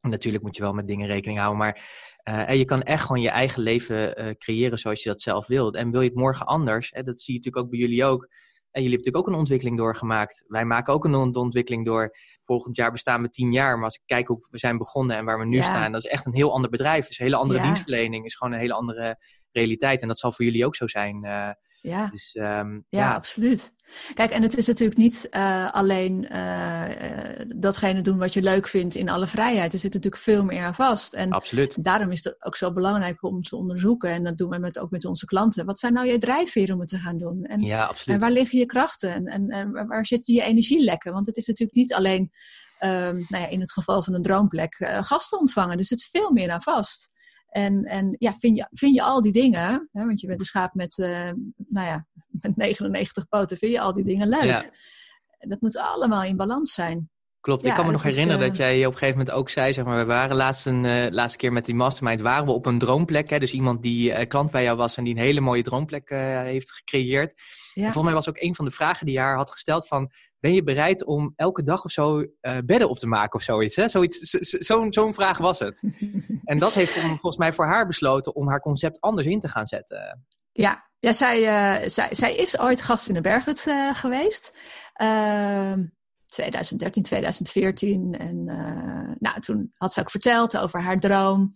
En 0.00 0.10
Natuurlijk 0.10 0.44
moet 0.44 0.56
je 0.56 0.62
wel 0.62 0.72
met 0.72 0.86
dingen 0.86 1.06
rekening 1.06 1.38
houden, 1.38 1.58
maar 1.60 1.82
eh, 2.22 2.48
en 2.48 2.58
je 2.58 2.64
kan 2.64 2.82
echt 2.82 3.02
gewoon 3.04 3.22
je 3.22 3.28
eigen 3.28 3.62
leven 3.62 4.16
eh, 4.16 4.34
creëren 4.38 4.78
zoals 4.78 5.02
je 5.02 5.08
dat 5.08 5.20
zelf 5.20 5.46
wilt. 5.46 5.74
En 5.74 5.90
wil 5.90 6.00
je 6.00 6.08
het 6.08 6.16
morgen 6.18 6.46
anders, 6.46 6.90
hè, 6.90 7.02
dat 7.02 7.20
zie 7.20 7.34
je 7.34 7.38
natuurlijk 7.38 7.64
ook 7.64 7.70
bij 7.70 7.80
jullie 7.80 8.04
ook. 8.04 8.28
En 8.72 8.82
jullie 8.82 8.96
hebben 8.96 9.12
natuurlijk 9.12 9.16
ook 9.26 9.26
een 9.26 9.38
ontwikkeling 9.40 9.76
doorgemaakt. 9.76 10.44
Wij 10.46 10.64
maken 10.64 10.92
ook 10.94 11.04
een 11.04 11.14
ont- 11.14 11.36
ontwikkeling 11.36 11.84
door. 11.84 12.16
Volgend 12.42 12.76
jaar 12.76 12.92
bestaan 12.92 13.22
we 13.22 13.30
tien 13.30 13.52
jaar, 13.52 13.74
maar 13.76 13.84
als 13.84 13.94
ik 13.94 14.02
kijk 14.06 14.26
hoe 14.28 14.46
we 14.50 14.58
zijn 14.58 14.78
begonnen 14.78 15.16
en 15.16 15.24
waar 15.24 15.38
we 15.38 15.44
nu 15.44 15.56
Ja. 15.56 15.62
staan, 15.62 15.92
dat 15.92 16.04
is 16.04 16.10
echt 16.10 16.26
een 16.26 16.34
heel 16.34 16.52
ander 16.52 16.70
bedrijf. 16.70 17.08
is 17.08 17.18
een 17.18 17.24
hele 17.24 17.36
andere 17.36 17.58
Ja. 17.58 17.64
dienstverlening, 17.64 18.24
is 18.24 18.34
gewoon 18.34 18.52
een 18.52 18.58
hele 18.58 18.72
andere 18.74 19.18
realiteit. 19.50 20.02
En 20.02 20.08
dat 20.08 20.18
zal 20.18 20.32
voor 20.32 20.44
jullie 20.44 20.66
ook 20.66 20.76
zo 20.76 20.86
zijn. 20.86 21.24
eh, 21.24 21.50
ja. 21.82 22.06
dus 22.06 22.32
ehm, 22.32 22.72
Ja, 22.74 22.80
ja, 22.88 23.14
absoluut. 23.14 23.72
Kijk, 24.14 24.30
en 24.30 24.42
het 24.42 24.56
is 24.56 24.66
natuurlijk 24.66 24.98
niet 24.98 25.28
eh, 25.28 25.72
alleen 25.72 26.28
eh, 26.28 27.40
eh, 27.40 27.46
datgene 27.56 28.00
doen 28.00 28.18
wat 28.18 28.32
je 28.32 28.42
leuk 28.42 28.68
vindt 28.68 28.94
in 28.94 29.08
alle 29.08 29.26
vrijheid. 29.26 29.72
Er 29.72 29.78
zit 29.78 29.94
natuurlijk 29.94 30.22
veel 30.22 30.44
meer 30.44 30.64
aan 30.64 30.74
vast. 30.74 31.12
En 31.12 31.30
absoluut. 31.32 31.84
daarom 31.84 32.10
is 32.10 32.24
het 32.24 32.44
ook 32.44 32.56
zo 32.56 32.72
belangrijk 32.72 33.22
om 33.22 33.42
te 33.42 33.56
onderzoeken. 33.56 34.10
En 34.10 34.24
dat 34.24 34.36
doen 34.38 34.50
we 34.50 34.58
met, 34.58 34.78
ook 34.78 34.90
met 34.90 35.04
onze 35.04 35.26
klanten. 35.26 35.66
Wat 35.66 35.78
zijn 35.78 35.92
nou 35.92 36.06
je 36.06 36.18
drijfveren 36.18 36.74
om 36.74 36.80
het 36.80 36.88
te 36.88 36.98
gaan 36.98 37.18
doen? 37.18 37.44
En, 37.44 37.60
Ja, 37.60 37.82
en 37.82 37.88
absoluut. 37.88 38.20
waar 38.20 38.30
liggen 38.30 38.58
je 38.58 38.66
krachten? 38.66 39.14
En, 39.14 39.26
en, 39.26 39.48
en 39.48 39.86
waar- 39.86 40.06
zitten 40.06 40.34
je 40.34 40.42
energielekken? 40.42 41.12
Want 41.12 41.26
het 41.26 41.36
is 41.36 41.46
natuurlijk 41.46 41.78
niet 41.78 41.94
alleen, 41.94 42.30
ehm, 42.78 43.14
nou 43.28 43.42
ja, 43.42 43.48
in 43.48 43.60
het 43.60 43.72
geval 43.72 44.02
van 44.02 44.14
een 44.14 44.22
droomplek, 44.22 44.76
gasten 45.02 45.38
ontvangen. 45.38 45.76
Dus 45.76 45.90
het 45.90 45.98
is 45.98 46.08
veel 46.10 46.30
meer 46.30 46.50
aan 46.50 46.62
vast. 46.62 47.11
En, 47.52 47.84
en 47.84 48.16
ja, 48.18 48.34
vind 48.34 48.56
je, 48.56 48.66
vind 48.70 48.94
je 48.94 49.02
al 49.02 49.22
die 49.22 49.32
dingen, 49.32 49.88
hè, 49.92 50.06
want 50.06 50.20
je 50.20 50.26
bent 50.26 50.40
een 50.40 50.46
schaap 50.46 50.74
met, 50.74 50.98
eh, 50.98 51.30
nou 51.68 51.86
ja, 51.86 52.06
met 52.40 52.56
99 52.56 53.28
poten, 53.28 53.56
vind 53.56 53.72
je 53.72 53.80
al 53.80 53.92
die 53.92 54.04
dingen 54.04 54.28
leuk. 54.28 54.42
Ja. 54.42 54.70
Dat 55.38 55.60
moet 55.60 55.76
allemaal 55.76 56.22
in 56.22 56.36
balans 56.36 56.72
zijn. 56.72 57.10
Klopt, 57.40 57.62
Ja, 57.62 57.68
ik 57.68 57.74
kan 57.74 57.86
me 57.86 57.92
nog 57.92 58.04
is, 58.04 58.12
herinneren 58.14 58.42
eh, 58.42 58.48
dat 58.48 58.56
jij 58.56 58.78
op 58.78 58.92
een 58.92 58.98
gegeven 58.98 59.18
moment 59.18 59.36
ook 59.36 59.50
zei, 59.50 59.72
zeg 59.72 59.84
maar, 59.84 59.96
we 59.96 60.04
waren 60.04 60.36
laatst 60.36 60.66
een 60.66 60.84
eh, 60.84 61.10
laatste 61.10 61.38
keer 61.38 61.52
met 61.52 61.64
die 61.64 61.74
mastermind, 61.74 62.20
waren 62.20 62.44
we 62.46 62.52
op 62.52 62.66
een 62.66 62.78
droomplek. 62.78 63.30
Hè? 63.30 63.38
Dus 63.38 63.52
iemand 63.52 63.82
die 63.82 64.26
klant 64.26 64.50
bij 64.50 64.62
jou 64.62 64.76
was 64.76 64.96
en 64.96 65.04
die 65.04 65.14
een 65.14 65.20
hele 65.20 65.40
mooie 65.40 65.62
droomplek 65.62 66.08
heeft 66.44 66.72
gecreëerd. 66.72 67.34
En 67.74 67.82
volgens 67.82 68.04
mij 68.04 68.14
was 68.14 68.28
ook 68.28 68.40
een 68.40 68.54
van 68.54 68.64
de 68.64 68.70
vragen 68.70 69.06
die 69.06 69.14
je 69.14 69.20
haar 69.20 69.36
had 69.36 69.50
gesteld 69.50 69.86
van, 69.86 70.12
ben 70.42 70.54
je 70.54 70.62
bereid 70.62 71.04
om 71.04 71.32
elke 71.36 71.62
dag 71.62 71.84
of 71.84 71.90
zo 71.90 72.24
eh, 72.40 72.56
bedden 72.64 72.88
op 72.88 72.98
te 72.98 73.06
maken 73.06 73.38
of 73.38 73.42
zoiets? 73.44 73.76
Hè? 73.76 73.88
zoiets 73.88 74.18
zo- 74.18 74.38
zo- 74.60 74.86
Zo'n 74.90 75.14
vraag 75.14 75.38
was 75.38 75.58
het. 75.58 75.82
En 76.44 76.58
dat 76.58 76.72
heeft 76.72 76.92
volgens 76.92 77.36
mij 77.36 77.52
voor 77.52 77.66
haar 77.66 77.86
besloten 77.86 78.34
om 78.34 78.48
haar 78.48 78.60
concept 78.60 79.00
anders 79.00 79.26
in 79.26 79.40
te 79.40 79.48
gaan 79.48 79.66
zetten. 79.66 80.24
ja. 80.52 80.88
ja 80.98 81.12
zij, 81.12 81.36
eh, 81.46 81.88
zij, 81.88 82.08
zij 82.14 82.36
is 82.36 82.58
ooit 82.58 82.82
gast 82.82 83.08
in 83.08 83.14
de 83.14 83.20
Berghut 83.20 83.66
eh, 83.66 83.94
geweest. 83.94 84.58
Ehm 84.92 85.84
2013, 86.26 87.02
2014. 87.02 88.18
En 88.18 88.44
nou, 89.18 89.40
toen 89.40 89.72
had 89.76 89.92
ze 89.92 90.00
ook 90.00 90.10
verteld 90.10 90.58
over 90.58 90.80
haar 90.82 90.98
droom. 90.98 91.54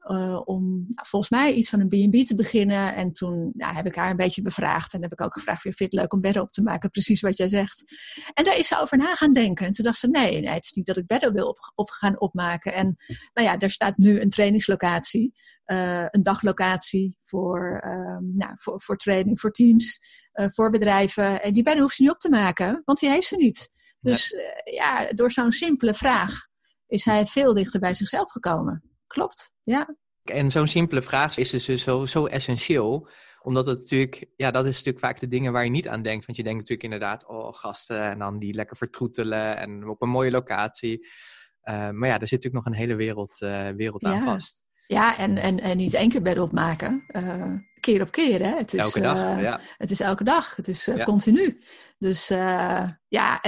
Eh, 0.00 0.40
om 0.44 0.62
nou, 0.70 1.08
volgens 1.08 1.30
mij 1.30 1.52
iets 1.52 1.68
van 1.70 1.80
een 1.80 1.88
B&B 1.88 2.26
te 2.26 2.34
beginnen. 2.34 2.94
En 2.94 3.12
toen 3.12 3.50
nou, 3.54 3.74
heb 3.74 3.86
ik 3.86 3.94
haar 3.94 4.10
een 4.10 4.16
beetje 4.16 4.42
bevraagd. 4.42 4.94
En 4.94 5.02
heb 5.02 5.12
ik 5.12 5.20
ook 5.20 5.32
gevraagd, 5.32 5.62
vind 5.62 5.78
je 5.78 5.84
het 5.84 5.92
leuk 5.92 6.12
om 6.12 6.20
bedden 6.20 6.42
op 6.42 6.52
te 6.52 6.62
maken? 6.62 6.90
Precies 6.90 7.20
wat 7.20 7.36
jij 7.36 7.48
zegt. 7.48 7.84
En 8.34 8.44
daar 8.44 8.56
is 8.56 8.68
ze 8.68 8.80
over 8.80 8.98
na 8.98 9.14
gaan 9.14 9.32
denken. 9.32 9.66
En 9.66 9.72
toen 9.72 9.84
dacht 9.84 9.98
ze, 9.98 10.08
nee, 10.08 10.40
nee 10.40 10.54
het 10.54 10.64
is 10.64 10.72
niet 10.72 10.86
dat 10.86 10.96
ik 10.96 11.06
bedden 11.06 11.32
wil 11.32 11.48
op, 11.48 11.72
op 11.74 11.90
gaan 11.90 12.20
opmaken. 12.20 12.74
En 12.74 12.96
nou 13.32 13.48
ja, 13.48 13.56
daar 13.56 13.70
staat 13.70 13.96
nu 13.96 14.20
een 14.20 14.30
trainingslocatie. 14.30 15.32
eh, 15.64 16.06
een 16.10 16.22
daglocatie 16.22 17.16
voor, 17.22 17.78
ehm, 17.82 18.32
nou, 18.32 18.52
voor, 18.56 18.82
voor 18.82 18.96
training, 18.96 19.40
voor 19.40 19.50
teams, 19.50 20.00
eh, 20.32 20.46
voor 20.48 20.70
bedrijven. 20.70 21.42
En 21.42 21.52
die 21.52 21.62
bedden 21.62 21.82
hoeft 21.82 21.94
ze 21.94 22.02
niet 22.02 22.10
op 22.10 22.18
te 22.18 22.28
maken, 22.28 22.82
want 22.84 22.98
die 22.98 23.10
heeft 23.10 23.26
ze 23.26 23.36
niet. 23.36 23.70
Dus 24.00 24.34
ja, 24.64 25.12
door 25.12 25.30
zo'n 25.32 25.52
simpele 25.52 25.94
vraag 25.94 26.46
is 26.86 27.04
hij 27.04 27.26
veel 27.26 27.54
dichter 27.54 27.80
bij 27.80 27.94
zichzelf 27.94 28.32
gekomen. 28.32 28.89
Klopt, 29.14 29.52
ja. 29.62 29.96
En 30.24 30.50
zo'n 30.50 30.66
simpele 30.66 31.02
vraag 31.02 31.36
is 31.36 31.50
dus 31.50 31.64
zo, 31.64 32.04
zo 32.04 32.26
essentieel 32.26 33.08
omdat 33.42 33.66
het 33.66 33.78
natuurlijk, 33.78 34.26
ja, 34.36 34.50
dat 34.50 34.64
is 34.66 34.76
natuurlijk 34.76 35.04
vaak 35.04 35.20
de 35.20 35.26
dingen 35.26 35.52
waar 35.52 35.64
je 35.64 35.70
niet 35.70 35.88
aan 35.88 36.02
denkt. 36.02 36.26
Want 36.26 36.38
je 36.38 36.44
denkt 36.44 36.58
natuurlijk 36.58 36.92
inderdaad, 36.92 37.26
oh, 37.26 37.52
gasten 37.52 38.02
en 38.02 38.18
dan 38.18 38.38
die 38.38 38.54
lekker 38.54 38.76
vertroetelen 38.76 39.56
en 39.56 39.88
op 39.88 40.02
een 40.02 40.08
mooie 40.08 40.30
locatie. 40.30 41.06
Uh, 41.64 41.90
maar 41.90 42.08
ja, 42.08 42.18
er 42.18 42.28
zit 42.28 42.42
natuurlijk 42.42 42.64
nog 42.64 42.66
een 42.66 42.80
hele 42.80 42.94
wereld, 42.94 43.40
uh, 43.40 43.68
wereld 43.68 44.04
aan 44.04 44.20
vast. 44.20 44.64
Ja, 44.86 45.18
en, 45.18 45.36
en, 45.36 45.60
en 45.60 45.76
niet 45.76 45.94
één 45.94 46.08
keer 46.08 46.22
bed 46.22 46.38
opmaken. 46.38 47.04
Uh, 47.08 47.54
keer 47.80 48.02
op 48.02 48.10
keer, 48.10 48.42
hè. 48.42 48.56
Het 48.56 48.74
is, 48.74 48.80
elke 48.80 49.00
dag, 49.00 49.40
ja. 49.40 49.60
Het 49.76 49.90
is 49.90 50.00
elke 50.00 50.24
dag. 50.24 50.56
Het 50.56 50.68
is 50.68 50.84
ja. 50.84 51.04
continu. 51.04 51.60
Dus 51.98 52.28
ja, 53.08 53.40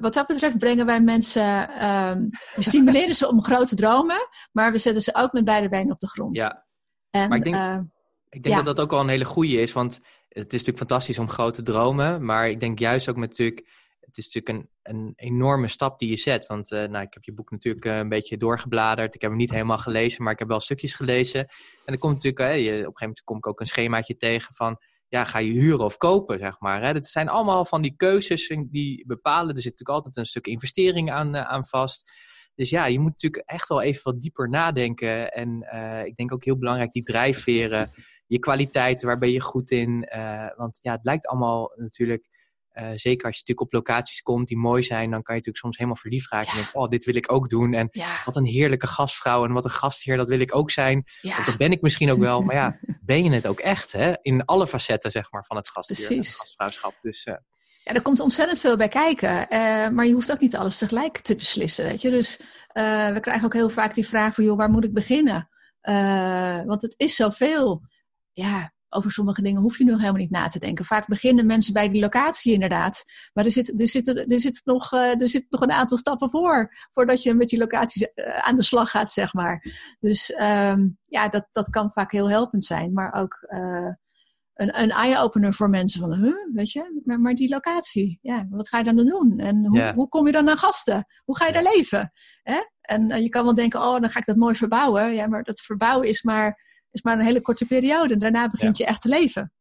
wat 0.00 0.14
dat 0.14 0.26
betreft 0.26 0.58
brengen 0.58 0.86
wij 0.86 1.00
mensen... 1.00 1.68
Ehm, 1.68 2.28
we 2.54 2.62
stimuleren 2.62 3.14
ze 3.14 3.28
om 3.28 3.42
grote 3.42 3.74
dromen, 3.74 4.28
maar 4.52 4.72
we 4.72 4.78
zetten 4.78 5.02
ze 5.02 5.14
ook 5.14 5.32
met 5.32 5.44
beide 5.44 5.68
benen 5.68 5.92
op 5.92 6.00
de 6.00 6.08
grond. 6.08 6.36
Ja, 6.36 6.66
en, 7.10 7.28
maar 7.28 7.38
ik 7.38 7.44
denk... 7.44 7.86
Ik 8.30 8.42
denk 8.42 8.56
dat 8.56 8.64
dat 8.64 8.80
ook 8.80 8.90
wel 8.90 9.00
een 9.00 9.08
hele 9.08 9.24
goede 9.24 9.60
is, 9.60 9.72
want 9.72 10.00
het 10.28 10.52
is 10.52 10.58
natuurlijk 10.58 10.78
fantastisch 10.78 11.18
om 11.18 11.28
grote 11.28 11.62
dromen. 11.62 12.24
Maar 12.24 12.48
ik 12.48 12.60
denk 12.60 12.78
juist 12.78 13.08
ook 13.08 13.16
met 13.16 13.28
natuurlijk, 13.28 13.66
het 14.08 14.18
is 14.18 14.34
natuurlijk 14.34 14.68
een, 14.82 14.94
een 14.96 15.12
enorme 15.16 15.68
stap 15.68 15.98
die 15.98 16.10
je 16.10 16.16
zet. 16.16 16.46
Want 16.46 16.70
uh, 16.70 16.84
nou, 16.84 17.04
ik 17.04 17.14
heb 17.14 17.24
je 17.24 17.32
boek 17.32 17.50
natuurlijk 17.50 17.84
uh, 17.84 17.96
een 17.96 18.08
beetje 18.08 18.36
doorgebladerd. 18.36 19.14
Ik 19.14 19.20
heb 19.20 19.30
hem 19.30 19.38
niet 19.38 19.50
helemaal 19.50 19.78
gelezen, 19.78 20.22
maar 20.22 20.32
ik 20.32 20.38
heb 20.38 20.48
wel 20.48 20.60
stukjes 20.60 20.94
gelezen. 20.94 21.40
En 21.40 21.48
dan 21.84 21.98
komt 21.98 22.14
natuurlijk, 22.14 22.54
uh, 22.54 22.64
je, 22.64 22.70
op 22.70 22.76
een 22.76 22.78
gegeven 22.78 23.00
moment 23.00 23.22
kom 23.22 23.36
ik 23.36 23.46
ook 23.46 23.60
een 23.60 23.66
schemaatje 23.66 24.16
tegen 24.16 24.54
van, 24.54 24.78
ja, 25.08 25.24
ga 25.24 25.38
je 25.38 25.52
huren 25.52 25.84
of 25.84 25.96
kopen, 25.96 26.38
zeg 26.38 26.60
maar. 26.60 26.94
Dat 26.94 27.06
zijn 27.06 27.28
allemaal 27.28 27.64
van 27.64 27.82
die 27.82 27.96
keuzes 27.96 28.54
die 28.70 29.06
bepalen. 29.06 29.54
Er 29.54 29.62
zit 29.62 29.70
natuurlijk 29.72 29.96
altijd 29.98 30.16
een 30.16 30.26
stuk 30.26 30.46
investering 30.46 31.10
aan, 31.10 31.36
aan 31.36 31.66
vast. 31.66 32.10
Dus 32.54 32.70
ja, 32.70 32.86
je 32.86 32.98
moet 32.98 33.10
natuurlijk 33.10 33.42
echt 33.46 33.68
wel 33.68 33.82
even 33.82 34.00
wat 34.04 34.22
dieper 34.22 34.48
nadenken. 34.48 35.32
En 35.32 35.48
ik 36.06 36.16
denk 36.16 36.32
ook 36.32 36.44
heel 36.44 36.58
belangrijk 36.58 36.92
die 36.92 37.02
drijfveren 37.02 37.90
je 38.26 38.38
kwaliteiten, 38.38 39.06
waar 39.06 39.18
ben 39.18 39.30
je 39.30 39.40
goed 39.40 39.70
in? 39.70 40.08
Want 40.56 40.78
ja, 40.82 40.92
het 40.92 41.04
lijkt 41.04 41.26
allemaal 41.26 41.72
natuurlijk, 41.76 42.28
uh, 42.80 42.86
zeker 42.94 43.26
als 43.26 43.36
je 43.36 43.40
natuurlijk 43.40 43.60
op 43.60 43.72
locaties 43.72 44.22
komt 44.22 44.48
die 44.48 44.56
mooi 44.56 44.82
zijn, 44.82 45.10
dan 45.10 45.22
kan 45.22 45.34
je 45.34 45.40
natuurlijk 45.40 45.56
soms 45.56 45.76
helemaal 45.76 46.00
verliefd 46.00 46.30
raken. 46.30 46.46
Ja. 46.46 46.56
En 46.56 46.62
denken, 46.62 46.80
oh, 46.80 46.88
dit 46.88 47.04
wil 47.04 47.16
ik 47.16 47.32
ook 47.32 47.48
doen. 47.48 47.74
En 47.74 47.88
ja. 47.90 48.16
wat 48.24 48.36
een 48.36 48.44
heerlijke 48.44 48.86
gastvrouw 48.86 49.44
en 49.44 49.52
wat 49.52 49.64
een 49.64 49.70
gastheer, 49.70 50.16
dat 50.16 50.28
wil 50.28 50.40
ik 50.40 50.54
ook 50.54 50.70
zijn. 50.70 51.04
Ja. 51.20 51.44
Dat 51.44 51.56
ben 51.56 51.72
ik 51.72 51.80
misschien 51.80 52.10
ook 52.10 52.18
wel. 52.18 52.40
Maar 52.48 52.56
ja, 52.56 52.78
ben 53.00 53.24
je 53.24 53.30
het 53.30 53.46
ook 53.46 53.60
echt, 53.60 53.92
hè? 53.92 54.12
In 54.22 54.44
alle 54.44 54.66
facetten, 54.66 55.10
zeg 55.10 55.32
maar, 55.32 55.44
van 55.44 55.56
het 55.56 55.70
gastheer 55.70 56.10
en 56.10 56.16
het 56.16 56.28
gastvrouwschap. 56.28 56.94
Dus... 57.02 57.26
Uh, 57.26 57.34
ja, 57.84 57.94
er 57.94 58.02
komt 58.02 58.20
ontzettend 58.20 58.60
veel 58.60 58.76
bij 58.76 58.88
kijken. 58.88 59.30
Uh, 59.30 59.88
maar 59.88 60.06
je 60.06 60.12
hoeft 60.12 60.32
ook 60.32 60.40
niet 60.40 60.56
alles 60.56 60.78
tegelijk 60.78 61.18
te 61.18 61.34
beslissen, 61.34 61.84
weet 61.84 62.02
je. 62.02 62.10
Dus 62.10 62.40
we 62.72 63.18
krijgen 63.20 63.44
ook 63.44 63.52
heel 63.52 63.70
vaak 63.70 63.94
die 63.94 64.08
vraag 64.08 64.34
van, 64.34 64.44
joh, 64.44 64.56
waar 64.56 64.70
moet 64.70 64.84
ik 64.84 64.92
beginnen? 64.92 65.48
Want 66.66 66.82
het 66.82 66.94
is 66.96 67.16
zoveel 67.16 67.82
ja, 68.32 68.72
over 68.88 69.10
sommige 69.10 69.42
dingen 69.42 69.62
hoef 69.62 69.78
je 69.78 69.84
nu 69.84 69.90
helemaal 69.90 70.12
niet 70.12 70.30
na 70.30 70.48
te 70.48 70.58
denken. 70.58 70.84
Vaak 70.84 71.06
beginnen 71.06 71.46
mensen 71.46 71.72
bij 71.72 71.88
die 71.88 72.00
locatie 72.00 72.52
inderdaad. 72.52 73.04
Maar 73.32 73.44
er 73.44 73.50
zit, 73.50 73.80
er 73.80 73.88
zit, 73.88 74.08
er 74.08 74.38
zit, 74.38 74.60
nog, 74.64 74.92
uh, 74.92 75.20
er 75.20 75.28
zit 75.28 75.46
nog 75.48 75.60
een 75.60 75.72
aantal 75.72 75.96
stappen 75.98 76.30
voor. 76.30 76.74
Voordat 76.92 77.22
je 77.22 77.34
met 77.34 77.48
die 77.48 77.58
locaties 77.58 78.02
uh, 78.14 78.38
aan 78.38 78.56
de 78.56 78.62
slag 78.62 78.90
gaat, 78.90 79.12
zeg 79.12 79.34
maar. 79.34 79.64
Dus 80.00 80.30
um, 80.40 80.98
ja, 81.06 81.28
dat, 81.28 81.48
dat 81.52 81.70
kan 81.70 81.92
vaak 81.92 82.12
heel 82.12 82.30
helpend 82.30 82.64
zijn. 82.64 82.92
Maar 82.92 83.12
ook 83.12 83.46
uh, 83.48 83.92
een, 84.54 84.80
een 84.80 84.90
eye-opener 84.90 85.54
voor 85.54 85.70
mensen. 85.70 86.00
Van, 86.00 86.12
huh, 86.12 86.54
weet 86.54 86.72
je, 86.72 87.00
maar, 87.04 87.20
maar, 87.20 87.34
die 87.34 87.48
locatie. 87.48 88.18
Ja, 88.22 88.46
wat 88.50 88.68
ga 88.68 88.78
je 88.78 88.84
dan 88.84 88.96
doen? 88.96 89.38
En 89.38 89.66
hoe, 89.66 89.78
yeah. 89.78 89.94
hoe 89.94 90.08
kom 90.08 90.26
je 90.26 90.32
dan 90.32 90.48
aan 90.48 90.58
gasten? 90.58 91.06
Hoe 91.24 91.36
ga 91.36 91.46
je 91.46 91.52
daar 91.52 91.72
leven? 91.74 92.12
Hè? 92.42 92.60
En 92.80 93.22
je 93.22 93.28
kan 93.28 93.44
wel 93.44 93.54
denken, 93.54 93.80
oh, 93.80 94.00
dan 94.00 94.10
ga 94.10 94.18
ik 94.18 94.26
dat 94.26 94.36
mooi 94.36 94.54
verbouwen. 94.54 95.14
Ja, 95.14 95.26
maar 95.26 95.42
dat 95.42 95.60
verbouwen 95.60 96.08
is 96.08 96.22
maar 96.22 96.67
is 96.90 97.02
maar 97.02 97.18
een 97.18 97.24
hele 97.24 97.42
korte 97.42 97.66
periode. 97.66 98.16
Daarna 98.16 98.50
begint 98.50 98.76
je 98.76 98.84
echt 98.84 99.00
te 99.00 99.08
leven. 99.08 99.52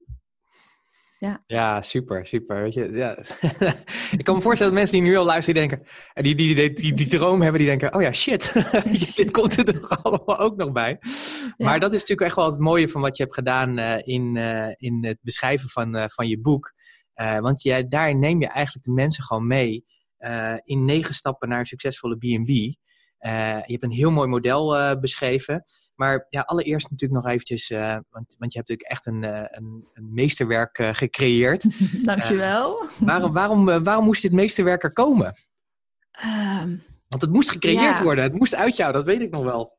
Ja. 1.20 1.44
ja, 1.48 1.82
super, 1.82 2.26
super. 2.26 2.62
Weet 2.62 2.74
je, 2.74 2.92
ja. 2.92 3.18
ik 4.18 4.24
kan 4.24 4.36
me 4.36 4.42
voorstellen 4.42 4.74
dat 4.74 4.82
mensen 4.82 5.00
die 5.00 5.10
nu 5.10 5.18
al 5.18 5.26
luisteren, 5.26 5.68
denken, 5.68 5.88
en 6.14 6.24
die, 6.24 6.36
die, 6.36 6.56
die, 6.56 6.74
die, 6.74 6.94
die 6.94 7.08
droom 7.08 7.42
hebben, 7.42 7.60
die 7.60 7.70
denken, 7.70 7.96
oh 7.96 8.02
ja, 8.02 8.12
shit, 8.12 8.54
dit 9.16 9.32
komt 9.32 9.58
er 9.58 9.80
toch 9.80 9.90
allemaal 10.04 10.40
ook 10.40 10.56
nog 10.56 10.72
bij. 10.72 11.00
Maar 11.58 11.80
dat 11.80 11.94
is 11.94 12.00
natuurlijk 12.00 12.28
echt 12.28 12.36
wel 12.36 12.46
het 12.46 12.60
mooie 12.60 12.90
van 12.90 13.02
wat 13.02 13.18
je 13.18 13.24
hebt 13.24 13.36
gedaan 13.36 13.80
uh, 13.80 13.98
in, 13.98 14.36
uh, 14.36 14.70
in 14.76 15.06
het 15.06 15.18
beschrijven 15.22 15.70
van, 15.70 15.96
uh, 15.96 16.04
van 16.08 16.28
je 16.28 16.40
boek. 16.40 16.74
want 17.40 17.62
jij, 17.62 17.88
daar 17.88 18.16
neem 18.16 18.42
je 18.42 18.48
eigenlijk 18.48 18.86
de 18.86 18.94
mensen 18.94 19.24
gewoon 19.24 19.48
mee 19.48 19.86
in 20.64 20.86
negen 20.86 21.14
stappen 21.14 21.50
naar 21.50 21.60
een 21.60 21.66
succesvolle 21.66 22.18
B&B. 22.18 22.48
je 22.48 23.64
hebt 23.66 23.84
een 23.84 23.92
heel 23.92 24.12
mooi 24.12 24.28
model 24.28 25.00
beschreven. 25.00 25.64
Maar 25.98 26.26
ja, 26.30 26.42
allereerst 26.42 26.90
natuurlijk 26.90 27.24
nog 27.24 27.32
eventjes, 27.32 27.70
uh, 27.70 27.98
want, 28.10 28.36
want 28.38 28.54
je 28.54 28.58
hebt 28.58 28.70
natuurlijk 28.70 28.90
echt 28.90 29.06
een, 29.06 29.24
uh, 29.24 29.44
een, 29.46 29.88
een 29.94 30.14
meesterwerk 30.14 30.80
uh, 30.80 30.90
gecreëerd. 30.92 31.66
Dankjewel. 32.06 32.88
waarom, 33.00 33.34
waarom, 33.34 33.84
waarom 33.84 34.06
moest 34.06 34.22
dit 34.22 34.32
meesterwerk 34.32 34.84
er 34.84 34.94
komen? 34.94 35.36
Um, 36.26 36.84
want 37.08 37.22
het 37.22 37.32
moest 37.32 37.52
gecreëerd 37.52 37.98
ja. 37.98 38.04
worden, 38.04 38.24
het 38.24 38.34
moest 38.34 38.56
uit 38.56 38.76
jou, 38.76 38.94
dat 38.94 39.06
weet 39.06 39.22
ik 39.22 39.32
nog 39.32 39.44
wel. 39.44 39.76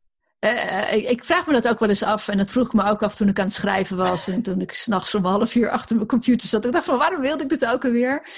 Ik, 0.91 1.09
ik, 1.09 1.25
vraag 1.25 1.47
me 1.47 1.53
dat 1.53 1.69
ook 1.69 1.79
wel 1.79 1.89
eens 1.89 2.03
af. 2.03 2.29
En 2.29 2.39
dat 2.39 2.51
vroeg 2.51 2.67
ik 2.67 2.73
me 2.73 2.91
ook 2.91 3.03
af 3.03 3.15
toen 3.15 3.29
ik 3.29 3.39
aan 3.39 3.45
het 3.45 3.55
schrijven 3.55 3.97
was. 3.97 4.29
En 4.29 4.43
toen 4.43 4.61
ik 4.61 4.73
s'nachts 4.73 5.15
om 5.15 5.25
half 5.25 5.55
uur 5.55 5.71
achter 5.71 5.97
mijn 5.97 6.09
computer 6.09 6.49
zat. 6.49 6.65
Ik 6.65 6.73
dacht 6.73 6.85
van, 6.85 6.99
waarom 6.99 7.21
wilde 7.21 7.43
ik 7.43 7.49
dit 7.49 7.67
ook 7.67 7.85
alweer? 7.85 8.29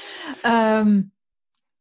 Um, 0.42 1.12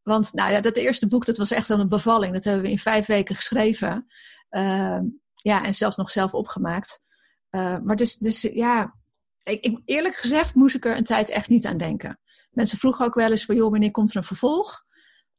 want 0.04 0.34
nou 0.34 0.52
ja, 0.52 0.62
dat 0.62 0.76
eerste 0.76 1.08
boek, 1.08 1.26
dat 1.26 1.38
was 1.38 1.52
echt 1.52 1.68
wel 1.68 1.80
een 1.80 1.90
bevalling. 1.90 2.34
Dat 2.34 2.44
hebben 2.44 2.64
we 2.64 2.70
in 2.70 2.80
vijf 2.80 3.06
weken 3.06 3.36
geschreven. 3.36 4.08
Um, 4.50 5.22
ja, 5.42 5.64
en 5.64 5.74
zelfs 5.74 5.98
nog 5.98 6.12
zelf 6.12 6.34
opgemaakt. 6.34 7.02
Uh, 7.52 7.78
maar 7.80 7.96
dus, 7.96 8.18
dus 8.18 8.42
ja, 8.42 8.96
ik, 9.44 9.62
ik, 9.62 9.82
eerlijk 9.86 10.16
gezegd 10.16 10.56
moest 10.56 10.76
ik 10.76 10.86
er 10.86 10.98
een 10.98 11.04
tijd 11.04 11.30
echt 11.30 11.50
niet 11.50 11.66
aan 11.66 11.78
denken. 11.78 12.20
Mensen 12.52 12.78
vroegen 12.78 13.06
ook 13.06 13.14
wel 13.14 13.32
eens 13.32 13.46
van, 13.46 13.56
joh, 13.56 13.72
wanneer 13.72 13.92
komt 13.92 14.10
er 14.10 14.18
een 14.18 14.24
vervolg? 14.24 14.86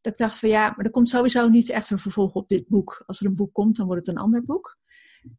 Dat 0.01 0.13
ik 0.13 0.19
dacht 0.19 0.39
van, 0.39 0.49
ja, 0.49 0.73
maar 0.77 0.85
er 0.85 0.91
komt 0.91 1.09
sowieso 1.09 1.49
niet 1.49 1.69
echt 1.69 1.91
een 1.91 1.99
vervolg 1.99 2.33
op 2.33 2.49
dit 2.49 2.69
boek. 2.69 3.03
Als 3.07 3.21
er 3.21 3.27
een 3.27 3.37
boek 3.37 3.53
komt, 3.53 3.77
dan 3.77 3.87
wordt 3.87 4.07
het 4.07 4.17
een 4.17 4.23
ander 4.23 4.45
boek. 4.45 4.79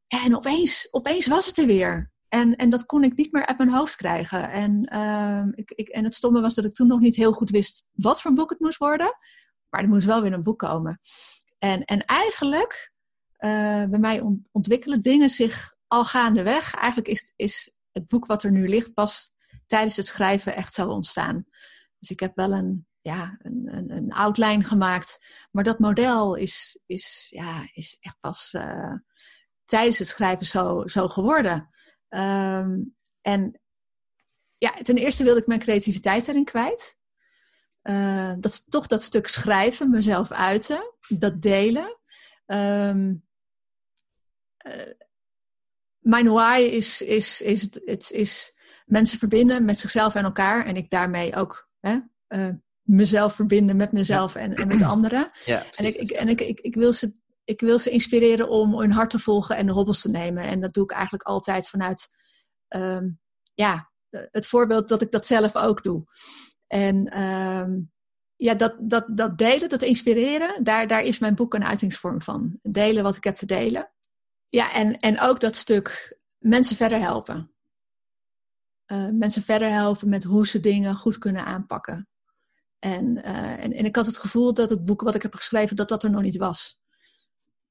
En 0.08 0.36
opeens, 0.36 0.88
opeens 0.92 1.28
was 1.28 1.46
het 1.46 1.58
er 1.58 1.66
weer. 1.66 2.12
En, 2.28 2.56
en 2.56 2.70
dat 2.70 2.86
kon 2.86 3.04
ik 3.04 3.16
niet 3.16 3.32
meer 3.32 3.46
uit 3.46 3.58
mijn 3.58 3.70
hoofd 3.70 3.96
krijgen. 3.96 4.50
En, 4.50 4.94
uh, 4.94 5.44
ik, 5.52 5.72
ik, 5.72 5.88
en 5.88 6.04
het 6.04 6.16
stomme 6.16 6.42
was 6.42 6.56
dat 6.56 6.66
ik 6.66 6.74
toen 6.74 6.88
nog 6.88 7.00
niet 7.00 7.16
heel 7.16 7.32
goed 7.32 7.50
wist 7.50 7.84
wat 7.92 8.22
voor 8.22 8.34
boek 8.34 8.50
het 8.50 8.60
moest 8.60 8.78
worden. 8.78 9.18
Maar 9.70 9.82
er 9.82 9.88
moest 9.88 10.06
wel 10.06 10.22
weer 10.22 10.34
een 10.34 10.44
boek 10.44 10.60
komen. 10.60 11.00
En, 11.58 11.84
en 11.84 12.06
eigenlijk 12.06 12.91
bij 13.90 14.00
mij 14.00 14.24
ontwikkelen 14.52 15.02
dingen 15.02 15.30
zich 15.30 15.74
al 15.88 16.06
gaandeweg. 16.06 16.76
Eigenlijk 16.76 17.08
is, 17.08 17.34
is 17.36 17.74
het 17.92 18.08
boek 18.08 18.26
wat 18.26 18.44
er 18.44 18.52
nu 18.52 18.68
ligt 18.68 18.94
pas 18.94 19.32
tijdens 19.68 19.98
het 19.98 20.06
schrijven 20.06 20.56
echt 20.56 20.74
zo 20.74 20.88
ontstaan. 20.88 21.46
Dus 22.00 22.10
ik 22.10 22.20
heb 22.20 22.36
wel 22.36 22.52
een, 22.52 22.88
ja, 23.02 23.38
een, 23.42 23.70
een, 23.72 23.92
een 23.92 24.12
outline 24.12 24.64
gemaakt. 24.64 25.26
Maar 25.52 25.64
dat 25.64 25.80
model 25.80 26.36
is, 26.36 26.80
is, 26.86 27.28
ja, 27.30 27.70
is 27.74 27.98
echt 28.00 28.18
pas 28.20 28.54
uh, 28.54 28.94
tijdens 29.66 29.98
het 29.98 30.08
schrijven 30.08 30.46
zo, 30.46 30.88
zo 30.88 31.08
geworden. 31.08 31.70
Um, 32.10 32.96
en 33.22 33.60
ja, 34.58 34.72
ten 34.72 34.98
eerste 34.98 35.24
wilde 35.24 35.40
ik 35.40 35.48
mijn 35.48 35.60
creativiteit 35.60 36.28
erin 36.28 36.46
kwijt. 36.46 36.98
Uh, 37.84 38.34
dat 38.40 38.52
is 38.52 38.64
toch 38.64 38.88
dat 38.88 39.02
stuk 39.02 39.28
schrijven, 39.28 39.90
mezelf 39.90 40.32
uiten, 40.32 40.94
dat 41.08 41.42
delen. 41.42 42.00
Um, 42.46 43.30
uh, 44.68 44.94
mijn 46.00 46.28
why 46.28 46.70
is, 46.72 47.02
is, 47.02 47.42
is, 47.42 47.62
het, 47.62 47.82
het 47.86 48.12
is 48.12 48.56
mensen 48.86 49.20
verbinden 49.20 49.66
met 49.66 49.80
zichzelf 49.80 50.16
en 50.16 50.24
elkaar. 50.24 50.66
En 50.66 50.76
ik 50.76 50.90
daarmee 50.90 51.36
ook 51.36 51.70
hè, 51.80 52.00
uh, 52.28 52.50
mezelf 52.82 53.36
verbinden 53.36 53.76
met 53.76 53.92
mezelf 53.92 54.36
en, 54.36 54.54
en 54.54 54.68
met 54.68 54.82
anderen. 54.82 55.32
Ja, 55.46 55.64
en 55.76 55.86
ik, 55.86 55.96
ik, 55.96 56.12
en 56.12 56.28
ik, 56.28 56.42
ik, 56.42 56.60
ik, 56.60 56.76
wil 56.76 56.94
ze, 56.94 57.14
ik 57.44 57.60
wil 57.60 57.80
ze 57.80 57.90
inspireren 57.90 58.50
om 58.50 58.80
hun 58.80 58.92
hart 58.92 59.10
te 59.10 59.20
volgen 59.20 59.58
en 59.58 59.66
de 59.66 59.72
hobbels 59.72 60.02
te 60.02 60.10
nemen. 60.10 60.44
En 60.44 60.62
dat 60.62 60.74
doe 60.74 60.84
ik 60.84 60.92
eigenlijk 60.92 61.24
altijd 61.24 61.70
vanuit 61.70 62.10
um, 62.76 63.20
ja, 63.54 63.92
het 64.10 64.48
voorbeeld 64.48 64.88
dat 64.88 65.02
ik 65.02 65.12
dat 65.12 65.26
zelf 65.26 65.56
ook 65.56 65.84
doe. 65.84 66.04
En 66.68 67.22
um, 67.22 67.92
ja, 68.36 68.54
dat, 68.54 68.76
dat, 68.80 69.06
dat 69.08 69.38
delen, 69.38 69.70
dat 69.70 69.82
inspireren, 69.82 70.64
daar, 70.64 70.88
daar 70.88 71.02
is 71.02 71.20
mijn 71.20 71.36
boek 71.36 71.54
een 71.54 71.64
uitingsvorm 71.64 72.22
van. 72.22 72.60
Delen 72.62 73.04
wat 73.04 73.16
ik 73.16 73.24
heb 73.24 73.36
te 73.36 73.46
delen. 73.46 73.92
Ja, 74.52 74.74
en, 74.74 75.00
en 75.00 75.20
ook 75.20 75.40
dat 75.40 75.56
stuk 75.56 76.18
mensen 76.40 76.76
verder 76.76 77.00
helpen. 77.00 77.52
Uh, 78.88 79.10
mensen 79.10 79.44
verder 79.44 79.70
helpen 79.70 80.10
met 80.10 80.24
hoe 80.24 80.48
ze 80.48 80.60
dingen 80.60 80.96
goed 80.96 81.18
kunnen 81.18 81.46
aanpakken. 81.46 82.08
En, 82.80 83.18
uh, 83.18 83.64
en, 83.64 83.74
en 83.74 83.86
ik 83.86 83.96
had 83.96 84.06
het 84.06 84.18
gevoel 84.18 84.54
dat 84.54 84.70
het 84.70 84.84
boek 84.84 85.02
wat 85.02 85.16
ik 85.16 85.22
heb 85.22 85.36
geschreven, 85.36 85.76
dat 85.76 85.90
dat 85.90 86.04
er 86.04 86.10
nog 86.10 86.22
niet 86.22 86.38
was. 86.38 86.80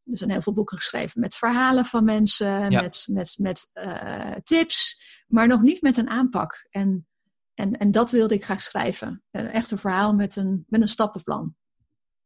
Er 0.05 0.19
zijn 0.19 0.31
heel 0.31 0.43
veel 0.43 0.55
boeken 0.55 0.77
geschreven 0.77 1.21
met 1.21 1.37
verhalen 1.37 1.85
van 1.85 2.05
mensen, 2.05 2.71
ja. 2.71 2.81
met, 2.81 3.05
met, 3.11 3.35
met 3.39 3.71
uh, 3.75 4.35
tips, 4.45 5.03
maar 5.27 5.47
nog 5.47 5.61
niet 5.61 5.83
met 5.83 5.97
een 5.97 6.11
aanpak. 6.11 6.67
En 6.71 7.07
En, 7.55 7.73
en 7.73 7.91
dat 7.91 8.11
wilde 8.11 8.35
ik 8.35 8.45
graag 8.45 8.63
schrijven. 8.63 9.23
Echt 9.31 9.71
een 9.71 9.79
verhaal 9.79 10.15
met 10.15 10.37
een, 10.37 10.65
met 10.69 10.81
een 10.81 10.89
stappenplan. 10.89 11.55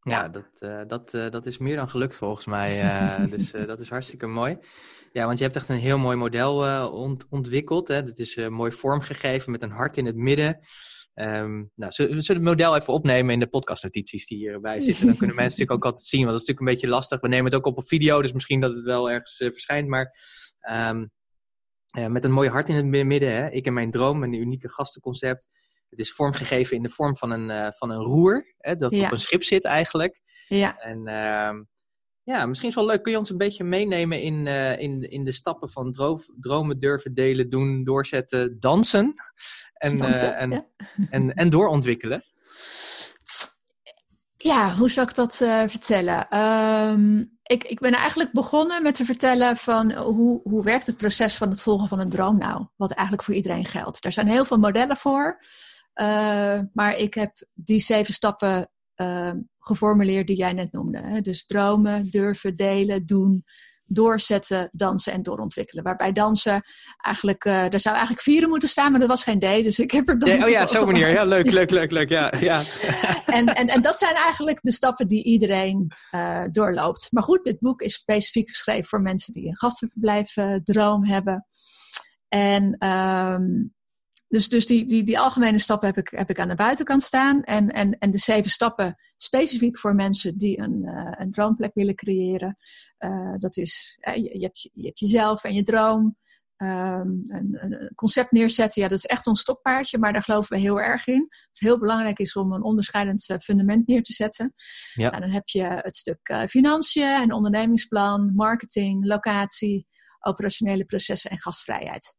Ja, 0.04 0.28
dat, 0.28 0.60
uh, 0.60 0.82
dat, 0.86 1.14
uh, 1.14 1.30
dat 1.30 1.46
is 1.46 1.58
meer 1.58 1.76
dan 1.76 1.88
gelukt 1.88 2.16
volgens 2.16 2.46
mij. 2.46 2.84
Uh, 2.84 3.30
dus 3.34 3.50
dat 3.50 3.80
is 3.80 3.88
hartstikke 3.88 4.26
mooi. 4.26 4.58
Ja, 5.12 5.26
want 5.26 5.38
je 5.38 5.44
hebt 5.44 5.56
echt 5.56 5.68
een 5.68 5.76
heel 5.76 5.98
mooi 5.98 6.16
model 6.16 6.90
ont 6.90 7.26
ontwikkeld. 7.30 7.88
Hè? 7.88 8.04
Dat 8.04 8.18
is 8.18 8.36
mooi 8.36 8.72
vormgegeven 8.72 9.52
met 9.52 9.62
een 9.62 9.70
hart 9.70 9.96
in 9.96 10.06
het 10.06 10.16
midden. 10.16 10.60
Um, 11.14 11.70
nou, 11.74 11.92
zullen 11.92 12.16
we 12.16 12.32
het 12.32 12.42
model 12.42 12.76
even 12.76 12.92
opnemen 12.92 13.32
in 13.32 13.40
de 13.40 13.46
podcastnotities 13.46 14.26
die 14.26 14.38
hierbij 14.38 14.80
zitten? 14.80 15.06
Dan 15.06 15.16
kunnen 15.16 15.36
mensen 15.36 15.58
natuurlijk 15.58 15.84
ook 15.84 15.90
altijd 15.90 16.06
zien, 16.06 16.20
want 16.20 16.32
dat 16.32 16.40
is 16.40 16.46
natuurlijk 16.46 16.68
een 16.68 16.80
beetje 16.80 16.96
lastig. 16.96 17.20
We 17.20 17.28
nemen 17.28 17.44
het 17.44 17.54
ook 17.54 17.66
op 17.66 17.78
op 17.78 17.88
video, 17.88 18.22
dus 18.22 18.32
misschien 18.32 18.60
dat 18.60 18.74
het 18.74 18.84
wel 18.84 19.10
ergens 19.10 19.36
verschijnt. 19.36 19.88
Maar 19.88 20.14
um, 20.70 21.10
met 22.12 22.24
een 22.24 22.32
mooi 22.32 22.48
hart 22.48 22.68
in 22.68 22.74
het 22.74 23.06
midden, 23.06 23.32
hè? 23.32 23.50
ik 23.50 23.66
en 23.66 23.72
mijn 23.72 23.90
droom, 23.90 24.22
een 24.22 24.32
unieke 24.32 24.68
gastenconcept. 24.68 25.46
Het 25.96 26.06
is 26.06 26.12
vormgegeven 26.12 26.76
in 26.76 26.82
de 26.82 26.88
vorm 26.88 27.16
van 27.16 27.30
een, 27.30 27.50
uh, 27.50 27.68
van 27.70 27.90
een 27.90 28.02
roer, 28.02 28.54
hè, 28.58 28.76
dat 28.76 28.92
op 28.92 29.12
een 29.12 29.20
schip 29.20 29.42
zit 29.42 29.64
eigenlijk. 29.64 30.20
Ja. 30.48 30.78
En 30.78 30.98
uh, 30.98 31.62
ja, 32.22 32.46
misschien 32.46 32.68
is 32.68 32.74
wel 32.74 32.86
leuk. 32.86 33.02
Kun 33.02 33.12
je 33.12 33.18
ons 33.18 33.30
een 33.30 33.38
beetje 33.38 33.64
meenemen 33.64 34.20
in, 34.22 34.46
uh, 34.46 34.78
in, 34.78 35.00
in 35.00 35.24
de 35.24 35.32
stappen 35.32 35.70
van 35.70 35.92
droof, 35.92 36.26
dromen, 36.40 36.78
durven, 36.78 37.14
delen, 37.14 37.50
doen, 37.50 37.84
doorzetten, 37.84 38.60
dansen 38.60 39.14
en, 39.74 39.96
dansen, 39.96 40.36
en, 40.36 40.50
ja. 40.50 40.66
en, 41.10 41.34
en 41.34 41.50
doorontwikkelen? 41.50 42.22
Ja, 44.36 44.74
hoe 44.74 44.90
zou 44.90 45.08
ik 45.08 45.14
dat 45.14 45.36
vertellen? 45.70 46.38
Um, 46.38 47.38
ik, 47.42 47.64
ik 47.64 47.80
ben 47.80 47.92
eigenlijk 47.92 48.32
begonnen 48.32 48.82
met 48.82 48.94
te 48.94 49.04
vertellen 49.04 49.56
van 49.56 49.92
hoe, 49.92 50.40
hoe 50.42 50.64
werkt 50.64 50.86
het 50.86 50.96
proces 50.96 51.36
van 51.36 51.50
het 51.50 51.60
volgen 51.60 51.88
van 51.88 52.00
een 52.00 52.08
droom 52.08 52.38
nou? 52.38 52.66
Wat 52.76 52.90
eigenlijk 52.90 53.22
voor 53.22 53.34
iedereen 53.34 53.64
geldt. 53.64 54.04
Er 54.04 54.12
zijn 54.12 54.26
heel 54.26 54.44
veel 54.44 54.58
modellen 54.58 54.96
voor. 54.96 55.40
Uh, 56.00 56.60
maar 56.72 56.96
ik 56.96 57.14
heb 57.14 57.32
die 57.52 57.80
zeven 57.80 58.14
stappen 58.14 58.70
uh, 58.96 59.30
geformuleerd 59.58 60.26
die 60.26 60.36
jij 60.36 60.52
net 60.52 60.72
noemde. 60.72 60.98
Hè? 60.98 61.20
Dus 61.20 61.46
dromen, 61.46 62.10
durven, 62.10 62.56
delen, 62.56 63.06
doen, 63.06 63.44
doorzetten, 63.86 64.68
dansen 64.72 65.12
en 65.12 65.22
doorontwikkelen. 65.22 65.84
Waarbij 65.84 66.12
dansen 66.12 66.62
eigenlijk, 66.96 67.44
uh, 67.44 67.52
daar 67.52 67.80
zou 67.80 67.94
eigenlijk 67.94 68.24
vieren 68.24 68.48
moeten 68.48 68.68
staan, 68.68 68.90
maar 68.90 69.00
dat 69.00 69.08
was 69.08 69.22
geen 69.22 69.38
D, 69.38 69.42
dus 69.42 69.78
ik 69.78 69.90
heb 69.90 70.08
er 70.08 70.18
dansen 70.18 70.42
Oh 70.42 70.48
ja, 70.48 70.66
zo 70.66 70.86
manier. 70.86 71.10
Ja, 71.10 71.22
leuk, 71.24 71.50
leuk, 71.50 71.70
leuk, 71.70 71.90
leuk. 71.90 72.08
Ja, 72.08 72.32
ja. 72.40 72.62
en, 73.26 73.46
en, 73.46 73.66
en 73.66 73.82
dat 73.82 73.98
zijn 73.98 74.14
eigenlijk 74.14 74.62
de 74.62 74.72
stappen 74.72 75.08
die 75.08 75.24
iedereen 75.24 75.92
uh, 76.14 76.44
doorloopt. 76.52 77.08
Maar 77.10 77.22
goed, 77.22 77.44
dit 77.44 77.58
boek 77.58 77.80
is 77.80 77.94
specifiek 77.94 78.48
geschreven 78.48 78.84
voor 78.84 79.00
mensen 79.00 79.32
die 79.32 79.46
een 79.46 79.58
gastenverblijf 79.58 80.36
uh, 80.36 80.54
droom 80.64 81.06
hebben. 81.06 81.46
En 82.28 82.88
um, 82.88 83.74
dus, 84.34 84.48
dus 84.48 84.66
die, 84.66 84.84
die, 84.86 85.04
die 85.04 85.18
algemene 85.18 85.58
stappen 85.58 85.88
heb 85.88 85.96
ik, 85.96 86.08
heb 86.08 86.30
ik 86.30 86.38
aan 86.38 86.48
de 86.48 86.54
buitenkant 86.54 87.02
staan. 87.02 87.42
En, 87.42 87.68
en, 87.68 87.98
en 87.98 88.10
de 88.10 88.18
zeven 88.18 88.50
stappen 88.50 88.96
specifiek 89.16 89.78
voor 89.78 89.94
mensen 89.94 90.38
die 90.38 90.58
een, 90.58 90.82
uh, 90.82 91.12
een 91.12 91.30
droomplek 91.30 91.74
willen 91.74 91.94
creëren. 91.94 92.56
Uh, 92.98 93.34
dat 93.36 93.56
is, 93.56 93.98
uh, 94.08 94.14
je, 94.14 94.38
je, 94.38 94.44
hebt, 94.44 94.70
je 94.72 94.86
hebt 94.86 94.98
jezelf 94.98 95.44
en 95.44 95.54
je 95.54 95.62
droom. 95.62 96.16
Um, 96.56 97.22
een, 97.26 97.56
een, 97.60 97.92
concept 97.94 98.32
neerzetten, 98.32 98.82
ja, 98.82 98.88
dat 98.88 98.98
is 98.98 99.04
echt 99.04 99.26
ons 99.26 99.40
stokpaardje, 99.40 99.98
maar 99.98 100.12
daar 100.12 100.22
geloven 100.22 100.56
we 100.56 100.62
heel 100.62 100.80
erg 100.80 101.06
in. 101.06 101.26
Het 101.28 101.60
heel 101.60 101.78
belangrijk 101.78 102.18
is 102.18 102.36
om 102.36 102.52
een 102.52 102.62
onderscheidend 102.62 103.36
fundament 103.42 103.86
neer 103.86 104.02
te 104.02 104.12
zetten. 104.12 104.54
Ja. 104.94 105.10
Nou, 105.10 105.22
dan 105.22 105.30
heb 105.30 105.48
je 105.48 105.62
het 105.62 105.96
stuk 105.96 106.46
financiën, 106.48 107.22
en 107.22 107.32
ondernemingsplan, 107.32 108.32
marketing, 108.34 109.04
locatie, 109.04 109.86
operationele 110.20 110.84
processen 110.84 111.30
en 111.30 111.38
gastvrijheid. 111.38 112.16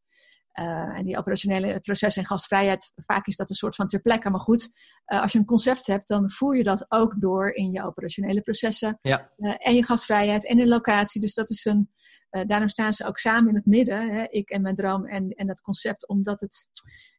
Uh, 0.59 0.97
en 0.97 1.05
die 1.05 1.17
operationele 1.17 1.79
processen 1.79 2.21
en 2.21 2.27
gastvrijheid, 2.27 2.91
vaak 2.95 3.25
is 3.25 3.35
dat 3.35 3.49
een 3.49 3.55
soort 3.55 3.75
van 3.75 3.87
ter 3.87 4.01
plekke. 4.01 4.29
Maar 4.29 4.39
goed, 4.39 4.69
uh, 5.13 5.21
als 5.21 5.31
je 5.31 5.39
een 5.39 5.45
concept 5.45 5.87
hebt, 5.87 6.07
dan 6.07 6.31
voer 6.31 6.57
je 6.57 6.63
dat 6.63 6.85
ook 6.87 7.21
door 7.21 7.53
in 7.53 7.71
je 7.71 7.83
operationele 7.83 8.41
processen. 8.41 8.97
Ja. 8.99 9.31
Uh, 9.37 9.55
en 9.57 9.75
je 9.75 9.83
gastvrijheid 9.83 10.45
en 10.45 10.57
de 10.57 10.67
locatie. 10.67 11.21
Dus 11.21 11.33
dat 11.33 11.49
is 11.49 11.65
een, 11.65 11.89
daarom 12.29 12.69
staan 12.69 12.93
ze 12.93 13.05
ook 13.05 13.17
samen 13.17 13.49
in 13.49 13.55
het 13.55 13.65
midden, 13.65 14.13
hè, 14.13 14.23
ik 14.23 14.49
en 14.49 14.61
mijn 14.61 14.75
droom 14.75 15.05
en, 15.05 15.29
en 15.29 15.47
dat 15.47 15.61
concept. 15.61 16.07
Omdat 16.07 16.39
het, 16.39 16.67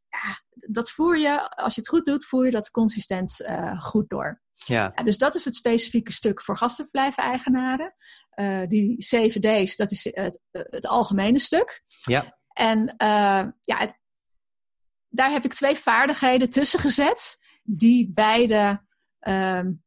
ja, 0.09 0.43
dat 0.73 0.91
voer 0.91 1.19
je, 1.19 1.51
als 1.51 1.75
je 1.75 1.81
het 1.81 1.91
goed 1.91 2.05
doet, 2.05 2.27
voer 2.27 2.45
je 2.45 2.51
dat 2.51 2.71
consistent 2.71 3.37
goed 3.79 4.09
door. 4.09 4.43
Ja. 4.55 4.93
ja. 4.95 5.03
dus 5.03 5.19
dat 5.19 5.35
is 5.35 5.45
het 5.45 5.55
specifieke 5.55 6.13
stuk 6.13 6.43
voor 6.43 6.57
gastenverblijf-eigenaren. 6.57 7.95
die 8.69 9.03
7 9.03 9.41
D's, 9.41 9.77
dat 9.77 9.91
is 9.91 10.05
het, 10.05 10.41
het 10.51 10.87
algemene 10.87 11.39
stuk. 11.39 11.83
Ja. 12.01 12.36
En 12.57 12.81
uh, 12.83 13.45
ja, 13.61 13.77
het, 13.77 13.99
daar 15.09 15.31
heb 15.31 15.45
ik 15.45 15.55
twee 15.55 15.77
vaardigheden 15.77 16.51
tussen 16.51 16.81
gezet, 16.81 17.39
die 17.63 18.11
beide 18.15 18.83
um, 19.21 19.83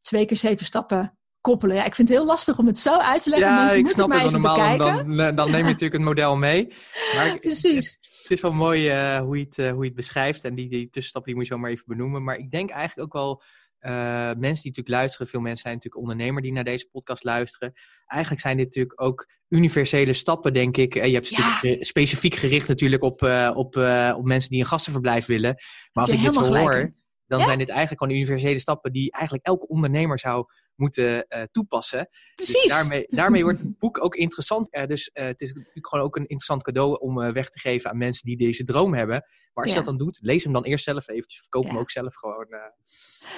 twee 0.00 0.26
keer 0.26 0.36
zeven 0.36 0.66
stappen 0.66 1.18
koppelen. 1.40 1.76
Ja, 1.76 1.84
ik 1.84 1.94
vind 1.94 2.08
het 2.08 2.16
heel 2.16 2.26
lastig 2.26 2.58
om 2.58 2.66
het 2.66 2.78
zo 2.78 2.96
uit 2.96 3.22
te 3.22 3.30
leggen. 3.30 3.48
Ja, 3.48 3.60
Mensen 3.60 3.78
ik 3.78 3.88
snap 3.88 4.10
het 4.10 4.22
het 4.22 4.32
normaal. 4.32 4.54
bekijken. 4.54 5.16
Dan, 5.16 5.34
dan 5.34 5.50
neem 5.50 5.60
je 5.60 5.64
natuurlijk 5.64 5.92
het 5.92 6.02
model 6.02 6.36
mee. 6.36 6.74
Maar 7.14 7.38
Precies. 7.40 7.98
Het, 8.22 8.30
is 8.30 8.40
wel 8.40 8.50
mooi 8.50 8.90
uh, 8.90 9.18
hoe, 9.18 9.38
je 9.38 9.44
het, 9.44 9.58
uh, 9.58 9.70
hoe 9.70 9.80
je 9.80 9.86
het 9.86 9.96
beschrijft. 9.96 10.44
En 10.44 10.54
die, 10.54 10.68
die 10.68 10.90
tussenstappen 10.90 11.32
die 11.32 11.40
moet 11.40 11.48
je 11.48 11.54
zo 11.54 11.60
maar 11.60 11.70
even 11.70 11.84
benoemen. 11.86 12.24
Maar 12.24 12.36
ik 12.36 12.50
denk 12.50 12.70
eigenlijk 12.70 13.06
ook 13.06 13.22
wel 13.22 13.42
uh, 13.86 13.92
mensen 14.22 14.38
die 14.38 14.72
natuurlijk 14.72 14.88
luisteren, 14.88 15.26
veel 15.26 15.40
mensen 15.40 15.60
zijn 15.60 15.74
natuurlijk 15.74 16.02
ondernemer 16.02 16.42
die 16.42 16.52
naar 16.52 16.64
deze 16.64 16.88
podcast 16.92 17.24
luisteren. 17.24 17.72
Eigenlijk 18.06 18.42
zijn 18.42 18.56
dit 18.56 18.66
natuurlijk 18.66 19.02
ook 19.02 19.30
universele 19.48 20.12
stappen, 20.12 20.52
denk 20.52 20.76
ik. 20.76 20.94
Je 20.94 21.00
hebt 21.00 21.28
ja. 21.28 21.48
natuurlijk 21.48 21.84
specifiek 21.84 22.34
gericht 22.34 22.68
natuurlijk 22.68 23.02
op, 23.02 23.22
uh, 23.22 23.50
op, 23.54 23.76
uh, 23.76 24.14
op 24.16 24.24
mensen 24.24 24.50
die 24.50 24.60
een 24.60 24.66
gastenverblijf 24.66 25.26
willen. 25.26 25.54
Maar 25.92 26.04
als 26.04 26.12
ik 26.12 26.22
dit 26.22 26.32
zo 26.32 26.56
hoor, 26.56 26.94
dan 27.26 27.38
ja? 27.38 27.44
zijn 27.44 27.58
dit 27.58 27.68
eigenlijk 27.68 28.02
gewoon 28.02 28.18
universele 28.18 28.60
stappen 28.60 28.92
die 28.92 29.12
eigenlijk 29.12 29.46
elke 29.46 29.68
ondernemer 29.68 30.18
zou 30.18 30.46
moeten 30.76 31.26
uh, 31.28 31.42
toepassen. 31.50 32.08
Precies. 32.34 32.62
Dus 32.62 32.70
daarmee, 32.70 33.06
daarmee 33.08 33.42
wordt 33.42 33.58
het 33.58 33.78
boek 33.78 34.04
ook 34.04 34.14
interessant. 34.14 34.74
Uh, 34.74 34.86
dus 34.86 35.10
uh, 35.14 35.24
het 35.24 35.40
is 35.40 35.52
natuurlijk 35.52 35.88
gewoon 35.88 36.04
ook 36.04 36.16
een 36.16 36.22
interessant 36.22 36.62
cadeau 36.62 36.98
om 37.00 37.32
weg 37.32 37.50
te 37.50 37.60
geven 37.60 37.90
aan 37.90 37.98
mensen 37.98 38.26
die 38.26 38.36
deze 38.36 38.64
droom 38.64 38.94
hebben. 38.94 39.24
Maar 39.54 39.64
als 39.64 39.72
ja. 39.72 39.78
je 39.78 39.84
dat 39.84 39.96
dan 39.96 40.06
doet, 40.06 40.18
lees 40.22 40.44
hem 40.44 40.52
dan 40.52 40.64
eerst 40.64 40.84
zelf 40.84 41.08
eventjes. 41.08 41.40
Verkoop 41.40 41.64
ja. 41.64 41.68
hem 41.68 41.78
ook 41.78 41.90
zelf 41.90 42.14
gewoon. 42.14 42.46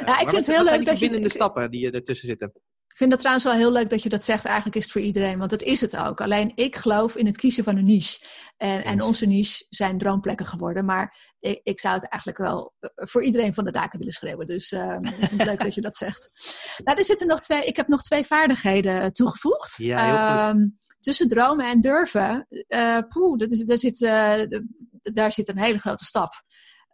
ja, 0.04 0.20
ik 0.20 0.28
vind 0.28 0.46
het 0.46 0.56
heel 0.56 0.64
leuk 0.64 0.84
dat 0.84 0.98
je... 0.98 1.20
de 1.20 1.28
stappen 1.28 1.70
die 1.70 1.90
ertussen 1.90 2.28
zitten. 2.28 2.52
Ik 2.98 3.04
vind 3.04 3.16
het 3.16 3.26
trouwens 3.26 3.48
wel 3.48 3.68
heel 3.68 3.72
leuk 3.72 3.90
dat 3.90 4.02
je 4.02 4.08
dat 4.08 4.24
zegt. 4.24 4.44
Eigenlijk 4.44 4.76
is 4.76 4.82
het 4.82 4.92
voor 4.92 5.00
iedereen, 5.00 5.38
want 5.38 5.50
dat 5.50 5.62
is 5.62 5.80
het 5.80 5.96
ook. 5.96 6.20
Alleen 6.20 6.52
ik 6.54 6.76
geloof 6.76 7.16
in 7.16 7.26
het 7.26 7.36
kiezen 7.36 7.64
van 7.64 7.76
een 7.76 7.84
niche. 7.84 8.20
En, 8.56 8.84
en 8.84 9.02
onze 9.02 9.26
niche 9.26 9.66
zijn 9.68 9.98
droomplekken 9.98 10.46
geworden. 10.46 10.84
Maar 10.84 11.34
ik, 11.38 11.60
ik, 11.62 11.80
zou 11.80 11.94
het 11.94 12.08
eigenlijk 12.08 12.42
wel 12.42 12.74
voor 12.94 13.22
iedereen 13.22 13.54
van 13.54 13.64
de 13.64 13.70
daken 13.70 13.98
willen 13.98 14.12
schreeuwen. 14.12 14.46
Dus 14.46 14.72
uh, 14.72 14.96
ik 15.00 15.14
vind 15.14 15.30
het 15.30 15.44
leuk 15.44 15.62
dat 15.62 15.74
je 15.74 15.80
dat 15.80 15.96
zegt. 15.96 16.30
Nou, 16.84 16.98
er 16.98 17.04
zitten 17.04 17.26
nog 17.26 17.40
twee, 17.40 17.64
ik 17.64 17.76
heb 17.76 17.88
nog 17.88 18.02
twee 18.02 18.24
vaardigheden 18.24 19.12
toegevoegd. 19.12 19.76
Ja, 19.76 20.04
heel 20.04 20.52
goed. 20.52 20.60
Um, 20.60 20.78
tussen 21.00 21.28
dromen 21.28 21.66
en 21.66 21.80
durven. 21.80 22.46
Uh, 22.68 22.98
poeh, 23.08 23.38
dat 23.38 23.50
is, 23.50 23.64
daar, 23.64 23.78
zit, 23.78 24.00
uh, 24.00 24.60
daar 25.02 25.32
zit 25.32 25.48
een 25.48 25.58
hele 25.58 25.78
grote 25.78 26.04
stap. 26.04 26.32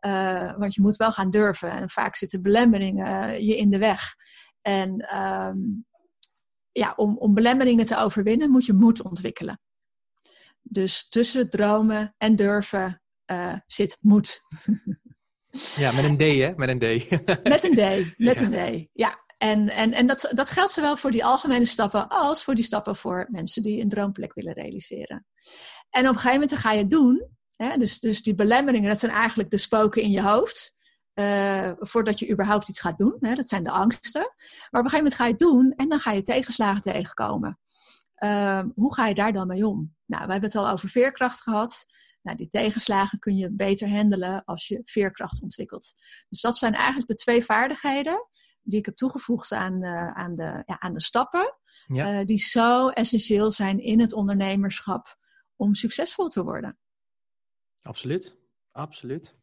Uh, 0.07 0.57
want 0.57 0.75
je 0.75 0.81
moet 0.81 0.97
wel 0.97 1.13
gaan 1.13 1.31
durven. 1.31 1.71
En 1.71 1.91
vaak 1.91 2.17
zitten 2.17 2.43
belemmeringen 2.43 3.45
je 3.45 3.57
in 3.57 3.71
de 3.71 3.79
weg. 3.79 4.15
En 4.63 5.19
um, 5.21 5.87
ja, 6.75 6.93
om, 6.97 7.19
om 7.19 7.35
belemmeringen 7.35 7.87
te 7.87 7.97
overwinnen 7.97 8.51
moet 8.51 8.67
je 8.67 8.73
moed 8.73 9.03
ontwikkelen. 9.03 9.61
Dus 10.63 11.09
tussen 11.09 11.51
dromen 11.51 12.15
en 12.19 12.37
durven 12.37 13.03
uh, 13.27 13.55
zit 13.67 13.97
moed. 14.01 14.41
ja, 15.77 15.93
met 15.93 16.05
een 16.05 16.17
D, 16.17 16.21
hè? 16.21 16.53
Met 16.57 16.69
een 16.69 16.79
D. 16.79 17.11
met 17.53 17.65
een 17.65 17.75
D, 17.75 18.19
met 18.19 18.39
ja. 18.39 18.43
een 18.43 18.83
D. 18.83 18.89
Ja, 18.93 19.25
en, 19.39 19.69
en, 19.69 19.93
en 19.93 20.07
dat, 20.07 20.31
dat 20.33 20.51
geldt 20.51 20.73
zowel 20.73 20.97
voor 20.97 21.11
die 21.11 21.25
algemene 21.25 21.65
stappen 21.65 22.09
als 22.09 22.45
voor 22.45 22.55
die 22.55 22.65
stappen 22.65 22.97
voor 22.97 23.27
mensen 23.31 23.63
die 23.63 23.81
een 23.81 23.89
droomplek 23.89 24.35
willen 24.35 24.53
realiseren. 24.53 25.27
En 25.91 26.03
op 26.03 26.15
een 26.15 26.21
gegeven 26.21 26.41
moment 26.41 26.59
ga 26.59 26.73
je 26.73 26.79
het 26.79 26.91
doen. 26.91 27.29
Hè? 27.57 27.77
Dus, 27.77 28.01
dus 28.01 28.23
die 28.23 28.35
belemmeringen, 28.35 28.89
dat 28.89 28.99
zijn 28.99 29.13
eigenlijk 29.13 29.51
de 29.51 29.59
spoken 29.59 30.03
in 30.03 30.11
je 30.11 30.23
hoofd. 30.23 30.75
Uh, 31.15 31.71
voordat 31.79 32.19
je 32.19 32.31
überhaupt 32.31 32.69
iets 32.69 32.81
gaat 32.81 32.99
doen. 32.99 33.17
Hè? 33.21 33.35
Dat 33.35 33.49
zijn 33.49 33.65
de 33.65 33.71
angsten. 33.71 34.21
Maar 34.21 34.81
op 34.81 34.85
een 34.85 34.91
gegeven 34.91 34.97
moment 34.97 35.15
ga 35.15 35.25
je 35.25 35.31
het 35.31 35.39
doen 35.41 35.73
en 35.77 35.89
dan 35.89 36.01
ga 36.01 36.13
je 36.13 36.23
tegenslagen 36.23 36.83
tegenkomen. 36.83 37.59
Uh, 38.19 38.63
hoe 38.75 38.95
ga 38.95 39.07
je 39.07 39.15
daar 39.15 39.33
dan 39.33 39.47
mee 39.47 39.67
om? 39.67 39.95
Nou, 40.07 40.27
we 40.27 40.33
hebben 40.33 40.51
het 40.51 40.59
al 40.59 40.69
over 40.69 40.89
veerkracht 40.89 41.41
gehad. 41.41 41.87
Nou, 42.23 42.37
die 42.37 42.49
tegenslagen 42.49 43.19
kun 43.19 43.37
je 43.37 43.51
beter 43.53 43.91
handelen 43.91 44.45
als 44.45 44.69
je 44.69 44.81
veerkracht 44.85 45.43
ontwikkelt. 45.43 45.95
Dus 46.29 46.41
dat 46.41 46.57
zijn 46.57 46.75
eigenlijk 46.75 47.09
de 47.09 47.15
twee 47.15 47.45
vaardigheden 47.45 48.29
die 48.63 48.79
ik 48.79 48.85
heb 48.85 48.97
toegevoegd 48.97 49.53
aan, 49.53 49.83
uh, 49.83 50.07
aan, 50.07 50.35
de, 50.35 50.63
ja, 50.67 50.81
aan 50.81 50.95
de 50.95 51.03
stappen. 51.03 51.59
Ja. 51.87 52.25
die 52.25 52.39
zo 52.39 52.89
essentieel 52.89 53.51
zijn 53.51 53.79
in 53.79 54.01
het 54.01 54.13
ondernemerschap 54.13 55.17
om 55.57 55.75
succesvol 55.75 56.29
te 56.29 56.43
worden. 56.43 56.79
Absoluut, 57.83 58.37
absoluut. 58.73 59.35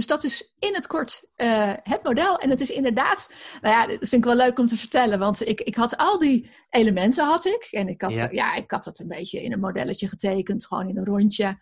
Dus 0.00 0.08
dat 0.08 0.24
is 0.24 0.54
in 0.58 0.74
het 0.74 0.86
kort 0.86 1.24
uh, 1.36 1.72
het 1.82 2.02
model. 2.02 2.38
En 2.38 2.50
het 2.50 2.60
is 2.60 2.70
inderdaad, 2.70 3.32
nou 3.60 3.74
ja, 3.74 3.86
dat 3.86 4.08
vind 4.08 4.12
ik 4.12 4.24
wel 4.24 4.34
leuk 4.34 4.58
om 4.58 4.66
te 4.66 4.76
vertellen. 4.76 5.18
Want 5.18 5.46
ik, 5.46 5.60
ik 5.60 5.74
had 5.74 5.96
al 5.96 6.18
die 6.18 6.50
elementen 6.70 7.26
had 7.26 7.44
ik. 7.44 7.68
En 7.70 7.88
ik 7.88 8.02
had, 8.02 8.12
ja. 8.12 8.28
ja 8.30 8.54
ik 8.54 8.70
had 8.70 8.84
het 8.84 8.98
een 8.98 9.08
beetje 9.08 9.42
in 9.42 9.52
een 9.52 9.60
modelletje 9.60 10.08
getekend, 10.08 10.66
gewoon 10.66 10.88
in 10.88 10.96
een 10.96 11.04
rondje. 11.04 11.58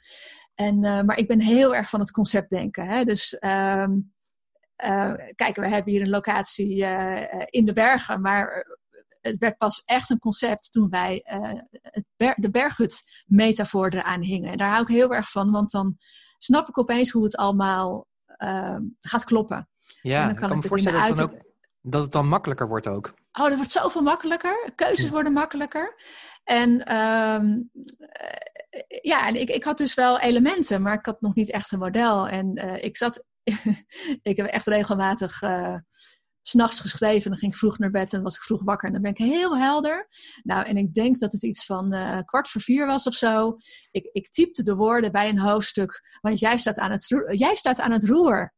En, 0.55 0.81
maar 0.81 1.17
ik 1.17 1.29
ben 1.29 1.41
heel 1.41 1.75
erg 1.75 1.91
van 1.91 2.01
het 2.01 2.11
concept 2.11 2.51
denken. 2.51 2.87
Hè? 2.87 3.05
Dus 3.05 3.37
um, 3.41 4.15
kijk, 5.35 5.57
we 5.57 5.69
hebben 5.69 5.93
hier 5.93 6.03
een 6.03 6.09
locatie 6.09 6.85
in 7.47 7.65
de 7.65 7.73
bergen, 7.73 8.21
maar 8.21 8.67
het 9.21 9.39
werd 9.39 9.57
pas 9.57 9.83
echt 9.85 10.11
een 10.11 10.19
concept 10.19 10.73
toen 10.73 10.89
wij 10.89 11.23
het 11.83 12.05
de 12.37 12.51
berghut-metafoor 12.51 13.89
eraan 13.89 14.23
hingen. 14.23 14.51
En 14.51 14.59
daar 14.59 14.71
hou 14.71 14.83
ik 14.83 14.89
heel 14.89 15.15
erg 15.15 15.31
van, 15.31 15.51
want 15.51 15.71
dan 15.71 15.97
snap 16.39 16.69
ik 16.69 16.79
opeens 16.79 17.11
hoe 17.11 17.25
het 17.25 17.37
allemaal 17.37 18.07
ehm, 18.39 18.83
gaat 19.01 19.25
kloppen. 19.25 19.69
Ja, 20.03 20.25
dan 20.25 20.35
kan 20.35 20.43
ik 20.43 20.49
kan 20.49 20.57
me 20.57 20.69
voorstellen 20.69 21.09
dat, 21.09 21.21
ook, 21.21 21.35
dat 21.81 22.03
het 22.03 22.13
dan 22.13 22.29
makkelijker 22.29 22.69
wordt 22.69 22.87
ook. 22.87 23.15
Oh, 23.33 23.45
dat 23.45 23.57
wordt 23.57 23.71
zoveel 23.71 24.03
makkelijker. 24.03 24.73
Keuzes 24.75 25.11
worden 25.11 25.33
makkelijker. 25.33 25.95
En 26.45 26.71
uh, 26.71 27.57
ja, 29.03 29.27
en 29.27 29.41
ik, 29.41 29.49
ik 29.49 29.65
had 29.65 29.79
dus 29.79 29.95
wel 29.95 30.21
elementen, 30.21 30.83
maar 30.83 30.95
ik 30.95 31.07
had 31.07 31.21
nog 31.21 31.35
niet 31.35 31.51
echt 31.51 31.73
een 31.73 31.79
model. 31.79 32.29
En 32.29 32.59
uh, 32.65 32.85
ik 32.85 32.97
zat, 32.97 33.25
ik 34.23 34.37
heb 34.37 34.47
echt 34.47 34.67
regelmatig 34.67 35.43
uh, 35.43 35.77
s'nachts 36.49 36.81
geschreven. 36.81 37.25
En 37.25 37.31
dan 37.31 37.39
ging 37.39 37.53
ik 37.53 37.59
vroeg 37.59 37.79
naar 37.79 37.91
bed 37.91 38.13
en 38.13 38.23
was 38.23 38.37
ik 38.37 38.43
vroeg 38.43 38.63
wakker. 38.63 38.87
En 38.87 38.93
dan 38.93 39.03
ben 39.03 39.11
ik 39.11 39.19
heel 39.19 39.59
helder. 39.59 40.09
Nou, 40.43 40.65
en 40.65 40.77
ik 40.77 40.95
denk 40.95 41.19
dat 41.19 41.33
het 41.33 41.43
iets 41.43 41.65
van 41.65 41.95
uh, 41.95 42.19
kwart 42.25 42.49
voor 42.49 42.61
vier 42.61 42.87
was 42.87 43.07
of 43.07 43.15
zo. 43.15 43.57
Ik, 43.91 44.09
ik 44.13 44.31
typte 44.31 44.63
de 44.63 44.75
woorden 44.75 45.13
bij 45.13 45.29
een 45.29 45.39
hoofdstuk. 45.39 46.19
Want 46.21 46.39
jij 46.39 46.59
staat 46.59 46.79
aan 46.79 46.91
het, 46.91 47.07
jij 47.29 47.55
staat 47.55 47.81
aan 47.81 47.93
het 47.93 48.05
roer. 48.05 48.55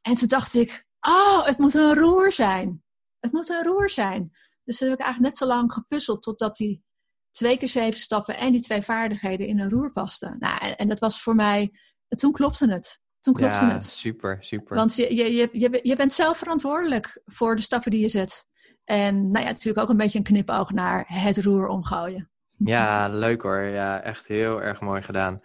En 0.00 0.14
toen 0.14 0.28
dacht 0.28 0.54
ik, 0.54 0.86
oh, 1.00 1.46
het 1.46 1.58
moet 1.58 1.74
een 1.74 1.94
roer 1.94 2.32
zijn. 2.32 2.82
Het 3.20 3.32
moet 3.32 3.48
een 3.48 3.62
roer 3.62 3.90
zijn. 3.90 4.30
Dus 4.64 4.78
toen 4.78 4.88
heb 4.88 4.98
ik 4.98 5.04
eigenlijk 5.04 5.32
net 5.32 5.42
zo 5.42 5.56
lang 5.56 5.72
gepuzzeld 5.72 6.22
totdat 6.22 6.56
die 6.56 6.84
twee 7.30 7.58
keer 7.58 7.68
zeven 7.68 8.00
stappen 8.00 8.36
en 8.36 8.52
die 8.52 8.62
twee 8.62 8.82
vaardigheden 8.82 9.46
in 9.46 9.60
een 9.60 9.70
roer 9.70 9.92
pasten. 9.92 10.36
Nou, 10.38 10.72
en 10.76 10.88
dat 10.88 11.00
was 11.00 11.22
voor 11.22 11.34
mij, 11.34 11.72
toen 12.08 12.32
klopte 12.32 12.72
het. 12.72 13.01
Toen 13.22 13.34
klopte 13.34 13.64
ja, 13.64 13.72
het. 13.72 13.84
super, 13.84 14.36
super. 14.40 14.76
Want 14.76 14.96
je, 14.96 15.14
je, 15.14 15.48
je, 15.52 15.80
je, 15.82 15.96
bent 15.96 16.12
zelf 16.12 16.38
verantwoordelijk 16.38 17.22
voor 17.24 17.56
de 17.56 17.62
stappen 17.62 17.90
die 17.90 18.00
je 18.00 18.08
zet. 18.08 18.46
En 18.84 19.30
nou 19.30 19.44
ja, 19.44 19.50
natuurlijk 19.50 19.78
ook 19.78 19.88
een 19.88 19.96
beetje 19.96 20.18
een 20.18 20.24
knipoog 20.24 20.70
naar 20.70 21.04
het 21.06 21.38
roer 21.38 21.66
omgooien. 21.66 22.30
Ja, 22.56 23.08
leuk 23.26 23.42
hoor. 23.42 23.60
Ja, 23.60 24.02
echt 24.02 24.26
heel 24.26 24.62
erg 24.62 24.80
mooi 24.80 25.02
gedaan. 25.02 25.40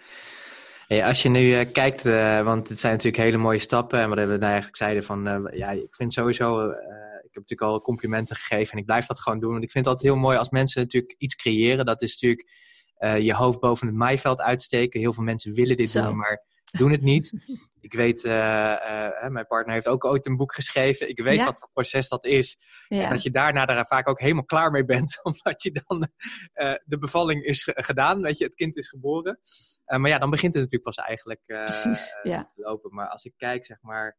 Hey, 0.88 1.06
als 1.06 1.22
je 1.22 1.30
nu 1.30 1.60
uh, 1.60 1.72
kijkt, 1.72 2.06
uh, 2.06 2.42
want 2.42 2.70
het 2.70 2.80
zijn 2.80 2.94
natuurlijk 2.94 3.24
hele 3.24 3.38
mooie 3.38 3.60
stappen. 3.60 4.00
En 4.00 4.10
wat 4.10 4.18
we 4.18 4.26
nou 4.26 4.42
eigenlijk 4.42 4.78
zeiden 4.78 5.04
van, 5.04 5.28
uh, 5.28 5.58
ja, 5.58 5.70
ik 5.70 5.96
vind 5.96 6.14
sowieso, 6.14 6.70
ik 6.70 7.34
heb 7.34 7.42
natuurlijk 7.42 7.62
al 7.62 7.82
complimenten 7.82 8.36
gegeven 8.36 8.72
en 8.72 8.80
ik 8.80 8.86
blijf 8.86 9.06
dat 9.06 9.20
gewoon 9.20 9.40
doen. 9.40 9.52
Want 9.52 9.64
ik 9.64 9.72
vind 9.72 9.86
het 9.86 9.94
altijd 9.94 10.14
heel 10.14 10.24
mooi 10.24 10.38
als 10.38 10.50
mensen 10.50 10.82
natuurlijk 10.82 11.16
iets 11.18 11.36
creëren. 11.36 11.86
Dat 11.86 12.02
is 12.02 12.12
natuurlijk 12.12 12.50
je 13.22 13.34
hoofd 13.34 13.60
boven 13.60 13.88
het 13.88 13.96
maaiveld 13.96 14.42
uitsteken. 14.42 15.00
Heel 15.00 15.14
veel 15.14 15.24
mensen 15.24 15.54
willen 15.54 15.78
dit 15.78 15.94
doen, 15.94 16.18
maar 16.18 16.46
doen 16.72 16.91
het 16.91 17.01
niet. 17.01 17.34
Ik 17.80 17.93
weet, 17.93 18.24
uh, 18.24 18.32
uh, 18.32 19.28
mijn 19.28 19.47
partner 19.47 19.74
heeft 19.74 19.88
ook 19.88 20.05
ooit 20.05 20.26
een 20.26 20.38
boek 20.38 20.53
geschreven. 20.53 21.09
Ik 21.09 21.20
weet 21.20 21.43
wat 21.43 21.57
voor 21.59 21.70
proces 21.74 22.09
dat 22.09 22.26
is. 22.26 22.57
Ja. 22.88 23.03
En 23.03 23.09
dat 23.09 23.24
je 23.24 23.30
daarna 23.30 23.65
daar 23.65 23.86
vaak 23.86 24.09
ook 24.09 24.20
helemaal 24.20 24.45
klaar 24.45 24.72
mee 24.72 24.86
bent. 24.86 25.20
Omdat 25.24 25.63
je 25.63 25.84
dan 25.86 26.09
uh, 26.53 26.74
de 26.86 26.97
bevalling 26.97 27.43
is 27.43 27.70
gedaan. 27.74 28.22
Weet 28.22 28.38
je, 28.38 28.43
het 28.43 28.55
kind 28.55 28.78
is 28.78 28.89
geboren. 28.89 29.39
maar 29.86 30.09
ja, 30.09 30.18
dan 30.18 30.30
begint 30.30 30.53
het 30.53 30.63
natuurlijk 30.63 30.95
pas 30.95 31.05
eigenlijk 31.05 31.45
ja. 32.24 32.51
te 32.55 32.61
lopen. 32.61 32.93
Maar 32.93 33.07
als 33.07 33.26
ik 33.26 33.34
kijk, 33.38 33.65
zeg 33.65 33.82
maar, 33.82 34.18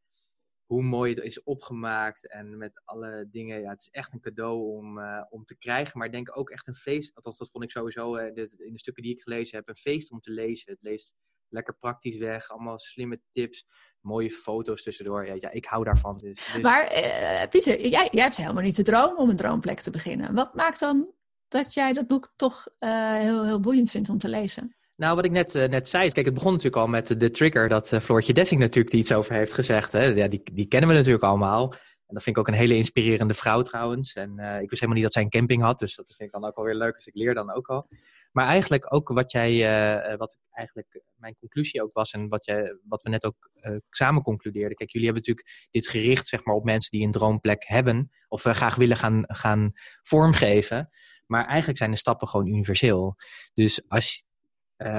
hoe 0.67 0.83
mooi 0.83 1.15
het 1.15 1.25
is 1.25 1.43
opgemaakt. 1.43 2.29
En 2.29 2.57
met 2.59 2.83
alle 2.85 3.29
dingen. 3.31 3.61
Ja, 3.61 3.71
het 3.71 3.81
is 3.81 3.89
echt 3.91 4.13
een 4.13 4.21
cadeau 4.21 4.77
om, 4.77 5.01
om 5.31 5.45
te 5.45 5.57
krijgen. 5.57 5.99
Maar 5.99 6.07
ik 6.07 6.13
denk 6.13 6.39
ook 6.39 6.51
echt 6.51 6.69
een 6.69 6.75
feest. 6.75 7.15
Althans, 7.15 7.39
dat 7.39 7.51
vond 7.51 7.65
ik 7.65 7.71
sowieso 7.71 8.15
in 8.15 8.35
de 8.35 8.79
stukken 8.79 9.03
die 9.03 9.13
ik 9.13 9.23
gelezen 9.23 9.57
heb. 9.57 9.69
Een 9.69 9.77
feest 9.77 10.11
om 10.11 10.21
te 10.21 10.31
lezen. 10.31 10.73
Het 10.73 10.83
leest 10.83 11.15
lekker 11.49 11.77
praktisch 11.79 12.17
weg. 12.17 12.51
Allemaal 12.51 12.79
slimme 12.79 13.21
tips. 13.33 13.67
Mooie 14.01 14.31
foto's 14.31 14.83
tussendoor. 14.83 15.27
Ja, 15.27 15.35
ja 15.41 15.51
ik 15.51 15.65
hou 15.65 15.85
daarvan. 15.85 16.19
Dus, 16.19 16.51
dus... 16.53 16.63
Maar 16.63 16.93
uh, 16.93 17.49
Pieter, 17.49 17.81
jij, 17.81 18.09
jij 18.11 18.23
hebt 18.23 18.37
helemaal 18.37 18.63
niet 18.63 18.77
de 18.77 18.83
droom 18.83 19.17
om 19.17 19.31
een 19.31 19.37
droomplek 19.37 19.81
te 19.81 19.91
beginnen. 19.91 20.35
Wat 20.35 20.55
maakt 20.55 20.81
dan 20.81 21.13
dat 21.49 21.75
jij 21.75 21.93
dat 21.93 22.07
boek 22.07 22.33
toch 22.37 22.69
uh, 22.81 23.17
heel, 23.17 23.45
heel 23.45 23.61
boeiend 23.61 23.91
vindt 23.91 24.09
om 24.09 24.19
te 24.19 24.29
lezen? 24.29 24.77
Nou, 24.97 25.17
wat 25.17 25.25
ik 25.25 25.31
net, 25.31 25.55
uh, 25.55 25.69
net 25.69 25.89
zei, 25.89 26.13
kijk, 26.13 26.27
het 26.27 26.35
begon 26.35 26.51
natuurlijk 26.53 26.83
al 26.83 26.89
met 26.89 27.21
de 27.21 27.31
trigger 27.31 27.69
dat 27.69 27.89
Floortje 27.89 28.33
Dessing 28.33 28.61
natuurlijk 28.61 28.95
iets 28.95 29.13
over 29.13 29.35
heeft 29.35 29.53
gezegd. 29.53 29.93
Hè? 29.93 30.05
Ja, 30.05 30.29
die, 30.29 30.43
die 30.53 30.67
kennen 30.67 30.89
we 30.89 30.95
natuurlijk 30.97 31.25
allemaal. 31.25 31.73
En 32.07 32.15
dat 32.15 32.23
vind 32.23 32.37
ik 32.37 32.43
ook 32.43 32.49
een 32.49 32.61
hele 32.61 32.77
inspirerende 32.77 33.35
vrouw 33.35 33.63
trouwens. 33.63 34.13
En 34.13 34.33
uh, 34.37 34.61
ik 34.61 34.71
wist 34.71 34.81
helemaal 34.81 34.95
niet 34.95 35.03
dat 35.03 35.13
zij 35.13 35.23
een 35.23 35.31
camping 35.31 35.63
had, 35.63 35.79
dus 35.79 35.95
dat 35.95 36.07
vind 36.07 36.21
ik 36.21 36.41
dan 36.41 36.45
ook 36.45 36.57
alweer 36.57 36.75
leuk. 36.75 36.95
Dus 36.95 37.07
ik 37.07 37.15
leer 37.15 37.35
dan 37.35 37.55
ook 37.55 37.69
al. 37.69 37.89
Maar 38.31 38.47
eigenlijk 38.47 38.95
ook 38.95 39.09
wat 39.09 39.33
jij, 39.33 39.53
uh, 39.53 40.17
wat 40.17 40.39
eigenlijk 40.51 41.03
mijn 41.17 41.35
conclusie 41.35 41.83
ook 41.83 41.93
was 41.93 42.13
en 42.13 42.29
wat, 42.29 42.45
jij, 42.45 42.79
wat 42.85 43.03
we 43.03 43.09
net 43.09 43.25
ook 43.25 43.51
uh, 43.61 43.77
samen 43.91 44.23
concludeerden. 44.23 44.77
Kijk, 44.77 44.91
jullie 44.91 45.07
hebben 45.07 45.27
natuurlijk 45.27 45.69
dit 45.71 45.89
gericht 45.89 46.27
zeg 46.27 46.45
maar, 46.45 46.55
op 46.55 46.65
mensen 46.65 46.91
die 46.91 47.07
een 47.07 47.13
droomplek 47.13 47.65
hebben 47.67 48.11
of 48.29 48.45
uh, 48.45 48.53
graag 48.53 48.75
willen 48.75 48.97
gaan, 48.97 49.25
gaan 49.27 49.73
vormgeven. 50.03 50.89
Maar 51.27 51.47
eigenlijk 51.47 51.79
zijn 51.79 51.91
de 51.91 51.97
stappen 51.97 52.29
gewoon 52.29 52.47
universeel. 52.47 53.17
Dus 53.55 53.89
als, 53.89 54.25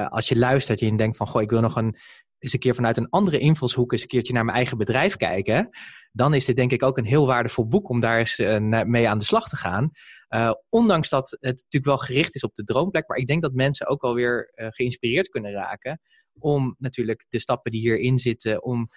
als 0.10 0.28
je 0.28 0.38
luistert 0.38 0.82
en 0.82 0.96
denkt 0.96 1.18
van, 1.18 1.28
goh, 1.28 1.42
ik 1.42 1.50
wil 1.50 1.62
nog 1.62 1.76
een, 1.76 1.98
eens 2.40 2.54
een 2.54 2.60
keer 2.60 2.76
vanuit 2.76 2.98
een 2.98 3.10
andere 3.10 3.40
invalshoek 3.40 3.92
eens 3.92 4.02
een 4.02 4.08
keertje 4.08 4.34
naar 4.34 4.46
mijn 4.46 4.58
eigen 4.58 4.78
bedrijf 4.78 5.16
kijken, 5.16 5.70
dan 6.12 6.34
is 6.34 6.46
dit 6.46 6.56
denk 6.56 6.72
ik 6.72 6.84
ook 6.84 6.98
een 6.98 7.06
heel 7.06 7.26
waardevol 7.26 7.68
boek 7.68 7.90
om 7.90 8.00
daar 8.00 8.20
eens 8.20 8.38
mee 8.86 9.10
aan 9.10 9.18
de 9.18 9.26
slag 9.26 9.50
te 9.50 9.56
gaan. 9.56 9.92
Uh, 10.30 10.54
ondanks 10.70 11.10
dat 11.10 11.30
het 11.30 11.42
natuurlijk 11.42 11.86
wel 11.86 11.98
gericht 11.98 12.36
is 12.36 12.44
op 12.44 12.56
de 12.56 12.64
droomplek, 12.64 13.08
maar 13.08 13.18
ik 13.18 13.26
denk 13.26 13.42
dat 13.42 13.54
mensen 13.54 13.88
ook 13.88 14.02
wel 14.02 14.14
weer 14.14 14.52
uh, 14.56 14.68
geïnspireerd 14.70 15.30
kunnen 15.30 15.52
raken 15.52 16.02
om 16.40 16.76
natuurlijk 16.78 17.26
de 17.30 17.40
stappen 17.40 17.72
die 17.72 17.82
hierin 17.82 18.18
zitten, 18.18 18.64
om 18.64 18.90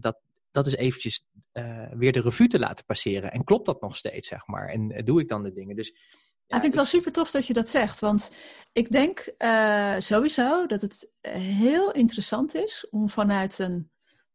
dat, 0.00 0.20
dat 0.50 0.66
is 0.66 0.74
eventjes 0.74 1.24
weer 1.96 2.12
de 2.12 2.20
revue 2.20 2.46
te 2.46 2.58
laten 2.58 2.84
passeren. 2.84 3.32
En 3.32 3.44
klopt 3.44 3.66
dat 3.66 3.80
nog 3.80 3.96
steeds, 3.96 4.28
zeg 4.28 4.46
maar? 4.46 4.68
En 4.68 5.04
doe 5.04 5.20
ik 5.20 5.28
dan 5.28 5.42
de 5.42 5.52
dingen? 5.52 5.76
Dus 5.76 5.94
ik 6.56 6.60
vind 6.60 6.74
het 6.74 6.74
wel 6.74 7.00
super 7.00 7.12
tof 7.12 7.30
dat 7.30 7.46
je 7.46 7.52
dat 7.52 7.68
zegt. 7.68 8.00
Want 8.00 8.30
ik 8.72 8.90
denk 8.90 9.34
sowieso 9.98 10.66
dat 10.66 10.80
het 10.80 11.10
heel 11.28 11.92
interessant 11.92 12.54
is 12.54 12.86
om 12.90 13.10
vanuit 13.10 13.58
een 13.58 13.90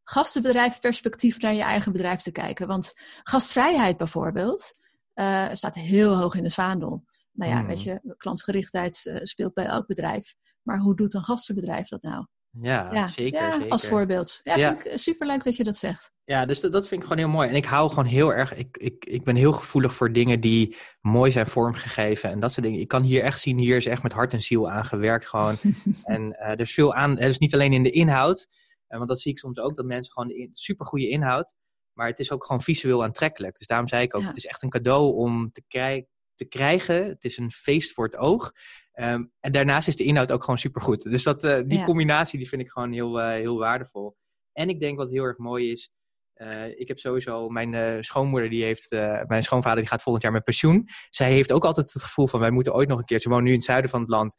gastenbedrijf 0.09 0.79
perspectief 0.79 1.39
naar 1.39 1.53
je 1.53 1.61
eigen 1.61 1.91
bedrijf 1.91 2.21
te 2.21 2.31
kijken. 2.31 2.67
Want 2.67 2.93
gastvrijheid 3.23 3.97
bijvoorbeeld, 3.97 4.71
uh, 5.15 5.47
staat 5.53 5.75
heel 5.75 6.17
hoog 6.17 6.35
in 6.35 6.43
de 6.43 6.51
vaandel. 6.51 7.03
Nou 7.31 7.51
ja, 7.51 7.65
weet 7.65 7.83
hmm. 7.83 7.99
je, 8.03 8.15
klantgerichtheid 8.17 9.05
uh, 9.05 9.19
speelt 9.23 9.53
bij 9.53 9.65
elk 9.65 9.87
bedrijf. 9.87 10.35
Maar 10.61 10.79
hoe 10.79 10.95
doet 10.95 11.13
een 11.13 11.23
gastenbedrijf 11.23 11.87
dat 11.87 12.01
nou? 12.01 12.25
Ja, 12.61 12.93
ja 12.93 13.07
zeker, 13.07 13.41
ja, 13.41 13.53
zeker. 13.53 13.69
Als 13.69 13.87
voorbeeld. 13.87 14.39
Ja, 14.43 14.55
ja. 14.55 14.67
vind 14.67 14.85
ik 14.85 14.99
superleuk 14.99 15.43
dat 15.43 15.55
je 15.55 15.63
dat 15.63 15.77
zegt. 15.77 16.11
Ja, 16.25 16.45
dus 16.45 16.59
dat, 16.59 16.71
dat, 16.71 16.87
vind 16.87 17.01
ik 17.01 17.07
gewoon 17.07 17.23
heel 17.23 17.33
mooi. 17.33 17.49
En 17.49 17.55
ik 17.55 17.65
hou 17.65 17.89
gewoon 17.89 18.05
heel 18.05 18.33
erg, 18.33 18.55
ik, 18.55 18.77
ik, 18.77 19.05
ik 19.05 19.23
ben 19.23 19.35
heel 19.35 19.51
gevoelig 19.51 19.93
voor 19.93 20.13
dingen 20.13 20.39
die 20.39 20.75
mooi 21.01 21.31
zijn 21.31 21.47
vormgegeven 21.47 22.29
en 22.29 22.39
dat 22.39 22.51
soort 22.51 22.65
dingen. 22.65 22.79
Ik 22.79 22.87
kan 22.87 23.03
hier 23.03 23.23
echt 23.23 23.39
zien, 23.39 23.59
hier 23.59 23.77
is 23.77 23.85
echt 23.85 24.03
met 24.03 24.13
hart 24.13 24.33
en 24.33 24.41
ziel 24.41 24.69
aan 24.69 24.85
gewerkt 24.85 25.27
gewoon. 25.27 25.55
en 26.03 26.21
uh, 26.21 26.47
er 26.47 26.59
is 26.59 26.73
veel 26.73 26.93
aan, 26.93 27.17
is 27.17 27.37
niet 27.37 27.53
alleen 27.53 27.73
in 27.73 27.83
de 27.83 27.91
inhoud, 27.91 28.47
uh, 28.89 28.97
want 28.97 29.09
dat 29.09 29.19
zie 29.19 29.31
ik 29.31 29.39
soms 29.39 29.59
ook, 29.59 29.75
dat 29.75 29.85
mensen 29.85 30.13
gewoon 30.13 30.29
in, 30.29 30.49
super 30.51 30.85
goede 30.85 31.09
inhoud, 31.09 31.53
maar 31.93 32.07
het 32.07 32.19
is 32.19 32.31
ook 32.31 32.45
gewoon 32.45 32.61
visueel 32.61 33.03
aantrekkelijk. 33.03 33.57
Dus 33.57 33.67
daarom 33.67 33.87
zei 33.87 34.03
ik 34.03 34.15
ook, 34.15 34.23
het 34.23 34.37
is 34.37 34.45
echt 34.45 34.63
een 34.63 34.69
cadeau 34.69 35.15
om 35.15 35.51
te, 35.51 35.63
krij 35.67 36.07
te 36.37 36.45
krijgen. 36.45 37.05
Het 37.05 37.23
is 37.23 37.37
een 37.37 37.51
feest 37.51 37.93
voor 37.93 38.05
het 38.05 38.17
oog. 38.17 38.51
Um, 38.99 39.31
en 39.39 39.51
daarnaast 39.51 39.87
is 39.87 39.95
de 39.95 40.03
inhoud 40.03 40.31
ook 40.31 40.41
gewoon 40.41 40.57
supergoed. 40.57 41.03
Dus 41.03 41.23
dat, 41.23 41.43
uh, 41.43 41.57
die 41.65 41.77
ja. 41.77 41.85
combinatie 41.85 42.39
die 42.39 42.47
vind 42.47 42.61
ik 42.61 42.69
gewoon 42.69 42.91
heel, 42.91 43.19
uh, 43.19 43.29
heel 43.29 43.57
waardevol. 43.57 44.15
En 44.53 44.69
ik 44.69 44.79
denk 44.79 44.97
wat 44.97 45.09
heel 45.09 45.23
erg 45.23 45.37
mooi 45.37 45.71
is. 45.71 45.91
Uh, 46.35 46.79
ik 46.79 46.87
heb 46.87 46.99
sowieso 46.99 47.49
mijn 47.49 48.03
schoonmoeder, 48.03 48.49
die 48.49 48.63
heeft, 48.63 48.91
mijn 49.27 49.43
schoonvader 49.43 49.79
die 49.79 49.87
gaat 49.87 50.01
volgend 50.01 50.23
jaar 50.23 50.33
met 50.33 50.43
pensioen. 50.43 50.89
Zij 51.09 51.31
heeft 51.31 51.51
ook 51.51 51.65
altijd 51.65 51.93
het 51.93 52.03
gevoel 52.03 52.27
van 52.27 52.39
wij 52.39 52.51
moeten 52.51 52.73
ooit 52.73 52.87
nog 52.87 52.99
een 52.99 53.05
keer, 53.05 53.19
ze 53.19 53.29
woont 53.29 53.43
nu 53.43 53.49
in 53.49 53.55
het 53.55 53.65
zuiden 53.65 53.89
van 53.89 54.01
het 54.01 54.09
land, 54.09 54.35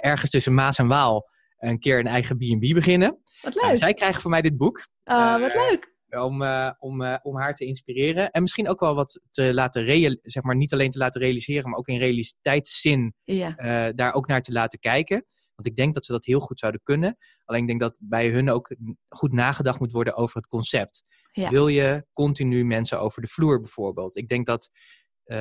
ergens 0.00 0.30
tussen 0.30 0.54
Maas 0.54 0.78
en 0.78 0.86
Waal, 0.86 1.28
een 1.58 1.78
keer 1.78 1.98
een 1.98 2.06
eigen 2.06 2.36
B&B 2.36 2.74
beginnen. 2.74 3.20
Wat 3.40 3.54
leuk. 3.54 3.78
zij 3.78 3.94
krijgen 3.94 4.22
van 4.22 4.30
mij 4.30 4.42
dit 4.42 4.56
boek. 4.56 4.86
Oh, 5.04 5.38
wat 5.38 5.54
leuk 5.54 5.92
om, 6.20 6.42
uh, 6.42 6.70
om, 6.78 7.02
uh, 7.02 7.16
om 7.22 7.36
haar 7.36 7.54
te 7.54 7.64
inspireren. 7.64 8.30
En 8.30 8.42
misschien 8.42 8.68
ook 8.68 8.80
wel 8.80 8.94
wat 8.94 9.20
te 9.30 9.54
laten 9.54 9.84
realiseren, 9.84 10.30
zeg 10.30 10.42
maar 10.42 10.56
niet 10.56 10.72
alleen 10.72 10.90
te 10.90 10.98
laten 10.98 11.20
realiseren, 11.20 11.70
maar 11.70 11.78
ook 11.78 11.88
in 11.88 11.98
realiteitszin 11.98 13.14
ja. 13.24 13.48
uh, 13.58 13.92
daar 13.94 14.14
ook 14.14 14.26
naar 14.26 14.42
te 14.42 14.52
laten 14.52 14.78
kijken. 14.78 15.24
Want 15.54 15.68
ik 15.68 15.76
denk 15.76 15.94
dat 15.94 16.04
ze 16.04 16.12
dat 16.12 16.24
heel 16.24 16.40
goed 16.40 16.58
zouden 16.58 16.80
kunnen. 16.84 17.16
Alleen 17.44 17.60
ik 17.60 17.66
denk 17.66 17.80
dat 17.80 17.98
bij 18.02 18.28
hun 18.28 18.50
ook 18.50 18.76
goed 19.08 19.32
nagedacht 19.32 19.80
moet 19.80 19.92
worden 19.92 20.16
over 20.16 20.36
het 20.36 20.46
concept. 20.46 21.04
Ja. 21.32 21.50
Wil 21.50 21.68
je 21.68 22.06
continu 22.12 22.64
mensen 22.64 23.00
over 23.00 23.22
de 23.22 23.28
vloer 23.28 23.60
bijvoorbeeld? 23.60 24.16
Ik 24.16 24.28
denk 24.28 24.46
dat 24.46 24.70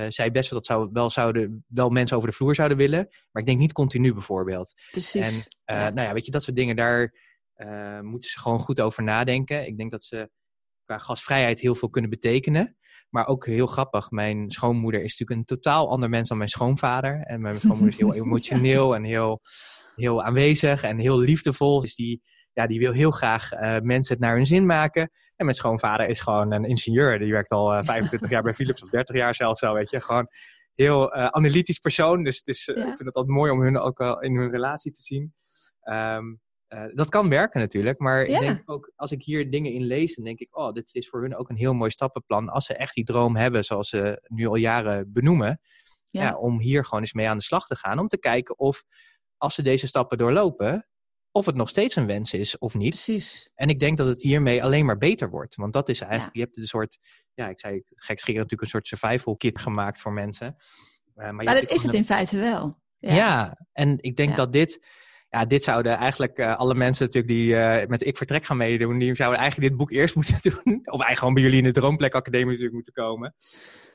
zij 0.07 0.31
best 0.31 0.49
wel 0.49 0.59
dat 0.59 0.65
zou, 0.65 0.89
wel, 0.93 1.09
zouden, 1.09 1.65
wel 1.67 1.89
mensen 1.89 2.17
over 2.17 2.29
de 2.29 2.35
vloer 2.35 2.55
zouden 2.55 2.77
willen. 2.77 3.07
Maar 3.31 3.41
ik 3.41 3.47
denk 3.47 3.59
niet 3.59 3.73
continu 3.73 4.13
bijvoorbeeld. 4.13 4.73
Precies. 4.91 5.49
En 5.65 5.77
ja. 5.77 5.89
nou 5.89 6.07
ja, 6.07 6.13
weet 6.13 6.25
je, 6.25 6.31
dat 6.31 6.43
soort 6.43 6.57
dingen, 6.57 6.75
daar 6.75 7.13
moeten 8.01 8.29
ze 8.29 8.39
gewoon 8.39 8.59
goed 8.59 8.81
over 8.81 9.03
nadenken. 9.03 9.65
Ik 9.65 9.77
denk 9.77 9.91
dat 9.91 10.03
ze 10.03 10.29
qua 10.91 10.99
gasvrijheid 10.99 11.59
heel 11.59 11.75
veel 11.75 11.89
kunnen 11.89 12.09
betekenen. 12.09 12.77
Maar 13.09 13.27
ook 13.27 13.45
heel 13.45 13.67
grappig, 13.67 14.11
mijn 14.11 14.51
schoonmoeder 14.51 15.03
is 15.03 15.17
natuurlijk 15.17 15.39
een 15.39 15.57
totaal 15.57 15.89
ander 15.89 16.09
mens 16.09 16.29
dan 16.29 16.37
mijn 16.37 16.49
schoonvader. 16.49 17.21
En 17.21 17.41
mijn 17.41 17.59
schoonmoeder 17.59 17.87
is 17.87 17.97
heel 17.97 18.13
emotioneel 18.23 18.95
en 18.95 19.03
heel 19.03 19.41
heel 19.95 20.23
aanwezig 20.23 20.83
en 20.83 20.99
heel 20.99 21.19
liefdevol. 21.19 21.81
Dus 21.81 21.95
die, 21.95 22.21
ja, 22.53 22.67
die 22.67 22.79
wil 22.79 22.91
heel 22.91 23.11
graag 23.11 23.53
uh, 23.53 23.77
mensen 23.79 24.13
het 24.13 24.23
naar 24.23 24.35
hun 24.35 24.45
zin 24.45 24.65
maken. 24.65 25.01
En 25.35 25.45
mijn 25.45 25.57
schoonvader 25.57 26.07
is 26.07 26.19
gewoon 26.19 26.51
een 26.51 26.65
ingenieur. 26.65 27.19
Die 27.19 27.31
werkt 27.31 27.51
al 27.51 27.73
uh, 27.77 27.83
25 27.83 28.29
jaar 28.29 28.43
bij 28.43 28.53
Philips 28.53 28.81
of 28.81 28.89
30 28.89 29.15
jaar 29.15 29.35
zelfs 29.35 29.59
zo, 29.59 29.73
weet 29.73 29.89
je. 29.89 30.01
Gewoon 30.01 30.27
heel 30.75 31.17
uh, 31.17 31.25
analytisch 31.25 31.79
persoon. 31.79 32.23
Dus, 32.23 32.43
dus 32.43 32.65
ja. 32.65 32.73
ik 32.73 32.83
vind 32.83 32.99
het 32.99 33.15
altijd 33.15 33.35
mooi 33.35 33.51
om 33.51 33.61
hun 33.61 33.77
ook 33.77 33.99
al 33.99 34.21
in 34.21 34.37
hun 34.37 34.51
relatie 34.51 34.91
te 34.91 35.01
zien. 35.01 35.33
Um, 35.83 36.39
uh, 36.73 36.85
dat 36.93 37.09
kan 37.09 37.29
werken 37.29 37.59
natuurlijk, 37.59 37.99
maar 37.99 38.29
ja. 38.29 38.35
ik 38.35 38.41
denk 38.41 38.61
ook 38.65 38.91
als 38.95 39.11
ik 39.11 39.23
hier 39.23 39.51
dingen 39.51 39.71
in 39.71 39.83
lees, 39.83 40.15
dan 40.15 40.25
denk 40.25 40.39
ik, 40.39 40.57
oh, 40.57 40.71
dit 40.71 40.95
is 40.95 41.09
voor 41.09 41.21
hun 41.21 41.35
ook 41.35 41.49
een 41.49 41.55
heel 41.55 41.73
mooi 41.73 41.91
stappenplan. 41.91 42.49
Als 42.49 42.65
ze 42.65 42.75
echt 42.75 42.93
die 42.93 43.03
droom 43.03 43.35
hebben, 43.35 43.63
zoals 43.63 43.89
ze 43.89 44.27
nu 44.27 44.47
al 44.47 44.55
jaren 44.55 45.11
benoemen, 45.13 45.59
ja. 46.05 46.23
ja. 46.23 46.37
om 46.37 46.59
hier 46.59 46.85
gewoon 46.85 46.99
eens 46.99 47.13
mee 47.13 47.29
aan 47.29 47.37
de 47.37 47.43
slag 47.43 47.65
te 47.65 47.75
gaan. 47.75 47.99
Om 47.99 48.07
te 48.07 48.19
kijken 48.19 48.59
of, 48.59 48.83
als 49.37 49.55
ze 49.55 49.61
deze 49.61 49.87
stappen 49.87 50.17
doorlopen, 50.17 50.87
of 51.31 51.45
het 51.45 51.55
nog 51.55 51.69
steeds 51.69 51.95
een 51.95 52.05
wens 52.05 52.33
is 52.33 52.57
of 52.57 52.75
niet. 52.75 52.89
Precies. 52.89 53.51
En 53.55 53.69
ik 53.69 53.79
denk 53.79 53.97
dat 53.97 54.07
het 54.07 54.21
hiermee 54.21 54.63
alleen 54.63 54.85
maar 54.85 54.97
beter 54.97 55.29
wordt. 55.29 55.55
Want 55.55 55.73
dat 55.73 55.89
is 55.89 56.01
eigenlijk, 56.01 56.35
je 56.35 56.41
hebt 56.41 56.57
een 56.57 56.65
soort, 56.65 56.99
ja, 57.33 57.49
ik 57.49 57.59
zei 57.59 57.83
gekscherend 57.85 58.41
natuurlijk 58.43 58.61
een 58.61 58.67
soort 58.67 58.87
survival 58.87 59.37
kit 59.37 59.59
gemaakt 59.59 60.01
voor 60.01 60.13
mensen. 60.13 60.55
Uh, 61.15 61.15
maar, 61.15 61.33
maar 61.33 61.55
dat 61.55 61.69
is 61.69 61.83
het 61.83 61.93
in 61.93 62.05
feite 62.05 62.37
wel. 62.37 62.75
Ja, 62.97 63.15
ja 63.15 63.65
en 63.71 63.97
ik 64.01 64.15
denk 64.15 64.35
dat 64.35 64.53
dit 64.53 64.85
ja, 65.31 65.45
dit 65.45 65.63
zouden 65.63 65.97
eigenlijk 65.97 66.37
uh, 66.37 66.57
alle 66.57 66.73
mensen 66.73 67.05
natuurlijk 67.05 67.33
die 67.33 67.53
uh, 67.53 67.87
met 67.87 68.05
Ik 68.05 68.17
Vertrek 68.17 68.45
gaan 68.45 68.57
meedoen, 68.57 68.97
die 68.97 69.15
zouden 69.15 69.39
eigenlijk 69.39 69.69
dit 69.69 69.77
boek 69.77 69.91
eerst 69.91 70.15
moeten 70.21 70.39
doen. 70.41 70.73
Of 70.73 71.01
eigenlijk 71.01 71.17
gewoon 71.17 71.33
bij 71.33 71.43
jullie 71.43 71.57
in 71.57 71.63
de 71.63 71.71
Droomplek 71.71 72.15
Academie 72.15 72.45
natuurlijk 72.45 72.73
moeten 72.73 72.93
komen. 72.93 73.35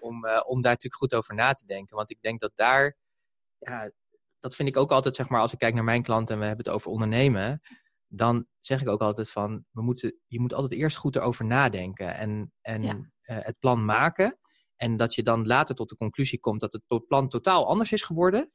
Om, 0.01 0.25
uh, 0.25 0.41
om 0.47 0.61
daar 0.61 0.73
natuurlijk 0.73 0.95
goed 0.95 1.15
over 1.15 1.35
na 1.35 1.53
te 1.53 1.67
denken. 1.67 1.97
Want 1.97 2.11
ik 2.11 2.19
denk 2.21 2.41
dat 2.41 2.51
daar, 2.55 2.97
ja, 3.59 3.91
dat 4.39 4.55
vind 4.57 4.69
ik 4.69 4.77
ook 4.77 4.91
altijd, 4.91 5.17
zeg 5.17 5.29
maar, 5.29 5.41
als 5.41 5.53
ik 5.53 5.59
kijk 5.59 5.75
naar 5.75 5.85
mijn 5.85 6.03
klanten 6.03 6.35
en 6.35 6.41
we 6.41 6.47
hebben 6.47 6.65
het 6.65 6.75
over 6.75 6.91
ondernemen. 6.91 7.61
Dan 8.09 8.47
zeg 8.61 8.81
ik 8.81 8.89
ook 8.89 9.01
altijd 9.01 9.31
van, 9.31 9.65
we 9.71 9.83
moeten, 9.83 10.19
je 10.27 10.41
moet 10.41 10.55
altijd 10.55 10.81
eerst 10.81 10.97
goed 10.97 11.17
erover 11.17 11.45
nadenken 11.45 12.15
en, 12.15 12.53
en 12.61 12.83
ja. 12.83 12.97
het 13.23 13.59
plan 13.59 13.85
maken. 13.85 14.39
En 14.77 14.97
dat 14.97 15.15
je 15.15 15.23
dan 15.23 15.47
later 15.47 15.75
tot 15.75 15.89
de 15.89 15.97
conclusie 15.97 16.41
komt 16.41 16.61
dat 16.61 16.73
het 16.73 17.07
plan 17.07 17.29
totaal 17.29 17.67
anders 17.67 17.93
is 17.93 18.03
geworden 18.03 18.53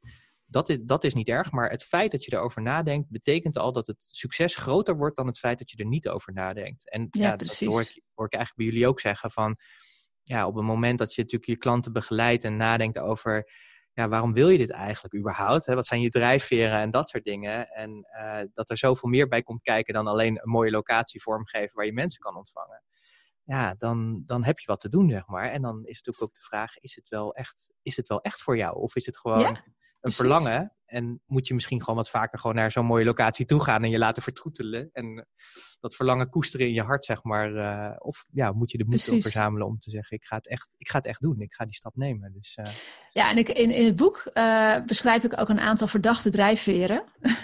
dat 0.51 0.69
is, 0.69 0.79
dat 0.81 1.03
is 1.03 1.13
niet 1.13 1.27
erg, 1.27 1.51
maar 1.51 1.69
het 1.69 1.83
feit 1.83 2.11
dat 2.11 2.23
je 2.23 2.33
erover 2.33 2.61
nadenkt, 2.61 3.09
betekent 3.09 3.57
al 3.57 3.71
dat 3.71 3.87
het 3.87 3.97
succes 3.99 4.55
groter 4.55 4.97
wordt 4.97 5.15
dan 5.15 5.27
het 5.27 5.39
feit 5.39 5.59
dat 5.59 5.71
je 5.71 5.77
er 5.77 5.85
niet 5.85 6.09
over 6.09 6.33
nadenkt. 6.33 6.89
En 6.89 7.07
ja, 7.11 7.27
ja 7.27 7.35
dat 7.35 7.59
hoor 7.59 7.81
ik, 7.81 8.01
hoor 8.13 8.25
ik 8.25 8.33
eigenlijk 8.33 8.55
bij 8.55 8.65
jullie 8.65 8.87
ook 8.87 8.99
zeggen 8.99 9.31
van, 9.31 9.57
ja, 10.23 10.47
op 10.47 10.55
het 10.55 10.63
moment 10.63 10.99
dat 10.99 11.13
je 11.13 11.21
natuurlijk 11.21 11.51
je 11.51 11.57
klanten 11.57 11.93
begeleidt 11.93 12.43
en 12.43 12.57
nadenkt 12.57 12.99
over, 12.99 13.51
ja, 13.93 14.07
waarom 14.07 14.33
wil 14.33 14.49
je 14.49 14.57
dit 14.57 14.71
eigenlijk 14.71 15.15
überhaupt? 15.15 15.65
Hè? 15.65 15.75
Wat 15.75 15.87
zijn 15.87 16.01
je 16.01 16.09
drijfveren 16.09 16.79
en 16.79 16.91
dat 16.91 17.09
soort 17.09 17.23
dingen? 17.23 17.67
En 17.69 18.07
uh, 18.21 18.39
dat 18.53 18.69
er 18.69 18.77
zoveel 18.77 19.09
meer 19.09 19.27
bij 19.27 19.43
komt 19.43 19.61
kijken 19.61 19.93
dan 19.93 20.07
alleen 20.07 20.39
een 20.41 20.49
mooie 20.49 20.71
locatie 20.71 21.21
vormgeven 21.21 21.75
waar 21.75 21.85
je 21.85 21.93
mensen 21.93 22.21
kan 22.21 22.35
ontvangen. 22.35 22.83
Ja, 23.43 23.73
dan, 23.77 24.23
dan 24.25 24.43
heb 24.43 24.59
je 24.59 24.67
wat 24.67 24.79
te 24.79 24.89
doen, 24.89 25.09
zeg 25.09 25.27
maar. 25.27 25.51
En 25.51 25.61
dan 25.61 25.85
is 25.85 25.97
natuurlijk 25.97 26.23
ook 26.23 26.33
de 26.33 26.41
vraag, 26.41 26.77
is 26.77 26.95
het 26.95 27.09
wel 27.09 27.33
echt, 27.33 27.69
is 27.81 27.95
het 27.95 28.07
wel 28.07 28.21
echt 28.21 28.41
voor 28.41 28.57
jou? 28.57 28.77
Of 28.77 28.95
is 28.95 29.05
het 29.05 29.17
gewoon... 29.17 29.39
Ja? 29.39 29.63
Een 30.01 30.11
verlangen. 30.11 30.75
En 30.85 31.21
moet 31.25 31.47
je 31.47 31.53
misschien 31.53 31.79
gewoon 31.79 31.95
wat 31.95 32.09
vaker 32.09 32.39
gewoon 32.39 32.55
naar 32.55 32.71
zo'n 32.71 32.85
mooie 32.85 33.05
locatie 33.05 33.45
toe 33.45 33.63
gaan 33.63 33.83
en 33.83 33.89
je 33.89 33.97
laten 33.97 34.23
vertroetelen. 34.23 34.89
En 34.91 35.27
dat 35.79 35.95
verlangen 35.95 36.29
koesteren 36.29 36.67
in 36.67 36.73
je 36.73 36.81
hart, 36.81 37.05
zeg 37.05 37.23
maar. 37.23 37.51
Uh, 37.51 37.95
of 37.97 38.25
ja, 38.31 38.51
moet 38.51 38.71
je 38.71 38.77
de 38.77 38.85
moed 38.85 39.01
verzamelen 39.01 39.67
om 39.67 39.79
te 39.79 39.89
zeggen, 39.89 40.17
ik 40.17 40.23
ga, 40.23 40.35
het 40.35 40.47
echt, 40.47 40.75
ik 40.77 40.89
ga 40.89 40.97
het 40.97 41.05
echt 41.05 41.21
doen. 41.21 41.39
Ik 41.39 41.53
ga 41.53 41.65
die 41.65 41.73
stap 41.73 41.95
nemen. 41.95 42.33
Dus, 42.33 42.57
uh... 42.57 42.73
Ja, 43.11 43.29
en 43.29 43.37
ik, 43.37 43.49
in, 43.49 43.71
in 43.71 43.85
het 43.85 43.95
boek 43.95 44.29
uh, 44.33 44.83
beschrijf 44.85 45.23
ik 45.23 45.39
ook 45.39 45.49
een 45.49 45.59
aantal 45.59 45.87
verdachte 45.87 46.29
drijfveren. 46.29 47.03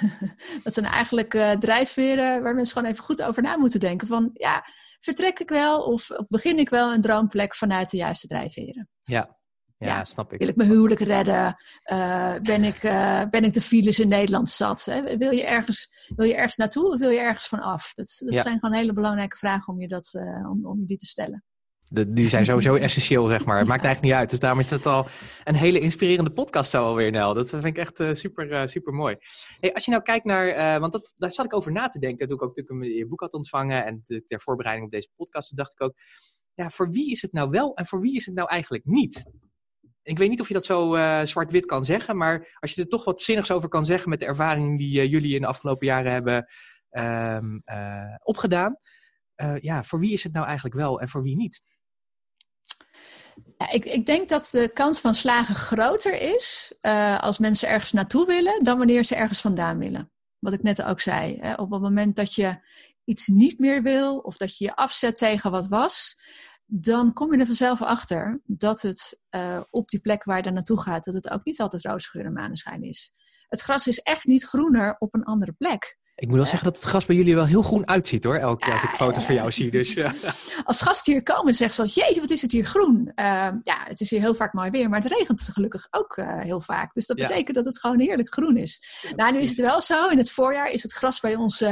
dat 0.63 0.73
zijn 0.73 0.85
eigenlijk 0.85 1.55
drijfveren 1.59 2.43
waar 2.43 2.55
mensen 2.55 2.75
gewoon 2.75 2.91
even 2.91 3.03
goed 3.03 3.23
over 3.23 3.41
na 3.41 3.57
moeten 3.57 3.79
denken. 3.79 4.07
Van 4.07 4.29
ja, 4.33 4.65
vertrek 4.99 5.39
ik 5.39 5.49
wel 5.49 5.81
of, 5.81 6.09
of 6.09 6.27
begin 6.27 6.59
ik 6.59 6.69
wel 6.69 6.93
een 6.93 7.01
droomplek 7.01 7.55
vanuit 7.55 7.89
de 7.89 7.97
juiste 7.97 8.27
drijfveren? 8.27 8.89
Ja, 9.03 9.36
ja, 9.77 10.05
snap 10.05 10.33
ik. 10.33 10.39
Wil 10.39 10.47
ik 10.47 10.55
mijn 10.55 10.69
huwelijk 10.69 10.99
redden? 10.99 11.55
Uh, 11.91 12.35
ben, 12.41 12.63
ik, 12.63 12.83
uh, 12.83 13.23
ben 13.29 13.43
ik 13.43 13.53
de 13.53 13.61
files 13.61 13.99
in 13.99 14.07
Nederland 14.07 14.49
zat? 14.49 14.85
Hè? 14.85 15.17
Wil, 15.17 15.31
je 15.31 15.45
ergens, 15.45 16.09
wil 16.15 16.25
je 16.25 16.35
ergens 16.35 16.55
naartoe 16.55 16.91
of 16.91 16.99
wil 16.99 17.09
je 17.09 17.19
ergens 17.19 17.47
van 17.47 17.59
af? 17.59 17.93
Dat, 17.95 18.21
dat 18.23 18.33
ja. 18.33 18.41
zijn 18.41 18.59
gewoon 18.59 18.75
hele 18.75 18.93
belangrijke 18.93 19.37
vragen 19.37 19.73
om 19.73 19.81
je, 19.81 19.87
dat, 19.87 20.13
uh, 20.17 20.49
om, 20.49 20.65
om 20.65 20.79
je 20.79 20.85
die 20.85 20.97
te 20.97 21.05
stellen. 21.05 21.43
De, 21.89 22.13
die 22.13 22.29
zijn 22.29 22.45
sowieso 22.45 22.75
essentieel, 22.87 23.27
zeg 23.27 23.45
maar. 23.45 23.57
Het 23.57 23.67
maakt 23.67 23.83
eigenlijk 23.83 24.13
niet 24.13 24.21
uit. 24.21 24.29
Dus 24.29 24.39
daarom 24.39 24.59
is 24.59 24.69
het 24.69 24.85
al 24.85 25.07
een 25.43 25.55
hele 25.55 25.79
inspirerende 25.79 26.31
podcast 26.31 26.71
zo 26.71 26.85
alweer, 26.85 27.11
Nel. 27.11 27.33
Dat 27.33 27.49
vind 27.49 27.63
ik 27.63 27.77
echt 27.77 27.99
uh, 27.99 28.13
super, 28.13 28.51
uh, 28.51 28.65
super 28.65 28.93
mooi. 28.93 29.17
Hey, 29.59 29.73
als 29.73 29.85
je 29.85 29.91
nou 29.91 30.03
kijkt 30.03 30.25
naar, 30.25 30.47
uh, 30.47 30.79
want 30.79 30.91
dat, 30.91 31.13
daar 31.15 31.31
zat 31.31 31.45
ik 31.45 31.53
over 31.53 31.71
na 31.71 31.87
te 31.87 31.99
denken. 31.99 32.27
Toen 32.27 32.35
ik 32.35 32.43
ook 32.43 32.55
natuurlijk 32.55 32.95
je 32.97 33.07
boek 33.07 33.19
had 33.19 33.33
ontvangen 33.33 33.85
en 33.85 34.01
ter 34.25 34.41
voorbereiding 34.41 34.85
op 34.87 34.93
deze 34.93 35.09
podcast, 35.15 35.55
dacht 35.55 35.71
ik 35.71 35.81
ook, 35.81 35.93
ja, 36.53 36.69
voor 36.69 36.89
wie 36.89 37.11
is 37.11 37.21
het 37.21 37.31
nou 37.31 37.49
wel 37.49 37.75
en 37.75 37.85
voor 37.85 38.01
wie 38.01 38.15
is 38.15 38.25
het 38.25 38.35
nou 38.35 38.49
eigenlijk 38.49 38.85
niet? 38.85 39.25
Ik 40.07 40.17
weet 40.17 40.29
niet 40.29 40.41
of 40.41 40.47
je 40.47 40.53
dat 40.53 40.65
zo 40.65 40.95
uh, 40.95 41.21
zwart-wit 41.23 41.65
kan 41.65 41.85
zeggen, 41.85 42.17
maar 42.17 42.57
als 42.59 42.73
je 42.73 42.81
er 42.81 42.87
toch 42.87 43.03
wat 43.03 43.21
zinnigs 43.21 43.51
over 43.51 43.69
kan 43.69 43.85
zeggen 43.85 44.09
met 44.09 44.19
de 44.19 44.25
ervaring 44.25 44.77
die 44.77 45.01
uh, 45.01 45.11
jullie 45.11 45.35
in 45.35 45.41
de 45.41 45.47
afgelopen 45.47 45.87
jaren 45.87 46.11
hebben 46.11 46.47
um, 46.91 47.61
uh, 47.65 48.15
opgedaan. 48.23 48.77
ja, 49.59 49.83
voor 49.83 49.99
wie 49.99 50.13
is 50.13 50.23
het 50.23 50.33
nou 50.33 50.45
eigenlijk 50.45 50.75
wel 50.75 51.01
en 51.01 51.09
voor 51.09 51.23
wie 51.23 51.35
niet? 51.35 51.61
Ja, 53.57 53.71
ik, 53.71 53.85
ik, 53.85 54.05
denk 54.05 54.29
dat 54.29 54.49
de 54.51 54.71
kans 54.73 54.99
van 54.99 55.13
slagen 55.13 55.55
groter 55.55 56.21
is 56.21 56.73
als 57.17 57.39
mensen 57.39 57.69
ergens 57.69 57.91
naartoe 57.91 58.25
willen 58.25 58.63
dan 58.63 58.77
wanneer 58.77 59.03
ze 59.03 59.15
ergens 59.15 59.41
vandaan 59.41 59.77
willen. 59.77 60.11
Wat 60.39 60.53
ik 60.53 60.63
net 60.63 60.83
ook 60.83 60.99
zei. 60.99 61.37
Hè? 61.39 61.53
Op 61.53 61.71
het 61.71 61.81
moment 61.81 62.15
dat 62.15 62.33
je 62.33 62.59
iets 63.03 63.27
niet 63.27 63.59
meer 63.59 63.83
wil 63.83 64.17
of 64.17 64.37
dat 64.37 64.57
je 64.57 64.65
je 64.65 64.75
afzet 64.75 65.17
tegen 65.17 65.51
wat 65.51 65.67
was, 65.67 66.17
dan 66.69 67.13
kom 67.13 67.33
je 67.33 67.39
er 67.39 67.45
vanzelf 67.45 67.81
achter 67.81 68.41
dat 68.45 68.81
het 68.81 69.19
uh, 69.35 69.61
op 69.69 69.89
die 69.89 69.99
plek 69.99 70.23
waar 70.23 70.37
je 70.37 70.43
dan 70.43 70.53
naartoe 70.53 70.81
gaat, 70.81 71.03
dat 71.03 71.13
het 71.13 71.29
ook 71.29 71.45
niet 71.45 71.59
altijd 71.59 71.85
roze 71.85 72.09
geur 72.09 72.25
en 72.25 72.33
maneschijn 72.33 72.83
is. 72.83 73.11
Het 73.47 73.61
gras 73.61 73.87
is 73.87 73.99
echt 73.99 74.25
niet 74.25 74.43
groener 74.43 74.95
op 74.99 75.13
een 75.13 75.23
andere 75.23 75.51
plek. 75.51 75.97
Ik 76.15 76.27
moet 76.27 76.35
wel 76.35 76.45
zeggen 76.45 76.63
dat 76.63 76.75
het 76.75 76.85
gras 76.85 77.05
bij 77.05 77.15
jullie 77.15 77.35
wel 77.35 77.45
heel 77.45 77.61
groen 77.61 77.87
uitziet 77.87 78.23
hoor, 78.23 78.35
elke 78.35 78.63
keer 78.63 78.73
als 78.73 78.83
ik 78.83 78.89
foto's 78.89 79.25
van 79.25 79.35
jou 79.35 79.51
zie. 79.51 79.71
Dus. 79.71 79.97
Als 80.63 80.81
gasten 80.81 81.13
hier 81.13 81.23
komen 81.23 81.53
zeggen 81.53 81.87
ze, 81.87 81.99
jeetje 81.99 82.21
wat 82.21 82.29
is 82.29 82.41
het 82.41 82.51
hier 82.51 82.65
groen. 82.65 83.11
Uh, 83.15 83.25
ja, 83.61 83.83
het 83.83 84.01
is 84.01 84.09
hier 84.09 84.19
heel 84.19 84.35
vaak 84.35 84.53
mooi 84.53 84.69
weer, 84.69 84.89
maar 84.89 85.01
het 85.01 85.11
regent 85.11 85.41
gelukkig 85.41 85.87
ook 85.89 86.15
heel 86.39 86.61
vaak. 86.61 86.93
Dus 86.93 87.05
dat 87.05 87.17
ja. 87.17 87.25
betekent 87.25 87.55
dat 87.55 87.65
het 87.65 87.79
gewoon 87.79 87.99
heerlijk 87.99 88.33
groen 88.33 88.57
is. 88.57 88.99
Ja, 89.01 89.15
nou, 89.15 89.33
nu 89.33 89.39
is 89.39 89.49
het 89.49 89.57
wel 89.57 89.81
zo, 89.81 90.07
in 90.07 90.17
het 90.17 90.31
voorjaar 90.31 90.69
is 90.69 90.83
het 90.83 90.93
gras 90.93 91.19
bij 91.19 91.35
ons 91.35 91.63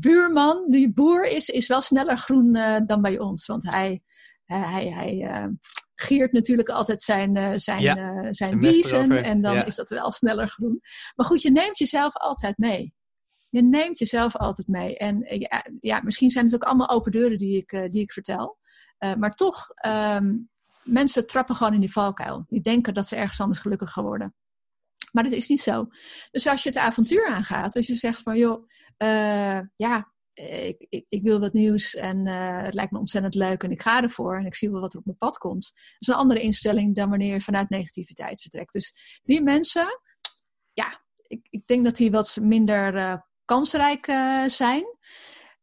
buurman, 0.00 0.64
die 0.68 0.92
boer 0.92 1.24
is, 1.24 1.48
is 1.48 1.66
wel 1.66 1.80
sneller 1.80 2.18
groen 2.18 2.56
uh, 2.56 2.76
dan 2.86 3.02
bij 3.02 3.18
ons. 3.18 3.46
Want 3.46 3.70
hij, 3.72 4.02
uh, 4.46 4.72
hij, 4.72 4.88
hij 4.88 5.16
uh, 5.16 5.46
giert 5.94 6.32
natuurlijk 6.32 6.68
altijd 6.68 7.00
zijn, 7.00 7.60
zijn, 7.60 7.80
ja, 7.80 8.32
zijn 8.32 8.58
biezen. 8.58 9.24
En 9.24 9.40
dan 9.40 9.54
ja. 9.54 9.64
is 9.64 9.74
dat 9.74 9.88
wel 9.88 10.10
sneller 10.10 10.48
groen. 10.48 10.80
Maar 11.14 11.26
goed, 11.26 11.42
je 11.42 11.50
neemt 11.50 11.78
jezelf 11.78 12.16
altijd 12.16 12.58
mee. 12.58 12.94
Je 13.48 13.62
neemt 13.62 13.98
jezelf 13.98 14.36
altijd 14.36 14.68
mee. 14.68 14.96
En 14.98 15.24
ja, 15.38 15.66
ja, 15.80 16.00
misschien 16.02 16.30
zijn 16.30 16.44
het 16.44 16.54
ook 16.54 16.62
allemaal 16.62 16.88
open 16.88 17.12
deuren 17.12 17.38
die 17.38 17.56
ik, 17.56 17.92
die 17.92 18.02
ik 18.02 18.12
vertel. 18.12 18.58
maar 18.98 19.30
toch, 19.30 19.68
um, 19.86 20.50
mensen 20.82 21.26
trappen 21.26 21.54
gewoon 21.54 21.74
in 21.74 21.80
die 21.80 21.92
valkuil. 21.92 22.44
Die 22.48 22.60
denken 22.60 22.94
dat 22.94 23.08
ze 23.08 23.16
ergens 23.16 23.40
anders 23.40 23.60
gelukkig 23.60 23.90
gaan 23.90 24.04
worden. 24.04 24.34
Maar 25.14 25.22
dat 25.22 25.32
is 25.32 25.48
niet 25.48 25.60
zo. 25.60 25.86
Dus 26.30 26.46
als 26.46 26.62
je 26.62 26.68
het 26.68 26.78
avontuur 26.78 27.26
aangaat, 27.26 27.76
als 27.76 27.86
je 27.86 27.94
zegt 27.94 28.22
van 28.22 28.36
joh, 28.36 28.68
uh, 29.02 29.60
ja, 29.76 30.12
ik, 30.32 30.86
ik, 30.88 31.04
ik, 31.08 31.22
wil 31.22 31.40
wat 31.40 31.52
nieuws 31.52 31.94
en 31.94 32.26
uh, 32.26 32.62
het 32.62 32.74
lijkt 32.74 32.92
me 32.92 32.98
ontzettend 32.98 33.34
leuk 33.34 33.62
en 33.62 33.70
ik 33.70 33.82
ga 33.82 34.02
ervoor 34.02 34.36
en 34.36 34.46
ik 34.46 34.54
zie 34.54 34.70
wel 34.70 34.80
wat 34.80 34.92
er 34.92 34.98
op 34.98 35.04
mijn 35.04 35.18
pad 35.18 35.38
komt. 35.38 35.72
Dat 35.74 35.96
is 35.98 36.06
een 36.06 36.14
andere 36.14 36.40
instelling 36.40 36.94
dan 36.94 37.08
wanneer 37.10 37.34
je 37.34 37.40
vanuit 37.40 37.68
negativiteit 37.68 38.42
vertrekt. 38.42 38.72
Dus 38.72 39.20
die 39.24 39.42
mensen, 39.42 40.00
ja, 40.72 41.02
ik, 41.26 41.46
ik 41.50 41.66
denk 41.66 41.84
dat 41.84 41.96
die 41.96 42.10
wat 42.10 42.38
minder 42.40 43.22
kansrijk 43.44 44.04
zijn. 44.46 44.84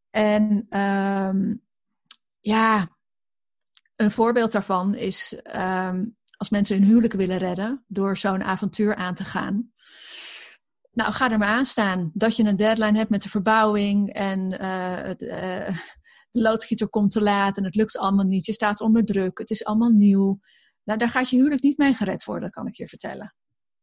En 0.09 0.77
um, 0.79 1.65
ja, 2.39 2.87
een 3.95 4.11
voorbeeld 4.11 4.51
daarvan 4.51 4.95
is 4.95 5.35
um, 5.55 6.17
als 6.41 6.49
mensen 6.49 6.77
hun 6.77 6.85
huwelijk 6.85 7.13
willen 7.13 7.37
redden 7.37 7.83
door 7.87 8.17
zo'n 8.17 8.43
avontuur 8.43 8.95
aan 8.95 9.13
te 9.13 9.25
gaan. 9.25 9.71
Nou, 10.91 11.13
ga 11.13 11.31
er 11.31 11.37
maar 11.37 11.47
aan 11.47 11.65
staan 11.65 12.11
dat 12.13 12.35
je 12.35 12.43
een 12.43 12.55
deadline 12.55 12.97
hebt 12.97 13.09
met 13.09 13.21
de 13.21 13.29
verbouwing 13.29 14.13
en 14.13 14.51
uh, 14.61 15.01
het, 15.01 15.21
uh, 15.21 15.77
de 16.31 16.41
loodgieter 16.41 16.89
komt 16.89 17.11
te 17.11 17.21
laat 17.21 17.57
en 17.57 17.63
het 17.63 17.75
lukt 17.75 17.97
allemaal 17.97 18.25
niet. 18.25 18.45
Je 18.45 18.53
staat 18.53 18.81
onder 18.81 19.05
druk, 19.05 19.37
het 19.37 19.49
is 19.49 19.65
allemaal 19.65 19.89
nieuw. 19.89 20.39
Nou, 20.83 20.99
daar 20.99 21.09
gaat 21.09 21.29
je 21.29 21.35
huwelijk 21.35 21.61
niet 21.61 21.77
mee 21.77 21.93
gered 21.93 22.23
worden, 22.23 22.49
kan 22.49 22.67
ik 22.67 22.75
je 22.75 22.87
vertellen. 22.87 23.35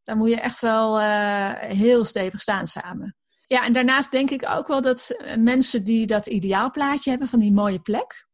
Daar 0.02 0.16
moet 0.16 0.30
je 0.30 0.40
echt 0.40 0.61
wel 0.61 1.00
uh, 1.00 1.52
heel 1.59 2.04
stevig 2.04 2.42
staan 2.42 2.66
samen. 2.66 3.16
Ja, 3.46 3.64
en 3.64 3.72
daarnaast 3.72 4.11
denk 4.11 4.30
ik 4.30 4.48
ook 4.48 4.66
wel 4.66 4.82
dat 4.82 5.16
mensen 5.38 5.84
die 5.84 6.06
dat 6.06 6.26
ideaalplaatje 6.26 7.11
hebben 7.11 7.28
van 7.28 7.38
die 7.38 7.52
mooie 7.52 7.80
plek, 7.80 8.26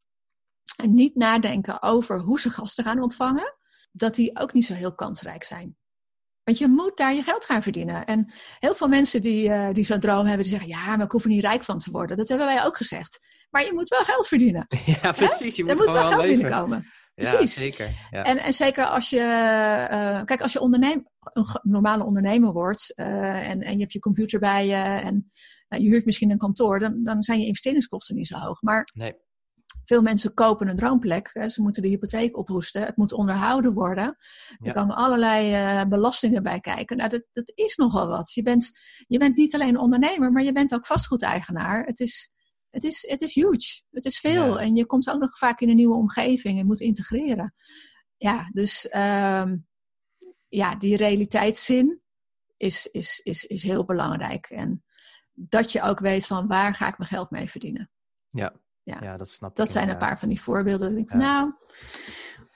en 0.77 0.95
niet 0.95 1.15
nadenken 1.15 1.83
over 1.83 2.21
hoe 2.21 2.41
ze 2.41 2.51
gasten 2.51 2.85
gaan 2.85 3.03
ontvangen, 3.03 3.55
dat 3.97 4.15
die 4.15 4.39
ook 4.39 4.53
niet 4.53 4.65
zo 4.65 4.75
heel 4.75 4.95
kansrijk 4.95 5.45
zijn. 5.45 5.77
Want 6.45 6.59
je 6.59 6.69
moet 6.69 6.97
daar 6.97 7.15
je 7.15 7.23
geld 7.23 7.45
gaan 7.45 7.63
verdienen. 7.63 8.05
En 8.05 8.33
heel 8.59 8.75
veel 8.75 8.89
mensen 8.89 9.21
die, 9.21 9.49
uh, 9.49 9.69
die 9.73 9.85
zo'n 9.85 10.01
droom 10.01 10.27
hebben, 10.27 10.43
die 10.43 10.59
zeggen: 10.59 10.69
Ja, 10.69 10.97
maar 10.97 11.05
ik 11.05 11.13
hoef 11.13 11.23
er 11.23 11.29
niet 11.29 11.45
rijk 11.45 11.65
van 11.65 11.79
te 11.79 11.91
worden. 11.91 12.17
Dat 12.17 12.29
hebben 12.29 12.47
wij 12.47 12.65
ook 12.65 12.77
gezegd. 12.77 13.27
Maar 13.51 13.65
je 13.65 13.73
moet 13.73 13.89
wel 13.89 14.05
geld 14.05 14.29
verdienen. 14.29 14.67
Ja, 15.03 15.13
precies. 15.13 15.57
Je 15.57 15.63
moet 15.63 15.73
er 15.73 15.79
moet 15.79 15.93
wel 15.93 16.05
geld 16.05 16.23
leven. 16.23 16.39
binnenkomen. 16.39 16.87
Precies. 17.15 17.55
Ja, 17.55 17.61
zeker. 17.61 17.91
Ja. 18.11 18.23
En, 18.23 18.39
en 18.39 18.53
zeker 18.53 18.87
als 18.87 19.11
je, 19.11 19.17
uh, 19.17 20.25
kijk, 20.25 20.41
als 20.41 20.53
je 20.53 20.61
onderneem, 20.61 21.09
een 21.21 21.47
normale 21.63 22.05
ondernemer 22.05 22.53
wordt 22.53 22.93
uh, 22.97 23.49
en, 23.49 23.61
en 23.61 23.73
je 23.73 23.81
hebt 23.81 23.93
je 23.93 23.99
computer 23.99 24.41
bij 24.41 24.67
je 24.67 24.75
en 24.75 25.31
je 25.69 25.89
huurt 25.89 26.05
misschien 26.05 26.31
een 26.31 26.39
kantoor, 26.39 26.79
dan, 26.79 27.05
dan 27.05 27.23
zijn 27.23 27.41
je 27.41 27.47
investeringskosten 27.47 28.15
niet 28.15 28.27
zo 28.27 28.39
hoog. 28.39 28.63
Maar 28.63 28.91
nee. 28.95 29.15
Veel 29.85 30.03
mensen 30.03 30.35
kopen 30.35 30.69
een 30.69 30.77
droomplek. 30.77 31.31
Hè, 31.33 31.49
ze 31.49 31.63
moeten 31.63 31.83
de 31.83 31.89
hypotheek 31.89 32.37
ophoesten. 32.37 32.83
Het 32.83 32.97
moet 32.97 33.13
onderhouden 33.13 33.73
worden. 33.73 34.05
Er 34.05 34.57
Ja. 34.59 34.73
komen 34.73 34.97
allerlei 34.97 35.85
belastingen 35.89 36.43
bij 36.43 36.61
kijken. 36.61 36.97
Nou, 36.97 37.09
dat, 37.09 37.23
dat 37.33 37.53
is 37.55 37.77
nogal 37.77 38.09
wat. 38.09 38.33
Je 38.33 38.43
bent, 38.43 38.71
je 39.07 39.19
bent 39.19 39.37
niet 39.37 39.55
alleen 39.55 39.79
ondernemer, 39.79 40.33
maar 40.33 40.43
je 40.43 40.53
bent 40.53 40.75
ook 40.75 40.87
vastgoedeigenaar. 40.87 41.85
Het 41.85 42.01
is, 42.01 42.31
het 42.71 42.85
is, 42.85 43.05
het 43.09 43.23
is 43.23 43.35
huge. 43.35 43.83
Het 43.91 44.05
is 44.05 44.19
veel. 44.19 44.47
Ja. 44.47 44.57
En 44.57 44.77
je 44.77 44.87
komt 44.87 45.11
ook 45.11 45.21
nog 45.21 45.39
vaak 45.39 45.61
in 45.61 45.69
een 45.69 45.77
nieuwe 45.77 45.97
omgeving 45.97 46.59
en 46.59 46.67
moet 46.67 46.81
integreren. 46.81 47.55
Ja, 48.17 48.49
dus 48.53 48.85
um, 48.85 49.67
ja, 50.49 50.77
die 50.77 50.97
realiteitszin 50.97 52.03
is, 52.57 52.87
is, 52.87 53.21
is, 53.23 53.45
is 53.45 53.63
heel 53.63 53.85
belangrijk. 53.85 54.47
En 54.47 54.85
dat 55.33 55.73
je 55.73 55.83
ook 55.83 55.99
weet 55.99 56.27
van 56.27 56.47
waar 56.47 56.75
ga 56.75 56.89
ik 56.89 56.99
mijn 56.99 57.11
geld 57.11 57.31
mee 57.31 57.51
verdienen. 57.51 57.91
Ja, 58.31 58.53
ja. 58.85 58.99
ja 59.01 59.17
dat 59.17 59.29
snap 59.29 59.57
Dat 59.57 59.67
ik 59.67 59.73
zijn 59.73 59.89
een 59.89 59.99
paar 59.99 60.19
van 60.19 60.29
die 60.29 60.41
voorbeelden. 60.41 60.97
Ik 60.97 61.09
denk. 61.09 61.23
Nou, 61.23 61.53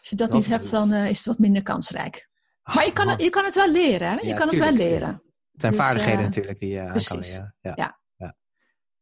als 0.00 0.08
je 0.08 0.16
dat 0.16 0.32
niet 0.32 0.46
hebt, 0.46 0.70
dan 0.70 0.92
uh, 0.92 1.10
is 1.10 1.16
het 1.16 1.26
wat 1.26 1.38
minder 1.38 1.62
kansrijk. 1.62 2.28
Maar 2.62 2.84
je 2.84 2.92
kan, 2.92 3.04
man. 3.04 3.14
het, 3.14 3.22
je 3.22 3.30
kan 3.30 3.44
het 3.44 3.54
wel 3.54 3.70
leren. 3.70 4.08
Hè? 4.08 4.26
Je 4.26 4.34
kan 4.34 4.48
het 4.48 4.58
wel 4.58 4.72
leren. 4.72 5.22
Het 5.52 5.60
zijn 5.60 5.72
Dus, 5.72 5.80
vaardigheden 5.80 6.18
eh, 6.18 6.24
natuurlijk 6.24 6.58
die 6.58 6.68
je 6.68 6.80
aan 6.80 7.04
kan 7.04 7.18
leren. 7.18 7.54
Ja. 7.60 7.72
Ja. 8.16 8.36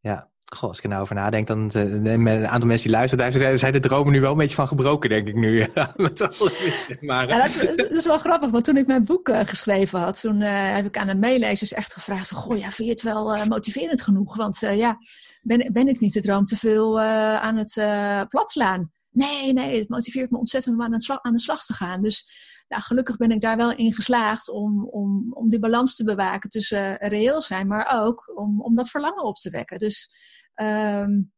ja. 0.00 0.30
Goh, 0.55 0.68
als 0.68 0.78
ik 0.78 0.84
er 0.84 0.90
nou 0.90 1.03
over 1.03 1.14
nadenk, 1.14 1.47
dan 1.47 1.64
met 1.64 2.36
een 2.36 2.47
aantal 2.49 2.68
mensen 2.68 2.88
die 2.88 2.97
luisteren, 2.97 3.40
daar 3.40 3.59
zijn- 3.59 3.72
de 3.72 3.80
dromen 3.80 4.12
nu 4.12 4.20
wel 4.20 4.30
een 4.30 4.36
beetje 4.36 4.55
van 4.55 4.68
gebroken, 4.68 5.09
denk 5.11 5.28
ik 5.28 5.34
nu. 5.34 5.59
Ja, 5.74 5.92
met 5.97 6.20
alle 6.20 6.53
mensen. 6.62 6.99
Maar, 7.01 7.28
Ja, 7.28 7.38
dat, 7.38 7.90
is, 7.90 8.07
wel 8.07 8.18
grappig, 8.18 8.51
want 8.51 8.64
toen 8.64 8.76
ik 8.76 8.86
mijn 8.86 9.05
boek 9.05 9.28
uh, 9.28 9.40
geschreven 9.44 10.01
had, 10.01 10.20
toen 10.20 10.40
uh, 10.40 10.74
heb 10.74 10.86
ik 10.86 10.97
aan 10.99 11.07
de 11.07 11.14
meelezers 11.14 11.72
echt 11.72 11.92
gevraagd 11.92 12.28
van, 12.28 12.38
goh, 12.38 12.59
ja, 12.59 12.70
vind 12.70 12.88
je 12.88 12.94
het 12.94 13.03
wel 13.03 13.47
motiverend 13.47 14.03
genoeg? 14.03 14.36
Want 14.36 14.59
ja, 14.61 14.99
ben, 15.42 15.70
ben 15.72 15.88
ik 15.88 16.01
niet 16.01 16.12
de 16.12 16.20
droom 16.20 16.44
te 16.44 16.57
veel 16.57 17.01
aan 17.01 17.57
het 17.57 17.76
uh, 17.76 18.22
plat 18.28 18.51
slaan? 18.51 18.90
Nee, 19.11 19.53
nee, 19.53 19.78
het 19.78 19.88
motiveert 19.88 20.30
me 20.30 20.38
ontzettend 20.38 20.74
om 20.74 20.82
aan 20.82 20.92
aan 21.22 21.32
de 21.32 21.40
slag 21.40 21.64
te 21.64 21.74
gaan. 21.74 22.03
Dus 22.03 22.28
nou, 22.68 22.82
gelukkig 22.82 23.16
ben 23.16 23.30
ik 23.30 23.40
daar 23.40 23.56
wel 23.56 23.72
in 23.72 23.92
geslaagd 23.92 24.50
om, 24.50 24.88
om, 24.88 25.32
om 25.32 25.48
die 25.48 25.58
balans 25.58 25.96
te 25.96 26.04
bewaken 26.04 26.50
tussen 26.50 27.02
uh, 27.02 27.08
reëel 27.08 27.42
zijn, 27.42 27.66
maar 27.66 28.02
ook 28.02 28.32
om, 28.38 28.62
om 28.62 28.74
dat 28.76 28.90
verlangen 28.90 29.24
op 29.24 29.34
te 29.34 29.50
wekken. 29.50 29.78
Dus 29.78 30.10
um, 30.54 31.32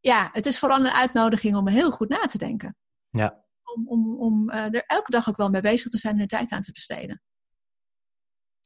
ja, 0.00 0.28
het 0.32 0.46
is 0.46 0.58
vooral 0.58 0.78
een 0.78 0.92
uitnodiging 0.92 1.56
om 1.56 1.68
heel 1.68 1.90
goed 1.90 2.08
na 2.08 2.26
te 2.26 2.38
denken. 2.38 2.76
ja. 3.10 3.48
Om, 3.74 3.88
om, 3.88 4.18
om 4.20 4.50
uh, 4.50 4.74
er 4.74 4.84
elke 4.86 5.10
dag 5.10 5.28
ook 5.28 5.36
wel 5.36 5.48
mee 5.48 5.60
bezig 5.60 5.90
te 5.90 5.98
zijn 5.98 6.14
en 6.14 6.20
er 6.20 6.26
tijd 6.26 6.52
aan 6.52 6.62
te 6.62 6.72
besteden. 6.72 7.22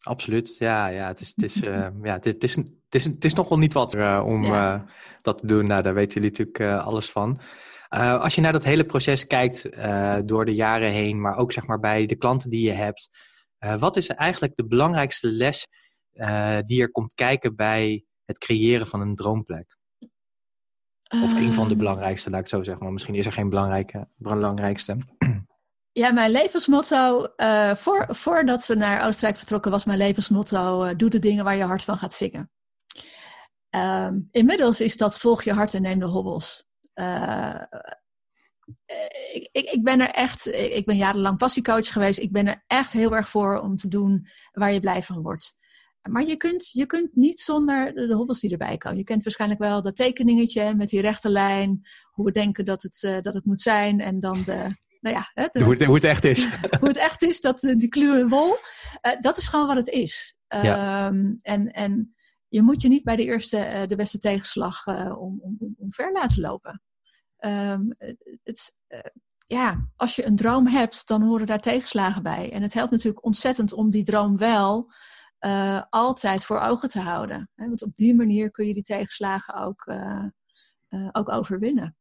Absoluut, 0.02 0.58
ja, 0.58 0.86
ja. 0.86 1.06
Het 1.06 1.20
is, 1.20 1.32
het 1.34 1.42
is, 1.44 1.56
uh, 1.56 1.88
ja, 2.02 2.12
het, 2.12 2.24
het, 2.24 2.44
is, 2.44 2.54
het, 2.56 2.70
is, 2.90 3.04
het 3.04 3.24
is 3.24 3.34
nogal 3.34 3.58
niet 3.58 3.72
wat 3.72 3.94
uh, 3.94 4.22
om 4.26 4.44
Ja. 4.44 4.84
dat 5.22 5.38
te 5.38 5.46
doen. 5.46 5.66
Nou, 5.66 5.82
daar 5.82 5.94
weten 5.94 6.22
jullie 6.22 6.38
natuurlijk 6.38 6.84
alles 6.84 7.10
van. 7.10 7.40
Uh, 7.94 8.20
als 8.20 8.34
je 8.34 8.40
naar 8.40 8.52
dat 8.52 8.64
hele 8.64 8.84
proces 8.84 9.26
kijkt 9.26 9.76
uh, 9.76 10.18
door 10.24 10.44
de 10.44 10.54
jaren 10.54 10.90
heen, 10.90 11.20
maar 11.20 11.36
ook 11.36 11.52
zeg 11.52 11.66
maar 11.66 11.80
bij 11.80 12.06
de 12.06 12.16
klanten 12.16 12.50
die 12.50 12.66
je 12.66 12.72
hebt, 12.72 13.08
uh, 13.60 13.78
wat 13.78 13.96
is 13.96 14.08
eigenlijk 14.08 14.56
de 14.56 14.66
belangrijkste 14.66 15.30
les 15.30 15.66
die 16.66 16.80
er 16.80 16.90
komt 16.90 17.14
kijken 17.14 17.56
bij 17.56 18.04
het 18.24 18.38
creëren 18.38 18.86
van 18.86 19.00
een 19.00 19.14
droomplek? 19.14 19.76
Of 21.22 21.32
een 21.32 21.52
van 21.52 21.68
de 21.68 21.76
belangrijkste, 21.76 22.30
laat 22.30 22.38
ik 22.38 22.46
het 22.46 22.54
zo 22.54 22.62
zeggen. 22.62 22.82
Maar 22.82 22.92
misschien 22.92 23.14
is 23.14 23.26
er 23.26 23.32
geen 23.32 23.48
belangrijke, 23.48 24.08
belangrijkste. 24.16 24.96
Ja, 25.92 26.12
mijn 26.12 26.30
levensmotto, 26.30 27.28
voor, 27.76 28.06
voordat 28.08 28.66
we 28.66 28.74
naar 28.74 29.06
Oostenrijk 29.06 29.36
vertrokken, 29.36 29.70
was 29.70 29.84
mijn 29.84 29.98
levensmotto: 29.98 30.96
doe 30.96 31.10
de 31.10 31.18
dingen 31.18 31.44
waar 31.44 31.56
je 31.56 31.62
hart 31.62 31.82
van 31.82 31.98
gaat 31.98 32.14
zingen. 32.14 32.50
Um, 33.70 34.28
inmiddels 34.30 34.80
is 34.80 34.96
dat 34.96 35.18
volg 35.18 35.42
je 35.42 35.52
hart 35.52 35.74
en 35.74 35.82
neem 35.82 35.98
de 35.98 36.04
hobbels. 36.04 36.66
Uh, 36.94 37.62
ik, 39.32 39.48
ik, 39.52 39.70
ik, 39.70 39.82
ben 39.82 40.00
er 40.00 40.10
echt, 40.10 40.46
ik 40.46 40.84
ben 40.84 40.96
jarenlang 40.96 41.38
passiecoach 41.38 41.92
geweest. 41.92 42.18
Ik 42.18 42.32
ben 42.32 42.46
er 42.46 42.64
echt 42.66 42.92
heel 42.92 43.16
erg 43.16 43.28
voor 43.28 43.60
om 43.60 43.76
te 43.76 43.88
doen 43.88 44.28
waar 44.52 44.72
je 44.72 44.80
blij 44.80 45.02
van 45.02 45.22
wordt. 45.22 45.56
Maar 46.10 46.24
je 46.24 46.36
kunt, 46.36 46.70
je 46.72 46.86
kunt 46.86 47.14
niet 47.14 47.40
zonder 47.40 47.94
de 47.94 48.14
hobbels 48.14 48.40
die 48.40 48.50
erbij 48.50 48.76
komen. 48.76 48.98
Je 48.98 49.04
kent 49.04 49.24
waarschijnlijk 49.24 49.60
wel 49.60 49.82
dat 49.82 49.96
tekeningetje 49.96 50.74
met 50.74 50.88
die 50.88 51.00
rechte 51.00 51.28
lijn. 51.28 51.80
Hoe 52.10 52.24
we 52.24 52.30
denken 52.30 52.64
dat 52.64 52.82
het, 52.82 53.02
uh, 53.02 53.20
dat 53.20 53.34
het 53.34 53.44
moet 53.44 53.60
zijn. 53.60 54.00
En 54.00 54.20
dan 54.20 54.42
de, 54.44 54.76
nou 55.00 55.16
ja, 55.16 55.30
hè, 55.32 55.48
de, 55.52 55.62
hoe, 55.62 55.72
het, 55.72 55.84
hoe 55.84 55.94
het 55.94 56.04
echt 56.04 56.24
is. 56.24 56.48
hoe 56.80 56.88
het 56.88 56.96
echt 56.96 57.22
is, 57.22 57.40
dat, 57.40 57.60
die 57.60 57.88
kluwe 57.88 58.28
wol. 58.28 58.50
Uh, 58.50 59.20
dat 59.20 59.36
is 59.36 59.48
gewoon 59.48 59.66
wat 59.66 59.76
het 59.76 59.88
is. 59.88 60.36
Ja. 60.48 61.06
Um, 61.06 61.36
en, 61.40 61.72
en 61.72 62.13
je 62.54 62.62
moet 62.62 62.82
je 62.82 62.88
niet 62.88 63.04
bij 63.04 63.16
de 63.16 63.24
eerste, 63.24 63.56
uh, 63.56 63.86
de 63.86 63.96
beste 63.96 64.18
tegenslag 64.18 64.86
uh, 64.86 65.20
om, 65.20 65.38
om, 65.42 65.74
om 65.78 66.12
laten 66.12 66.40
lopen. 66.40 66.82
Um, 67.38 67.88
het, 68.42 68.76
uh, 68.88 68.98
ja, 69.38 69.88
als 69.96 70.16
je 70.16 70.26
een 70.26 70.36
droom 70.36 70.66
hebt, 70.66 71.06
dan 71.08 71.22
horen 71.22 71.46
daar 71.46 71.60
tegenslagen 71.60 72.22
bij. 72.22 72.52
En 72.52 72.62
het 72.62 72.74
helpt 72.74 72.90
natuurlijk 72.90 73.24
ontzettend 73.24 73.72
om 73.72 73.90
die 73.90 74.04
droom 74.04 74.36
wel 74.36 74.92
altijd 75.90 76.44
voor 76.44 76.60
ogen 76.60 76.88
te 76.88 77.00
houden. 77.00 77.50
Hè? 77.54 77.66
Want 77.66 77.82
op 77.82 77.96
die 77.96 78.14
manier 78.14 78.50
kun 78.50 78.66
je 78.66 78.72
die 78.72 78.82
tegenslagen 78.82 79.54
ook, 79.54 79.92
ook 81.12 81.28
overwinnen. 81.28 81.96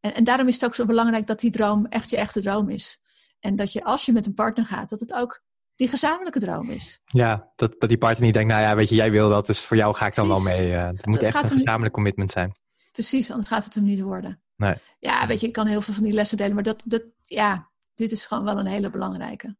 En, 0.00 0.14
en 0.14 0.24
daarom 0.24 0.48
is 0.48 0.54
het 0.54 0.64
ook 0.64 0.74
zo 0.74 0.84
belangrijk 0.84 1.26
dat 1.26 1.40
die 1.40 1.50
droom 1.50 1.86
echt 1.86 2.10
je 2.10 2.16
echte 2.16 2.40
droom 2.40 2.68
is. 2.68 3.00
En 3.38 3.56
dat 3.56 3.72
je 3.72 3.84
als 3.84 4.06
je 4.06 4.12
met 4.12 4.26
een 4.26 4.34
partner 4.34 4.66
gaat, 4.66 4.88
dat 4.88 5.00
het 5.00 5.12
ook 5.12 5.42
die 5.76 5.88
gezamenlijke 5.88 6.40
droom 6.40 6.70
is. 6.70 7.00
Ja, 7.04 7.52
dat, 7.56 7.74
dat 7.78 7.88
die 7.88 7.98
partner 7.98 8.24
niet 8.24 8.34
denkt, 8.34 8.50
nou 8.50 8.62
ja, 8.62 8.76
weet 8.76 8.88
je, 8.88 8.94
jij 8.94 9.10
wil 9.10 9.28
dat, 9.28 9.46
dus 9.46 9.60
voor 9.60 9.76
jou 9.76 9.94
ga 9.94 10.06
ik 10.06 10.14
dan 10.14 10.28
Precies. 10.28 10.44
wel 10.44 10.56
mee. 10.56 10.72
Uh, 10.72 10.86
het 10.86 11.06
moet 11.06 11.22
echt 11.22 11.42
een 11.42 11.48
gezamenlijk 11.48 11.94
commitment 11.94 12.30
zijn. 12.30 12.54
Precies, 12.92 13.30
anders 13.30 13.48
gaat 13.48 13.64
het 13.64 13.74
hem 13.74 13.84
niet 13.84 14.00
worden. 14.00 14.42
Nee. 14.56 14.74
Ja, 14.98 15.26
weet 15.26 15.40
je, 15.40 15.46
ik 15.46 15.52
kan 15.52 15.66
heel 15.66 15.80
veel 15.80 15.94
van 15.94 16.02
die 16.02 16.12
lessen 16.12 16.36
delen, 16.36 16.54
maar 16.54 16.62
dat, 16.62 16.82
dat, 16.86 17.02
ja, 17.22 17.70
dit 17.94 18.12
is 18.12 18.24
gewoon 18.24 18.44
wel 18.44 18.58
een 18.58 18.66
hele 18.66 18.90
belangrijke. 18.90 19.56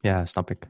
Ja, 0.00 0.24
snap 0.24 0.50
ik. 0.50 0.66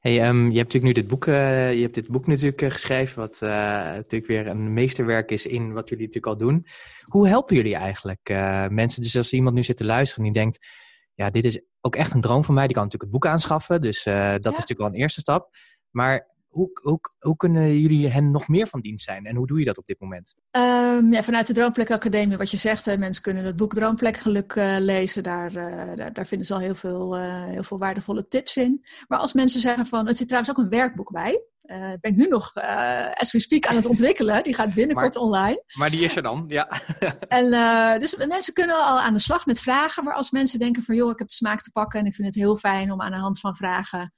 Hey, 0.00 0.28
um, 0.28 0.50
je 0.50 0.56
hebt 0.56 0.72
natuurlijk 0.72 0.84
nu 0.84 0.92
dit 0.92 1.08
boek, 1.08 1.26
uh, 1.26 1.74
je 1.74 1.82
hebt 1.82 1.94
dit 1.94 2.08
boek 2.08 2.26
natuurlijk 2.26 2.62
uh, 2.62 2.70
geschreven, 2.70 3.18
wat 3.18 3.38
uh, 3.42 3.50
natuurlijk 3.50 4.26
weer 4.26 4.46
een 4.46 4.72
meesterwerk 4.72 5.30
is 5.30 5.46
in 5.46 5.72
wat 5.72 5.88
jullie 5.88 6.06
natuurlijk 6.06 6.32
al 6.32 6.46
doen. 6.46 6.66
Hoe 7.04 7.28
helpen 7.28 7.56
jullie 7.56 7.74
eigenlijk 7.74 8.28
mensen? 8.70 9.02
Dus 9.02 9.16
als 9.16 9.32
iemand 9.32 9.54
nu 9.54 9.64
zit 9.64 9.76
te 9.76 9.84
luisteren 9.84 10.24
en 10.24 10.32
die 10.32 10.42
denkt, 10.42 10.66
ja, 11.14 11.30
dit 11.30 11.44
is 11.44 11.60
ook 11.80 11.96
echt 11.96 12.14
een 12.14 12.20
droom 12.20 12.44
van 12.44 12.54
mij, 12.54 12.66
die 12.66 12.74
kan 12.74 12.84
natuurlijk 12.84 13.12
het 13.12 13.20
boek 13.20 13.32
aanschaffen, 13.32 13.80
dus 13.80 14.06
uh, 14.06 14.14
dat 14.14 14.22
ja. 14.22 14.36
is 14.36 14.42
natuurlijk 14.44 14.78
wel 14.78 14.88
een 14.88 14.94
eerste 14.94 15.20
stap. 15.20 15.56
Maar 15.90 16.32
hoe, 16.48 16.70
hoe, 16.82 17.00
hoe 17.18 17.36
kunnen 17.36 17.80
jullie 17.80 18.08
hen 18.08 18.30
nog 18.30 18.48
meer 18.48 18.66
van 18.66 18.80
dienst 18.80 19.04
zijn 19.04 19.26
en 19.26 19.36
hoe 19.36 19.46
doe 19.46 19.58
je 19.58 19.64
dat 19.64 19.78
op 19.78 19.86
dit 19.86 20.00
moment? 20.00 20.34
Um, 20.50 21.12
ja, 21.12 21.22
vanuit 21.22 21.46
de 21.46 21.52
Droomplek 21.52 21.90
Academie, 21.90 22.36
wat 22.36 22.50
je 22.50 22.56
zegt, 22.56 22.84
hè, 22.84 22.98
mensen 22.98 23.22
kunnen 23.22 23.44
het 23.44 23.56
boek 23.56 23.74
Droomplek 23.74 24.16
Geluk 24.16 24.54
uh, 24.54 24.76
lezen. 24.78 25.22
Daar, 25.22 25.56
uh, 25.56 25.94
daar, 25.94 26.12
daar, 26.12 26.26
vinden 26.26 26.46
ze 26.46 26.54
al 26.54 26.60
heel 26.60 26.74
veel, 26.74 27.16
heel 27.46 27.62
veel 27.62 27.78
waardevolle 27.78 28.28
tips 28.28 28.56
in. 28.56 28.84
Maar 29.08 29.18
als 29.18 29.32
mensen 29.32 29.60
zeggen 29.60 29.86
van, 29.86 30.06
het 30.06 30.16
zit 30.16 30.28
trouwens 30.28 30.56
ook 30.56 30.64
een 30.64 30.70
werkboek 30.70 31.12
bij. 31.12 31.44
Uh, 31.64 31.92
ben 32.00 32.10
ik 32.10 32.16
nu 32.16 32.28
nog, 32.28 32.56
uh, 32.56 33.10
as 33.12 33.32
we 33.32 33.40
speak, 33.40 33.66
aan 33.66 33.76
het 33.76 33.86
ontwikkelen. 33.86 34.42
Die 34.42 34.54
gaat 34.54 34.74
binnenkort 34.74 35.14
maar, 35.14 35.22
online. 35.22 35.64
Maar 35.78 35.90
die 35.90 36.04
is 36.04 36.16
er 36.16 36.22
dan, 36.22 36.44
ja. 36.48 36.68
en, 37.28 37.46
uh, 37.46 37.98
dus 37.98 38.16
mensen 38.16 38.52
kunnen 38.52 38.76
al 38.76 39.00
aan 39.00 39.12
de 39.12 39.18
slag 39.18 39.46
met 39.46 39.60
vragen. 39.60 40.04
Maar 40.04 40.14
als 40.14 40.30
mensen 40.30 40.58
denken 40.58 40.82
van, 40.82 40.94
joh, 40.94 41.10
ik 41.10 41.18
heb 41.18 41.28
de 41.28 41.34
smaak 41.34 41.60
te 41.60 41.70
pakken 41.70 42.00
en 42.00 42.06
ik 42.06 42.14
vind 42.14 42.26
het 42.26 42.36
heel 42.36 42.56
fijn 42.56 42.92
om 42.92 43.02
aan 43.02 43.12
de 43.12 43.18
hand 43.18 43.40
van 43.40 43.56
vragen 43.56 44.12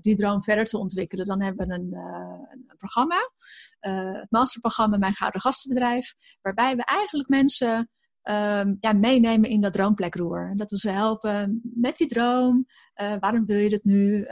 die 0.00 0.16
droom 0.16 0.42
verder 0.42 0.64
te 0.64 0.78
ontwikkelen, 0.78 1.26
dan 1.26 1.42
hebben 1.42 1.66
we 1.66 1.74
een, 1.74 1.94
een 2.68 2.76
programma, 2.76 3.30
het 3.80 4.30
masterprogramma 4.30 4.96
Mijn 4.96 5.14
Gouden 5.14 5.40
Gastenbedrijf, 5.40 6.14
waarbij 6.40 6.76
we 6.76 6.84
eigenlijk 6.84 7.28
mensen 7.28 7.90
um, 8.30 8.76
ja, 8.80 8.92
meenemen 8.92 9.50
in 9.50 9.60
dat 9.60 9.72
droomplekroer. 9.72 10.48
En 10.50 10.56
dat 10.56 10.70
we 10.70 10.78
ze 10.78 10.90
helpen 10.90 11.60
met 11.62 11.96
die 11.96 12.06
droom. 12.06 12.66
Uh, 13.02 13.14
waarom 13.20 13.46
wil 13.46 13.56
je 13.56 13.70
dat 13.70 13.84
nu? 13.84 14.26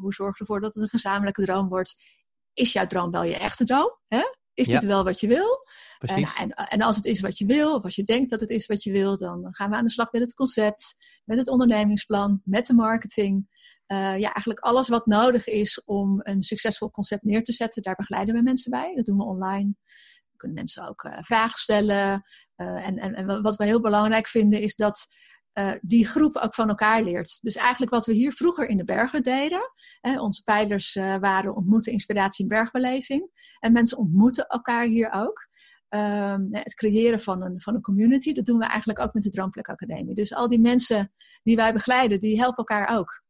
hoe 0.00 0.14
zorg 0.14 0.34
je 0.34 0.40
ervoor 0.40 0.60
dat 0.60 0.74
het 0.74 0.82
een 0.82 0.88
gezamenlijke 0.88 1.42
droom 1.42 1.68
wordt? 1.68 1.96
Is 2.52 2.72
jouw 2.72 2.86
droom 2.86 3.10
wel 3.10 3.22
je 3.22 3.36
echte 3.36 3.64
droom? 3.64 3.96
Hè? 4.08 4.22
Is 4.54 4.68
dit 4.68 4.84
wel 4.84 5.04
wat 5.04 5.20
je 5.20 5.26
wil? 5.26 5.66
En, 5.98 6.24
en, 6.38 6.50
en, 6.50 6.80
als 6.80 6.96
het 6.96 7.04
is 7.04 7.20
wat 7.20 7.38
je 7.38 7.46
wil, 7.46 7.74
of 7.74 7.82
als 7.82 7.94
je 7.94 8.04
denkt 8.04 8.30
dat 8.30 8.40
het 8.40 8.50
is 8.50 8.66
wat 8.66 8.82
je 8.82 8.92
wil, 8.92 9.16
dan 9.16 9.48
gaan 9.50 9.70
we 9.70 9.76
aan 9.76 9.84
de 9.84 9.90
slag 9.90 10.12
met 10.12 10.22
het 10.22 10.34
concept, 10.34 10.96
met 11.24 11.38
het 11.38 11.48
ondernemingsplan, 11.48 12.40
met 12.44 12.66
de 12.66 12.74
marketing. 12.74 13.58
Uh, 13.86 13.98
ja, 13.98 14.32
eigenlijk 14.32 14.58
alles 14.58 14.88
wat 14.88 15.06
nodig 15.06 15.46
is 15.46 15.84
om 15.84 16.20
een 16.22 16.42
succesvol 16.42 16.90
concept 16.90 17.22
neer 17.22 17.44
te 17.44 17.52
zetten, 17.52 17.82
daar 17.82 17.94
begeleiden 17.94 18.34
we 18.34 18.42
mensen 18.42 18.70
bij. 18.70 18.94
Dat 18.94 19.04
doen 19.04 19.16
we 19.16 19.24
online. 19.24 19.74
Kunnen 20.40 20.58
mensen 20.58 20.88
ook 20.88 21.04
uh, 21.04 21.18
vragen 21.20 21.58
stellen. 21.58 22.22
Uh, 22.56 22.86
en, 22.86 22.96
en, 22.98 23.14
en, 23.14 23.42
wat 23.42 23.56
we 23.56 23.64
heel 23.64 23.80
belangrijk 23.80 24.28
vinden 24.28 24.60
is 24.60 24.74
dat 24.74 25.06
die 25.80 26.06
groep 26.06 26.36
ook 26.36 26.54
van 26.54 26.68
elkaar 26.68 27.02
leert. 27.02 27.38
Dus 27.40 27.54
eigenlijk 27.54 27.92
wat 27.92 28.06
we 28.06 28.12
hier 28.12 28.32
vroeger 28.32 28.66
in 28.66 28.76
de 28.76 28.84
bergen 28.84 29.22
deden. 29.22 29.60
onze 30.00 30.42
pijlers 30.42 30.94
waren 30.94 31.54
ontmoeten, 31.54 31.92
inspiratie 31.92 32.44
en 32.44 32.48
bergbeleving. 32.48 33.30
En 33.58 33.72
mensen 33.72 33.98
ontmoeten 33.98 34.46
elkaar 34.46 34.84
hier 34.84 35.10
ook. 35.12 35.48
Ehm, 35.90 36.46
het 36.50 36.74
creëren 36.74 37.20
van 37.20 37.42
een, 37.42 37.60
van 37.60 37.74
een 37.74 37.80
community, 37.82 38.32
dat 38.32 38.44
doen 38.44 38.58
we 38.58 38.64
eigenlijk 38.64 38.98
ook 38.98 39.14
met 39.14 39.22
de 39.22 39.30
Droomplek 39.30 39.68
Academie. 39.68 40.14
Dus 40.14 40.34
al 40.34 40.48
die 40.48 40.60
mensen 40.60 41.12
die 41.42 41.56
wij 41.56 41.72
begeleiden, 41.72 42.20
die 42.20 42.38
helpen 42.38 42.56
elkaar 42.56 42.98
ook. 42.98 43.22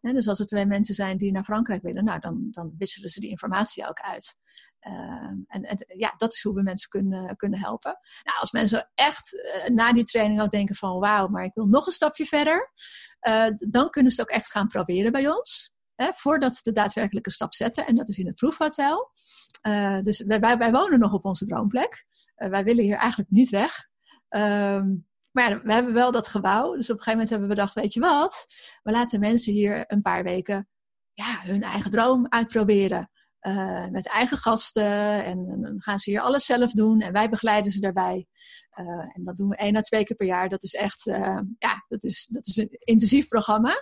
Dus 0.00 0.28
als 0.28 0.38
er 0.38 0.46
twee 0.46 0.66
mensen 0.66 0.94
zijn 0.94 1.18
die 1.18 1.32
naar 1.32 1.44
Frankrijk 1.44 1.82
willen, 1.82 2.04
nou, 2.04 2.20
dan, 2.20 2.48
dan 2.50 2.74
wisselen 2.78 3.10
ze 3.10 3.20
die 3.20 3.30
informatie 3.30 3.88
ook 3.88 4.00
uit. 4.00 4.36
Ehm, 4.78 5.36
en, 5.46 5.84
ja, 5.96 6.14
dat 6.16 6.32
is 6.32 6.42
hoe 6.42 6.54
we 6.54 6.62
mensen 6.62 6.90
kunnen, 6.90 7.36
kunnen 7.36 7.58
helpen. 7.58 7.98
Nou, 8.22 8.38
als 8.38 8.52
mensen 8.52 8.90
echt 8.94 9.32
uh, 9.32 9.74
na 9.74 9.92
die 9.92 10.04
training 10.04 10.40
ook 10.40 10.50
denken 10.50 10.74
van 10.74 10.98
wauw, 10.98 11.28
maar 11.28 11.44
ik 11.44 11.54
wil 11.54 11.66
nog 11.66 11.86
een 11.86 11.92
stapje 11.92 12.24
verder, 12.24 12.72
uh, 13.28 13.46
dan 13.56 13.90
kunnen 13.90 14.12
ze 14.12 14.20
het 14.20 14.30
ook 14.30 14.36
echt 14.36 14.50
gaan 14.50 14.66
proberen 14.66 15.12
bij 15.12 15.28
ons. 15.28 15.76
Hè, 15.94 16.10
voordat 16.14 16.54
ze 16.54 16.60
de 16.62 16.72
daadwerkelijke 16.72 17.30
stap 17.30 17.54
zetten. 17.54 17.86
En 17.86 17.96
dat 17.96 18.08
is 18.08 18.18
in 18.18 18.26
het 18.26 18.36
proefhotel. 18.36 19.10
Uh, 19.66 20.00
dus 20.02 20.22
wij, 20.22 20.40
wij, 20.40 20.72
wonen 20.72 20.98
nog 20.98 21.12
op 21.12 21.24
onze 21.24 21.44
droomplek. 21.44 22.06
wij 22.34 22.64
willen 22.64 22.84
hier 22.84 22.96
eigenlijk 22.96 23.30
niet 23.30 23.50
weg. 23.50 23.88
Ehm, 24.28 24.94
maar 25.30 25.50
ja, 25.50 25.62
we 25.62 25.72
hebben 25.72 25.94
wel 25.94 26.12
dat 26.12 26.28
gebouw. 26.28 26.74
Dus 26.76 26.90
op 26.90 26.96
een 26.96 27.02
gegeven 27.02 27.12
moment 27.12 27.30
hebben 27.30 27.48
we 27.48 27.54
bedacht, 27.54 27.74
weet 27.74 27.92
je 27.92 28.00
wat? 28.00 28.46
We 28.82 28.90
laten 28.90 29.20
mensen 29.20 29.52
hier 29.52 29.84
een 29.86 30.02
paar 30.02 30.22
weken 30.22 30.68
ja, 31.12 31.40
hun 31.42 31.62
eigen 31.62 31.90
droom 31.90 32.26
uitproberen. 32.28 33.10
Uh, 33.40 33.86
met 33.86 34.08
eigen 34.08 34.38
gasten. 34.38 35.24
En, 35.24 35.60
dan 35.60 35.80
gaan 35.82 35.98
ze 35.98 36.10
hier 36.10 36.20
alles 36.20 36.44
zelf 36.44 36.72
doen. 36.72 37.00
En 37.00 37.12
wij 37.12 37.28
begeleiden 37.28 37.72
ze 37.72 37.80
daarbij. 37.80 38.26
Uh, 38.80 38.86
en 38.88 39.24
dat 39.24 39.36
doen 39.36 39.48
we 39.48 39.56
één 39.56 39.76
à 39.76 39.80
twee 39.80 40.04
keer 40.04 40.16
per 40.16 40.26
jaar. 40.26 40.48
Dat 40.48 40.62
is 40.62 40.74
echt 40.74 41.06
uh, 41.06 41.40
ja, 41.58 41.84
dat 41.88 42.04
is, 42.04 42.26
dat 42.26 42.46
is 42.46 42.56
een 42.56 42.76
intensief 42.78 43.28
programma. 43.28 43.74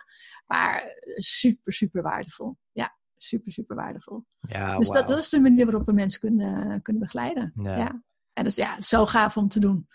Maar 0.47 0.85
super, 1.17 1.73
super 1.73 2.03
waardevol. 2.03 2.57
Ja, 2.73 2.97
super, 3.17 3.53
super 3.53 3.77
waardevol. 3.77 4.25
Ja, 4.41 4.79
dus 4.79 4.87
wow. 4.87 4.97
dat, 4.97 5.09
dat 5.09 5.19
is 5.19 5.29
de 5.29 5.41
manier 5.41 5.65
waarop 5.65 5.87
we 5.87 5.93
mensen 5.93 6.21
kunnen, 6.21 6.83
kunnen 6.83 7.03
begeleiden. 7.03 7.53
Ja. 7.63 7.77
ja. 7.77 8.03
En 8.33 8.43
dat 8.43 8.47
is 8.47 8.57
ja, 8.57 8.81
zo 8.81 9.07
gaaf 9.07 9.37
om 9.37 9.49
te 9.49 9.61
doen. 9.61 9.87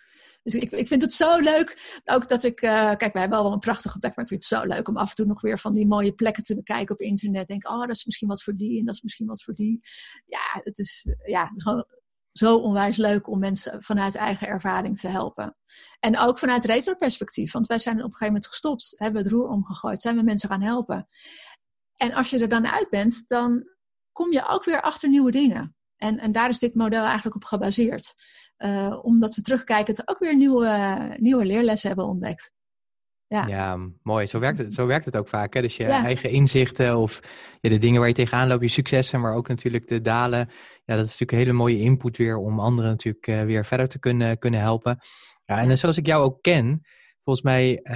Dus 0.44 0.56
ik, 0.56 0.72
ik 0.72 0.88
vind 0.88 1.02
het 1.02 1.14
zo 1.14 1.38
leuk. 1.38 2.00
Ook 2.06 2.30
dat 2.30 2.44
ik, 2.44 2.62
uh, 2.62 2.72
kijk, 2.72 3.14
wij 3.14 3.22
hebben 3.22 3.44
wel 3.44 3.52
een 3.52 3.60
prachtige 3.60 4.00
plek, 4.00 4.16
maar 4.16 4.24
ik 4.26 4.32
vind 4.32 4.50
het 4.50 4.60
zo 4.60 4.68
leuk 4.68 4.88
om 4.88 4.98
af 4.98 5.10
en 5.10 5.16
toe 5.16 5.26
nog 5.26 5.42
weer 5.42 5.60
van 5.60 5.74
die 5.74 5.88
mooie 5.88 6.14
plekken 6.14 6.44
te 6.44 6.56
bekijken 6.56 6.96
op 6.96 7.02
internet. 7.02 7.48
Denk, 7.48 7.70
oh, 7.70 7.80
dat 7.80 7.96
is 7.96 8.06
misschien 8.06 8.28
wat 8.28 8.44
voor 8.44 8.56
die 8.56 8.80
en 8.80 8.86
dat 8.86 8.96
is 8.96 9.02
misschien 9.02 9.28
wat 9.28 9.44
voor 9.44 9.54
die. 9.54 9.80
Ja, 10.26 10.62
het 10.64 10.78
is, 10.78 11.06
ja, 11.26 11.44
het 11.44 11.56
is 11.56 11.64
gewoon 11.64 11.86
zo 12.32 12.58
onwijs 12.58 12.98
leuk 12.98 13.28
om 13.28 13.40
mensen 13.40 13.84
vanuit 13.84 14.16
eigen 14.16 14.48
ervaring 14.48 15.00
te 15.00 15.08
helpen. 15.08 15.58
En 16.00 16.18
ook 16.18 16.40
vanuit 16.40 16.66
retro-perspectief, 16.66 17.52
want 17.52 17.68
wij 17.68 17.80
zijn 17.80 17.96
op 17.96 18.04
een 18.04 18.12
gegeven 18.12 18.28
moment 18.28 18.48
gestopt, 18.48 18.94
hebben 18.98 19.22
het 19.22 19.32
roer 19.32 19.48
omgegooid, 19.48 20.02
zijn 20.02 20.16
we 20.16 20.24
mensen 20.24 20.50
gaan 20.50 20.62
helpen. 20.62 21.08
En 21.96 22.14
als 22.14 22.30
je 22.30 22.40
er 22.40 22.50
dan 22.50 22.68
uit 22.68 22.90
bent, 22.90 23.28
dan 23.28 23.68
kom 24.12 24.32
je 24.32 24.48
ook 24.48 24.64
weer 24.64 24.82
achter 24.82 25.10
nieuwe 25.10 25.32
dingen. 25.32 25.76
En, 26.02 26.18
en 26.18 26.32
daar 26.32 26.50
is 26.50 26.60
dit 26.60 26.76
model 26.76 27.04
eigenlijk 27.04 27.36
op 27.36 27.44
gebaseerd. 27.44 28.14
Uh, 28.58 29.00
omdat 29.02 29.36
we 29.36 29.42
terugkijken, 29.42 30.08
ook 30.08 30.20
weer 30.20 30.36
nieuwe, 30.36 31.16
nieuwe 31.18 31.46
leerlessen 31.46 31.88
hebben 31.88 32.06
ontdekt. 32.06 32.54
Ja. 33.28 33.48
ja, 33.48 33.78
mooi. 34.04 34.28
Zo 34.28 34.40
werkt 34.40 34.58
het, 34.58 34.74
zo 34.74 34.86
werkt 34.86 35.06
het 35.06 35.16
ook 35.16 35.28
vaak. 35.28 35.54
Hè? 35.54 35.62
Dus 35.62 35.78
je 35.78 35.86
eigen 35.86 36.30
inzichten 36.30 36.98
of 36.98 37.20
ja, 37.60 37.70
de 37.70 37.78
dingen 37.78 38.00
waar 38.00 38.08
je 38.08 38.16
tegenaan 38.16 38.48
loopt, 38.48 38.62
je 38.62 38.68
successen, 38.68 39.20
maar 39.20 39.36
ook 39.36 39.48
natuurlijk 39.48 39.88
de 39.88 40.02
dalen. 40.02 40.50
Ja, 40.86 40.96
dat 40.96 41.06
is 41.06 41.12
natuurlijk 41.12 41.32
een 41.32 41.38
hele 41.38 41.54
mooie 41.54 41.80
input 41.80 42.18
weer 42.18 42.38
om 42.38 42.60
anderen 42.60 42.92
natuurlijk 42.92 43.28
uh, 43.28 43.42
weer 43.42 43.66
verder 43.66 43.88
te 43.88 44.00
kunnen, 44.00 44.38
kunnen 44.38 44.60
helpen. 44.60 45.00
Ja, 45.46 45.58
en 45.58 45.78
zoals 45.78 45.98
ik 45.98 46.06
jou 46.06 46.24
ook 46.24 46.42
ken, 46.42 46.86
volgens 47.24 47.46
mij 47.46 47.80
uh, 47.84 47.96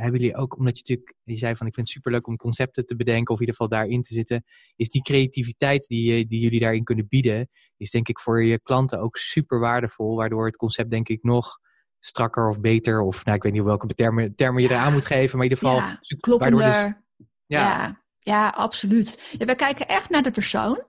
hebben 0.00 0.20
jullie 0.20 0.36
ook, 0.36 0.56
omdat 0.56 0.78
je 0.78 0.82
natuurlijk, 0.86 1.16
je 1.24 1.36
zei 1.36 1.56
van 1.56 1.66
ik 1.66 1.74
vind 1.74 1.86
het 1.86 1.96
superleuk 1.96 2.26
om 2.26 2.36
concepten 2.36 2.86
te 2.86 2.96
bedenken 2.96 3.34
of 3.34 3.40
in 3.40 3.46
ieder 3.46 3.54
geval 3.54 3.78
daarin 3.78 4.02
te 4.02 4.14
zitten, 4.14 4.44
is 4.76 4.88
die 4.88 5.02
creativiteit 5.02 5.86
die, 5.86 6.24
die 6.24 6.40
jullie 6.40 6.60
daarin 6.60 6.84
kunnen 6.84 7.08
bieden, 7.08 7.48
is 7.76 7.90
denk 7.90 8.08
ik 8.08 8.18
voor 8.18 8.44
je 8.44 8.60
klanten 8.62 9.00
ook 9.00 9.16
super 9.16 9.58
waardevol, 9.58 10.16
waardoor 10.16 10.46
het 10.46 10.56
concept 10.56 10.90
denk 10.90 11.08
ik 11.08 11.22
nog 11.22 11.58
strakker 11.98 12.48
of 12.48 12.60
beter, 12.60 13.00
of 13.00 13.24
nou, 13.24 13.36
ik 13.36 13.42
weet 13.42 13.52
niet 13.52 13.62
welke 13.62 13.86
termen, 13.86 14.34
termen 14.34 14.62
je 14.62 14.68
ja. 14.68 14.74
eraan 14.74 14.92
moet 14.92 15.06
geven, 15.06 15.36
maar 15.36 15.46
in 15.46 15.52
ieder 15.52 15.68
geval... 15.68 15.76
Ja, 15.76 16.00
kloppender. 16.20 16.58
Dus, 16.58 17.26
ja. 17.46 17.60
ja. 17.60 18.00
Ja, 18.22 18.48
absoluut. 18.48 19.34
Ja, 19.38 19.46
we 19.46 19.54
kijken 19.54 19.88
echt 19.88 20.10
naar 20.10 20.22
de 20.22 20.30
persoon. 20.30 20.84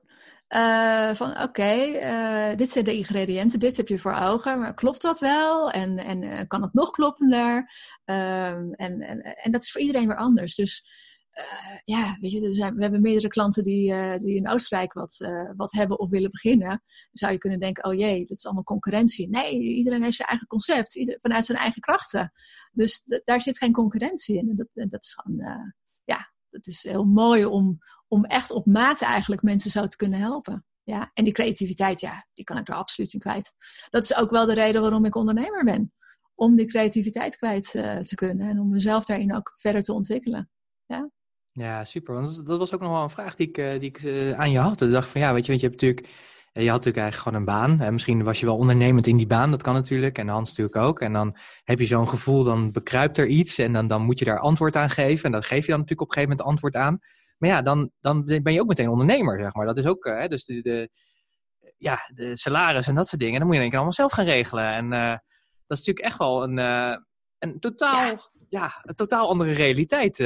Uh, 0.56 1.16
van 1.16 1.42
oké, 1.42 1.86
uh, 1.86 2.58
dit 2.58 2.70
zijn 2.70 2.84
de 2.86 2.96
ingrediënten, 2.96 3.60
dit 3.60 3.78
heb 3.78 3.88
je 3.88 4.00
voor 4.00 4.14
ogen, 4.14 4.60
maar 4.60 4.74
klopt 4.74 5.02
dat 5.02 5.20
wel? 5.20 5.72
En, 5.72 5.98
en 5.98 6.22
uh, 6.22 6.40
kan 6.48 6.62
het 6.62 6.74
nog 6.74 6.90
kloppender? 6.90 7.72
en, 8.04 8.74
en, 8.76 9.22
en 9.22 9.52
dat 9.52 9.62
is 9.62 9.72
voor 9.72 9.82
iedereen 9.82 10.08
weer 10.08 10.18
anders. 10.18 10.56
Dus 10.56 10.86
ja, 11.84 12.18
weet 12.20 12.32
je, 12.32 12.46
er 12.46 12.54
zijn, 12.54 12.76
we 12.76 12.82
hebben 12.82 13.02
meerdere 13.02 13.28
klanten 13.28 13.64
die, 13.64 13.94
die 14.20 14.36
in 14.36 14.50
Oostenrijk 14.50 14.94
wat, 14.94 15.18
wat 15.56 15.72
hebben 15.72 16.00
of 16.00 16.10
willen 16.10 16.32
beginnen. 16.32 16.70
Dan 16.70 16.80
zou 17.12 17.32
je 17.32 17.38
kunnen 17.38 17.60
denken, 17.60 17.84
oh 17.84 17.94
jee, 17.94 18.20
dat 18.20 18.38
is 18.38 18.46
allemaal 18.46 18.64
concurrentie. 18.64 19.30
Nee, 19.30 19.60
iedereen 19.60 20.04
heeft 20.04 20.16
zijn 20.16 20.28
eigen 20.28 20.48
concept, 20.48 20.96
ieder, 20.96 21.18
vanuit 21.22 21.46
zijn 21.46 21.58
eigen 21.58 21.82
krachten. 21.82 22.32
Dus 22.72 23.04
daar 23.24 23.42
zit 23.42 23.58
geen 23.58 23.74
concurrentie 23.74 24.38
in. 24.38 24.56
Dat, 24.56 24.68
dat 24.74 25.04
is 25.04 25.14
gewoon, 25.14 25.74
ja, 26.04 26.32
dat 26.50 26.68
is 26.68 26.84
heel 26.84 27.06
mooi 27.06 27.46
om, 27.46 27.80
om 28.12 28.26
echt 28.26 28.52
op 28.52 28.66
maat 28.66 29.02
eigenlijk 29.02 29.42
mensen 29.42 29.72
zo 29.72 29.88
te 29.88 29.96
kunnen 29.96 30.20
helpen. 30.20 30.66
Ja, 30.84 31.12
en 31.14 31.24
die 31.24 31.34
creativiteit, 31.34 32.00
ja, 32.00 32.28
die 32.34 32.46
kan 32.46 32.58
ik 32.58 32.68
er 32.68 32.76
absoluut 32.76 33.14
in 33.14 33.20
kwijt. 33.20 33.54
Dat 33.90 34.04
is 34.04 34.16
ook 34.16 34.30
wel 34.30 34.46
de 34.46 34.54
reden 34.54 34.82
waarom 34.82 35.06
ik 35.06 35.16
ondernemer 35.16 35.64
ben. 35.64 35.94
Om 36.36 36.56
die 36.56 36.66
creativiteit 36.66 37.36
kwijt 37.38 37.74
uh, 37.74 37.98
te 37.98 38.16
kunnen 38.16 38.50
en 38.50 38.60
om 38.60 38.70
mezelf 38.70 39.06
daarin 39.06 39.36
ook 39.36 39.54
verder 39.56 39.84
te 39.84 39.94
ontwikkelen. 39.94 40.50
Ja, 40.86 41.10
ja 41.52 41.86
super. 41.86 42.14
Want 42.14 42.46
dat 42.46 42.58
was 42.58 42.74
ook 42.74 42.82
nog 42.82 42.92
wel 42.92 43.04
een 43.04 43.10
vraag 43.10 43.36
die 43.36 43.48
ik, 43.48 43.58
uh, 43.58 43.72
die 43.72 43.90
ik 43.90 44.02
uh, 44.02 44.40
aan 44.40 44.52
je 44.52 44.60
had. 44.60 44.82
Ik 44.82 44.92
dacht 44.92 45.10
van 45.10 45.22
ja, 45.22 45.34
weet 45.34 45.46
je, 45.46 45.52
want 45.52 45.62
je 45.62 45.68
hebt 45.68 45.82
natuurlijk, 45.82 46.08
je 46.54 46.70
had 46.70 46.86
natuurlijk 46.86 46.98
eigenlijk 46.98 47.16
gewoon 47.16 47.40
een 47.40 47.78
baan. 47.78 47.86
En 47.86 47.94
misschien 47.94 48.24
was 48.24 48.40
je 48.40 48.46
wel 48.46 48.58
ondernemend 48.58 49.08
in 49.08 49.18
die 49.18 49.28
baan, 49.28 49.52
dat 49.52 49.64
kan 49.64 49.74
natuurlijk. 49.74 50.18
En 50.18 50.28
Hans 50.28 50.50
natuurlijk 50.50 50.76
ook. 50.76 51.00
En 51.00 51.14
dan 51.14 51.38
heb 51.64 51.80
je 51.80 51.86
zo'n 51.86 52.10
gevoel, 52.10 52.44
dan 52.44 52.72
bekruipt 52.72 53.18
er 53.18 53.28
iets 53.28 53.58
en 53.58 53.74
dan, 53.74 53.88
dan 53.88 54.02
moet 54.02 54.20
je 54.20 54.26
daar 54.26 54.40
antwoord 54.40 54.76
aan 54.76 54.90
geven. 54.90 55.26
En 55.26 55.32
dat 55.32 55.46
geef 55.46 55.66
je 55.66 55.72
dan 55.72 55.80
natuurlijk 55.80 56.02
op 56.02 56.08
een 56.08 56.14
gegeven 56.14 56.38
moment 56.38 56.50
antwoord 56.50 56.76
aan. 56.76 57.00
Maar 57.42 57.50
ja, 57.50 57.62
dan, 57.62 57.92
dan 58.00 58.26
ben 58.26 58.54
je 58.54 58.62
ook 58.62 58.68
meteen 58.68 58.90
ondernemer, 58.90 59.40
zeg 59.42 59.54
maar. 59.54 59.66
Dat 59.66 59.78
is 59.78 59.86
ook, 59.86 60.06
uh, 60.06 60.26
dus 60.26 60.46
de, 60.46 60.62
de, 60.62 60.90
ja, 61.78 62.00
de 62.14 62.38
salaris 62.38 62.88
en 62.88 62.96
dat 62.96 63.08
soort 63.08 63.22
dingen, 63.22 63.38
dan 63.38 63.46
moet 63.46 63.56
je 63.56 63.60
denk 63.62 63.72
ik 63.72 63.78
allemaal 63.78 63.98
zelf 63.98 64.12
gaan 64.12 64.26
regelen. 64.26 64.74
En 64.74 64.86
uh, 64.92 65.10
dat 65.68 65.78
is 65.78 65.86
natuurlijk 65.86 66.06
echt 66.06 66.18
wel 66.18 66.44
een, 66.44 66.58
uh, 66.58 66.96
een 67.40 67.60
totaal, 67.60 68.06
ja. 68.06 68.18
ja. 68.50 68.80
een 68.82 68.96
totaal 68.96 69.30
andere 69.30 69.52
realiteit. 69.52 70.20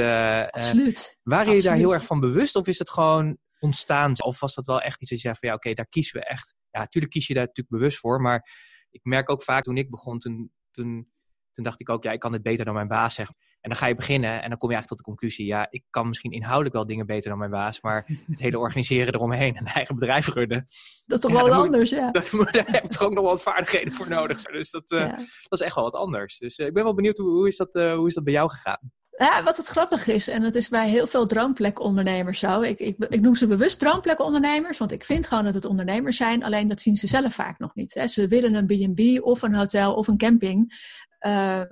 Absoluut. 0.50 1.18
waren 1.22 1.54
je 1.54 1.62
daar 1.62 1.76
heel 1.76 1.94
erg 1.94 2.04
van 2.04 2.20
bewust 2.20 2.56
of 2.56 2.66
is 2.66 2.78
het 2.78 2.90
gewoon 2.90 3.38
ontstaan? 3.60 4.22
Of 4.22 4.40
was 4.40 4.54
dat 4.54 4.66
wel 4.66 4.80
echt 4.80 5.00
iets 5.00 5.10
dat 5.10 5.20
je 5.20 5.26
zei 5.26 5.38
van 5.40 5.48
ja, 5.48 5.54
oké, 5.54 5.74
daar 5.74 5.88
kiezen 5.88 6.20
we 6.20 6.26
echt. 6.26 6.54
Ja, 6.70 6.78
natuurlijk 6.78 7.12
kies 7.12 7.26
je 7.26 7.34
daar 7.34 7.46
natuurlijk 7.46 7.76
bewust 7.76 7.98
voor, 7.98 8.20
maar 8.20 8.48
ik 8.90 9.00
merk 9.04 9.30
ook 9.30 9.42
vaak 9.42 9.64
toen 9.64 9.76
ik 9.76 9.90
begon, 9.90 10.18
toen, 10.18 10.52
toen, 10.70 11.12
toen 11.52 11.64
dacht 11.64 11.80
ik 11.80 11.88
ook, 11.88 12.02
ja, 12.02 12.12
ik 12.12 12.20
kan 12.20 12.32
dit 12.32 12.42
beter 12.42 12.64
dan 12.64 12.74
mijn 12.74 12.88
baas 12.88 13.14
zeggen. 13.14 13.36
En 13.66 13.72
dan 13.72 13.80
ga 13.80 13.86
je 13.86 13.94
beginnen 13.94 14.42
en 14.42 14.48
dan 14.48 14.58
kom 14.58 14.70
je 14.70 14.74
eigenlijk 14.74 14.88
tot 14.88 14.98
de 14.98 15.04
conclusie, 15.04 15.46
ja, 15.46 15.66
ik 15.70 15.84
kan 15.90 16.08
misschien 16.08 16.30
inhoudelijk 16.30 16.74
wel 16.74 16.86
dingen 16.86 17.06
beter 17.06 17.28
dan 17.28 17.38
mijn 17.38 17.50
baas, 17.50 17.80
maar 17.80 18.06
het 18.30 18.38
hele 18.38 18.58
organiseren 18.58 19.14
eromheen 19.14 19.54
en 19.56 19.66
een 19.66 19.72
eigen 19.72 19.94
bedrijf 19.94 20.28
runnen. 20.28 20.64
Dat 21.06 21.18
is 21.18 21.30
toch 21.30 21.42
wel 21.42 21.54
anders, 21.54 21.90
ja. 21.90 22.10
Dat, 22.10 22.30
daar 22.52 22.64
heb 22.66 22.84
ik 22.84 22.90
toch 22.90 23.02
ook 23.02 23.12
nog 23.12 23.24
wat 23.24 23.42
vaardigheden 23.42 23.92
voor 23.92 24.08
nodig. 24.08 24.42
Dus 24.42 24.70
dat, 24.70 24.90
uh, 24.90 25.08
dat 25.48 25.60
is 25.60 25.60
echt 25.60 25.74
wel 25.74 25.84
wat 25.84 25.94
anders. 25.94 26.38
Dus 26.38 26.58
uh, 26.58 26.66
ik 26.66 26.72
ben 26.72 26.82
wel 26.82 26.94
benieuwd, 26.94 27.18
hoe, 27.18 27.30
hoe, 27.30 27.46
is 27.46 27.56
dat, 27.56 27.74
uh, 27.74 27.94
hoe 27.94 28.06
is 28.06 28.14
dat 28.14 28.24
bij 28.24 28.32
jou 28.32 28.50
gegaan? 28.50 28.92
Ja, 29.10 29.42
wat 29.42 29.56
het 29.56 29.66
grappig 29.66 30.06
is, 30.06 30.28
en 30.28 30.42
het 30.42 30.54
is 30.54 30.68
bij 30.68 30.88
heel 30.88 31.06
veel 31.06 31.26
droomplekondernemers 31.26 32.38
zo. 32.38 32.60
Ik, 32.60 32.78
ik, 32.78 32.96
ik 33.08 33.20
noem 33.20 33.34
ze 33.34 33.46
bewust 33.46 33.78
droomplekondernemers, 33.78 34.78
want 34.78 34.92
ik 34.92 35.04
vind 35.04 35.26
gewoon 35.26 35.44
dat 35.44 35.54
het 35.54 35.64
ondernemers 35.64 36.16
zijn. 36.16 36.44
Alleen 36.44 36.68
dat 36.68 36.80
zien 36.80 36.96
ze 36.96 37.06
zelf 37.06 37.34
vaak 37.34 37.58
nog 37.58 37.74
niet. 37.74 37.94
Hè. 37.94 38.06
Ze 38.06 38.28
willen 38.28 38.54
een 38.54 38.66
B&B 38.66 39.24
of 39.24 39.42
een 39.42 39.54
hotel 39.54 39.94
of 39.94 40.08
een 40.08 40.18
camping. 40.18 40.72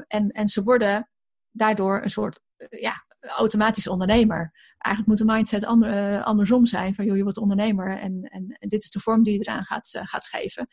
en, 0.08 0.28
en 0.30 0.48
ze 0.48 0.62
worden 0.62 1.08
daardoor 1.54 2.02
een 2.02 2.10
soort 2.10 2.40
uh, 2.56 2.80
ja, 2.80 3.04
automatisch 3.20 3.86
ondernemer. 3.86 4.52
Eigenlijk 4.78 5.06
moet 5.06 5.28
de 5.28 5.34
mindset 5.34 5.64
ander, 5.64 6.12
uh, 6.12 6.24
andersom 6.24 6.66
zijn. 6.66 6.94
Van 6.94 7.04
joh, 7.04 7.16
je 7.16 7.22
wordt 7.22 7.38
ondernemer 7.38 7.98
en, 7.98 8.22
en, 8.22 8.56
dit 8.58 8.82
is 8.82 8.90
de 8.90 9.00
vorm 9.00 9.22
die 9.22 9.32
je 9.32 9.40
eraan 9.40 9.64
gaat, 9.64 9.94
uh, 9.96 10.02
gaat 10.04 10.26
geven. 10.26 10.66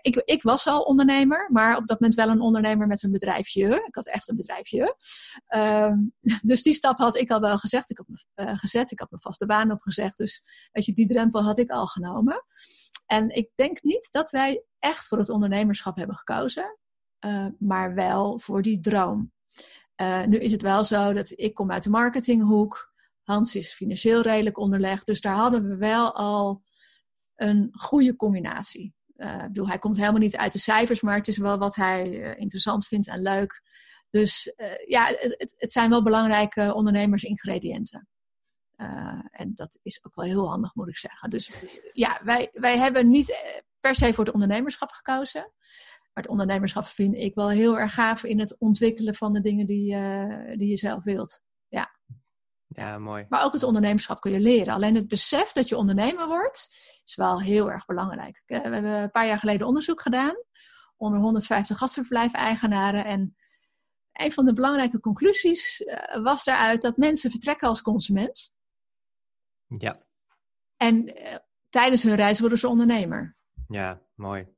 Ik, 0.00 0.16
ik 0.16 0.42
was 0.42 0.66
al 0.66 0.82
ondernemer, 0.82 1.48
maar 1.52 1.76
op 1.76 1.86
dat 1.86 2.00
moment 2.00 2.18
wel 2.18 2.28
een 2.28 2.40
ondernemer 2.40 2.86
met 2.86 3.02
een 3.02 3.10
bedrijfje. 3.10 3.84
Ik 3.86 3.94
had 3.94 4.06
echt 4.06 4.28
een 4.28 4.36
bedrijfje. 4.36 4.96
Ehm, 5.46 5.96
dus 6.50 6.62
die 6.62 6.74
stap 6.74 6.98
had 6.98 7.16
ik 7.16 7.30
al 7.30 7.40
wel 7.40 7.58
gezegd. 7.58 7.90
Ik 7.90 7.98
had, 8.34 8.58
gezet. 8.58 8.90
Ik 8.90 8.98
had 8.98 9.10
mijn 9.10 9.22
vaste 9.22 9.46
baan 9.46 9.72
opgezegd. 9.72 10.16
Dus 10.16 10.42
weet 10.72 10.84
je, 10.84 10.92
die 10.92 11.08
drempel 11.08 11.42
had 11.42 11.58
ik 11.58 11.70
al 11.70 11.86
genomen. 11.86 12.44
En 13.06 13.28
ik 13.28 13.50
denk 13.54 13.82
niet 13.82 14.08
dat 14.10 14.30
wij 14.30 14.64
echt 14.78 15.06
voor 15.06 15.18
het 15.18 15.28
ondernemerschap 15.28 15.96
hebben 15.96 16.16
gekozen. 16.16 16.78
maar 17.58 17.94
wel 17.94 18.38
voor 18.40 18.62
die 18.62 18.80
droom. 18.80 19.34
Uh, 20.00 20.24
nu 20.24 20.38
is 20.38 20.52
het 20.52 20.62
wel 20.62 20.84
zo 20.84 21.12
dat 21.12 21.32
ik 21.34 21.54
kom 21.54 21.70
uit 21.70 21.82
de 21.82 21.90
marketinghoek. 21.90 22.92
Hans 23.22 23.54
is 23.56 23.72
financieel 23.72 24.20
redelijk 24.20 24.58
onderlegd. 24.58 25.06
Dus 25.06 25.20
daar 25.20 25.34
hadden 25.34 25.68
we 25.68 25.76
wel 25.76 26.14
al 26.14 26.62
een 27.34 27.68
goede 27.72 28.16
combinatie. 28.16 28.94
Uh, 29.16 29.42
bedoel, 29.42 29.68
hij 29.68 29.78
komt 29.78 29.96
helemaal 29.96 30.20
niet 30.20 30.36
uit 30.36 30.52
de 30.52 30.58
cijfers, 30.58 31.00
maar 31.00 31.16
het 31.16 31.28
is 31.28 31.38
wel 31.38 31.58
wat 31.58 31.74
hij 31.74 32.08
uh, 32.10 32.40
interessant 32.40 32.86
vindt 32.86 33.08
en 33.08 33.22
leuk. 33.22 33.62
Dus 34.10 34.52
ja, 34.86 35.06
het, 35.06 35.54
het, 35.56 35.72
zijn 35.72 35.90
wel 35.90 36.02
belangrijke 36.02 36.74
ondernemersingrediënten. 36.74 38.08
En 39.30 39.52
dat 39.54 39.78
is 39.82 40.04
ook 40.04 40.14
wel 40.14 40.24
heel 40.24 40.48
handig, 40.48 40.74
moet 40.74 40.88
ik 40.88 40.96
zeggen. 40.96 41.30
Dus 41.30 41.50
ja, 41.92 42.20
wij, 42.24 42.50
wij 42.52 42.78
hebben 42.78 43.08
niet 43.08 43.36
per 43.80 43.94
se 43.94 44.14
voor 44.14 44.24
het 44.24 44.34
ondernemerschap 44.34 44.90
gekozen. 44.90 45.52
Maar 46.16 46.24
het 46.24 46.34
ondernemerschap 46.34 46.84
vind 46.84 47.14
ik 47.14 47.34
wel 47.34 47.48
heel 47.48 47.78
erg 47.78 47.94
gaaf 47.94 48.24
in 48.24 48.40
het 48.40 48.58
ontwikkelen 48.58 49.14
van 49.14 49.32
de 49.32 49.40
dingen 49.40 49.66
die, 49.66 49.94
uh, 49.94 50.56
die 50.58 50.68
je 50.68 50.76
zelf 50.76 51.04
wilt. 51.04 51.42
Ja. 51.68 51.90
Ja, 52.66 52.98
mooi. 52.98 53.26
Maar 53.28 53.44
ook 53.44 53.52
het 53.52 53.62
ondernemerschap 53.62 54.20
kun 54.20 54.32
je 54.32 54.40
leren. 54.40 54.74
Alleen 54.74 54.94
het 54.94 55.08
besef 55.08 55.52
dat 55.52 55.68
je 55.68 55.76
ondernemer 55.76 56.26
wordt, 56.26 56.68
is 57.04 57.14
wel 57.14 57.40
heel 57.40 57.70
erg 57.70 57.84
belangrijk. 57.84 58.42
We 58.46 58.54
hebben 58.54 58.84
een 58.84 59.10
paar 59.10 59.26
jaar 59.26 59.38
geleden 59.38 59.66
onderzoek 59.66 60.02
gedaan 60.02 60.34
onder 60.96 61.20
150 61.20 61.78
gastverblijf-eigenaren. 61.78 63.04
En 63.04 63.36
een 64.12 64.32
van 64.32 64.44
de 64.44 64.52
belangrijke 64.52 65.00
conclusies 65.00 65.80
uh, 65.80 66.22
was 66.22 66.44
daaruit 66.44 66.82
dat 66.82 66.96
mensen 66.96 67.30
vertrekken 67.30 67.68
als 67.68 67.82
consument. 67.82 68.54
Ja. 69.78 69.94
En 70.76 71.18
uh, 71.18 71.34
tijdens 71.68 72.02
hun 72.02 72.14
reis 72.14 72.40
worden 72.40 72.58
ze 72.58 72.68
ondernemer. 72.68 73.36
Ja, 73.68 74.02
mooi. 74.14 74.54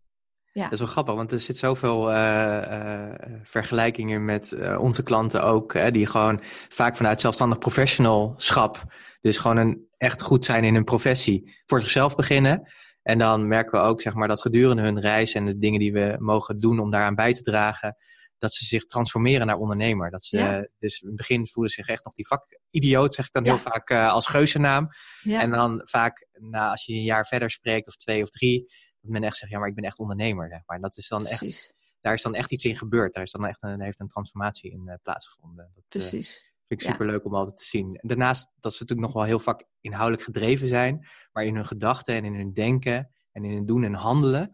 Ja. 0.59 0.65
Dat 0.65 0.73
is 0.73 0.79
wel 0.79 0.89
grappig, 0.89 1.15
want 1.15 1.33
er 1.33 1.41
zit 1.41 1.57
zoveel 1.57 2.13
uh, 2.13 3.09
vergelijkingen 3.43 4.25
met 4.25 4.57
onze 4.79 5.03
klanten 5.03 5.45
ook, 5.45 5.93
die 5.93 6.07
gewoon 6.07 6.43
vaak 6.69 6.97
vanuit 6.97 7.21
zelfstandig 7.21 7.59
professionalschap, 7.59 8.83
dus 9.21 9.39
gewoon 9.39 9.57
een, 9.57 9.87
echt 9.97 10.23
goed 10.23 10.45
zijn 10.45 10.65
in 10.65 10.75
hun 10.75 10.85
professie, 10.85 11.57
voor 11.67 11.81
zichzelf 11.81 12.15
beginnen. 12.15 12.73
En 13.03 13.19
dan 13.19 13.49
merken 13.49 13.81
we 13.81 13.87
ook 13.87 14.03
zeg 14.03 14.15
maar, 14.15 14.29
dat 14.29 14.41
gedurende 14.41 14.83
hun 14.83 15.01
reis 15.01 15.35
en 15.35 15.45
de 15.45 15.59
dingen 15.59 15.81
die 15.81 15.93
we 15.93 16.17
mogen 16.19 16.61
doen 16.61 16.79
om 16.79 16.91
daaraan 16.91 17.15
bij 17.15 17.33
te 17.35 17.43
dragen, 17.43 17.97
dat 18.39 18.53
ze 18.53 18.65
zich 18.65 18.85
transformeren 18.85 19.47
naar 19.47 19.57
ondernemer. 19.57 20.11
Dat 20.11 20.25
ze, 20.25 20.71
Dus 20.79 21.01
in 21.01 21.09
het 21.09 21.17
begin 21.17 21.49
voelen 21.49 21.73
ze 21.73 21.83
zich 21.83 21.95
echt 21.95 22.05
nog 22.05 22.15
die 22.15 22.27
vakidioot, 22.27 23.15
zeg 23.15 23.27
ik 23.27 23.33
dan 23.33 23.45
heel 23.45 23.59
vaak 23.59 23.91
als 23.91 24.27
geuzennaam. 24.27 24.89
Ja. 25.23 25.41
En 25.41 25.51
dan 25.51 25.81
vaak, 25.85 26.27
nou, 26.33 26.71
als 26.71 26.85
je 26.85 26.93
een 26.93 27.03
jaar 27.03 27.27
verder 27.27 27.51
spreekt, 27.51 27.89
of 27.89 27.97
twee 27.97 28.23
of 28.23 28.31
drie, 28.31 28.73
dat 29.01 29.11
men 29.11 29.23
echt 29.23 29.37
zegt, 29.37 29.53
ja, 29.53 29.59
maar 29.59 29.69
ik 29.69 29.75
ben 29.75 29.85
echt 29.85 29.99
ondernemer. 29.99 30.49
Zeg 30.49 30.63
maar. 30.67 30.77
En 30.77 30.83
dat 30.83 30.97
is 30.97 31.09
dan 31.09 31.27
echt, 31.27 31.75
daar 32.01 32.15
is 32.15 32.23
dan 32.23 32.35
echt 32.35 32.53
iets 32.53 32.65
in 32.65 32.77
gebeurd. 32.77 33.15
Daar 33.15 33.23
is 33.23 33.33
dan 33.33 33.47
echt 33.47 33.63
een, 33.63 33.83
heeft 33.83 34.01
een 34.01 34.09
transformatie 34.09 34.71
in 34.71 34.83
uh, 34.87 34.95
plaatsgevonden. 35.03 35.71
Dat, 35.75 35.85
eh, 35.85 36.01
Precies. 36.01 36.47
Vind 36.67 36.83
ik 36.83 36.89
super 36.89 37.07
leuk 37.07 37.25
om 37.25 37.35
altijd 37.35 37.57
te 37.57 37.65
zien. 37.65 37.99
Daarnaast 38.03 38.53
dat 38.61 38.73
ze 38.75 38.83
natuurlijk 38.83 39.09
nog 39.09 39.17
wel 39.17 39.27
heel 39.27 39.39
vaak 39.39 39.65
inhoudelijk 39.81 40.25
gedreven 40.25 40.69
zijn, 40.69 41.07
maar 41.33 41.45
in 41.45 41.55
hun 41.55 41.67
gedachten 41.67 42.15
en 42.15 42.25
in 42.25 42.35
hun 42.35 42.53
denken 42.53 43.11
en 43.33 43.45
in 43.45 43.51
hun 43.51 43.67
doen 43.67 43.85
en 43.85 43.95
handelen 43.95 44.51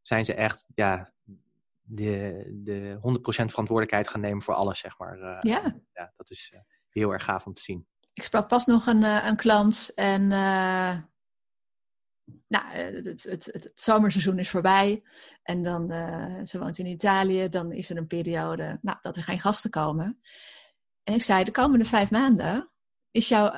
zijn 0.00 0.24
ze 0.24 0.34
echt 0.34 0.66
ja, 0.74 1.12
de, 1.82 2.44
de 2.62 2.96
100% 2.96 3.00
verantwoordelijkheid 3.24 4.08
gaan 4.08 4.20
nemen 4.20 4.42
voor 4.42 4.54
alles, 4.54 4.78
zeg 4.78 4.98
maar. 4.98 5.18
Uh, 5.18 5.36
ja. 5.40 5.80
ja. 5.92 6.12
Dat 6.16 6.30
is 6.30 6.52
uh, 6.54 6.60
heel 6.88 7.12
erg 7.12 7.24
gaaf 7.24 7.46
om 7.46 7.54
te 7.54 7.62
zien. 7.62 7.86
Ik 8.12 8.22
sprak 8.22 8.48
pas 8.48 8.66
nog 8.66 8.86
een, 8.86 9.02
uh, 9.02 9.26
een 9.26 9.36
klant 9.36 9.92
en 9.94 10.30
nou, 12.48 12.66
het, 12.66 13.06
het, 13.06 13.22
het, 13.22 13.48
het, 13.52 13.70
zomerseizoen 13.74 14.38
is 14.38 14.50
voorbij 14.50 15.02
en 15.42 15.62
dan, 15.62 15.88
ze 16.46 16.58
woont 16.58 16.78
in 16.78 16.86
Italië, 16.86 17.48
dan 17.48 17.72
is 17.72 17.90
er 17.90 17.96
een 17.96 18.06
periode 18.06 18.78
nou, 18.82 18.98
dat 19.00 19.16
er 19.16 19.22
geen 19.22 19.40
gasten 19.40 19.70
komen. 19.70 20.18
En 21.04 21.14
ik 21.14 21.22
zei, 21.22 21.44
de 21.44 21.50
komende 21.50 21.84
vijf 21.84 22.10
maanden 22.10 22.70
is 23.10 23.28
jouw, 23.28 23.50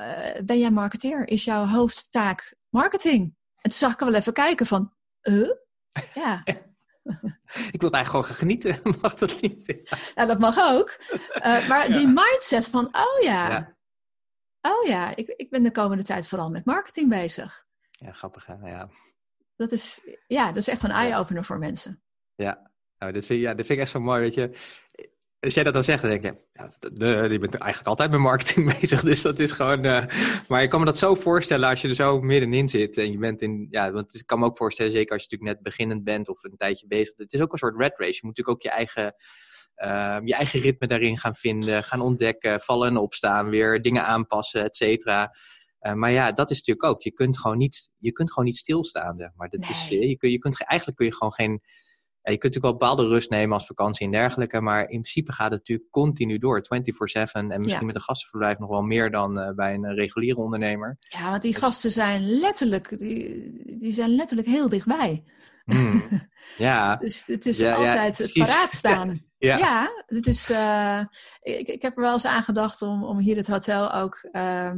ben 0.43 0.59
jij 0.59 0.71
marketeer, 0.71 1.27
is 1.27 1.43
jouw 1.43 1.65
hoofdtaak 1.65 2.55
marketing. 2.69 3.35
En 3.65 3.69
toen 3.69 3.79
zag 3.79 3.93
ik 3.93 3.99
wel 3.99 4.13
even 4.13 4.33
kijken 4.33 4.65
van, 4.65 4.93
uh? 5.21 5.49
Ja. 6.13 6.41
ik 7.71 7.81
wil 7.81 7.91
eigenlijk 7.91 8.07
gewoon 8.07 8.23
gaan 8.23 8.35
genieten. 8.35 8.79
mag 9.01 9.15
dat 9.15 9.41
niet? 9.41 9.83
Ja, 10.15 10.25
dat 10.25 10.39
mag 10.39 10.57
ook. 10.59 10.99
Maar 11.69 11.91
die 11.91 12.07
mindset 12.07 12.69
van, 12.69 12.85
oh 12.85 13.21
ja, 13.21 13.49
ja. 13.49 13.75
oh 14.61 14.87
ja, 14.87 15.15
ik, 15.15 15.27
ik 15.27 15.49
ben 15.49 15.63
de 15.63 15.71
komende 15.71 16.03
tijd 16.03 16.27
vooral 16.27 16.49
met 16.49 16.65
marketing 16.65 17.09
bezig. 17.09 17.64
Ja, 17.95 18.11
grappig 18.11 18.45
hè? 18.45 18.53
Ja. 18.53 18.89
Dat 19.55 19.71
is, 19.71 20.01
ja, 20.27 20.47
dat 20.47 20.57
is 20.57 20.67
echt 20.67 20.83
een 20.83 20.91
eye-opener 20.91 21.45
voor 21.45 21.59
mensen. 21.59 22.01
Ja, 22.35 22.71
nou, 22.97 23.11
dit, 23.11 23.25
vind, 23.25 23.41
ja, 23.41 23.53
dit 23.53 23.65
vind 23.65 23.77
ik 23.77 23.83
echt 23.83 23.93
zo 23.93 23.99
mooi, 23.99 24.19
weet 24.21 24.33
je 24.33 24.55
als 25.45 25.53
jij 25.53 25.63
dat 25.63 25.73
dan 25.73 25.83
zegt, 25.83 26.01
dan 26.01 26.09
denk 26.09 26.23
je, 26.23 26.35
ja, 26.53 26.69
de, 26.93 27.27
je 27.31 27.39
bent 27.39 27.55
eigenlijk 27.55 27.87
altijd 27.87 28.11
met 28.11 28.19
marketing 28.19 28.65
bezig. 28.79 29.01
Dus 29.01 29.21
dat 29.21 29.39
is 29.39 29.51
gewoon. 29.51 29.85
Uh, 29.85 30.05
maar 30.47 30.63
ik 30.63 30.69
kan 30.69 30.79
me 30.79 30.85
dat 30.85 30.97
zo 30.97 31.15
voorstellen 31.15 31.69
als 31.69 31.81
je 31.81 31.87
er 31.87 31.95
zo 31.95 32.21
middenin 32.21 32.67
zit. 32.67 32.97
En 32.97 33.11
je 33.11 33.17
bent 33.17 33.41
in. 33.41 33.67
Ja, 33.69 33.91
want 33.91 34.15
ik 34.15 34.25
kan 34.25 34.39
me 34.39 34.45
ook 34.45 34.57
voorstellen, 34.57 34.91
zeker 34.91 35.13
als 35.13 35.23
je 35.23 35.27
natuurlijk 35.31 35.57
net 35.57 35.73
beginnend 35.73 36.03
bent 36.03 36.29
of 36.29 36.43
een 36.43 36.57
tijdje 36.57 36.87
bezig. 36.87 37.13
Het 37.17 37.33
is 37.33 37.41
ook 37.41 37.51
een 37.51 37.57
soort 37.57 37.77
red 37.77 37.93
race. 37.97 38.13
Je 38.13 38.19
moet 38.21 38.37
natuurlijk 38.37 38.49
ook 38.57 38.61
je 38.61 38.69
eigen. 38.69 39.15
Uh, 39.77 40.17
je 40.23 40.35
eigen 40.35 40.59
ritme 40.59 40.87
daarin 40.87 41.17
gaan 41.17 41.35
vinden, 41.35 41.83
gaan 41.83 42.01
ontdekken, 42.01 42.61
vallen 42.61 42.89
en 42.89 42.97
opstaan, 42.97 43.49
weer 43.49 43.81
dingen 43.81 44.05
aanpassen, 44.05 44.63
et 44.63 44.75
cetera. 44.75 45.35
Uh, 45.85 45.93
maar 45.93 46.11
ja, 46.11 46.31
dat 46.31 46.51
is 46.51 46.57
natuurlijk 46.57 46.85
ook. 46.85 47.01
Je 47.01 47.11
kunt 47.11 47.39
gewoon 47.39 47.57
niet, 47.57 47.91
je 47.97 48.11
kunt 48.11 48.29
gewoon 48.29 48.45
niet 48.45 48.57
stilstaan. 48.57 49.17
Zeg 49.17 49.29
maar 49.35 49.49
dat 49.49 49.59
nee. 49.59 49.69
is, 49.69 49.87
je, 49.87 50.17
kun, 50.17 50.31
je 50.31 50.39
kunt, 50.39 50.65
eigenlijk 50.65 50.97
kun 50.97 51.07
je 51.07 51.13
gewoon 51.13 51.33
geen 51.33 51.61
ja, 52.25 52.31
je 52.31 52.37
kunt 52.37 52.53
natuurlijk 52.53 52.81
wel 52.81 52.89
bepaalde 52.89 53.13
rust 53.13 53.29
nemen 53.29 53.53
als 53.53 53.65
vakantie 53.65 54.05
en 54.05 54.11
dergelijke, 54.11 54.61
maar 54.61 54.81
in 54.81 54.87
principe 54.87 55.31
gaat 55.31 55.51
het 55.51 55.59
natuurlijk 55.59 55.89
continu 55.89 56.37
door, 56.37 56.61
24-7 56.61 56.67
en 57.31 57.59
misschien 57.59 57.85
met 57.85 57.95
een 57.95 58.01
gastenverblijf 58.01 58.57
nog 58.57 58.69
wel 58.69 58.81
meer 58.81 59.11
dan 59.11 59.39
uh, 59.39 59.49
bij 59.49 59.73
een 59.73 59.93
reguliere 59.93 60.39
ondernemer. 60.41 60.97
Ja, 60.99 61.29
want 61.29 61.41
die 61.41 61.51
dus 61.51 61.61
gasten 61.61 61.91
zijn 61.91 62.21
letterlijk, 62.21 62.97
die, 62.97 63.77
die 63.79 63.91
zijn 63.91 64.15
letterlijk 64.15 64.47
heel 64.47 64.69
dichtbij. 64.69 65.23
Mm, 65.65 66.03
ja. 66.57 66.95
dus 66.95 67.25
het 67.25 67.45
is 67.45 67.57
ja, 67.57 67.75
altijd 67.75 68.17
het 68.17 68.33
paraat 68.33 68.71
staan. 68.81 69.21
Ja, 69.37 69.57
ja 69.57 70.03
het 70.05 70.27
is, 70.27 70.49
uh, 70.49 70.99
ik, 71.41 71.67
ik 71.67 71.81
heb 71.81 71.95
er 71.95 72.03
wel 72.03 72.13
eens 72.13 72.25
aan 72.25 72.43
gedacht 72.43 72.81
om, 72.81 73.03
om 73.03 73.17
hier 73.19 73.35
het 73.35 73.47
hotel 73.47 73.93
ook 73.93 74.27
uh, 74.31 74.71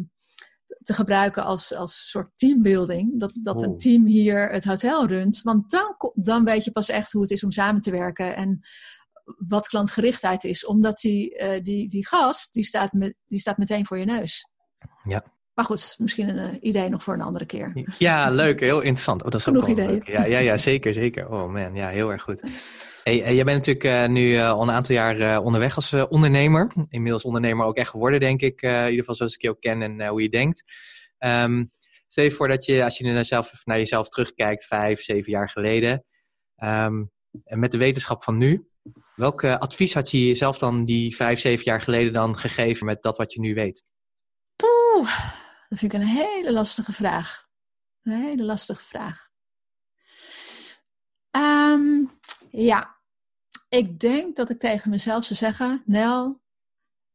te 0.88 0.94
gebruiken 0.94 1.44
als, 1.44 1.74
als 1.74 2.10
soort 2.10 2.38
teambuilding. 2.38 3.20
Dat, 3.20 3.38
dat 3.42 3.62
een 3.62 3.78
team 3.78 4.06
hier 4.06 4.50
het 4.50 4.64
hotel 4.64 5.08
runt. 5.08 5.42
Want 5.42 5.70
dan, 5.70 5.96
dan 6.14 6.44
weet 6.44 6.64
je 6.64 6.72
pas 6.72 6.90
echt 6.90 7.12
hoe 7.12 7.22
het 7.22 7.32
is 7.32 7.44
om 7.44 7.52
samen 7.52 7.82
te 7.82 7.92
werken. 7.92 8.36
En 8.36 8.60
wat 9.48 9.68
klantgerichtheid 9.68 10.44
is. 10.44 10.66
Omdat 10.66 11.00
die, 11.00 11.40
uh, 11.40 11.64
die, 11.64 11.90
die 11.90 12.08
gast, 12.08 12.54
die 12.54 12.64
staat, 12.64 12.94
met, 12.94 13.14
die 13.28 13.40
staat 13.40 13.58
meteen 13.58 13.86
voor 13.86 13.98
je 13.98 14.06
neus. 14.06 14.48
Ja. 15.04 15.24
Maar 15.58 15.66
goed, 15.66 15.96
misschien 15.98 16.30
een 16.30 16.54
uh, 16.54 16.58
idee 16.62 16.90
nog 16.90 17.04
voor 17.04 17.14
een 17.14 17.22
andere 17.22 17.46
keer. 17.46 17.86
Ja, 17.98 18.30
leuk. 18.44 18.60
Heel 18.60 18.82
interessant. 18.82 19.24
Oh, 19.24 19.30
dat 19.30 19.40
is 19.40 19.44
Genoeg 19.44 19.64
ook 19.64 19.70
ideeën. 19.70 20.02
Ja, 20.06 20.26
ja, 20.26 20.40
ja, 20.40 20.58
zeker, 20.58 20.94
zeker. 20.94 21.30
Oh 21.32 21.52
man, 21.52 21.76
ja, 21.76 21.88
heel 21.88 22.12
erg 22.12 22.22
goed. 22.22 22.42
Hey, 23.04 23.36
jij 23.36 23.44
bent 23.44 23.66
natuurlijk 23.66 23.84
uh, 23.84 24.08
nu 24.08 24.40
al 24.40 24.62
een 24.62 24.72
aantal 24.72 24.96
jaar 24.96 25.42
onderweg 25.42 25.76
als 25.76 25.94
ondernemer. 25.94 26.72
Inmiddels 26.90 27.24
ondernemer 27.24 27.66
ook 27.66 27.78
echt 27.78 27.90
geworden, 27.90 28.20
denk 28.20 28.42
ik. 28.42 28.62
in 28.62 28.70
ieder 28.70 29.00
geval 29.00 29.16
zoals 29.16 29.36
ik 29.36 29.42
je 29.42 29.50
ook 29.50 29.60
ken 29.60 29.82
en 29.82 30.08
hoe 30.08 30.22
je 30.22 30.30
denkt. 30.30 30.64
Um, 31.20 31.72
stel 32.08 32.24
je 32.24 32.32
voor 32.32 32.48
dat 32.48 32.66
je, 32.66 32.84
als 32.84 32.98
je 32.98 33.04
naar 33.04 33.14
jezelf, 33.14 33.62
naar 33.66 33.78
jezelf 33.78 34.10
terugkijkt, 34.10 34.66
vijf, 34.66 35.02
zeven 35.02 35.32
jaar 35.32 35.50
geleden. 35.50 36.06
Um, 36.64 37.12
en 37.44 37.60
met 37.60 37.72
de 37.72 37.78
wetenschap 37.78 38.24
van 38.24 38.38
nu, 38.38 38.68
welk 39.16 39.44
advies 39.44 39.94
had 39.94 40.12
je 40.12 40.28
jezelf 40.28 40.58
dan 40.58 40.86
die 40.86 41.16
vijf, 41.16 41.40
zeven 41.40 41.66
jaar 41.66 41.82
geleden 41.82 42.14
dan 42.14 42.38
gegeven 42.38 42.86
met 42.86 43.02
dat 43.02 43.18
wat 43.18 43.34
je 43.34 43.40
nu 43.40 43.54
weet? 43.54 43.84
Poeh, 44.56 45.10
dat 45.70 45.80
vind 45.80 45.94
ik 45.94 46.00
een 46.00 46.08
hele 46.08 46.52
lastige 46.52 46.92
vraag. 46.92 47.48
Een 48.04 48.12
hele 48.12 48.44
lastige 48.44 48.84
vraag. 48.84 49.30
Um, 51.32 52.20
ja, 52.52 52.96
ik 53.70 54.00
denk 54.00 54.36
dat 54.36 54.50
ik 54.50 54.60
tegen 54.60 54.90
mezelf 54.90 55.26
zou 55.26 55.40
zeggen: 55.40 55.84
Nel, 55.86 56.42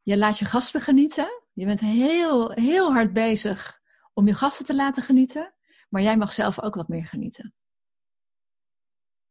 je 0.02 0.16
laat 0.16 0.38
je 0.38 0.44
gasten 0.44 0.80
genieten. 0.80 1.42
Je 1.52 1.66
bent 1.66 1.80
heel, 1.80 2.50
heel 2.50 2.92
hard 2.92 3.12
bezig 3.12 3.80
om 4.12 4.26
je 4.26 4.34
gasten 4.34 4.64
te 4.64 4.74
laten 4.74 5.02
genieten, 5.02 5.54
maar 5.88 6.02
jij 6.02 6.16
mag 6.16 6.32
zelf 6.32 6.60
ook 6.60 6.74
wat 6.74 6.88
meer 6.88 7.04
genieten. 7.04 7.54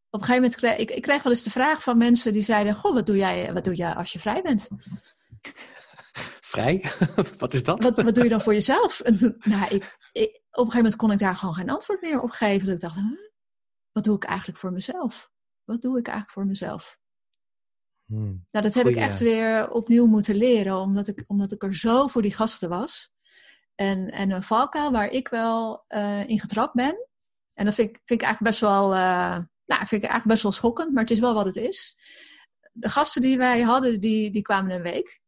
Op 0.09 0.19
een 0.19 0.25
gegeven 0.25 0.41
moment 0.41 0.55
kreeg 0.55 0.77
ik, 0.77 0.91
ik 0.91 1.01
kreeg 1.01 1.23
wel 1.23 1.31
eens 1.31 1.43
de 1.43 1.49
vraag 1.49 1.83
van 1.83 1.97
mensen 1.97 2.33
die 2.33 2.41
zeiden: 2.41 2.75
Goh, 2.75 2.93
wat 2.93 3.05
doe 3.05 3.17
jij, 3.17 3.53
wat 3.53 3.63
doe 3.63 3.75
jij 3.75 3.93
als 3.93 4.13
je 4.13 4.19
vrij 4.19 4.41
bent? 4.41 4.69
Vrij? 6.51 6.85
wat 7.37 7.53
is 7.53 7.63
dat? 7.63 7.83
Wat, 7.83 8.01
wat 8.03 8.15
doe 8.15 8.23
je 8.23 8.29
dan 8.29 8.41
voor 8.41 8.53
jezelf? 8.53 8.99
En 8.99 9.13
toen, 9.13 9.35
nou, 9.39 9.75
ik, 9.75 9.97
ik, 10.11 10.27
op 10.51 10.65
een 10.65 10.71
gegeven 10.71 10.75
moment 10.75 10.95
kon 10.95 11.11
ik 11.11 11.19
daar 11.19 11.35
gewoon 11.35 11.53
geen 11.53 11.69
antwoord 11.69 12.01
meer 12.01 12.21
op 12.21 12.29
geven. 12.29 12.65
Dat 12.65 12.75
ik 12.75 12.81
dacht: 12.81 12.99
wat 13.91 14.03
doe 14.03 14.15
ik 14.15 14.23
eigenlijk 14.23 14.59
voor 14.59 14.71
mezelf? 14.71 15.31
Wat 15.63 15.81
doe 15.81 15.99
ik 15.99 16.07
eigenlijk 16.07 16.33
voor 16.33 16.45
mezelf? 16.45 16.99
Hmm. 18.05 18.43
Nou, 18.51 18.65
dat 18.65 18.73
heb 18.73 18.87
ik 18.87 18.95
echt 18.95 19.19
weer 19.19 19.69
opnieuw 19.69 20.05
moeten 20.05 20.35
leren, 20.35 20.77
omdat 20.77 21.07
ik, 21.07 21.23
omdat 21.27 21.51
ik 21.51 21.63
er 21.63 21.75
zo 21.75 22.07
voor 22.07 22.21
die 22.21 22.33
gasten 22.33 22.69
was. 22.69 23.09
En, 23.75 24.11
en 24.11 24.31
een 24.31 24.43
valkuil 24.43 24.91
waar 24.91 25.07
ik 25.07 25.27
wel 25.27 25.85
uh, 25.89 26.29
in 26.29 26.39
getrapt 26.39 26.73
ben. 26.73 27.07
En 27.53 27.65
dat 27.65 27.75
vind 27.75 27.89
ik, 27.89 28.01
vind 28.05 28.21
ik 28.21 28.25
eigenlijk 28.25 28.51
best 28.51 28.71
wel, 28.71 28.93
uh, 28.93 29.37
nou, 29.65 29.85
vind 29.85 29.91
ik 29.91 30.09
eigenlijk 30.09 30.27
best 30.27 30.43
wel 30.43 30.51
schokkend, 30.51 30.93
maar 30.93 31.03
het 31.03 31.11
is 31.11 31.19
wel 31.19 31.33
wat 31.33 31.45
het 31.45 31.55
is. 31.55 31.97
De 32.71 32.89
gasten 32.89 33.21
die 33.21 33.37
wij 33.37 33.61
hadden, 33.61 33.99
die, 33.99 34.31
die 34.31 34.41
kwamen 34.41 34.75
een 34.75 34.81
week. 34.81 35.20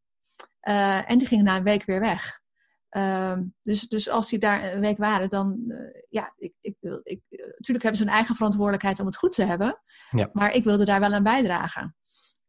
Uh, 0.68 1.10
en 1.10 1.18
die 1.18 1.26
gingen 1.26 1.44
na 1.44 1.56
een 1.56 1.62
week 1.62 1.84
weer 1.84 2.00
weg. 2.00 2.42
Uh, 2.90 3.36
dus, 3.62 3.80
dus 3.80 4.08
als 4.08 4.28
die 4.28 4.38
daar 4.38 4.72
een 4.72 4.80
week 4.80 4.96
waren, 4.96 5.28
dan, 5.28 5.64
uh, 5.66 5.76
ja, 6.08 6.32
ik, 6.36 6.54
ik, 6.60 6.76
ik, 7.02 7.20
natuurlijk 7.28 7.82
hebben 7.82 7.96
ze 7.96 8.02
een 8.02 8.08
eigen 8.08 8.34
verantwoordelijkheid 8.34 9.00
om 9.00 9.06
het 9.06 9.16
goed 9.16 9.32
te 9.32 9.44
hebben. 9.44 9.80
Ja. 10.10 10.30
Maar 10.32 10.52
ik 10.52 10.64
wilde 10.64 10.84
daar 10.84 11.00
wel 11.00 11.12
aan 11.12 11.22
bijdragen. 11.22 11.96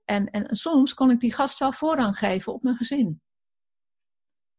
En, 0.05 0.29
en 0.29 0.55
soms 0.55 0.93
kon 0.93 1.11
ik 1.11 1.19
die 1.19 1.33
gast 1.33 1.59
wel 1.59 1.71
voorrang 1.71 2.17
geven 2.17 2.53
op 2.53 2.63
mijn 2.63 2.75
gezin. 2.75 3.21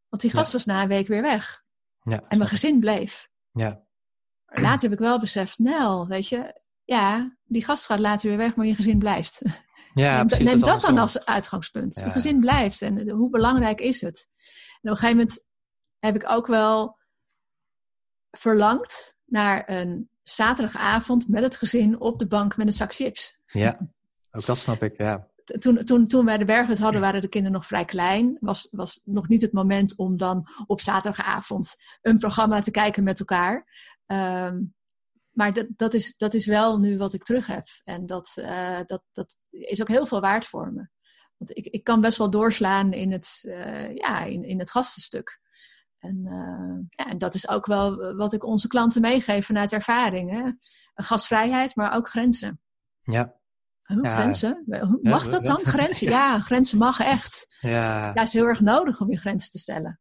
Want 0.09 0.23
die 0.23 0.31
gast 0.31 0.53
was 0.53 0.65
na 0.65 0.83
een 0.83 0.89
week 0.89 1.07
weer 1.07 1.23
weg. 1.23 1.65
Ja, 2.03 2.25
en 2.29 2.39
mijn 2.39 2.51
gezin 2.51 2.81
bleef. 2.81 3.29
Ja. 3.53 3.85
Later 4.47 4.83
heb 4.83 4.93
ik 4.93 4.99
wel 4.99 5.19
beseft, 5.19 5.59
Nel, 5.59 6.07
weet 6.07 6.29
je, 6.29 6.61
ja, 6.85 7.37
die 7.45 7.65
gast 7.65 7.87
gaat 7.87 7.99
later 7.99 8.29
weer 8.29 8.39
weg, 8.39 8.57
maar 8.57 8.67
je 8.67 8.75
gezin 8.75 8.99
blijft. 8.99 9.43
Ja, 10.01 10.17
neem 10.17 10.27
precies, 10.27 10.45
neem 10.45 10.61
dat 10.61 10.69
dat 10.69 10.81
dan 10.81 10.99
als 10.99 11.25
uitgangspunt. 11.25 11.95
Ja. 11.95 12.05
Je 12.05 12.11
gezin 12.11 12.41
blijft 12.41 12.83
en 12.83 13.11
hoe 13.11 13.31
belangrijk 13.31 13.81
is 13.81 14.01
het? 14.01 14.29
En 14.83 14.91
op 14.91 14.91
een 14.91 14.97
gegeven 14.97 15.17
moment 15.17 15.45
heb 15.99 16.15
ik 16.15 16.31
ook 16.31 16.47
wel 16.47 16.99
verlangd 18.31 19.17
naar 19.25 19.71
een 19.71 20.09
zaterdagavond 20.23 21.29
met 21.29 21.43
het 21.43 21.57
gezin 21.57 22.01
op 22.01 22.19
de 22.19 22.27
bank 22.27 22.57
met 22.57 22.67
een 22.67 22.73
zak 22.73 22.95
chips. 22.95 23.39
Ja, 23.47 23.79
ook 24.31 24.47
dat 24.47 24.59
snap 24.59 24.83
ik, 24.83 24.97
ja. 24.97 25.29
Toen, 25.45 25.85
toen, 25.85 26.07
toen 26.07 26.25
wij 26.25 26.39
de 26.39 26.45
berghut 26.45 26.79
hadden, 26.79 27.01
waren 27.01 27.21
de 27.21 27.29
kinderen 27.29 27.57
nog 27.57 27.67
vrij 27.67 27.85
klein. 27.85 28.37
Was, 28.41 28.69
was 28.71 29.01
nog 29.05 29.29
niet 29.29 29.43
het 29.43 29.53
moment 29.53 29.97
om 29.97 30.17
dan 30.17 30.49
op 30.67 30.81
zaterdagavond 30.81 31.77
een 32.03 32.19
programma 32.19 32.61
te 32.61 32.71
kijken 32.71 33.05
met 33.05 33.19
elkaar. 33.19 33.67
Ehm, 34.07 34.59
maar 35.37 35.53
dat, 35.53 35.67
dat, 35.77 35.95
is, 35.95 36.17
dat 36.17 36.35
is 36.35 36.47
wel 36.47 36.79
nu 36.79 36.99
wat 36.99 37.13
ik 37.13 37.23
terug 37.23 37.47
heb. 37.47 37.67
En 37.85 38.07
dat, 38.07 38.33
eh, 38.37 38.79
dat, 38.87 39.03
dat 39.13 39.37
is 39.51 39.81
ook 39.81 39.89
heel 39.89 40.07
veel 40.07 40.21
waard 40.21 40.47
voor 40.47 40.73
me. 40.73 40.89
Want 41.37 41.57
ik, 41.57 41.67
ik 41.67 41.85
kan 41.85 42.01
best 42.01 42.19
wel 42.19 42.31
doorslaan 42.31 42.93
in 42.93 43.13
het, 43.13 43.39
eh, 43.43 43.95
ja, 43.95 44.21
in, 44.23 44.45
in 44.45 44.59
het 44.59 44.71
gastenstuk. 44.71 45.41
En, 45.99 46.21
eh, 46.25 47.05
ja, 47.05 47.11
en 47.11 47.19
dat 47.19 47.35
is 47.35 47.49
ook 47.49 47.67
wel 47.67 48.15
wat 48.15 48.33
ik 48.33 48.45
onze 48.45 48.69
klanten 48.69 49.01
meegeef 49.01 49.47
vanuit 49.47 49.73
ervaring. 49.73 50.31
Hè? 50.31 50.51
Gastvrijheid, 50.95 51.77
maar 51.77 51.95
ook 51.95 52.09
grenzen. 52.09 52.61
Ja, 53.03 53.35
Huh, 53.87 53.99
Ja. 54.03 54.11
Grenzen? 54.11 54.63
Mag 55.03 55.25
Ja, 55.25 55.31
dat 55.31 55.45
dan? 55.45 55.59
Grenzen? 55.75 56.09
Ja, 56.09 56.41
grenzen 56.41 56.79
mag 56.79 57.01
echt. 57.01 57.57
ja, 57.61 57.71
Ja, 57.71 58.13
het 58.13 58.27
is 58.27 58.33
heel 58.33 58.47
erg 58.47 58.61
nodig 58.61 59.01
om 59.01 59.11
je 59.11 59.19
grenzen 59.19 59.51
te 59.51 59.59
stellen. 59.59 60.01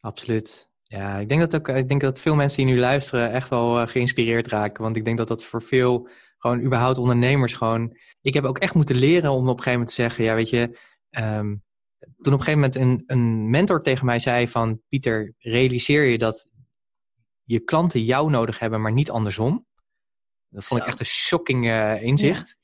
absoluut. 0.00 0.68
Ja, 0.88 1.18
ik 1.18 1.28
denk 1.28 1.40
dat 1.40 1.54
ook, 1.54 1.68
ik 1.68 1.88
denk 1.88 2.00
dat 2.00 2.20
veel 2.20 2.34
mensen 2.34 2.64
die 2.64 2.74
nu 2.74 2.80
luisteren 2.80 3.32
echt 3.32 3.48
wel 3.48 3.80
eh, 3.80 3.88
geïnspireerd 3.88 4.46
raken. 4.46 4.82
Want 4.82 4.96
ik 4.96 5.04
denk 5.04 5.18
dat 5.18 5.28
dat 5.28 5.44
voor 5.44 5.62
veel, 5.62 6.08
gewoon 6.36 6.60
überhaupt 6.60 6.98
ondernemers 6.98 7.52
gewoon... 7.52 7.96
Ik 8.20 8.34
heb 8.34 8.44
ook 8.44 8.58
echt 8.58 8.74
moeten 8.74 8.96
leren 8.96 9.30
om 9.30 9.36
op 9.36 9.56
een 9.56 9.62
gegeven 9.62 9.72
moment 9.72 9.88
te 9.88 9.94
zeggen, 9.94 10.24
ja 10.24 10.34
weet 10.34 10.50
je... 10.50 10.78
ehm, 11.10 11.54
toen 11.98 12.32
op 12.32 12.38
een 12.40 12.44
gegeven 12.44 12.52
moment 12.52 12.76
een, 12.76 13.02
een 13.06 13.50
mentor 13.50 13.82
tegen 13.82 14.06
mij 14.06 14.18
zei 14.18 14.48
van... 14.48 14.80
Pieter, 14.88 15.34
realiseer 15.38 16.04
je 16.04 16.18
dat 16.18 16.48
je 17.44 17.60
klanten 17.60 18.04
jou 18.04 18.30
nodig 18.30 18.58
hebben, 18.58 18.80
maar 18.80 18.92
niet 18.92 19.10
andersom? 19.10 19.66
Dat 20.48 20.64
vond 20.64 20.80
ik 20.80 20.86
echt 20.86 21.00
een 21.00 21.06
shocking 21.06 21.66
eh, 21.66 22.02
inzicht. 22.02 22.56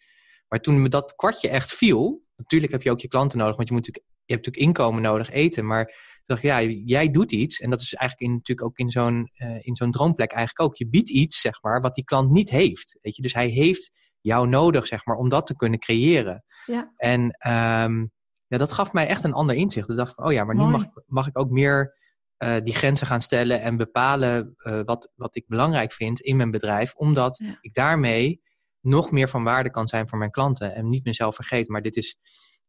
Maar 0.49 0.61
toen 0.61 0.83
me 0.83 0.89
dat 0.89 1.15
kwartje 1.15 1.49
echt 1.49 1.73
viel... 1.75 2.21
Natuurlijk 2.37 2.73
heb 2.73 2.83
je 2.83 2.91
ook 2.91 3.01
je 3.01 3.09
klanten 3.09 3.39
nodig, 3.39 3.57
want 3.57 3.69
je, 3.69 3.75
moet 3.75 3.87
natuurlijk, 3.87 4.15
je 4.25 4.33
hebt 4.35 4.47
natuurlijk 4.47 4.77
inkomen 4.77 5.03
nodig, 5.03 5.31
eten. 5.31 5.67
Maar 5.67 5.95
toen 6.25 6.37
dacht 6.37 6.43
ik, 6.43 6.49
ja, 6.51 6.81
jij 6.85 7.11
doet 7.11 7.33
iets. 7.33 7.61
En 7.61 7.71
dat 7.71 7.81
is 7.81 7.95
eigenlijk 7.95 8.31
in, 8.31 8.37
natuurlijk 8.37 8.69
ook 8.69 8.79
in 8.79 8.91
zo'n, 8.91 9.31
eh, 9.35 9.67
in 9.67 9.77
zo'n 9.77 9.91
droomplek 9.91 10.33
eigenlijk 10.33 10.69
ook. 10.71 10.77
Je 10.77 10.89
biedt 10.89 11.11
iets, 11.11 11.41
zeg 11.41 11.63
maar, 11.63 11.81
wat 11.81 11.95
die 11.95 12.05
klant 12.05 12.31
niet 12.31 12.51
heeft. 12.51 12.99
Weet 13.01 13.17
je? 13.17 13.23
Dus 13.23 13.35
hij 13.35 13.49
heeft 13.49 13.91
jou 14.21 14.49
nodig, 14.49 14.87
zeg 14.87 15.05
maar, 15.05 15.17
om 15.17 15.29
dat 15.29 15.47
te 15.47 15.57
kunnen 15.57 15.79
creëren. 15.79 16.45
Ja. 16.67 16.93
En 16.97 17.31
ehm, 17.31 18.07
ja, 18.47 18.59
dat 18.59 18.73
gaf 18.73 18.93
mij 18.93 19.07
echt 19.07 19.25
een 19.25 19.33
ander 19.33 19.57
inzicht. 19.57 19.89
Ik 19.89 19.97
dacht 19.97 20.15
van, 20.15 20.25
oh 20.25 20.33
ja, 20.33 20.45
maar 20.45 20.55
nu 20.57 20.65
mag, 20.65 20.85
mag 21.07 21.27
ik 21.27 21.39
ook 21.39 21.51
meer 21.51 21.95
eh, 22.37 22.57
die 22.65 22.75
grenzen 22.75 23.07
gaan 23.07 23.21
stellen 23.21 23.61
en 23.61 23.77
bepalen 23.77 24.55
eh, 24.57 24.81
wat, 24.85 25.13
wat 25.15 25.37
ik 25.37 25.45
belangrijk 25.47 25.93
vind 25.93 26.21
in 26.21 26.37
mijn 26.37 26.51
bedrijf. 26.51 26.95
Omdat 26.95 27.37
Ja. 27.45 27.59
ik 27.61 27.75
daarmee 27.75 28.43
nog 28.81 29.11
meer 29.11 29.29
van 29.29 29.45
waarde 29.45 29.71
kan 29.71 29.89
zijn 29.89 30.09
voor 30.09 30.19
mijn 30.19 30.31
klanten. 30.31 30.75
En 30.75 30.89
niet 30.89 31.05
mezelf 31.05 31.35
vergeet. 31.35 31.69
Maar 31.69 31.83
dit 31.83 31.97
is, 31.97 32.17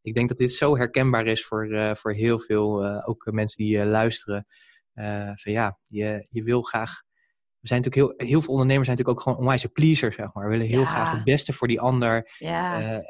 ik 0.03 0.13
denk 0.13 0.27
dat 0.29 0.37
dit 0.37 0.51
zo 0.51 0.77
herkenbaar 0.77 1.25
is 1.25 1.45
voor, 1.45 1.71
eh, 1.71 1.95
voor 1.95 2.13
heel 2.13 2.39
veel, 2.39 2.83
eh, 2.83 3.09
ook 3.09 3.31
mensen 3.31 3.63
die 3.65 3.79
eh, 3.79 3.87
luisteren. 3.87 4.45
Van 5.35 5.51
ja, 5.51 5.77
je, 5.85 6.27
je 6.29 6.43
wil 6.43 6.61
graag. 6.61 7.01
We 7.59 7.67
zijn 7.67 7.81
natuurlijk 7.81 8.17
heel, 8.17 8.27
heel 8.27 8.41
veel 8.41 8.51
ondernemers 8.51 8.85
zijn 8.87 8.97
natuurlijk 8.97 9.17
ook 9.17 9.21
gewoon 9.23 9.37
onwijs 9.39 9.65
pleasers, 9.65 10.15
zeg 10.15 10.33
maar. 10.33 10.43
We 10.43 10.49
willen 10.51 10.67
heel 10.67 10.79
Ja. 10.79 10.85
graag 10.85 11.11
het 11.11 11.23
beste 11.23 11.53
voor 11.53 11.67
die 11.67 11.79
ander. 11.79 12.31
Ja. 12.37 13.01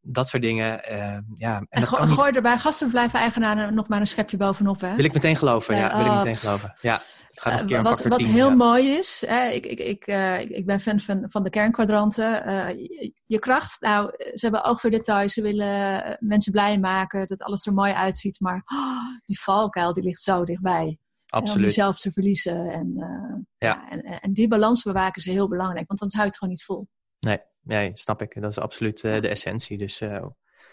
Dat 0.00 0.28
soort 0.28 0.42
dingen. 0.42 0.84
eh, 0.84 1.18
ja, 1.34 1.56
en, 1.56 1.66
en 1.68 1.80
dat 1.80 1.88
go- 1.88 1.96
kan 1.96 2.08
niet, 2.08 2.18
gooi 2.18 2.32
er 2.32 2.42
bij 2.42 2.58
gastenverblijf-eigenaren 2.58 3.74
nog 3.74 3.88
maar 3.88 4.00
een 4.00 4.06
schepje 4.06 4.36
bovenop. 4.36 4.80
Hè? 4.80 4.94
wil 4.94 5.04
ik 5.04 5.12
meteen 5.12 5.36
geloven. 5.36 5.76
Ja, 5.76 5.80
Ja, 5.80 5.96
wil 5.96 6.06
ik 6.06 6.18
meteen 6.18 6.36
geloven. 6.36 6.74
Ja, 6.80 7.00
het 7.28 7.40
gaat 7.40 7.52
nog 7.52 7.60
een 7.60 7.66
keer 7.66 7.76
Eh, 7.76 7.82
een 7.84 7.90
wat 7.90 8.02
wat 8.04 8.18
10, 8.18 8.30
heel 8.30 8.48
ja. 8.48 8.54
mooi 8.54 8.88
is, 8.88 9.22
hè, 9.26 9.48
ik, 9.48 9.66
ik, 9.66 9.78
ik, 9.78 10.06
eh, 10.06 10.40
ik, 10.40 10.48
ik 10.48 10.66
ben 10.66 10.80
fan 10.80 11.00
van, 11.00 11.24
van 11.28 11.42
de 11.42 11.50
kernkwadranten. 11.50 12.44
Eh, 12.44 12.68
je, 12.68 13.12
je 13.26 13.38
kracht, 13.38 13.80
nou, 13.80 14.10
ze 14.16 14.38
hebben 14.40 14.64
oog 14.64 14.80
voor 14.80 14.90
details. 14.90 15.32
Ze 15.32 15.42
willen 15.42 16.16
mensen 16.20 16.52
blij 16.52 16.78
maken, 16.78 17.26
dat 17.26 17.42
alles 17.42 17.66
er 17.66 17.72
mooi 17.72 17.92
uitziet. 17.92 18.40
Maar 18.40 18.62
oh, 18.66 19.02
die 19.24 19.40
valkuil, 19.40 19.92
die 19.92 20.02
ligt 20.04 20.22
zo 20.22 20.44
dichtbij. 20.44 20.86
En 21.28 21.38
om 21.38 21.44
Absoluut. 21.44 21.64
jezelf 21.66 21.98
te 21.98 22.12
verliezen. 22.12 22.70
En, 22.70 22.92
Ja. 22.96 23.68
ja, 23.68 23.88
en, 23.90 24.02
en 24.20 24.32
die 24.32 24.48
balans 24.48 24.82
bewaken 24.82 25.14
is 25.14 25.24
heel 25.32 25.48
belangrijk, 25.48 25.88
want 25.88 26.00
anders 26.00 26.12
hou 26.12 26.24
je 26.24 26.30
het 26.30 26.38
gewoon 26.38 26.54
niet 26.54 26.64
vol. 26.64 26.88
Nee, 27.20 27.38
nee, 27.68 27.90
snap 27.94 28.22
ik. 28.22 28.40
Dat 28.40 28.50
is 28.50 28.58
absoluut 28.58 29.04
eh, 29.04 29.20
de 29.20 29.28
essentie. 29.28 29.78
Dus 29.78 30.00
eh, 30.00 30.24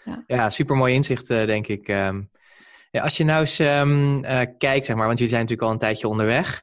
Ja. 0.04 0.24
ja. 0.26 0.50
super 0.50 0.76
mooi 0.76 0.94
inzicht, 0.94 1.30
eh, 1.30 1.46
denk 1.46 1.66
ik. 1.66 1.88
Ehm, 1.88 2.22
ja, 2.90 3.02
als 3.02 3.16
je 3.16 3.24
nou 3.24 3.40
eens 3.40 3.58
ehm, 3.58 4.24
eh, 4.24 4.46
kijkt, 4.58 4.84
zeg 4.84 4.96
maar, 4.96 5.06
want 5.06 5.18
jullie 5.18 5.34
zijn 5.34 5.42
natuurlijk 5.42 5.68
al 5.68 5.74
een 5.74 5.80
tijdje 5.80 6.08
onderweg. 6.08 6.62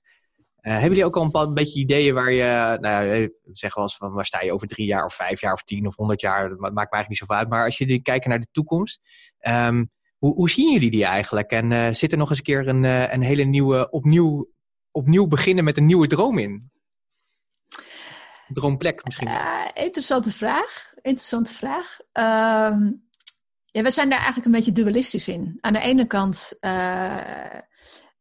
Hebben 0.61 0.89
jullie 0.89 1.05
ook 1.05 1.15
al 1.15 1.23
een 1.23 1.31
paar 1.31 1.53
beetje 1.53 1.80
ideeën 1.80 2.14
waar 2.14 2.31
je, 2.31 2.77
nou, 2.81 3.30
zeg 3.51 3.76
wel 3.76 3.84
eens 3.84 3.97
van 3.97 4.14
waar 4.14 4.26
sta 4.26 4.41
je 4.41 4.51
over 4.53 4.68
drie 4.68 4.85
jaar 4.88 5.05
of 5.05 5.14
vijf 5.14 5.41
jaar 5.41 5.53
of 5.53 5.64
tien 5.64 5.88
of 5.88 5.95
honderd 5.95 6.22
jaar? 6.22 6.49
Dat 6.49 6.60
ma- 6.60 6.69
maakt 6.69 6.91
me 6.91 6.97
eigenlijk 6.97 7.10
niet 7.10 7.18
zoveel 7.18 7.35
uit. 7.35 7.49
Maar 7.49 7.65
als 7.65 7.77
jullie 7.77 8.01
kijken 8.01 8.30
naar 8.30 8.39
de 8.39 8.47
toekomst, 8.51 9.01
ehm, 9.39 9.85
hoe, 10.18 10.34
hoe 10.34 10.49
zien 10.49 10.72
jullie 10.72 10.91
die 10.91 11.05
eigenlijk? 11.05 11.51
En 11.51 11.95
zit 11.95 12.11
er 12.11 12.18
nog 12.18 12.30
eens 12.30 12.38
een 12.38 12.43
keer 12.43 12.68
een, 12.68 12.84
een 12.84 13.22
hele 13.22 13.43
nieuwe, 13.43 13.89
opnieuw, 13.89 14.49
opnieuw 14.91 15.27
beginnen 15.27 15.64
met 15.64 15.77
een 15.77 15.85
nieuwe 15.85 16.07
droom 16.07 16.38
in? 16.38 16.72
Droomplek 18.53 19.05
misschien? 19.05 19.27
Ja, 19.27 19.75
interessante 19.75 20.31
vraag. 20.31 20.93
Interessante 21.01 21.53
vraag. 21.53 21.97
Ehm, 22.11 22.91
ja, 23.65 23.81
we 23.81 23.91
zijn 23.91 24.09
daar 24.09 24.17
eigenlijk 24.17 24.45
een 24.45 24.51
beetje 24.51 24.71
dualistisch 24.71 25.27
in. 25.27 25.57
Aan 25.61 25.73
de 25.73 25.80
ene 25.80 26.05
kant 26.07 26.57
eh, 26.59 27.57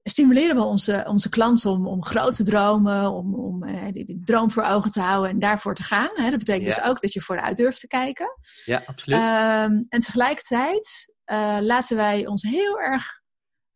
stimuleren 0.02 0.56
we 0.56 0.62
onze, 0.62 1.04
onze 1.08 1.28
klanten 1.28 1.70
om, 1.70 1.86
om 1.86 2.04
groot 2.04 2.36
te 2.36 2.42
dromen, 2.42 3.10
om, 3.10 3.34
om 3.34 3.62
eh, 3.62 3.92
die, 3.92 4.04
die 4.04 4.22
droom 4.24 4.50
voor 4.50 4.62
ogen 4.62 4.90
te 4.90 5.00
houden 5.00 5.30
en 5.30 5.38
daarvoor 5.38 5.74
te 5.74 5.82
gaan. 5.82 6.10
Hè. 6.14 6.30
Dat 6.30 6.38
betekent 6.38 6.66
Ja. 6.66 6.74
dus 6.74 6.84
ook 6.84 7.00
dat 7.00 7.12
je 7.12 7.20
vooruit 7.20 7.56
durft 7.56 7.80
te 7.80 7.86
kijken. 7.86 8.38
Ja, 8.64 8.82
absoluut. 8.86 9.18
Ehm, 9.18 9.82
en 9.88 10.00
tegelijkertijd 10.00 11.10
laten 11.60 11.96
wij 11.96 12.26
ons 12.26 12.42
heel 12.42 12.80
erg 12.80 13.20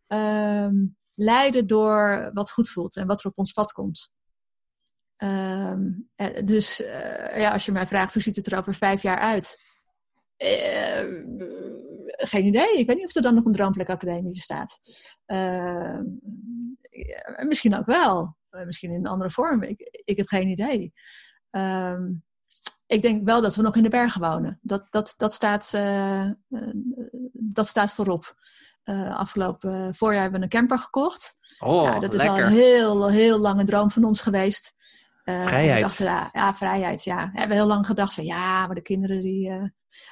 ehm, 0.06 0.74
leiden 1.14 1.66
door 1.66 2.30
wat 2.32 2.50
goed 2.50 2.70
voelt 2.70 2.96
en 2.96 3.06
wat 3.06 3.20
er 3.20 3.30
op 3.30 3.38
ons 3.38 3.52
pad 3.52 3.72
komt. 3.72 4.10
Ehm, 5.16 5.82
eh, 6.14 6.44
dus 6.44 6.82
eh, 6.82 7.38
ja, 7.40 7.52
als 7.52 7.66
je 7.66 7.72
mij 7.72 7.86
vraagt 7.86 8.12
hoe 8.12 8.22
ziet 8.22 8.36
het 8.36 8.52
er 8.52 8.58
over 8.58 8.74
vijf 8.74 9.02
jaar 9.02 9.18
uit? 9.18 9.64
Eh, 10.36 11.04
geen 12.06 12.44
idee. 12.44 12.78
Ik 12.78 12.86
weet 12.86 12.96
niet 12.96 13.06
of 13.06 13.14
er 13.14 13.22
dan 13.22 13.34
nog 13.34 13.44
een 13.44 13.52
Droomplekacademie 13.52 14.32
bestaat. 14.32 14.78
Ehm, 15.26 16.04
ja, 16.90 17.44
misschien 17.46 17.76
ook 17.76 17.86
wel. 17.86 18.36
Eh, 18.50 18.64
misschien 18.64 18.90
in 18.90 18.98
een 18.98 19.06
andere 19.06 19.30
vorm. 19.30 19.62
Ik, 19.62 20.00
ik 20.04 20.16
heb 20.16 20.26
geen 20.26 20.48
idee. 20.48 20.92
Ehm, 21.50 22.12
ik 22.86 23.02
denk 23.02 23.26
wel 23.26 23.40
dat 23.40 23.56
we 23.56 23.62
nog 23.62 23.76
in 23.76 23.82
de 23.82 23.88
bergen 23.88 24.20
wonen. 24.20 24.58
Dat, 24.62 24.86
dat, 24.90 25.14
dat, 25.16 25.32
staat, 25.32 25.70
dat 27.32 27.66
staat 27.66 27.94
voorop. 27.94 28.34
Afgelopen 29.08 29.94
voorjaar 29.94 30.22
hebben 30.22 30.38
we 30.38 30.44
een 30.44 30.52
camper 30.52 30.78
gekocht. 30.78 31.36
oh, 31.58 31.82
ja, 31.82 31.98
dat 31.98 32.14
is 32.14 32.22
lekker. 32.22 32.44
al 32.44 32.50
een 32.50 32.56
heel, 32.56 33.08
heel 33.08 33.38
lange 33.38 33.64
droom 33.64 33.90
van 33.90 34.04
ons 34.04 34.20
geweest. 34.20 34.74
Eh, 35.26 35.46
Vrijheid. 35.46 35.80
Dachten, 35.80 36.04
ja, 36.04 36.28
ja, 36.32 36.54
vrijheid, 36.54 37.04
ja. 37.04 37.30
We 37.32 37.38
hebben 37.38 37.56
heel 37.56 37.66
lang 37.66 37.86
gedacht 37.86 38.14
van, 38.14 38.24
ja, 38.24 38.66
maar 38.66 38.74
de 38.74 38.82
kinderen 38.82 39.20
die 39.20 39.50
eh, 39.50 39.64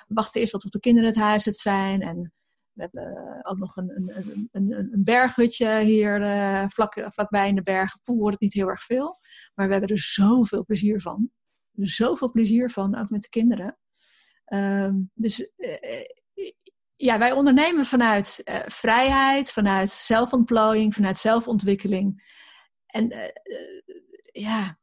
wachten 0.08 0.40
eerst 0.40 0.52
wat 0.52 0.60
tot 0.60 0.72
de 0.72 0.80
kinderen 0.80 1.08
het 1.08 1.18
huis 1.18 1.44
het 1.44 1.56
zijn. 1.56 2.00
En 2.00 2.32
we 2.72 2.82
hebben 2.82 3.40
ook 3.46 3.58
nog 3.58 3.76
een, 3.76 3.90
een, 3.94 4.48
een, 4.52 4.72
een, 4.72 5.04
berghutje 5.04 5.80
hier 5.80 6.22
eh, 6.22 6.64
vlak, 6.68 7.08
vlakbij 7.12 7.48
in 7.48 7.54
de 7.54 7.62
bergen. 7.62 8.00
Poel 8.02 8.16
wordt 8.16 8.32
het 8.32 8.40
niet 8.40 8.52
heel 8.52 8.68
erg 8.68 8.84
veel. 8.84 9.18
Maar 9.54 9.66
we 9.66 9.72
hebben 9.72 9.90
er 9.90 9.98
zoveel 9.98 10.64
plezier 10.64 11.00
van. 11.00 11.30
Er 11.74 11.88
zoveel 11.88 12.30
plezier 12.30 12.70
van, 12.70 12.96
ook 12.96 13.10
met 13.10 13.22
de 13.22 13.28
kinderen. 13.28 13.78
Ehm, 14.44 14.94
dus 15.14 15.52
ja, 16.96 17.18
wij 17.18 17.32
ondernemen 17.32 17.84
vanuit 17.84 18.42
vrijheid, 18.66 19.52
vanuit 19.52 19.90
zelfontplooiing, 19.90 20.94
vanuit 20.94 21.18
zelfontwikkeling. 21.18 22.22
En 22.86 23.32
ja, 24.42 24.78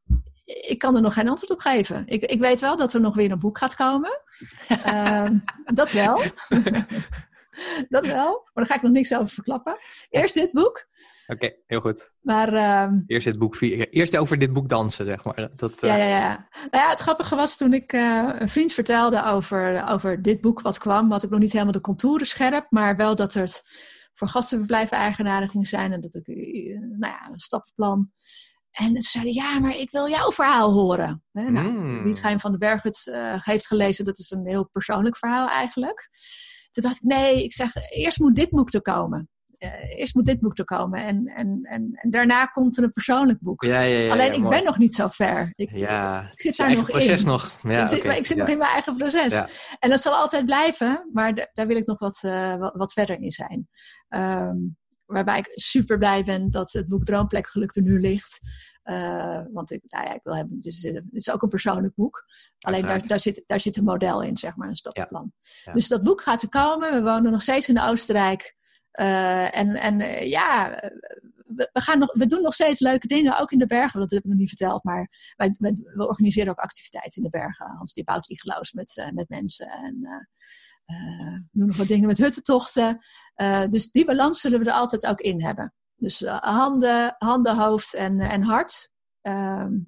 ik 0.46 0.80
kan 0.80 0.96
er 0.96 1.02
nog 1.02 1.14
geen 1.14 1.30
antwoord 1.30 1.52
op 1.52 1.60
geven. 1.60 2.04
Ik, 2.06 2.22
ik 2.22 2.40
weet 2.40 2.60
wel 2.60 2.78
dat 2.78 2.94
er 2.94 3.02
nog 3.02 3.16
weer 3.16 3.32
een 3.32 3.40
boek 3.40 3.58
gaat 3.58 3.76
komen. 3.76 4.22
Ehm, 4.68 5.38
dat 5.74 5.92
wel. 5.92 6.24
dat 7.90 8.06
wel. 8.06 8.30
Maar 8.30 8.52
daar 8.54 8.66
ga 8.66 8.76
ik 8.76 8.82
nog 8.82 8.92
niks 8.92 9.14
over 9.14 9.30
verklappen. 9.30 9.78
Eerst 10.10 10.34
dit 10.34 10.52
boek. 10.52 10.90
Oké, 11.28 11.56
heel 11.68 11.80
goed. 11.80 12.12
Maar, 12.22 12.54
uh, 12.54 13.00
eerst, 13.08 13.26
dit 13.26 13.40
boek, 13.40 13.56
eerst 13.60 14.18
over 14.18 14.40
dit 14.40 14.54
boek 14.54 14.70
dansen, 14.70 15.06
zeg 15.06 15.24
maar. 15.24 15.50
Dat, 15.56 15.84
uh... 15.84 15.90
ja, 15.90 15.96
ja, 15.96 16.08
ja. 16.08 16.48
Nou 16.72 16.84
ja, 16.84 16.90
het 16.90 17.00
grappige 17.00 17.36
was 17.36 17.58
toen 17.58 17.74
ik 17.74 17.94
uh, 17.94 18.30
een 18.38 18.50
vriend 18.50 18.74
vertelde 18.74 19.26
over, 19.26 19.90
over 19.90 20.22
dit 20.22 20.42
boek 20.42 20.62
wat 20.62 20.78
kwam, 20.78 21.12
had 21.12 21.24
ik 21.24 21.30
nog 21.30 21.40
niet 21.40 21.52
helemaal 21.52 21.74
de 21.74 21.82
contouren 21.82 22.26
scherp, 22.26 22.66
maar 22.70 22.96
wel 22.96 23.16
dat 23.16 23.34
het 23.34 23.64
voor 24.14 24.28
gastenverblijven 24.28 24.98
eigenaren 24.98 25.50
ging 25.50 25.68
zijn 25.68 25.92
en 25.92 26.00
dat 26.00 26.16
ik, 26.16 26.28
nou 26.78 27.14
ja, 27.14 27.30
een 27.32 27.40
stappenplan. 27.40 28.12
En 28.72 29.02
ze 29.02 29.10
zeiden, 29.10 29.34
ja, 29.34 29.60
maar 29.60 29.76
ik 29.76 29.92
wil 29.92 30.10
jouw 30.10 30.32
verhaal 30.32 30.72
horen. 30.72 31.24
Hè? 31.32 31.50
Nou, 31.50 31.72
mm. 31.72 32.04
Wie 32.04 32.14
Geheim 32.14 32.40
van 32.40 32.52
de 32.52 32.58
Berg 32.58 32.84
het 32.84 33.12
heeft 33.44 33.68
gelezen, 33.68 34.06
dat 34.06 34.20
is 34.20 34.32
een 34.32 34.48
heel 34.48 34.70
persoonlijk 34.72 35.18
verhaal 35.18 35.48
eigenlijk. 35.48 36.10
Toen 36.72 36.84
dacht 36.84 36.96
ik, 36.96 37.04
nee, 37.04 37.44
ik 37.44 37.54
zeg, 37.54 37.72
eerst 37.90 38.20
moet 38.20 38.36
dit 38.36 38.50
boek 38.50 38.74
er 38.74 38.82
komen. 38.82 39.30
Uh, 39.64 40.00
eerst 40.00 40.16
moet 40.16 40.26
dit 40.26 40.40
boek 40.40 40.58
er 40.58 40.66
komen. 40.66 41.00
En, 41.00 41.26
en, 41.26 41.60
en, 41.64 41.92
en 41.94 42.10
daarna 42.10 42.46
komt 42.46 42.78
er 42.78 42.84
een 42.84 42.92
persoonlijk 42.92 43.40
boek. 43.40 43.64
Ja, 43.64 43.82
ja, 43.82 43.98
ja, 43.98 44.12
Alleen 44.12 44.34
ik 44.34 44.50
ben 44.50 44.64
nog 44.64 44.78
niet 44.78 44.96
zo 44.96 45.08
ver. 45.08 45.52
Ik, 45.56 45.70
ja, 45.76 46.30
ik 46.32 46.42
zit 46.42 46.58
daar 46.58 46.76
nog 46.76 46.86
proces 46.86 47.22
in. 47.22 47.28
nog. 47.28 47.60
Ja, 47.64 47.82
ik 47.82 47.88
zit, 47.88 48.00
okay. 48.00 48.18
ik 48.18 48.26
zit 48.26 48.38
nog 48.38 48.48
in 48.48 48.58
mijn 48.58 48.72
eigen 48.72 48.98
proces. 48.98 49.44
En 49.80 49.90
dat 49.90 50.02
zal 50.02 50.14
altijd 50.14 50.46
blijven, 50.46 51.10
maar 51.14 51.50
daar 51.54 51.68
wil 51.68 51.78
ik 51.78 51.86
nog 51.86 52.00
wat, 52.00 52.22
uh, 52.26 52.56
wat, 52.56 52.76
wat, 52.76 52.94
verder 52.94 53.20
in 53.20 53.32
zijn. 53.32 53.68
Um, 54.10 54.78
waarbij 55.12 55.40
ik 55.40 55.52
super 55.54 55.98
blij 55.98 56.24
ben 56.24 56.52
dat 56.52 56.72
het 56.72 56.88
boek 56.88 57.04
Droomplek 57.04 57.48
Geluk 57.48 57.76
er 57.76 57.82
nu 57.82 58.00
ligt. 58.00 58.40
Uh, 58.84 59.42
want 59.52 59.72
ik, 59.72 59.82
nou 59.88 60.06
ja, 60.06 60.14
ik 60.14 60.24
wil 60.24 60.36
hebben, 60.36 60.56
het 60.56 60.66
is, 60.66 60.84
het 60.84 61.04
is 61.12 61.32
ook 61.32 61.42
een 61.42 61.50
persoonlijk 61.50 61.96
boek. 61.96 62.26
Alleen 62.60 62.86
daar, 62.86 63.08
daar, 63.08 63.20
zit, 63.20 63.44
daar 63.46 63.60
zit 63.60 63.78
een 63.78 63.84
model 63.84 64.22
in, 64.22 64.38
zeg 64.38 64.56
maar, 64.56 64.70
een 64.70 64.76
stappenplan. 64.76 65.32
Ja. 65.34 65.50
Ja. 65.64 65.74
Dus 65.74 65.88
dat 65.88 66.04
boek 66.04 66.22
gaat 66.22 66.42
er 66.42 66.50
komen. 66.50 66.94
We 66.94 67.02
wonen 67.02 67.32
nog 67.32 67.42
steeds 67.42 67.70
in 67.70 67.80
Oostenrijk. 67.80 68.56
Uh, 69.00 69.58
en 69.58 69.68
en 69.68 70.00
uh, 70.00 70.30
ja, 70.30 70.70
we, 71.46 71.70
we, 71.74 71.82
gaan 71.82 72.00
nog, 72.00 72.14
we 72.14 72.26
doen 72.26 72.42
nog 72.42 72.54
steeds 72.54 72.80
leuke 72.80 73.08
dingen, 73.08 73.40
ook 73.40 73.52
in 73.52 73.60
de 73.60 73.66
bergen. 73.66 74.00
Dat 74.00 74.12
heb 74.12 74.24
ik 74.24 74.30
nog 74.30 74.38
niet 74.38 74.48
verteld, 74.48 74.84
maar 74.84 75.10
wij, 75.36 75.56
wij, 75.60 75.72
we 75.74 76.08
organiseren 76.08 76.52
ook 76.52 76.60
activiteiten 76.60 77.18
in 77.18 77.24
de 77.24 77.38
bergen. 77.38 77.76
Hans 77.78 77.94
die 77.94 78.04
bouwt 78.04 78.30
igloos 78.30 78.72
met, 78.72 79.12
met 79.14 79.30
mensen. 79.30 79.68
En 79.68 80.28
uh, 80.92 81.34
we 81.34 81.48
doen 81.52 81.68
nog 81.68 81.78
wat 81.78 81.88
dingen 81.88 82.08
met 82.08 82.18
huttentochten. 82.18 83.00
Uh, 83.36 83.68
dus 83.68 83.92
die 83.92 84.06
balans 84.06 84.42
zullen 84.42 84.60
we 84.60 84.66
er 84.66 84.72
altijd 84.72 85.06
ook 85.06 85.20
in 85.20 85.44
hebben. 85.44 85.74
Dus 85.96 86.22
uh, 86.22 86.38
handen, 86.38 87.16
handen, 87.18 87.56
hoofd 87.56 87.94
en, 87.94 88.20
en 88.20 88.44
hart 88.44 88.90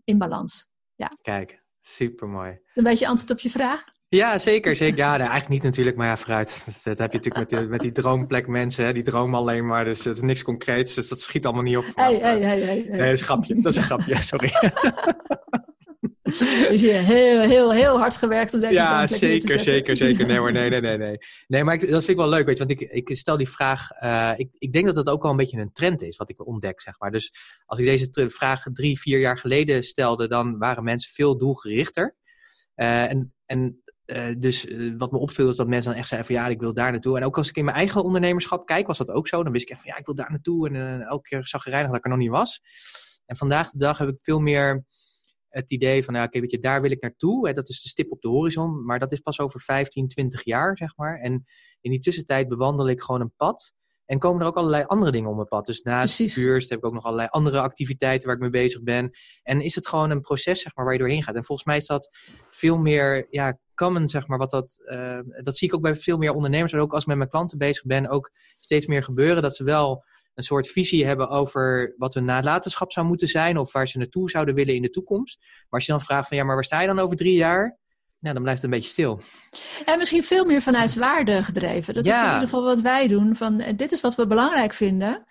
in 0.03 0.17
balans. 0.17 0.67
Ja. 0.95 1.11
Kijk, 1.21 1.63
super 1.79 2.27
mooi. 2.27 2.59
Een 2.73 2.83
beetje 2.83 3.07
antwoord 3.07 3.31
op 3.31 3.39
je 3.39 3.49
vraag? 3.49 3.83
Ja, 4.07 4.37
zeker. 4.37 4.75
zeker. 4.75 4.97
Ja, 4.97 5.09
nou, 5.09 5.19
eigenlijk 5.19 5.49
niet 5.49 5.63
natuurlijk, 5.63 5.97
maar 5.97 6.07
ja, 6.07 6.17
vooruit. 6.17 6.63
Dat 6.83 6.97
heb 6.97 7.11
je 7.11 7.17
natuurlijk 7.17 7.35
met 7.35 7.49
die, 7.49 7.69
met 7.69 7.79
die 7.79 7.91
droomplek 7.91 8.47
mensen, 8.47 8.85
hè, 8.85 8.93
die 8.93 9.03
dromen 9.03 9.39
alleen 9.39 9.65
maar. 9.65 9.85
Dus 9.85 10.03
dat 10.03 10.15
is 10.15 10.21
niks 10.21 10.43
concreets, 10.43 10.93
dus 10.93 11.07
dat 11.07 11.19
schiet 11.19 11.45
allemaal 11.45 11.63
niet 11.63 11.77
op. 11.77 11.85
Hey, 11.95 12.15
hey, 12.15 12.41
hey, 12.41 12.59
hey, 12.59 12.85
Nee, 12.89 12.97
dat 12.97 13.07
is 13.07 13.19
een 13.19 13.25
grapje. 13.25 13.61
Dat 13.61 13.71
is 13.71 13.77
een 13.77 13.83
grapje, 13.83 14.21
sorry. 14.21 14.51
Dus 16.69 16.81
je 16.81 16.91
hebt 16.91 17.07
heel, 17.07 17.41
heel, 17.41 17.71
heel 17.71 17.97
hard 17.97 18.15
gewerkt 18.15 18.53
om 18.53 18.59
deze 18.59 18.73
Ja, 18.73 19.07
zeker, 19.07 19.59
zeker, 19.59 19.97
zeker. 19.97 20.25
Nee, 20.27 20.39
maar 20.39 20.51
nee, 20.51 20.69
nee, 20.69 20.81
nee, 20.81 20.97
nee. 20.97 21.17
Nee, 21.47 21.63
maar 21.63 21.73
ik, 21.73 21.79
dat 21.81 21.89
vind 21.89 22.09
ik 22.09 22.17
wel 22.17 22.29
leuk, 22.29 22.45
weet 22.45 22.57
je, 22.57 22.65
want 22.65 22.81
ik, 22.81 23.07
ik 23.07 23.17
stel 23.17 23.37
die 23.37 23.49
vraag. 23.49 24.01
Uh, 24.03 24.33
ik, 24.35 24.49
ik 24.57 24.73
denk 24.73 24.85
dat 24.85 24.95
dat 24.95 25.07
ook 25.07 25.21
wel 25.21 25.31
een 25.31 25.37
beetje 25.37 25.57
een 25.57 25.71
trend 25.73 26.01
is, 26.01 26.17
wat 26.17 26.29
ik 26.29 26.45
ontdek, 26.45 26.81
zeg 26.81 26.99
maar. 26.99 27.11
Dus 27.11 27.33
als 27.65 27.79
ik 27.79 27.85
deze 27.85 28.29
vraag 28.29 28.63
drie, 28.73 28.99
vier 28.99 29.19
jaar 29.19 29.37
geleden 29.37 29.83
stelde, 29.83 30.27
dan 30.27 30.57
waren 30.57 30.83
mensen 30.83 31.11
veel 31.11 31.37
doelgerichter. 31.37 32.15
Uh, 32.75 33.09
en, 33.09 33.33
en 33.45 33.83
uh, 34.05 34.35
dus 34.37 34.67
wat 34.97 35.11
me 35.11 35.17
opviel 35.17 35.49
is 35.49 35.55
dat 35.55 35.67
mensen 35.67 35.91
dan 35.91 35.99
echt 35.99 36.09
zeiden 36.09 36.35
van 36.35 36.43
ja, 36.43 36.49
ik 36.49 36.59
wil 36.59 36.73
daar 36.73 36.91
naartoe. 36.91 37.17
En 37.17 37.23
ook 37.23 37.37
als 37.37 37.49
ik 37.49 37.57
in 37.57 37.65
mijn 37.65 37.77
eigen 37.77 38.03
ondernemerschap 38.03 38.65
kijk, 38.65 38.87
was 38.87 38.97
dat 38.97 39.09
ook 39.09 39.27
zo. 39.27 39.43
Dan 39.43 39.51
wist 39.51 39.63
ik 39.63 39.69
echt 39.69 39.81
van 39.81 39.91
ja, 39.91 39.97
ik 39.97 40.05
wil 40.05 40.15
daar 40.15 40.31
naartoe. 40.31 40.69
En 40.69 41.01
elke 41.01 41.29
keer 41.29 41.47
zag 41.47 41.65
ik 41.65 41.71
dat 41.71 41.95
ik 41.95 42.03
er 42.03 42.09
nog 42.09 42.19
niet 42.19 42.29
was. 42.29 42.61
En 43.25 43.35
vandaag 43.35 43.69
de 43.69 43.77
dag 43.77 43.97
heb 43.97 44.09
ik 44.09 44.15
veel 44.17 44.39
meer 44.39 44.85
het 45.53 45.71
idee 45.71 46.03
van, 46.03 46.13
nou, 46.13 46.25
oké, 46.25 46.39
weet 46.39 46.51
je, 46.51 46.59
daar 46.59 46.81
wil 46.81 46.91
ik 46.91 47.01
naartoe. 47.01 47.47
Hè, 47.47 47.53
dat 47.53 47.69
is 47.69 47.81
de 47.81 47.89
stip 47.89 48.11
op 48.11 48.21
de 48.21 48.27
horizon, 48.27 48.85
maar 48.85 48.99
dat 48.99 49.11
is 49.11 49.19
pas 49.19 49.39
over 49.39 49.59
15, 49.59 50.07
20 50.07 50.43
jaar, 50.43 50.77
zeg 50.77 50.97
maar. 50.97 51.19
En 51.19 51.45
in 51.81 51.91
die 51.91 51.99
tussentijd 51.99 52.47
bewandel 52.47 52.89
ik 52.89 53.01
gewoon 53.01 53.21
een 53.21 53.33
pad. 53.35 53.73
En 54.05 54.19
komen 54.19 54.41
er 54.41 54.47
ook 54.47 54.57
allerlei 54.57 54.83
andere 54.83 55.11
dingen 55.11 55.29
op 55.29 55.35
mijn 55.35 55.47
pad. 55.47 55.65
Dus 55.65 55.81
naast 55.81 56.33
Puurst 56.33 56.69
heb 56.69 56.77
ik 56.77 56.85
ook 56.85 56.93
nog 56.93 57.03
allerlei 57.03 57.27
andere 57.31 57.59
activiteiten 57.59 58.27
waar 58.27 58.35
ik 58.35 58.41
mee 58.41 58.51
bezig 58.51 58.83
ben. 58.83 59.11
En 59.43 59.61
is 59.61 59.75
het 59.75 59.87
gewoon 59.87 60.09
een 60.09 60.21
proces, 60.21 60.61
zeg 60.61 60.75
maar, 60.75 60.85
waar 60.85 60.93
je 60.93 60.99
doorheen 60.99 61.23
gaat. 61.23 61.35
En 61.35 61.43
volgens 61.43 61.67
mij 61.67 61.77
is 61.77 61.85
dat 61.85 62.15
veel 62.49 62.77
meer, 62.77 63.27
ja, 63.29 63.57
common, 63.75 64.09
zeg 64.09 64.27
maar, 64.27 64.37
wat 64.37 64.49
dat, 64.49 64.81
uh, 64.85 65.19
dat 65.41 65.57
zie 65.57 65.67
ik 65.67 65.75
ook 65.75 65.81
bij 65.81 65.95
veel 65.95 66.17
meer 66.17 66.33
ondernemers. 66.33 66.73
En 66.73 66.79
ook 66.79 66.93
als 66.93 67.01
ik 67.01 67.07
met 67.07 67.17
mijn 67.17 67.29
klanten 67.29 67.57
bezig 67.57 67.85
ben, 67.85 68.09
ook 68.09 68.31
steeds 68.59 68.87
meer 68.87 69.03
gebeuren. 69.03 69.41
Dat 69.41 69.55
ze 69.55 69.63
wel 69.63 70.03
een 70.33 70.43
soort 70.43 70.67
visie 70.67 71.05
hebben 71.05 71.29
over 71.29 71.93
wat 71.97 72.13
hun 72.13 72.25
nalatenschap 72.25 72.91
zou 72.91 73.05
moeten 73.05 73.27
zijn 73.27 73.57
of 73.57 73.71
waar 73.71 73.87
ze 73.87 73.97
naartoe 73.97 74.29
zouden 74.29 74.55
willen 74.55 74.75
in 74.75 74.81
de 74.81 74.89
toekomst. 74.89 75.37
Maar 75.39 75.67
als 75.69 75.85
je 75.85 75.91
dan 75.91 76.01
vraagt 76.01 76.27
van 76.27 76.37
ja, 76.37 76.43
maar 76.43 76.55
waar 76.55 76.63
sta 76.63 76.81
je 76.81 76.87
dan 76.87 76.99
over 76.99 77.17
drie 77.17 77.35
jaar? 77.35 77.81
Nou, 78.19 78.35
dan 78.35 78.43
blijft 78.43 78.61
het 78.61 78.71
een 78.71 78.77
beetje 78.77 78.91
stil. 78.91 79.19
En 79.85 79.97
misschien 79.97 80.23
veel 80.23 80.45
meer 80.45 80.61
vanuit 80.61 80.95
waarde 80.95 81.43
gedreven. 81.43 81.93
Dat 81.93 82.05
ja. 82.05 82.13
is 82.13 82.19
in 82.19 82.33
ieder 82.33 82.47
geval 82.47 82.63
wat 82.63 82.81
wij 82.81 83.07
doen. 83.07 83.35
Van, 83.35 83.57
dit 83.75 83.91
is 83.91 84.01
wat 84.01 84.15
we 84.15 84.27
belangrijk 84.27 84.73
vinden. 84.73 85.25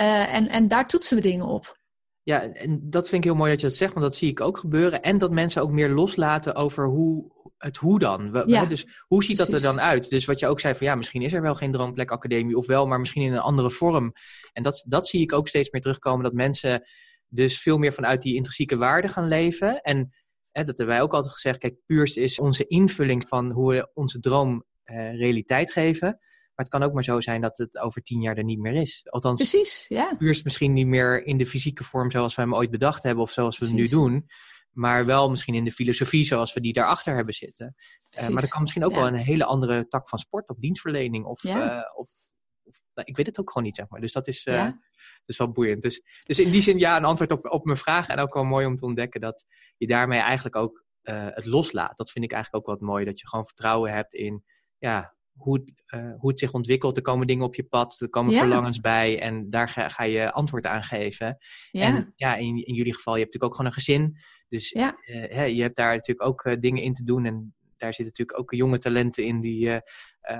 Uh, 0.00 0.34
en, 0.34 0.48
en 0.48 0.68
daar 0.68 0.86
toetsen 0.86 1.16
we 1.16 1.22
dingen 1.22 1.46
op. 1.46 1.76
Ja, 2.22 2.42
en 2.42 2.80
dat 2.82 3.08
vind 3.08 3.24
ik 3.24 3.30
heel 3.30 3.38
mooi 3.38 3.50
dat 3.50 3.60
je 3.60 3.66
dat 3.66 3.76
zegt, 3.76 3.92
want 3.92 4.04
dat 4.04 4.16
zie 4.16 4.30
ik 4.30 4.40
ook 4.40 4.58
gebeuren. 4.58 5.02
En 5.02 5.18
dat 5.18 5.30
mensen 5.30 5.62
ook 5.62 5.70
meer 5.70 5.88
loslaten 5.88 6.54
over 6.54 6.86
hoe, 6.86 7.32
het 7.58 7.76
hoe 7.76 7.98
dan. 7.98 8.32
We, 8.32 8.42
ja, 8.46 8.66
dus 8.66 8.86
hoe 9.06 9.24
ziet 9.24 9.36
precies. 9.36 9.52
dat 9.52 9.52
er 9.52 9.74
dan 9.74 9.80
uit? 9.80 10.08
Dus 10.08 10.24
wat 10.24 10.38
je 10.38 10.46
ook 10.46 10.60
zei 10.60 10.74
van 10.74 10.86
ja, 10.86 10.94
misschien 10.94 11.22
is 11.22 11.32
er 11.32 11.42
wel 11.42 11.54
geen 11.54 11.72
Droomplek 11.72 12.10
Academie 12.10 12.56
of 12.56 12.66
wel, 12.66 12.86
maar 12.86 13.00
misschien 13.00 13.22
in 13.22 13.32
een 13.32 13.38
andere 13.38 13.70
vorm. 13.70 14.12
En 14.52 14.62
dat, 14.62 14.84
dat 14.86 15.08
zie 15.08 15.20
ik 15.20 15.32
ook 15.32 15.48
steeds 15.48 15.70
meer 15.70 15.80
terugkomen, 15.82 16.24
dat 16.24 16.32
mensen 16.32 16.88
dus 17.28 17.60
veel 17.60 17.78
meer 17.78 17.92
vanuit 17.92 18.22
die 18.22 18.34
intrinsieke 18.34 18.76
waarde 18.76 19.08
gaan 19.08 19.28
leven. 19.28 19.80
En 19.80 19.96
hè, 20.50 20.64
dat 20.64 20.78
hebben 20.78 20.94
wij 20.94 21.02
ook 21.02 21.14
altijd 21.14 21.32
gezegd, 21.32 21.58
kijk, 21.58 21.76
puurst 21.86 22.16
is 22.16 22.38
onze 22.38 22.66
invulling 22.66 23.28
van 23.28 23.50
hoe 23.50 23.72
we 23.72 23.90
onze 23.94 24.20
droom 24.20 24.64
uh, 24.84 25.16
realiteit 25.16 25.72
geven. 25.72 26.08
Maar 26.08 26.66
het 26.66 26.68
kan 26.68 26.82
ook 26.82 26.92
maar 26.92 27.04
zo 27.04 27.20
zijn 27.20 27.40
dat 27.40 27.58
het 27.58 27.78
over 27.78 28.02
tien 28.02 28.20
jaar 28.20 28.36
er 28.36 28.44
niet 28.44 28.58
meer 28.58 28.74
is. 28.74 29.06
Althans, 29.08 29.36
Precies, 29.36 29.84
ja. 29.88 30.14
puurst 30.16 30.44
misschien 30.44 30.72
niet 30.72 30.86
meer 30.86 31.24
in 31.26 31.38
de 31.38 31.46
fysieke 31.46 31.84
vorm 31.84 32.10
zoals 32.10 32.34
we 32.34 32.42
hem 32.42 32.54
ooit 32.54 32.70
bedacht 32.70 33.02
hebben 33.02 33.22
of 33.22 33.30
zoals 33.30 33.58
we 33.58 33.64
het 33.64 33.74
nu 33.74 33.88
doen 33.88 34.26
maar 34.78 35.06
wel 35.06 35.30
misschien 35.30 35.54
in 35.54 35.64
de 35.64 35.72
filosofie 35.72 36.24
zoals 36.24 36.52
we 36.52 36.60
die 36.60 36.72
daarachter 36.72 37.14
hebben 37.14 37.34
zitten. 37.34 37.74
Uh, 38.18 38.28
maar 38.28 38.42
er 38.42 38.48
kan 38.48 38.60
misschien 38.60 38.84
ook 38.84 38.90
ja. 38.90 38.96
wel 38.96 39.06
een 39.06 39.14
hele 39.14 39.44
andere 39.44 39.88
tak 39.88 40.08
van 40.08 40.18
sport 40.18 40.48
of 40.48 40.56
dienstverlening 40.58 41.24
of, 41.24 41.42
ja. 41.42 41.76
uh, 41.76 41.98
of, 41.98 42.10
of 42.64 42.80
nou, 42.94 43.08
ik 43.08 43.16
weet 43.16 43.26
het 43.26 43.40
ook 43.40 43.48
gewoon 43.50 43.66
niet, 43.66 43.76
zeg 43.76 43.88
maar. 43.88 44.00
Dus 44.00 44.12
dat 44.12 44.28
is, 44.28 44.46
uh, 44.46 44.54
ja. 44.54 44.64
dat 44.64 45.28
is 45.28 45.36
wel 45.36 45.50
boeiend. 45.50 45.82
Dus, 45.82 46.02
dus 46.22 46.38
in 46.38 46.50
die 46.50 46.62
zin 46.62 46.78
ja, 46.78 46.96
een 46.96 47.04
antwoord 47.04 47.32
op, 47.32 47.46
op 47.50 47.64
mijn 47.64 47.76
vraag 47.76 48.08
en 48.08 48.18
ook 48.18 48.34
wel 48.34 48.44
mooi 48.44 48.66
om 48.66 48.74
te 48.76 48.84
ontdekken 48.84 49.20
dat 49.20 49.46
je 49.76 49.86
daarmee 49.86 50.20
eigenlijk 50.20 50.56
ook 50.56 50.86
het 51.08 51.44
loslaat. 51.44 51.96
Dat 51.96 52.10
vind 52.10 52.24
ik 52.24 52.32
eigenlijk 52.32 52.68
ook 52.68 52.74
wat 52.74 52.88
mooi, 52.88 53.04
dat 53.04 53.20
je 53.20 53.28
gewoon 53.28 53.46
vertrouwen 53.46 53.92
hebt 53.92 54.14
in 54.14 54.44
ja, 54.78 55.16
hoe, 55.38 55.64
uh, 55.94 56.12
hoe 56.18 56.30
het 56.30 56.38
zich 56.38 56.52
ontwikkelt. 56.52 56.96
Er 56.96 57.02
komen 57.02 57.26
dingen 57.26 57.44
op 57.44 57.54
je 57.54 57.64
pad, 57.64 58.00
er 58.00 58.10
komen 58.10 58.32
ja. 58.32 58.38
verlangens 58.38 58.80
bij 58.80 59.20
en 59.20 59.50
daar 59.50 59.68
ga, 59.68 59.88
ga, 59.88 60.04
je 60.04 60.32
antwoord 60.32 60.66
aan 60.66 60.82
geven. 60.82 61.38
Ja. 61.70 61.82
En 61.82 62.12
ja, 62.16 62.36
in, 62.36 62.66
in 62.66 62.74
jullie 62.74 62.94
geval, 62.94 63.16
je 63.16 63.20
hebt 63.20 63.32
natuurlijk 63.32 63.44
ook 63.44 63.54
gewoon 63.54 63.66
een 63.66 63.72
gezin. 63.72 64.16
Dus 64.48 64.70
ja. 64.70 64.96
uh, 65.06 65.48
je 65.48 65.62
hebt 65.62 65.76
daar 65.76 65.94
natuurlijk 65.94 66.28
ook 66.28 66.44
uh, 66.44 66.56
dingen 66.60 66.82
in 66.82 66.92
te 66.92 67.04
doen 67.04 67.24
en 67.24 67.54
daar 67.76 67.94
zitten 67.94 68.06
natuurlijk 68.06 68.38
ook 68.38 68.58
jonge 68.58 68.78
talenten 68.78 69.24
in 69.24 69.40
die 69.40 69.80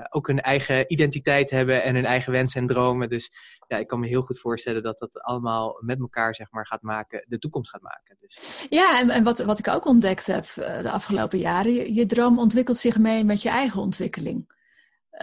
ook 0.09 0.27
hun 0.27 0.41
eigen 0.41 0.91
identiteit 0.91 1.49
hebben 1.49 1.83
en 1.83 1.95
hun 1.95 2.05
eigen 2.05 2.31
wensen 2.31 2.61
en 2.61 2.67
dromen. 2.67 3.09
Dus 3.09 3.31
ja, 3.67 3.77
ik 3.77 3.87
kan 3.87 3.99
me 3.99 4.07
heel 4.07 4.21
goed 4.21 4.39
voorstellen 4.39 4.83
dat 4.83 4.99
dat 4.99 5.21
allemaal 5.21 5.77
met 5.85 5.99
elkaar 5.99 6.35
zeg 6.35 6.51
maar 6.51 6.67
gaat 6.67 6.81
maken, 6.81 7.25
de 7.27 7.37
toekomst 7.37 7.69
gaat 7.69 7.81
maken. 7.81 8.17
Dus. 8.19 8.65
Ja, 8.69 8.99
en, 8.99 9.09
en 9.09 9.23
wat, 9.23 9.39
wat 9.39 9.59
ik 9.59 9.67
ook 9.67 9.85
ontdekt 9.85 10.25
heb 10.25 10.45
de 10.55 10.91
afgelopen 10.91 11.39
jaren, 11.39 11.73
je, 11.73 11.93
je 11.93 12.05
droom 12.05 12.39
ontwikkelt 12.39 12.77
zich 12.77 12.97
mee 12.97 13.23
met 13.23 13.41
je 13.41 13.49
eigen 13.49 13.81
ontwikkeling. 13.81 14.57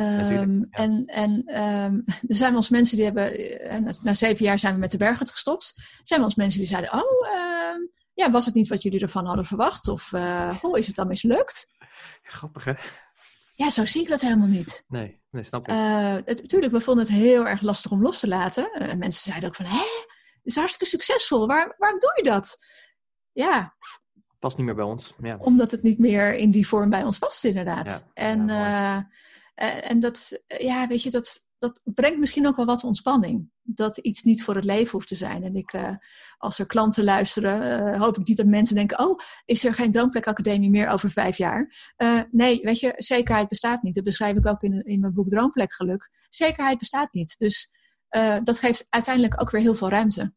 Um, 0.01 0.59
ja. 0.59 0.67
En, 0.71 1.07
en 1.07 1.33
um, 1.65 2.05
er 2.29 2.35
zijn 2.35 2.51
wel 2.51 2.61
eens 2.61 2.69
mensen 2.69 2.97
die 2.97 3.05
hebben, 3.05 3.33
na, 3.85 3.93
na, 4.03 4.15
zeven 4.15 4.45
jaar 4.45 4.59
zijn 4.59 4.75
we 4.75 4.81
met 4.81 4.91
de 4.91 4.97
bergen 4.97 5.27
gestopt. 5.27 5.73
Er 5.77 6.01
zijn 6.03 6.21
wel 6.21 6.29
eens 6.29 6.39
mensen 6.39 6.61
die 6.61 6.69
zeiden, 6.69 6.93
oh, 6.93 7.29
uh, 7.35 7.89
ja, 8.15 8.31
was 8.31 8.45
het 8.45 8.55
niet 8.55 8.69
wat 8.69 8.83
jullie 8.83 9.01
ervan 9.01 9.27
hadden 9.27 9.45
verwacht? 9.45 9.89
Of, 9.89 10.13
uh, 10.13 10.59
oh, 10.63 10.79
is 10.79 10.87
het 10.87 10.97
dan 10.97 11.09
mislukt? 11.09 11.67
Grappig, 12.23 12.65
hè? 12.65 12.73
Ja, 13.55 13.71
zo 13.71 13.87
zie 13.87 14.03
ik 14.03 14.09
dat 14.09 14.21
helemaal 14.21 14.49
niet. 14.49 14.85
Nee, 14.89 15.21
nee 15.31 15.45
snap 15.45 15.69
ik. 15.69 15.75
Natuurlijk, 16.27 16.73
we 16.73 16.81
vonden 16.81 17.05
het 17.05 17.15
heel 17.15 17.47
erg 17.47 17.61
lastig 17.61 17.91
om 17.91 18.03
los 18.03 18.21
te 18.21 18.29
laten. 18.29 18.73
En 18.73 18.99
mensen 18.99 19.23
zeiden 19.23 19.49
ook 19.49 19.55
van, 19.55 19.67
hè, 19.67 19.77
het 19.77 20.43
is 20.43 20.57
hartstikke 20.57 20.87
succesvol. 20.87 21.47
Waar, 21.47 21.75
waarom 21.79 21.99
doe 21.99 22.13
je 22.17 22.23
dat? 22.23 22.59
Ja, 23.33 23.75
past 24.39 24.57
niet 24.57 24.67
meer 24.67 24.75
bij 24.75 24.85
ons. 24.85 25.13
Ja. 25.23 25.37
Omdat 25.37 25.71
het 25.71 25.83
niet 25.83 25.99
meer 25.99 26.35
in 26.35 26.51
die 26.51 26.69
vorm 26.69 26.91
bij 26.91 27.03
ons 27.03 27.19
past, 27.19 27.45
inderdaad. 27.45 27.87
Ja, 27.87 28.23
en 28.23 28.47
ja, 28.47 29.09
uh, 29.63 29.91
en 29.91 30.01
dat, 30.01 30.43
ja, 30.47 30.87
weet 30.87 31.03
je, 31.03 31.11
dat, 31.11 31.47
dat 31.59 31.81
brengt 31.85 32.19
misschien 32.19 32.47
ook 32.47 32.57
wel 32.57 32.65
wat 32.65 32.85
ontspanning. 32.85 33.51
Dat 33.63 33.97
iets 33.97 34.23
niet 34.23 34.43
voor 34.43 34.55
het 34.55 34.65
leven 34.65 34.91
hoeft 34.91 35.09
te 35.09 35.15
zijn. 35.15 35.43
En 35.43 35.57
ik, 35.57 35.73
uh, 35.73 35.91
als 36.39 36.59
er 36.59 36.67
klanten 36.67 37.05
luisteren, 37.05 37.89
uh, 37.95 38.01
hoop 38.01 38.19
ik 38.19 38.27
niet 38.27 38.37
dat 38.37 38.47
mensen 38.47 38.75
denken: 38.75 38.99
Oh, 38.99 39.19
is 39.45 39.65
er 39.65 39.75
geen 39.75 39.91
Droomplek 39.91 40.45
meer 40.69 40.89
over 40.89 41.11
vijf 41.11 41.37
jaar? 41.37 41.93
Uh, 41.97 42.21
nee, 42.31 42.61
weet 42.63 42.81
je, 42.81 42.95
zekerheid 42.97 43.49
bestaat 43.49 43.83
niet. 43.83 43.95
Dat 43.95 44.05
beschrijf 44.05 44.37
ik 44.37 44.47
ook 44.47 44.63
in, 44.63 44.85
in 44.85 45.01
mijn 45.01 45.15
boek 45.15 45.29
Droomplek 45.29 45.73
Geluk. 45.73 46.11
Zekerheid 46.29 46.79
bestaat 46.79 47.13
niet. 47.13 47.39
Dus 47.39 47.71
dat 48.43 48.59
geeft 48.59 48.87
uiteindelijk 48.89 49.41
ook 49.41 49.51
weer 49.51 49.61
heel 49.61 49.75
veel 49.75 49.89
ruimte. 49.89 50.21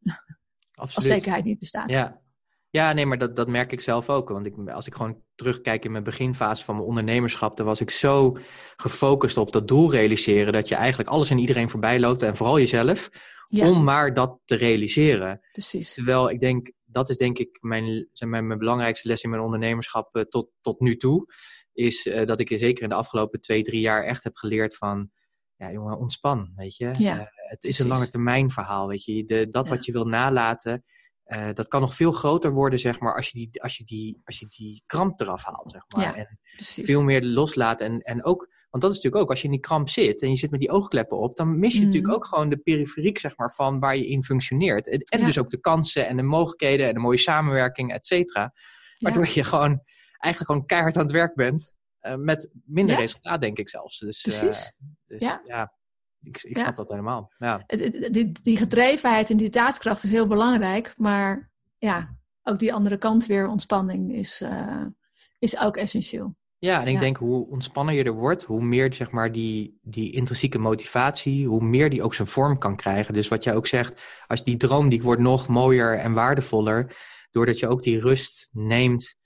Absoluut. 0.72 0.96
Als 0.96 1.06
zekerheid 1.06 1.46
niet 1.46 1.60
bestaat. 1.60 1.90
Ja, 1.90 2.22
ja, 2.70 2.94
nee, 2.94 3.06
maar 3.06 3.18
dat, 3.18 3.36
dat 3.36 3.48
merk 3.48 3.72
ik 3.72 3.82
zelf 3.82 4.10
ook. 4.10 4.30
Want 4.30 4.46
ik, 4.46 4.70
als 4.70 4.88
ik 4.88 4.96
gewoon 4.96 5.24
terugkijk 5.36 5.86
in 5.86 5.92
mijn 5.92 6.04
beginfase 6.04 6.64
van 6.64 6.76
mijn 6.76 6.88
ondernemerschap, 6.88 7.58
dan 7.58 7.66
was 7.66 7.82
ik 7.82 7.90
zo 7.90 8.38
gefocust 8.76 9.38
op 9.38 9.52
dat 9.52 9.68
doel 9.68 9.92
realiseren, 9.92 10.54
dat 10.54 10.68
je 10.68 10.76
eigenlijk 10.76 11.10
alles 11.10 11.30
en 11.30 11.40
iedereen 11.40 11.70
voorbij 11.70 12.00
loopt 12.00 12.24
en 12.24 12.36
vooral 12.36 12.60
jezelf, 12.60 13.10
om 13.50 13.84
maar 13.84 14.14
dat 14.14 14.40
te 14.46 14.56
realiseren. 14.56 15.40
Precies. 15.52 15.94
Terwijl 15.94 16.30
ik 16.30 16.40
denk, 16.40 16.72
dat 16.86 17.10
is 17.10 17.18
denk 17.18 17.38
ik 17.38 17.58
mijn, 17.62 18.10
mijn, 18.26 18.48
mijn 18.48 18.60
belangrijkste 18.60 19.08
les 19.08 19.24
in 19.24 19.30
mijn 19.30 19.42
ondernemerschap 19.42 20.16
uh, 20.16 20.24
tot, 20.24 20.50
tot 20.62 20.80
nu 20.80 20.96
toe, 20.96 21.34
is 21.74 22.06
uh, 22.06 22.26
dat 22.26 22.40
ik 22.40 22.48
zeker 22.58 22.84
in 22.84 22.90
de 22.90 22.96
afgelopen 22.96 23.42
twee, 23.42 23.64
drie 23.64 23.82
jaar 23.82 24.04
echt 24.04 24.24
heb 24.24 24.36
geleerd 24.36 24.78
van, 24.78 25.12
ja 25.56 25.72
jongen, 25.72 25.98
ontspan, 25.98 26.52
weet 26.56 26.76
je. 26.76 26.94
Ja, 26.98 27.18
uh, 27.20 27.26
het 27.34 27.64
is 27.64 27.80
een 27.80 27.88
lange 27.88 28.08
termijn 28.08 28.52
verhaal, 28.52 28.88
weet 28.88 29.04
je. 29.04 29.24
De, 29.24 29.50
dat 29.50 29.68
ja. 29.68 29.74
wat 29.74 29.86
je 29.86 29.92
wil 29.92 30.06
nalaten, 30.06 30.84
uh, 31.34 31.50
dat 31.54 31.68
kan 31.68 31.82
nog 31.82 31.96
veel 31.96 32.12
groter 32.12 32.52
worden, 32.52 32.80
zeg 32.80 33.00
maar, 33.00 33.16
als 33.16 33.30
je 33.30 33.38
die, 33.38 33.62
als 33.64 33.78
je 33.78 33.84
die, 33.84 34.22
als 34.24 34.40
je 34.40 34.46
die 34.48 34.84
kramp 34.86 35.20
eraf 35.22 35.44
haalt, 35.44 35.72
zeg 35.72 35.82
maar. 35.88 36.04
Ja, 36.04 36.16
en 36.16 36.40
precies. 36.56 36.86
veel 36.86 37.04
meer 37.04 37.24
loslaten. 37.24 37.86
En, 37.88 38.00
en 38.02 38.24
ook, 38.26 38.50
want 38.70 38.84
dat 38.84 38.92
is 38.92 38.98
natuurlijk 38.98 39.24
ook, 39.24 39.30
als 39.30 39.40
je 39.40 39.46
in 39.46 39.52
die 39.52 39.60
kramp 39.60 39.90
zit 39.90 40.22
en 40.22 40.30
je 40.30 40.36
zit 40.36 40.52
met 40.52 40.60
die 40.60 40.70
oogkleppen 40.72 41.18
op, 41.18 41.36
dan 41.36 41.60
mis 41.60 41.74
je 41.74 41.80
Mhm. 41.80 41.88
natuurlijk 41.88 42.14
ook 42.14 42.26
gewoon 42.26 42.50
de 42.50 42.58
periferiek, 42.58 43.18
zeg 43.20 43.38
maar, 43.38 43.54
van 43.54 43.80
waar 43.80 43.96
je 43.98 44.08
in 44.08 44.24
functioneert. 44.24 44.88
En, 44.88 45.00
en 45.00 45.20
Ja. 45.20 45.26
dus 45.26 45.40
ook 45.40 45.50
de 45.50 45.60
kansen 45.60 46.08
en 46.08 46.16
de 46.18 46.24
mogelijkheden 46.24 46.88
en 46.88 46.94
de 46.94 47.00
mooie 47.00 47.18
samenwerking, 47.18 47.94
et 47.94 48.06
cetera. 48.06 48.54
Waardoor 49.00 49.28
je 49.34 49.44
gewoon 49.44 49.82
eigenlijk 50.18 50.52
gewoon 50.52 50.66
keihard 50.66 50.96
aan 50.98 51.04
het 51.04 51.12
werk 51.12 51.36
bent. 51.36 51.78
eh, 52.00 52.16
met 52.16 52.52
minder 52.66 52.96
resultaat, 52.96 53.42
denk 53.42 53.58
ik 53.58 53.70
zelfs. 53.70 54.00
Dus, 54.00 54.26
eh, 54.26 54.38
Precies. 54.40 54.72
dus 55.08 55.20
Ja. 55.46 55.74
Ik, 56.22 56.44
ik 56.44 56.56
Ja. 56.56 56.62
snap 56.62 56.76
dat 56.76 56.90
helemaal. 56.90 57.32
Ja. 57.38 57.64
Die, 58.12 58.32
die 58.44 58.58
gedrevenheid 58.58 59.30
en 59.30 59.38
die 59.38 59.50
daadkracht 59.50 60.04
is 60.04 60.12
heel 60.12 60.28
belangrijk. 60.28 60.94
Maar 60.98 61.52
ja, 61.78 62.18
ook 62.44 62.60
die 62.60 62.74
andere 62.74 62.98
kant 62.98 63.26
weer, 63.26 63.48
ontspanning, 63.48 64.14
is, 64.14 64.42
eh, 64.42 64.86
is 65.40 65.60
ook 65.60 65.78
essentieel. 65.78 66.36
Ja, 66.58 66.82
en 66.82 66.88
ik 66.88 66.94
Ja. 66.94 67.00
denk 67.00 67.18
hoe 67.18 67.48
ontspanner 67.50 67.94
je 67.94 68.04
er 68.04 68.14
wordt, 68.14 68.44
hoe 68.44 68.62
meer 68.62 68.94
zeg 68.94 69.12
maar, 69.12 69.32
die, 69.32 69.80
die 69.82 70.12
intrinsieke 70.14 70.58
motivatie, 70.60 71.48
hoe 71.48 71.64
meer 71.64 71.90
die 71.90 72.04
ook 72.04 72.14
zijn 72.16 72.28
vorm 72.28 72.58
kan 72.58 72.76
krijgen. 72.76 73.14
Dus 73.14 73.28
wat 73.28 73.44
jij 73.44 73.56
ook 73.56 73.68
zegt, 73.68 74.02
als 74.28 74.44
die 74.44 74.58
droom 74.58 74.90
die 74.90 75.02
wordt 75.02 75.22
nog 75.22 75.48
mooier 75.48 75.98
en 75.98 76.14
waardevoller, 76.14 76.96
doordat 77.32 77.60
je 77.60 77.68
ook 77.68 77.84
die 77.84 78.00
rust 78.00 78.50
neemt 78.52 79.18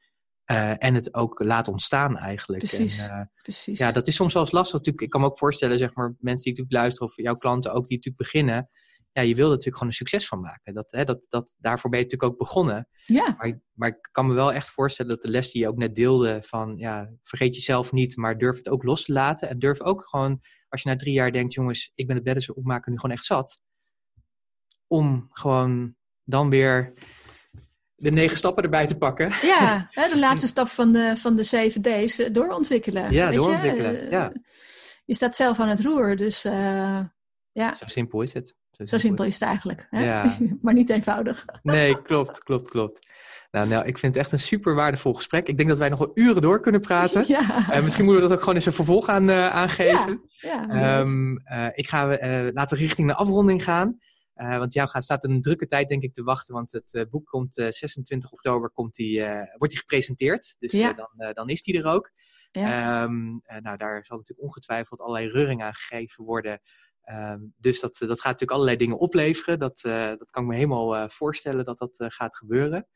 eh, 0.45 0.83
en 0.83 0.93
het 0.93 1.13
ook 1.13 1.39
laat 1.43 1.67
ontstaan 1.67 2.17
eigenlijk. 2.17 2.63
Precies. 2.63 3.07
En, 3.07 3.09
eh, 3.09 3.25
Precies. 3.41 3.79
ja, 3.79 3.91
dat 3.91 4.07
is 4.07 4.15
soms 4.15 4.33
wel 4.33 4.43
eens 4.43 4.51
lastig. 4.51 4.73
Natuurlijk, 4.73 5.03
ik 5.03 5.09
kan 5.09 5.21
me 5.21 5.27
ook 5.27 5.37
voorstellen, 5.37 5.77
zeg 5.77 5.93
maar, 5.93 6.15
mensen 6.19 6.43
die 6.43 6.53
natuurlijk 6.53 6.71
luisteren 6.71 7.07
of 7.07 7.17
jouw 7.17 7.35
klanten 7.35 7.71
ook 7.73 7.87
die 7.87 7.97
natuurlijk 7.97 8.23
beginnen. 8.23 8.69
Ja, 9.11 9.21
je 9.21 9.35
wil 9.35 9.43
er 9.43 9.49
natuurlijk 9.49 9.77
gewoon 9.77 9.89
een 9.89 9.97
succes 9.97 10.27
van 10.27 10.39
maken. 10.39 10.73
Dat, 10.73 10.91
hè, 10.91 11.03
dat, 11.03 11.25
dat, 11.29 11.55
daarvoor 11.57 11.89
ben 11.89 11.99
je 11.99 12.05
natuurlijk 12.05 12.31
ook 12.31 12.39
begonnen. 12.39 12.87
ja, 13.03 13.35
Maar, 13.37 13.61
maar 13.73 13.89
ik 13.89 14.09
kan 14.11 14.27
me 14.27 14.33
wel 14.33 14.53
echt 14.53 14.69
voorstellen 14.69 15.11
dat 15.11 15.21
de 15.21 15.29
les 15.29 15.51
die 15.51 15.61
je 15.61 15.67
ook 15.67 15.77
net 15.77 15.95
deelde 15.95 16.41
van 16.45 16.77
ja, 16.77 17.11
vergeet 17.21 17.55
jezelf 17.55 17.91
niet, 17.91 18.15
maar 18.15 18.37
durf 18.37 18.57
het 18.57 18.69
ook 18.69 18.83
los 18.83 19.03
te 19.03 19.13
laten. 19.13 19.49
En 19.49 19.59
durf 19.59 19.81
ook 19.81 20.09
gewoon, 20.09 20.41
als 20.69 20.81
je 20.81 20.89
na 20.89 20.95
drie 20.95 21.13
jaar 21.13 21.31
denkt, 21.31 21.53
jongens, 21.53 21.91
ik 21.95 22.07
ben 22.07 22.15
het 22.15 22.25
bedden 22.25 22.55
opmaken 22.55 22.91
nu 22.91 22.99
gewoon 22.99 23.15
echt 23.15 23.25
zat. 23.25 23.61
Om 24.87 25.27
gewoon 25.29 25.95
dan 26.23 26.49
weer 26.49 26.93
de 27.95 28.11
negen 28.11 28.37
stappen 28.37 28.63
erbij 28.63 28.87
te 28.87 28.97
pakken. 28.97 29.29
ja 29.41 29.87
hè, 29.91 30.09
de 30.09 30.19
laatste 30.19 30.47
stap 30.47 30.67
van 30.67 30.91
de, 30.91 31.13
van 31.17 31.35
de 31.35 31.43
7 31.43 31.81
D's 31.81 32.19
eh, 32.19 32.33
doorontwikkelen. 32.33 33.11
Ja, 33.11 33.25
weet 33.25 33.33
je? 33.33 33.39
doorontwikkelen, 33.39 34.01
Eh, 34.01 34.11
ja. 34.11 34.31
Je 35.05 35.15
staat 35.15 35.35
zelf 35.35 35.59
aan 35.59 35.69
het 35.69 35.81
roer, 35.81 36.15
dus 36.15 36.43
eh, 36.45 36.99
ja, 37.51 37.73
Zo 37.73 37.85
simpel 37.87 38.21
is 38.21 38.33
het. 38.33 38.55
zo 38.83 38.97
simpel 38.97 39.25
is 39.25 39.33
het 39.33 39.43
eigenlijk. 39.43 39.87
Hè? 39.89 40.03
Ja. 40.03 40.37
maar 40.61 40.73
niet 40.73 40.89
eenvoudig. 40.89 41.45
Nee, 41.63 42.01
klopt, 42.01 42.43
klopt, 42.43 42.69
klopt. 42.69 43.11
Nou, 43.51 43.67
nou, 43.67 43.85
ik 43.85 43.97
vind 43.97 44.13
het 44.15 44.23
echt 44.23 44.31
een 44.33 44.39
super 44.39 44.75
waardevol 44.75 45.13
gesprek. 45.13 45.47
Ik 45.47 45.57
denk 45.57 45.69
dat 45.69 45.77
wij 45.77 45.89
nog 45.89 45.99
wel 45.99 46.11
uren 46.13 46.41
door 46.41 46.59
kunnen 46.59 46.81
praten. 46.81 47.23
ja. 47.37 47.69
Eh, 47.71 47.83
misschien 47.83 48.05
moeten 48.05 48.21
we 48.23 48.27
dat 48.27 48.37
ook 48.37 48.43
gewoon 48.43 48.55
eens 48.55 48.65
een 48.65 48.73
vervolg 48.73 49.07
aan, 49.09 49.29
eh, 49.29 49.49
aangeven. 49.49 50.21
ja. 50.27 50.67
Ehm, 50.69 51.35
eh, 51.37 51.65
ik 51.73 51.87
ga, 51.89 52.11
eh, 52.11 52.47
laten 52.53 52.77
we 52.77 52.83
richting 52.83 53.07
de 53.07 53.15
afronding 53.15 53.63
gaan. 53.63 53.99
Eh, 54.51 54.57
want 54.57 54.73
jou 54.73 54.89
gaat, 54.89 55.03
staat 55.03 55.23
een 55.23 55.41
drukke 55.41 55.67
tijd 55.67 55.87
denk 55.87 56.03
ik 56.03 56.13
te 56.13 56.23
wachten. 56.23 56.53
Want 56.53 56.71
het 56.71 56.93
eh, 56.93 57.03
boek 57.09 57.25
komt 57.25 57.57
eh, 57.57 57.67
26 57.69 58.31
oktober 58.31 58.69
komt 58.69 58.95
die, 58.95 59.23
eh, 59.23 59.57
wordt 59.57 59.73
die 59.73 59.77
gepresenteerd. 59.81 60.55
Dus 60.59 60.71
Ja. 60.71 60.89
eh, 60.89 60.97
dan, 60.97 61.09
eh, 61.17 61.33
dan 61.33 61.49
is 61.49 61.61
die 61.61 61.77
er 61.77 61.85
ook. 61.85 62.11
ja. 62.51 63.01
Ehm, 63.03 63.37
eh, 63.43 63.57
nou, 63.61 63.77
daar 63.77 64.05
zal 64.05 64.17
natuurlijk 64.17 64.47
ongetwijfeld 64.47 64.99
allerlei 64.99 65.27
reuring 65.29 65.63
aan 65.63 65.73
gegeven 65.73 66.23
worden. 66.23 66.61
Ehm, 67.03 67.39
dus 67.57 67.79
dat, 67.79 67.95
dat 67.99 68.17
gaat 68.17 68.23
natuurlijk 68.23 68.51
allerlei 68.51 68.77
dingen 68.77 68.97
opleveren. 68.99 69.59
Dat, 69.59 69.81
eh, 69.83 70.07
dat 70.07 70.31
kan 70.31 70.43
ik 70.43 70.49
me 70.49 70.55
helemaal 70.55 70.95
eh, 70.95 71.09
voorstellen 71.09 71.63
dat 71.63 71.77
dat 71.77 71.99
eh, 71.99 72.07
gaat 72.09 72.35
gebeuren. 72.35 72.87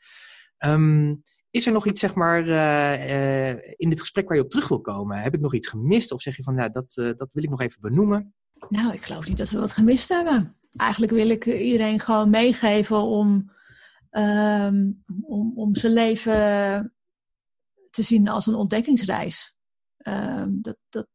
Ehm, 0.58 1.16
is 1.50 1.66
er 1.66 1.74
nog 1.74 1.86
iets, 1.86 2.00
zeg 2.00 2.16
maar, 2.16 2.44
eh, 2.48 3.50
eh, 3.50 3.58
in 3.76 3.90
dit 3.90 4.00
gesprek 4.00 4.28
waar 4.28 4.38
je 4.38 4.44
op 4.44 4.50
terug 4.50 4.68
wil 4.68 4.82
komen? 4.82 5.18
Heb 5.18 5.34
ik 5.34 5.42
nog 5.42 5.54
iets 5.54 5.68
gemist? 5.68 6.12
Of 6.12 6.22
zeg 6.22 6.36
je 6.38 6.44
van, 6.44 6.56
nou, 6.56 6.72
dat, 6.72 6.98
eh, 6.98 7.06
dat 7.16 7.30
wil 7.34 7.44
ik 7.44 7.50
nog 7.50 7.62
even 7.62 7.82
benoemen? 7.82 8.34
Nou, 8.70 8.94
ik 8.94 9.02
geloof 9.02 9.28
niet 9.28 9.38
dat 9.38 9.50
we 9.50 9.60
wat 9.60 9.74
gemist 9.74 10.10
hebben. 10.10 10.56
Eigenlijk 10.78 11.12
wil 11.12 11.30
ik 11.30 11.46
iedereen 11.46 12.00
gewoon 12.00 12.30
meegeven 12.30 13.02
om, 13.02 13.52
ehm, 14.10 14.92
om, 15.22 15.52
om 15.56 15.76
zijn 15.76 15.94
leven 15.94 16.94
te 17.90 18.04
zien 18.04 18.28
als 18.28 18.46
een 18.46 18.56
ontdekkingsreis. 18.56 19.56
Ehm, 19.98 20.50
dat, 20.62 20.78
dat, 20.90 21.08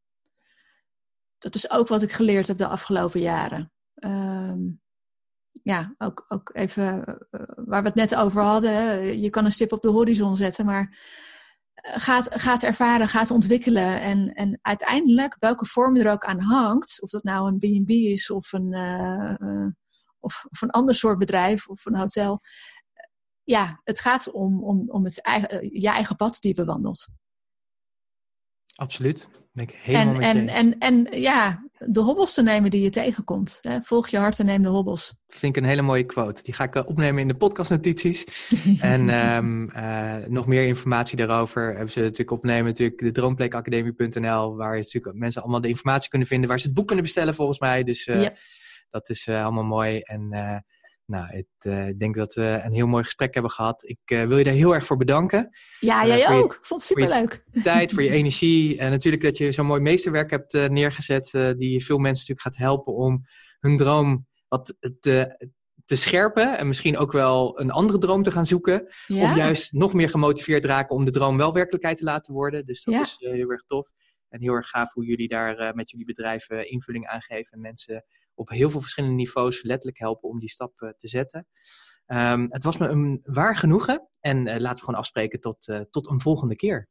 dat 1.39 1.55
is 1.55 1.70
ook 1.70 1.89
wat 1.89 2.02
ik 2.02 2.12
geleerd 2.12 2.47
heb 2.47 2.56
de 2.56 2.66
afgelopen 2.66 3.20
jaren. 3.20 3.72
Ehm, 3.94 4.60
ja, 5.62 5.94
ook, 5.98 6.24
ook 6.28 6.51
even 6.52 7.05
eh, 7.30 7.40
waar 7.56 7.82
we 7.82 7.89
het 7.89 7.94
net 7.94 8.14
over 8.14 8.43
hadden. 8.43 9.20
Je 9.20 9.30
kan 9.30 9.44
een 9.44 9.52
stip 9.52 9.72
op 9.72 9.82
de 9.82 9.89
horizon 9.89 10.36
zetten, 10.36 10.64
maar 10.64 10.98
gaat, 11.82 12.28
gaat 12.31 12.62
ervaren, 12.62 13.09
gaat 13.09 13.31
ontwikkelen. 13.31 14.01
En, 14.01 14.32
en 14.35 14.59
uiteindelijk, 14.62 15.36
welke 15.39 15.66
vorm 15.66 15.97
er 15.97 16.11
ook 16.11 16.24
aan 16.24 16.40
hangt, 16.40 17.03
of 17.03 17.11
dat 17.11 17.23
nou 17.23 17.49
een 17.49 17.59
B&B 17.59 17.90
is 17.90 18.31
of 18.31 18.53
een, 18.53 18.73
eh, 18.73 19.31
eh, 19.31 19.70
of, 20.19 20.44
of 20.49 20.62
een 20.62 20.70
ander 20.70 20.94
soort 20.94 21.19
bedrijf 21.19 21.69
of 21.69 21.85
een 21.85 21.97
hotel. 21.97 22.40
Ja, 23.44 23.81
het 23.85 24.01
gaat 24.01 24.31
om, 24.31 24.65
om, 24.65 24.90
om 24.90 25.05
het 25.05 25.23
eigen, 25.23 25.49
eh, 25.49 25.69
je 25.73 25.89
eigen 25.89 26.16
pad 26.16 26.40
die 26.40 26.51
je 26.51 26.62
bewandelt. 26.62 27.09
Absoluut. 28.74 29.28
Ben 29.53 29.65
ik 29.65 29.70
helemaal 29.70 30.15
En, 30.15 30.49
en, 30.49 30.78
en, 30.78 30.78
en 30.78 31.20
ja, 31.20 31.69
de 31.86 32.00
hobbels 32.00 32.34
te 32.34 32.42
nemen 32.42 32.70
die 32.70 32.82
je 32.82 32.90
tegenkomt. 32.90 33.59
Hè. 33.60 33.80
Volg 33.82 34.09
je 34.09 34.18
hart 34.18 34.38
en 34.38 34.46
neem 34.46 34.62
de 34.62 34.68
hobbels. 34.68 35.14
Vind 35.28 35.56
ik 35.56 35.62
een 35.62 35.68
hele 35.68 35.82
mooie 35.82 36.04
quote. 36.04 36.42
Die 36.42 36.54
ga 36.54 36.64
ik 36.64 36.74
eh, 36.74 36.82
opnemen 36.86 37.22
in 37.22 37.28
de 37.28 37.34
podcastnotities. 37.34 38.24
En 38.80 39.09
ehm, 39.09 39.68
eh, 39.68 40.28
nog 40.28 40.46
meer 40.46 40.66
informatie 40.66 41.16
daarover 41.16 41.66
hebben 41.68 41.90
ze 41.92 42.00
natuurlijk 42.00 42.30
opnemen. 42.30 42.64
Natuurlijk 42.64 42.98
de 42.98 43.10
droomplekacademie.nl, 43.12 44.56
waar 44.56 44.76
je 44.76 44.82
natuurlijk 44.82 45.14
mensen 45.16 45.42
allemaal 45.42 45.60
de 45.60 45.68
informatie 45.68 46.10
kunnen 46.10 46.28
vinden, 46.28 46.48
waar 46.48 46.60
ze 46.60 46.66
het 46.66 46.74
boek 46.74 46.86
kunnen 46.86 47.04
bestellen 47.04 47.34
volgens 47.34 47.59
mij. 47.59 47.82
Dus 47.84 48.06
eh, 48.06 48.22
Ja. 48.22 48.32
dat 48.90 49.09
is 49.09 49.28
allemaal 49.28 49.64
mooi. 49.64 49.98
En 50.00 50.28
nou, 51.12 51.44
eh, 51.59 51.89
ik 51.89 51.98
denk 51.98 52.14
dat 52.14 52.34
we 52.34 52.60
een 52.64 52.72
heel 52.72 52.86
mooi 52.86 53.05
gesprek 53.05 53.34
hebben 53.34 53.52
gehad. 53.52 53.82
Ik 53.89 53.98
eh, 54.05 54.24
wil 54.26 54.39
je 54.39 54.44
daar 54.44 54.55
heel 54.55 54.74
erg 54.74 54.86
voor 54.86 54.97
bedanken. 54.97 55.51
Ja, 55.80 56.02
Eh, 56.02 56.09
jij 56.09 56.26
voor 56.26 56.34
je- 56.36 56.43
ook. 56.43 56.55
Ik 56.55 56.64
vond 56.66 56.80
het 56.80 56.90
superleuk. 56.90 57.44
Tijd, 57.62 57.93
voor 57.93 58.02
je 58.02 58.10
energie. 58.20 58.78
En 58.78 58.90
natuurlijk 58.90 59.22
dat 59.22 59.36
je 59.39 59.52
zo'n 59.52 59.66
mooi 59.66 59.80
meesterwerk 59.80 60.30
hebt 60.30 60.52
neergezet, 60.70 61.30
die 61.59 61.84
veel 61.84 61.98
mensen 61.98 62.26
natuurlijk 62.26 62.40
gaat 62.40 62.56
helpen 62.66 62.94
om 62.94 63.24
hun 63.60 63.76
droom 63.76 64.26
wat 64.48 64.74
te, 65.01 65.36
te 65.84 65.97
scherpen. 65.97 66.59
En 66.59 66.66
misschien 66.66 66.97
ook 66.97 67.12
wel 67.12 67.60
een 67.60 67.70
andere 67.70 67.98
droom 67.98 68.22
te 68.22 68.30
gaan 68.30 68.47
zoeken. 68.47 68.86
Ja. 69.06 69.22
Of 69.22 69.36
juist 69.36 69.72
nog 69.72 69.93
meer 69.93 70.09
gemotiveerd 70.09 70.64
raken 70.64 70.97
om 70.97 71.05
de 71.05 71.10
droom 71.10 71.36
wel 71.36 71.52
werkelijkheid 71.52 71.98
te 71.98 72.05
laten 72.05 72.34
worden. 72.34 72.66
Dus 72.66 72.84
dat 72.84 72.94
Ja. 72.94 73.01
is 73.01 73.16
heel 73.18 73.51
erg 73.51 73.64
tof. 73.64 73.90
En 74.28 74.40
heel 74.40 74.52
erg 74.55 74.68
gaaf 74.68 74.93
hoe 74.93 75.05
jullie 75.05 75.28
daar 75.28 75.74
met 75.74 75.90
jullie 75.90 76.06
bedrijven 76.06 76.70
invulling 76.70 77.06
aan 77.06 77.22
geven. 77.22 77.52
En 77.52 77.60
mensen 77.60 78.05
op 78.34 78.48
heel 78.48 78.70
veel 78.70 78.80
verschillende 78.80 79.16
niveaus 79.16 79.62
letterlijk 79.62 79.98
helpen 79.98 80.28
om 80.28 80.38
die 80.38 80.50
stap 80.50 80.80
eh, 80.80 80.88
te 80.88 81.09
zetten. 81.09 81.46
Ehm, 82.06 82.46
het 82.48 82.64
was 82.64 82.76
me 82.76 82.88
een 82.88 83.20
waar 83.24 83.56
genoegen. 83.56 84.09
En 84.20 84.46
eh, 84.46 84.60
laten 84.60 84.78
we 84.78 84.84
gewoon 84.84 85.00
afspreken 85.00 85.40
tot, 85.40 85.68
eh, 85.68 85.80
tot 85.90 86.10
een 86.10 86.20
volgende 86.20 86.56
keer. 86.56 86.88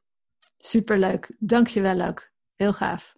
Superleuk. 0.57 1.35
Dank 1.39 1.67
je 1.67 1.81
wel 1.81 2.01
ook. 2.01 2.29
Heel 2.55 2.73
gaaf. 2.73 3.15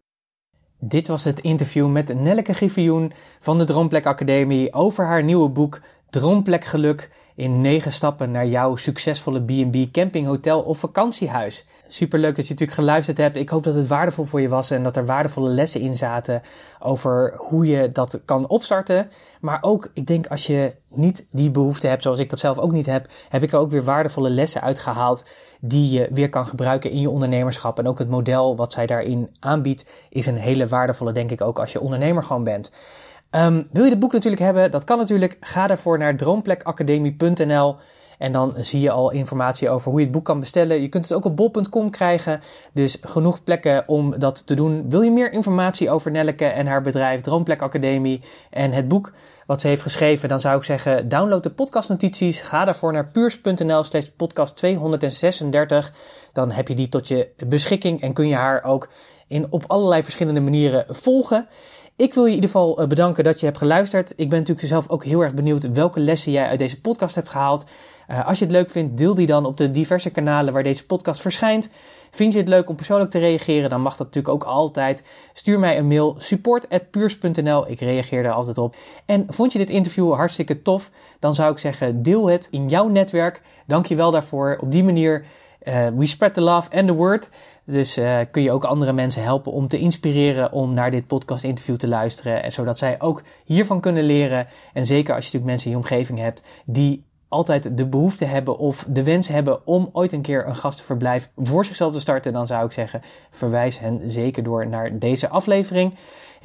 Dit 0.80 1.08
was 1.08 1.24
het 1.24 1.40
interview 1.40 1.92
met 1.92 2.14
Nelleke 2.14 2.54
Griffioen 2.54 3.14
van 3.40 3.58
de 3.58 3.64
Droomplek 3.64 4.06
Academie 4.06 4.74
over 4.74 5.06
haar 5.06 5.24
nieuwe 5.24 5.50
boek 5.50 5.82
Droomplek 6.10 6.64
Geluk 6.64 7.12
in 7.36 7.62
9 7.62 7.94
stappen 7.94 8.32
naar 8.32 8.48
jouw 8.48 8.76
succesvolle 8.76 9.44
B&B 9.44 9.92
camping, 9.92 10.26
hotel 10.26 10.62
of 10.62 10.78
vakantiehuis. 10.78 11.66
Superleuk 11.88 12.36
dat 12.36 12.48
je 12.48 12.52
natuurlijk 12.52 12.80
geluisterd 12.80 13.18
hebt. 13.18 13.36
Ik 13.36 13.50
hoop 13.50 13.64
dat 13.64 13.74
het 13.74 13.88
waardevol 13.88 14.26
voor 14.26 14.42
je 14.42 14.50
was 14.50 14.72
en 14.72 14.84
dat 14.84 14.98
er 14.98 15.06
waardevolle 15.06 15.50
lessen 15.50 15.82
in 15.82 15.98
zaten 15.98 16.42
over 16.80 17.34
hoe 17.38 17.66
je 17.66 17.92
dat 17.92 18.22
kan 18.26 18.48
opstarten. 18.48 19.10
Maar 19.42 19.58
ook, 19.62 19.90
ik 19.94 20.08
denk 20.08 20.28
als 20.28 20.48
je 20.48 20.76
niet 20.90 21.26
die 21.32 21.52
behoefte 21.52 21.88
hebt, 21.88 22.02
zoals 22.02 22.20
ik 22.20 22.30
dat 22.30 22.40
zelf 22.40 22.58
ook 22.58 22.72
niet 22.72 22.86
heb, 22.86 23.08
heb 23.30 23.44
ik 23.44 23.52
er 23.52 23.60
ook 23.60 23.72
weer 23.72 23.84
waardevolle 23.84 24.30
lessen 24.30 24.62
uitgehaald 24.62 25.24
die 25.60 26.00
je 26.00 26.10
weer 26.12 26.30
kan 26.30 26.46
gebruiken 26.46 26.92
in 26.92 27.02
je 27.02 27.10
ondernemerschap. 27.10 27.80
En 27.80 27.88
ook 27.88 28.00
het 28.00 28.10
model 28.10 28.56
wat 28.56 28.72
zij 28.72 28.86
daarin 28.86 29.36
aanbiedt 29.40 29.86
is 30.10 30.26
een 30.26 30.38
hele 30.38 30.68
waardevolle, 30.68 31.12
denk 31.12 31.32
ik 31.32 31.42
ook, 31.42 31.60
als 31.60 31.72
je 31.72 31.80
ondernemer 31.80 32.24
gewoon 32.24 32.44
bent. 32.44 32.72
Um, 33.36 33.68
wil 33.72 33.84
je 33.84 33.90
het 33.90 34.00
boek 34.00 34.12
natuurlijk 34.12 34.42
hebben? 34.42 34.72
Dat 34.72 34.84
kan 34.84 34.98
natuurlijk. 34.98 35.38
Ga 35.40 35.68
daarvoor 35.68 35.98
naar 35.98 36.16
droomplekacademie.nl 36.16 37.76
en 38.18 38.32
dan 38.32 38.54
zie 38.58 38.82
je 38.82 38.92
al 38.92 39.12
informatie 39.12 39.70
over 39.70 39.90
hoe 39.90 40.00
je 40.00 40.06
het 40.06 40.14
boek 40.14 40.26
kan 40.26 40.40
bestellen. 40.40 40.82
Je 40.82 40.90
kunt 40.90 41.08
het 41.08 41.18
ook 41.18 41.26
op 41.26 41.36
bol.com 41.36 41.90
krijgen. 41.90 42.42
Dus 42.74 42.98
genoeg 43.02 43.44
plekken 43.44 43.84
om 43.88 44.20
dat 44.20 44.48
te 44.48 44.56
doen. 44.56 44.90
Wil 44.90 45.02
je 45.02 45.12
meer 45.12 45.32
informatie 45.32 45.90
over 45.90 46.12
Nelleke 46.12 46.46
en 46.46 46.68
haar 46.68 46.82
bedrijf 46.82 47.22
Droomplek 47.22 47.62
Academie 47.62 48.22
en 48.50 48.72
het 48.72 48.88
boek 48.88 49.12
wat 49.46 49.62
ze 49.62 49.68
heeft 49.68 49.82
geschreven, 49.82 50.30
dan 50.30 50.40
zou 50.40 50.58
ik 50.58 50.64
zeggen: 50.64 51.08
download 51.08 51.44
de 51.44 51.52
podcastnotities. 51.52 52.42
Ga 52.42 52.66
daarvoor 52.66 52.94
naar 52.94 53.12
puurs.nl 53.12 53.84
slash 53.84 54.08
podcast 54.08 54.56
236. 54.56 55.94
Dan 56.34 56.52
heb 56.52 56.68
je 56.68 56.76
die 56.76 56.90
tot 56.90 57.08
je 57.08 57.30
beschikking 57.48 58.02
en 58.02 58.14
kun 58.14 58.28
je 58.28 58.36
haar 58.36 58.64
ook 58.64 58.90
in, 59.28 59.48
op 59.50 59.64
allerlei 59.68 60.04
verschillende 60.04 60.42
manieren 60.42 60.86
volgen. 60.90 61.48
Ik 61.96 62.14
wil 62.14 62.24
je 62.24 62.30
in 62.30 62.36
ieder 62.36 62.50
geval 62.50 62.80
eh, 62.80 62.88
bedanken 62.88 63.24
dat 63.24 63.40
je 63.40 63.46
hebt 63.46 63.58
geluisterd. 63.58 64.14
Ik 64.16 64.30
ben 64.30 64.40
natuurlijk 64.40 64.68
zelf 64.68 64.90
ook 64.90 65.04
heel 65.04 65.22
erg 65.22 65.34
benieuwd 65.34 65.72
welke 65.72 66.00
lessen 66.00 66.32
jij 66.32 66.48
uit 66.48 66.60
deze 66.60 66.82
podcast 66.82 67.16
hebt 67.16 67.30
gehaald. 67.30 67.66
Uh, 68.10 68.28
als 68.28 68.40
je 68.40 68.46
het 68.46 68.54
leuk 68.54 68.70
vindt, 68.70 68.98
deel 68.98 69.14
die 69.14 69.28
dan 69.28 69.46
op 69.46 69.58
de 69.58 69.70
diverse 69.70 70.10
kanalen 70.10 70.54
waar 70.54 70.64
deze 70.64 70.86
podcast 70.86 71.22
verschijnt. 71.22 71.70
Vind 72.12 72.34
je 72.34 72.40
het 72.40 72.48
leuk 72.48 72.70
om 72.70 72.76
persoonlijk 72.76 73.10
te 73.10 73.20
reageren, 73.20 73.70
dan 73.70 73.82
mag 73.82 73.96
dat 73.96 74.06
natuurlijk 74.08 74.34
ook 74.34 74.44
altijd. 74.44 75.04
Stuur 75.34 75.60
mij 75.60 75.78
een 75.78 75.88
mail 75.88 76.16
support@puurs.nl. 76.18 77.70
Ik 77.70 77.80
reageer 77.80 78.24
daar 78.24 78.34
altijd 78.34 78.58
op. 78.58 78.76
En 79.06 79.26
vond 79.30 79.52
je 79.52 79.58
dit 79.58 79.70
interview 79.70 80.14
hartstikke 80.14 80.62
tof? 80.62 80.92
Dan 81.20 81.36
zou 81.36 81.52
ik 81.52 81.60
zeggen, 81.60 82.04
deel 82.04 82.30
het 82.30 82.48
in 82.52 82.70
jouw 82.70 82.88
netwerk. 82.88 83.42
Dank 83.68 83.86
je 83.86 83.96
wel 83.96 84.12
daarvoor. 84.12 84.58
Op 84.62 84.72
die 84.72 84.84
manier 84.84 85.26
uh, 85.64 85.88
we 85.96 86.06
spread 86.06 86.34
the 86.34 86.42
love 86.42 86.70
and 86.72 86.88
the 86.88 86.94
word. 86.94 87.30
Dus 87.66 87.98
uh, 87.98 88.20
kun 88.32 88.42
je 88.42 88.52
ook 88.52 88.64
andere 88.64 88.94
mensen 88.94 89.24
helpen 89.24 89.52
om 89.52 89.68
te 89.68 89.78
inspireren 89.78 90.52
om 90.52 90.74
naar 90.74 90.92
dit 90.92 91.08
podcast 91.08 91.44
interview 91.44 91.76
te 91.76 91.88
luisteren. 91.88 92.44
En 92.44 92.52
zodat 92.52 92.78
zij 92.78 93.02
ook 93.02 93.24
hiervan 93.44 93.80
kunnen 93.80 94.04
leren. 94.04 94.48
En 94.74 94.86
zeker 94.86 95.16
als 95.16 95.26
je 95.26 95.32
natuurlijk 95.32 95.52
mensen 95.52 95.72
in 95.72 95.78
je 95.78 95.84
omgeving 95.84 96.20
hebt 96.20 96.44
die 96.66 97.04
altijd 97.28 97.78
de 97.78 97.88
behoefte 97.88 98.26
hebben 98.26 98.58
of 98.58 98.86
de 98.88 99.04
wens 99.04 99.28
hebben 99.28 99.68
om 99.68 99.90
ooit 99.92 100.12
een 100.12 100.22
keer 100.22 100.48
een 100.48 100.56
gastenverblijf 100.56 101.30
voor 101.36 101.66
zichzelf 101.66 101.94
te 101.94 102.00
starten, 102.00 102.34
dan 102.34 102.48
zou 102.48 102.66
ik 102.66 102.72
zeggen, 102.72 103.02
verwijs 103.30 103.80
hen 103.80 104.02
zeker 104.06 104.44
door 104.44 104.68
naar 104.68 105.00
deze 105.00 105.30
aflevering. 105.30 105.94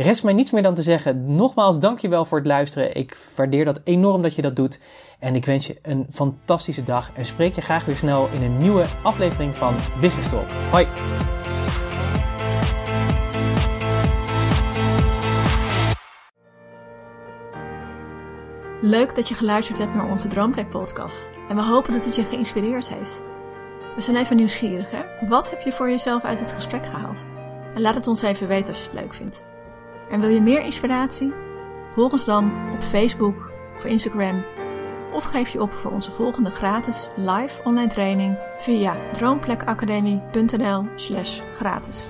Rest 0.01 0.25
mij 0.25 0.33
niets 0.33 0.51
meer 0.51 0.63
dan 0.63 0.75
te 0.75 0.83
zeggen, 0.83 1.35
nogmaals 1.35 1.79
dankjewel 1.79 2.25
voor 2.25 2.39
het 2.39 2.47
luisteren. 2.47 2.95
Ik 2.95 3.17
waardeer 3.37 3.65
dat 3.65 3.81
enorm 3.85 4.23
dat 4.23 4.35
je 4.35 4.43
dat 4.43 4.57
doet. 4.57 4.81
En 5.19 5.35
ik 5.35 5.45
wens 5.45 5.67
je 5.67 5.79
een 5.83 6.07
fantastische 6.11 6.83
dag 6.83 7.11
en 7.15 7.27
spreek 7.27 7.55
je 7.55 7.61
graag 7.61 7.85
weer 7.85 7.97
snel 7.97 8.29
in 8.33 8.43
een 8.43 8.57
nieuwe 8.57 8.85
aflevering 9.03 9.57
van 9.57 9.75
Business 10.01 10.31
Talk. 10.31 10.51
Hoi! 10.71 10.87
Leuk 18.81 19.15
dat 19.15 19.29
je 19.29 19.35
geluisterd 19.35 19.79
hebt 19.79 19.95
naar 19.95 20.11
onze 20.11 20.29
Droomplek 20.29 20.71
podcast. 20.71 21.31
En 21.49 21.57
we 21.57 21.63
hopen 21.63 21.93
dat 21.93 22.05
het 22.05 22.15
je 22.15 22.23
geïnspireerd 22.23 22.89
heeft. 22.89 23.23
We 23.97 24.03
zijn 24.03 24.17
even 24.17 24.37
nieuwsgierig, 24.37 24.91
hè? 24.91 25.29
Wat 25.29 25.51
heb 25.51 25.61
je 25.61 25.73
voor 25.73 25.91
jezelf 25.91 26.23
uit 26.23 26.41
het 26.41 26.53
gesprek 26.53 26.87
gehaald? 26.87 27.27
En 27.75 27.81
laat 27.81 27.95
het 27.95 28.07
ons 28.07 28.23
even 28.23 28.49
weten 28.49 28.69
als 28.69 28.85
je 28.85 28.91
het 28.91 29.01
leuk 29.01 29.15
vindt. 29.15 29.48
En 30.11 30.21
wil 30.21 30.29
je 30.29 30.41
meer 30.41 30.61
inspiratie? 30.61 31.33
Volg 31.89 32.13
ons 32.13 32.25
dan 32.25 32.53
op 32.73 32.83
Facebook 32.83 33.51
of 33.77 33.85
Instagram. 33.85 34.45
Of 35.13 35.25
geef 35.25 35.49
je 35.49 35.63
op 35.63 35.73
voor 35.73 35.91
onze 35.91 36.11
volgende 36.11 36.51
gratis 36.51 37.09
live 37.17 37.65
online 37.65 37.89
training 37.89 38.39
via 38.59 38.97
droomplekacademie.nl 39.13 40.85
slash 40.97 41.41
gratis. 41.53 42.09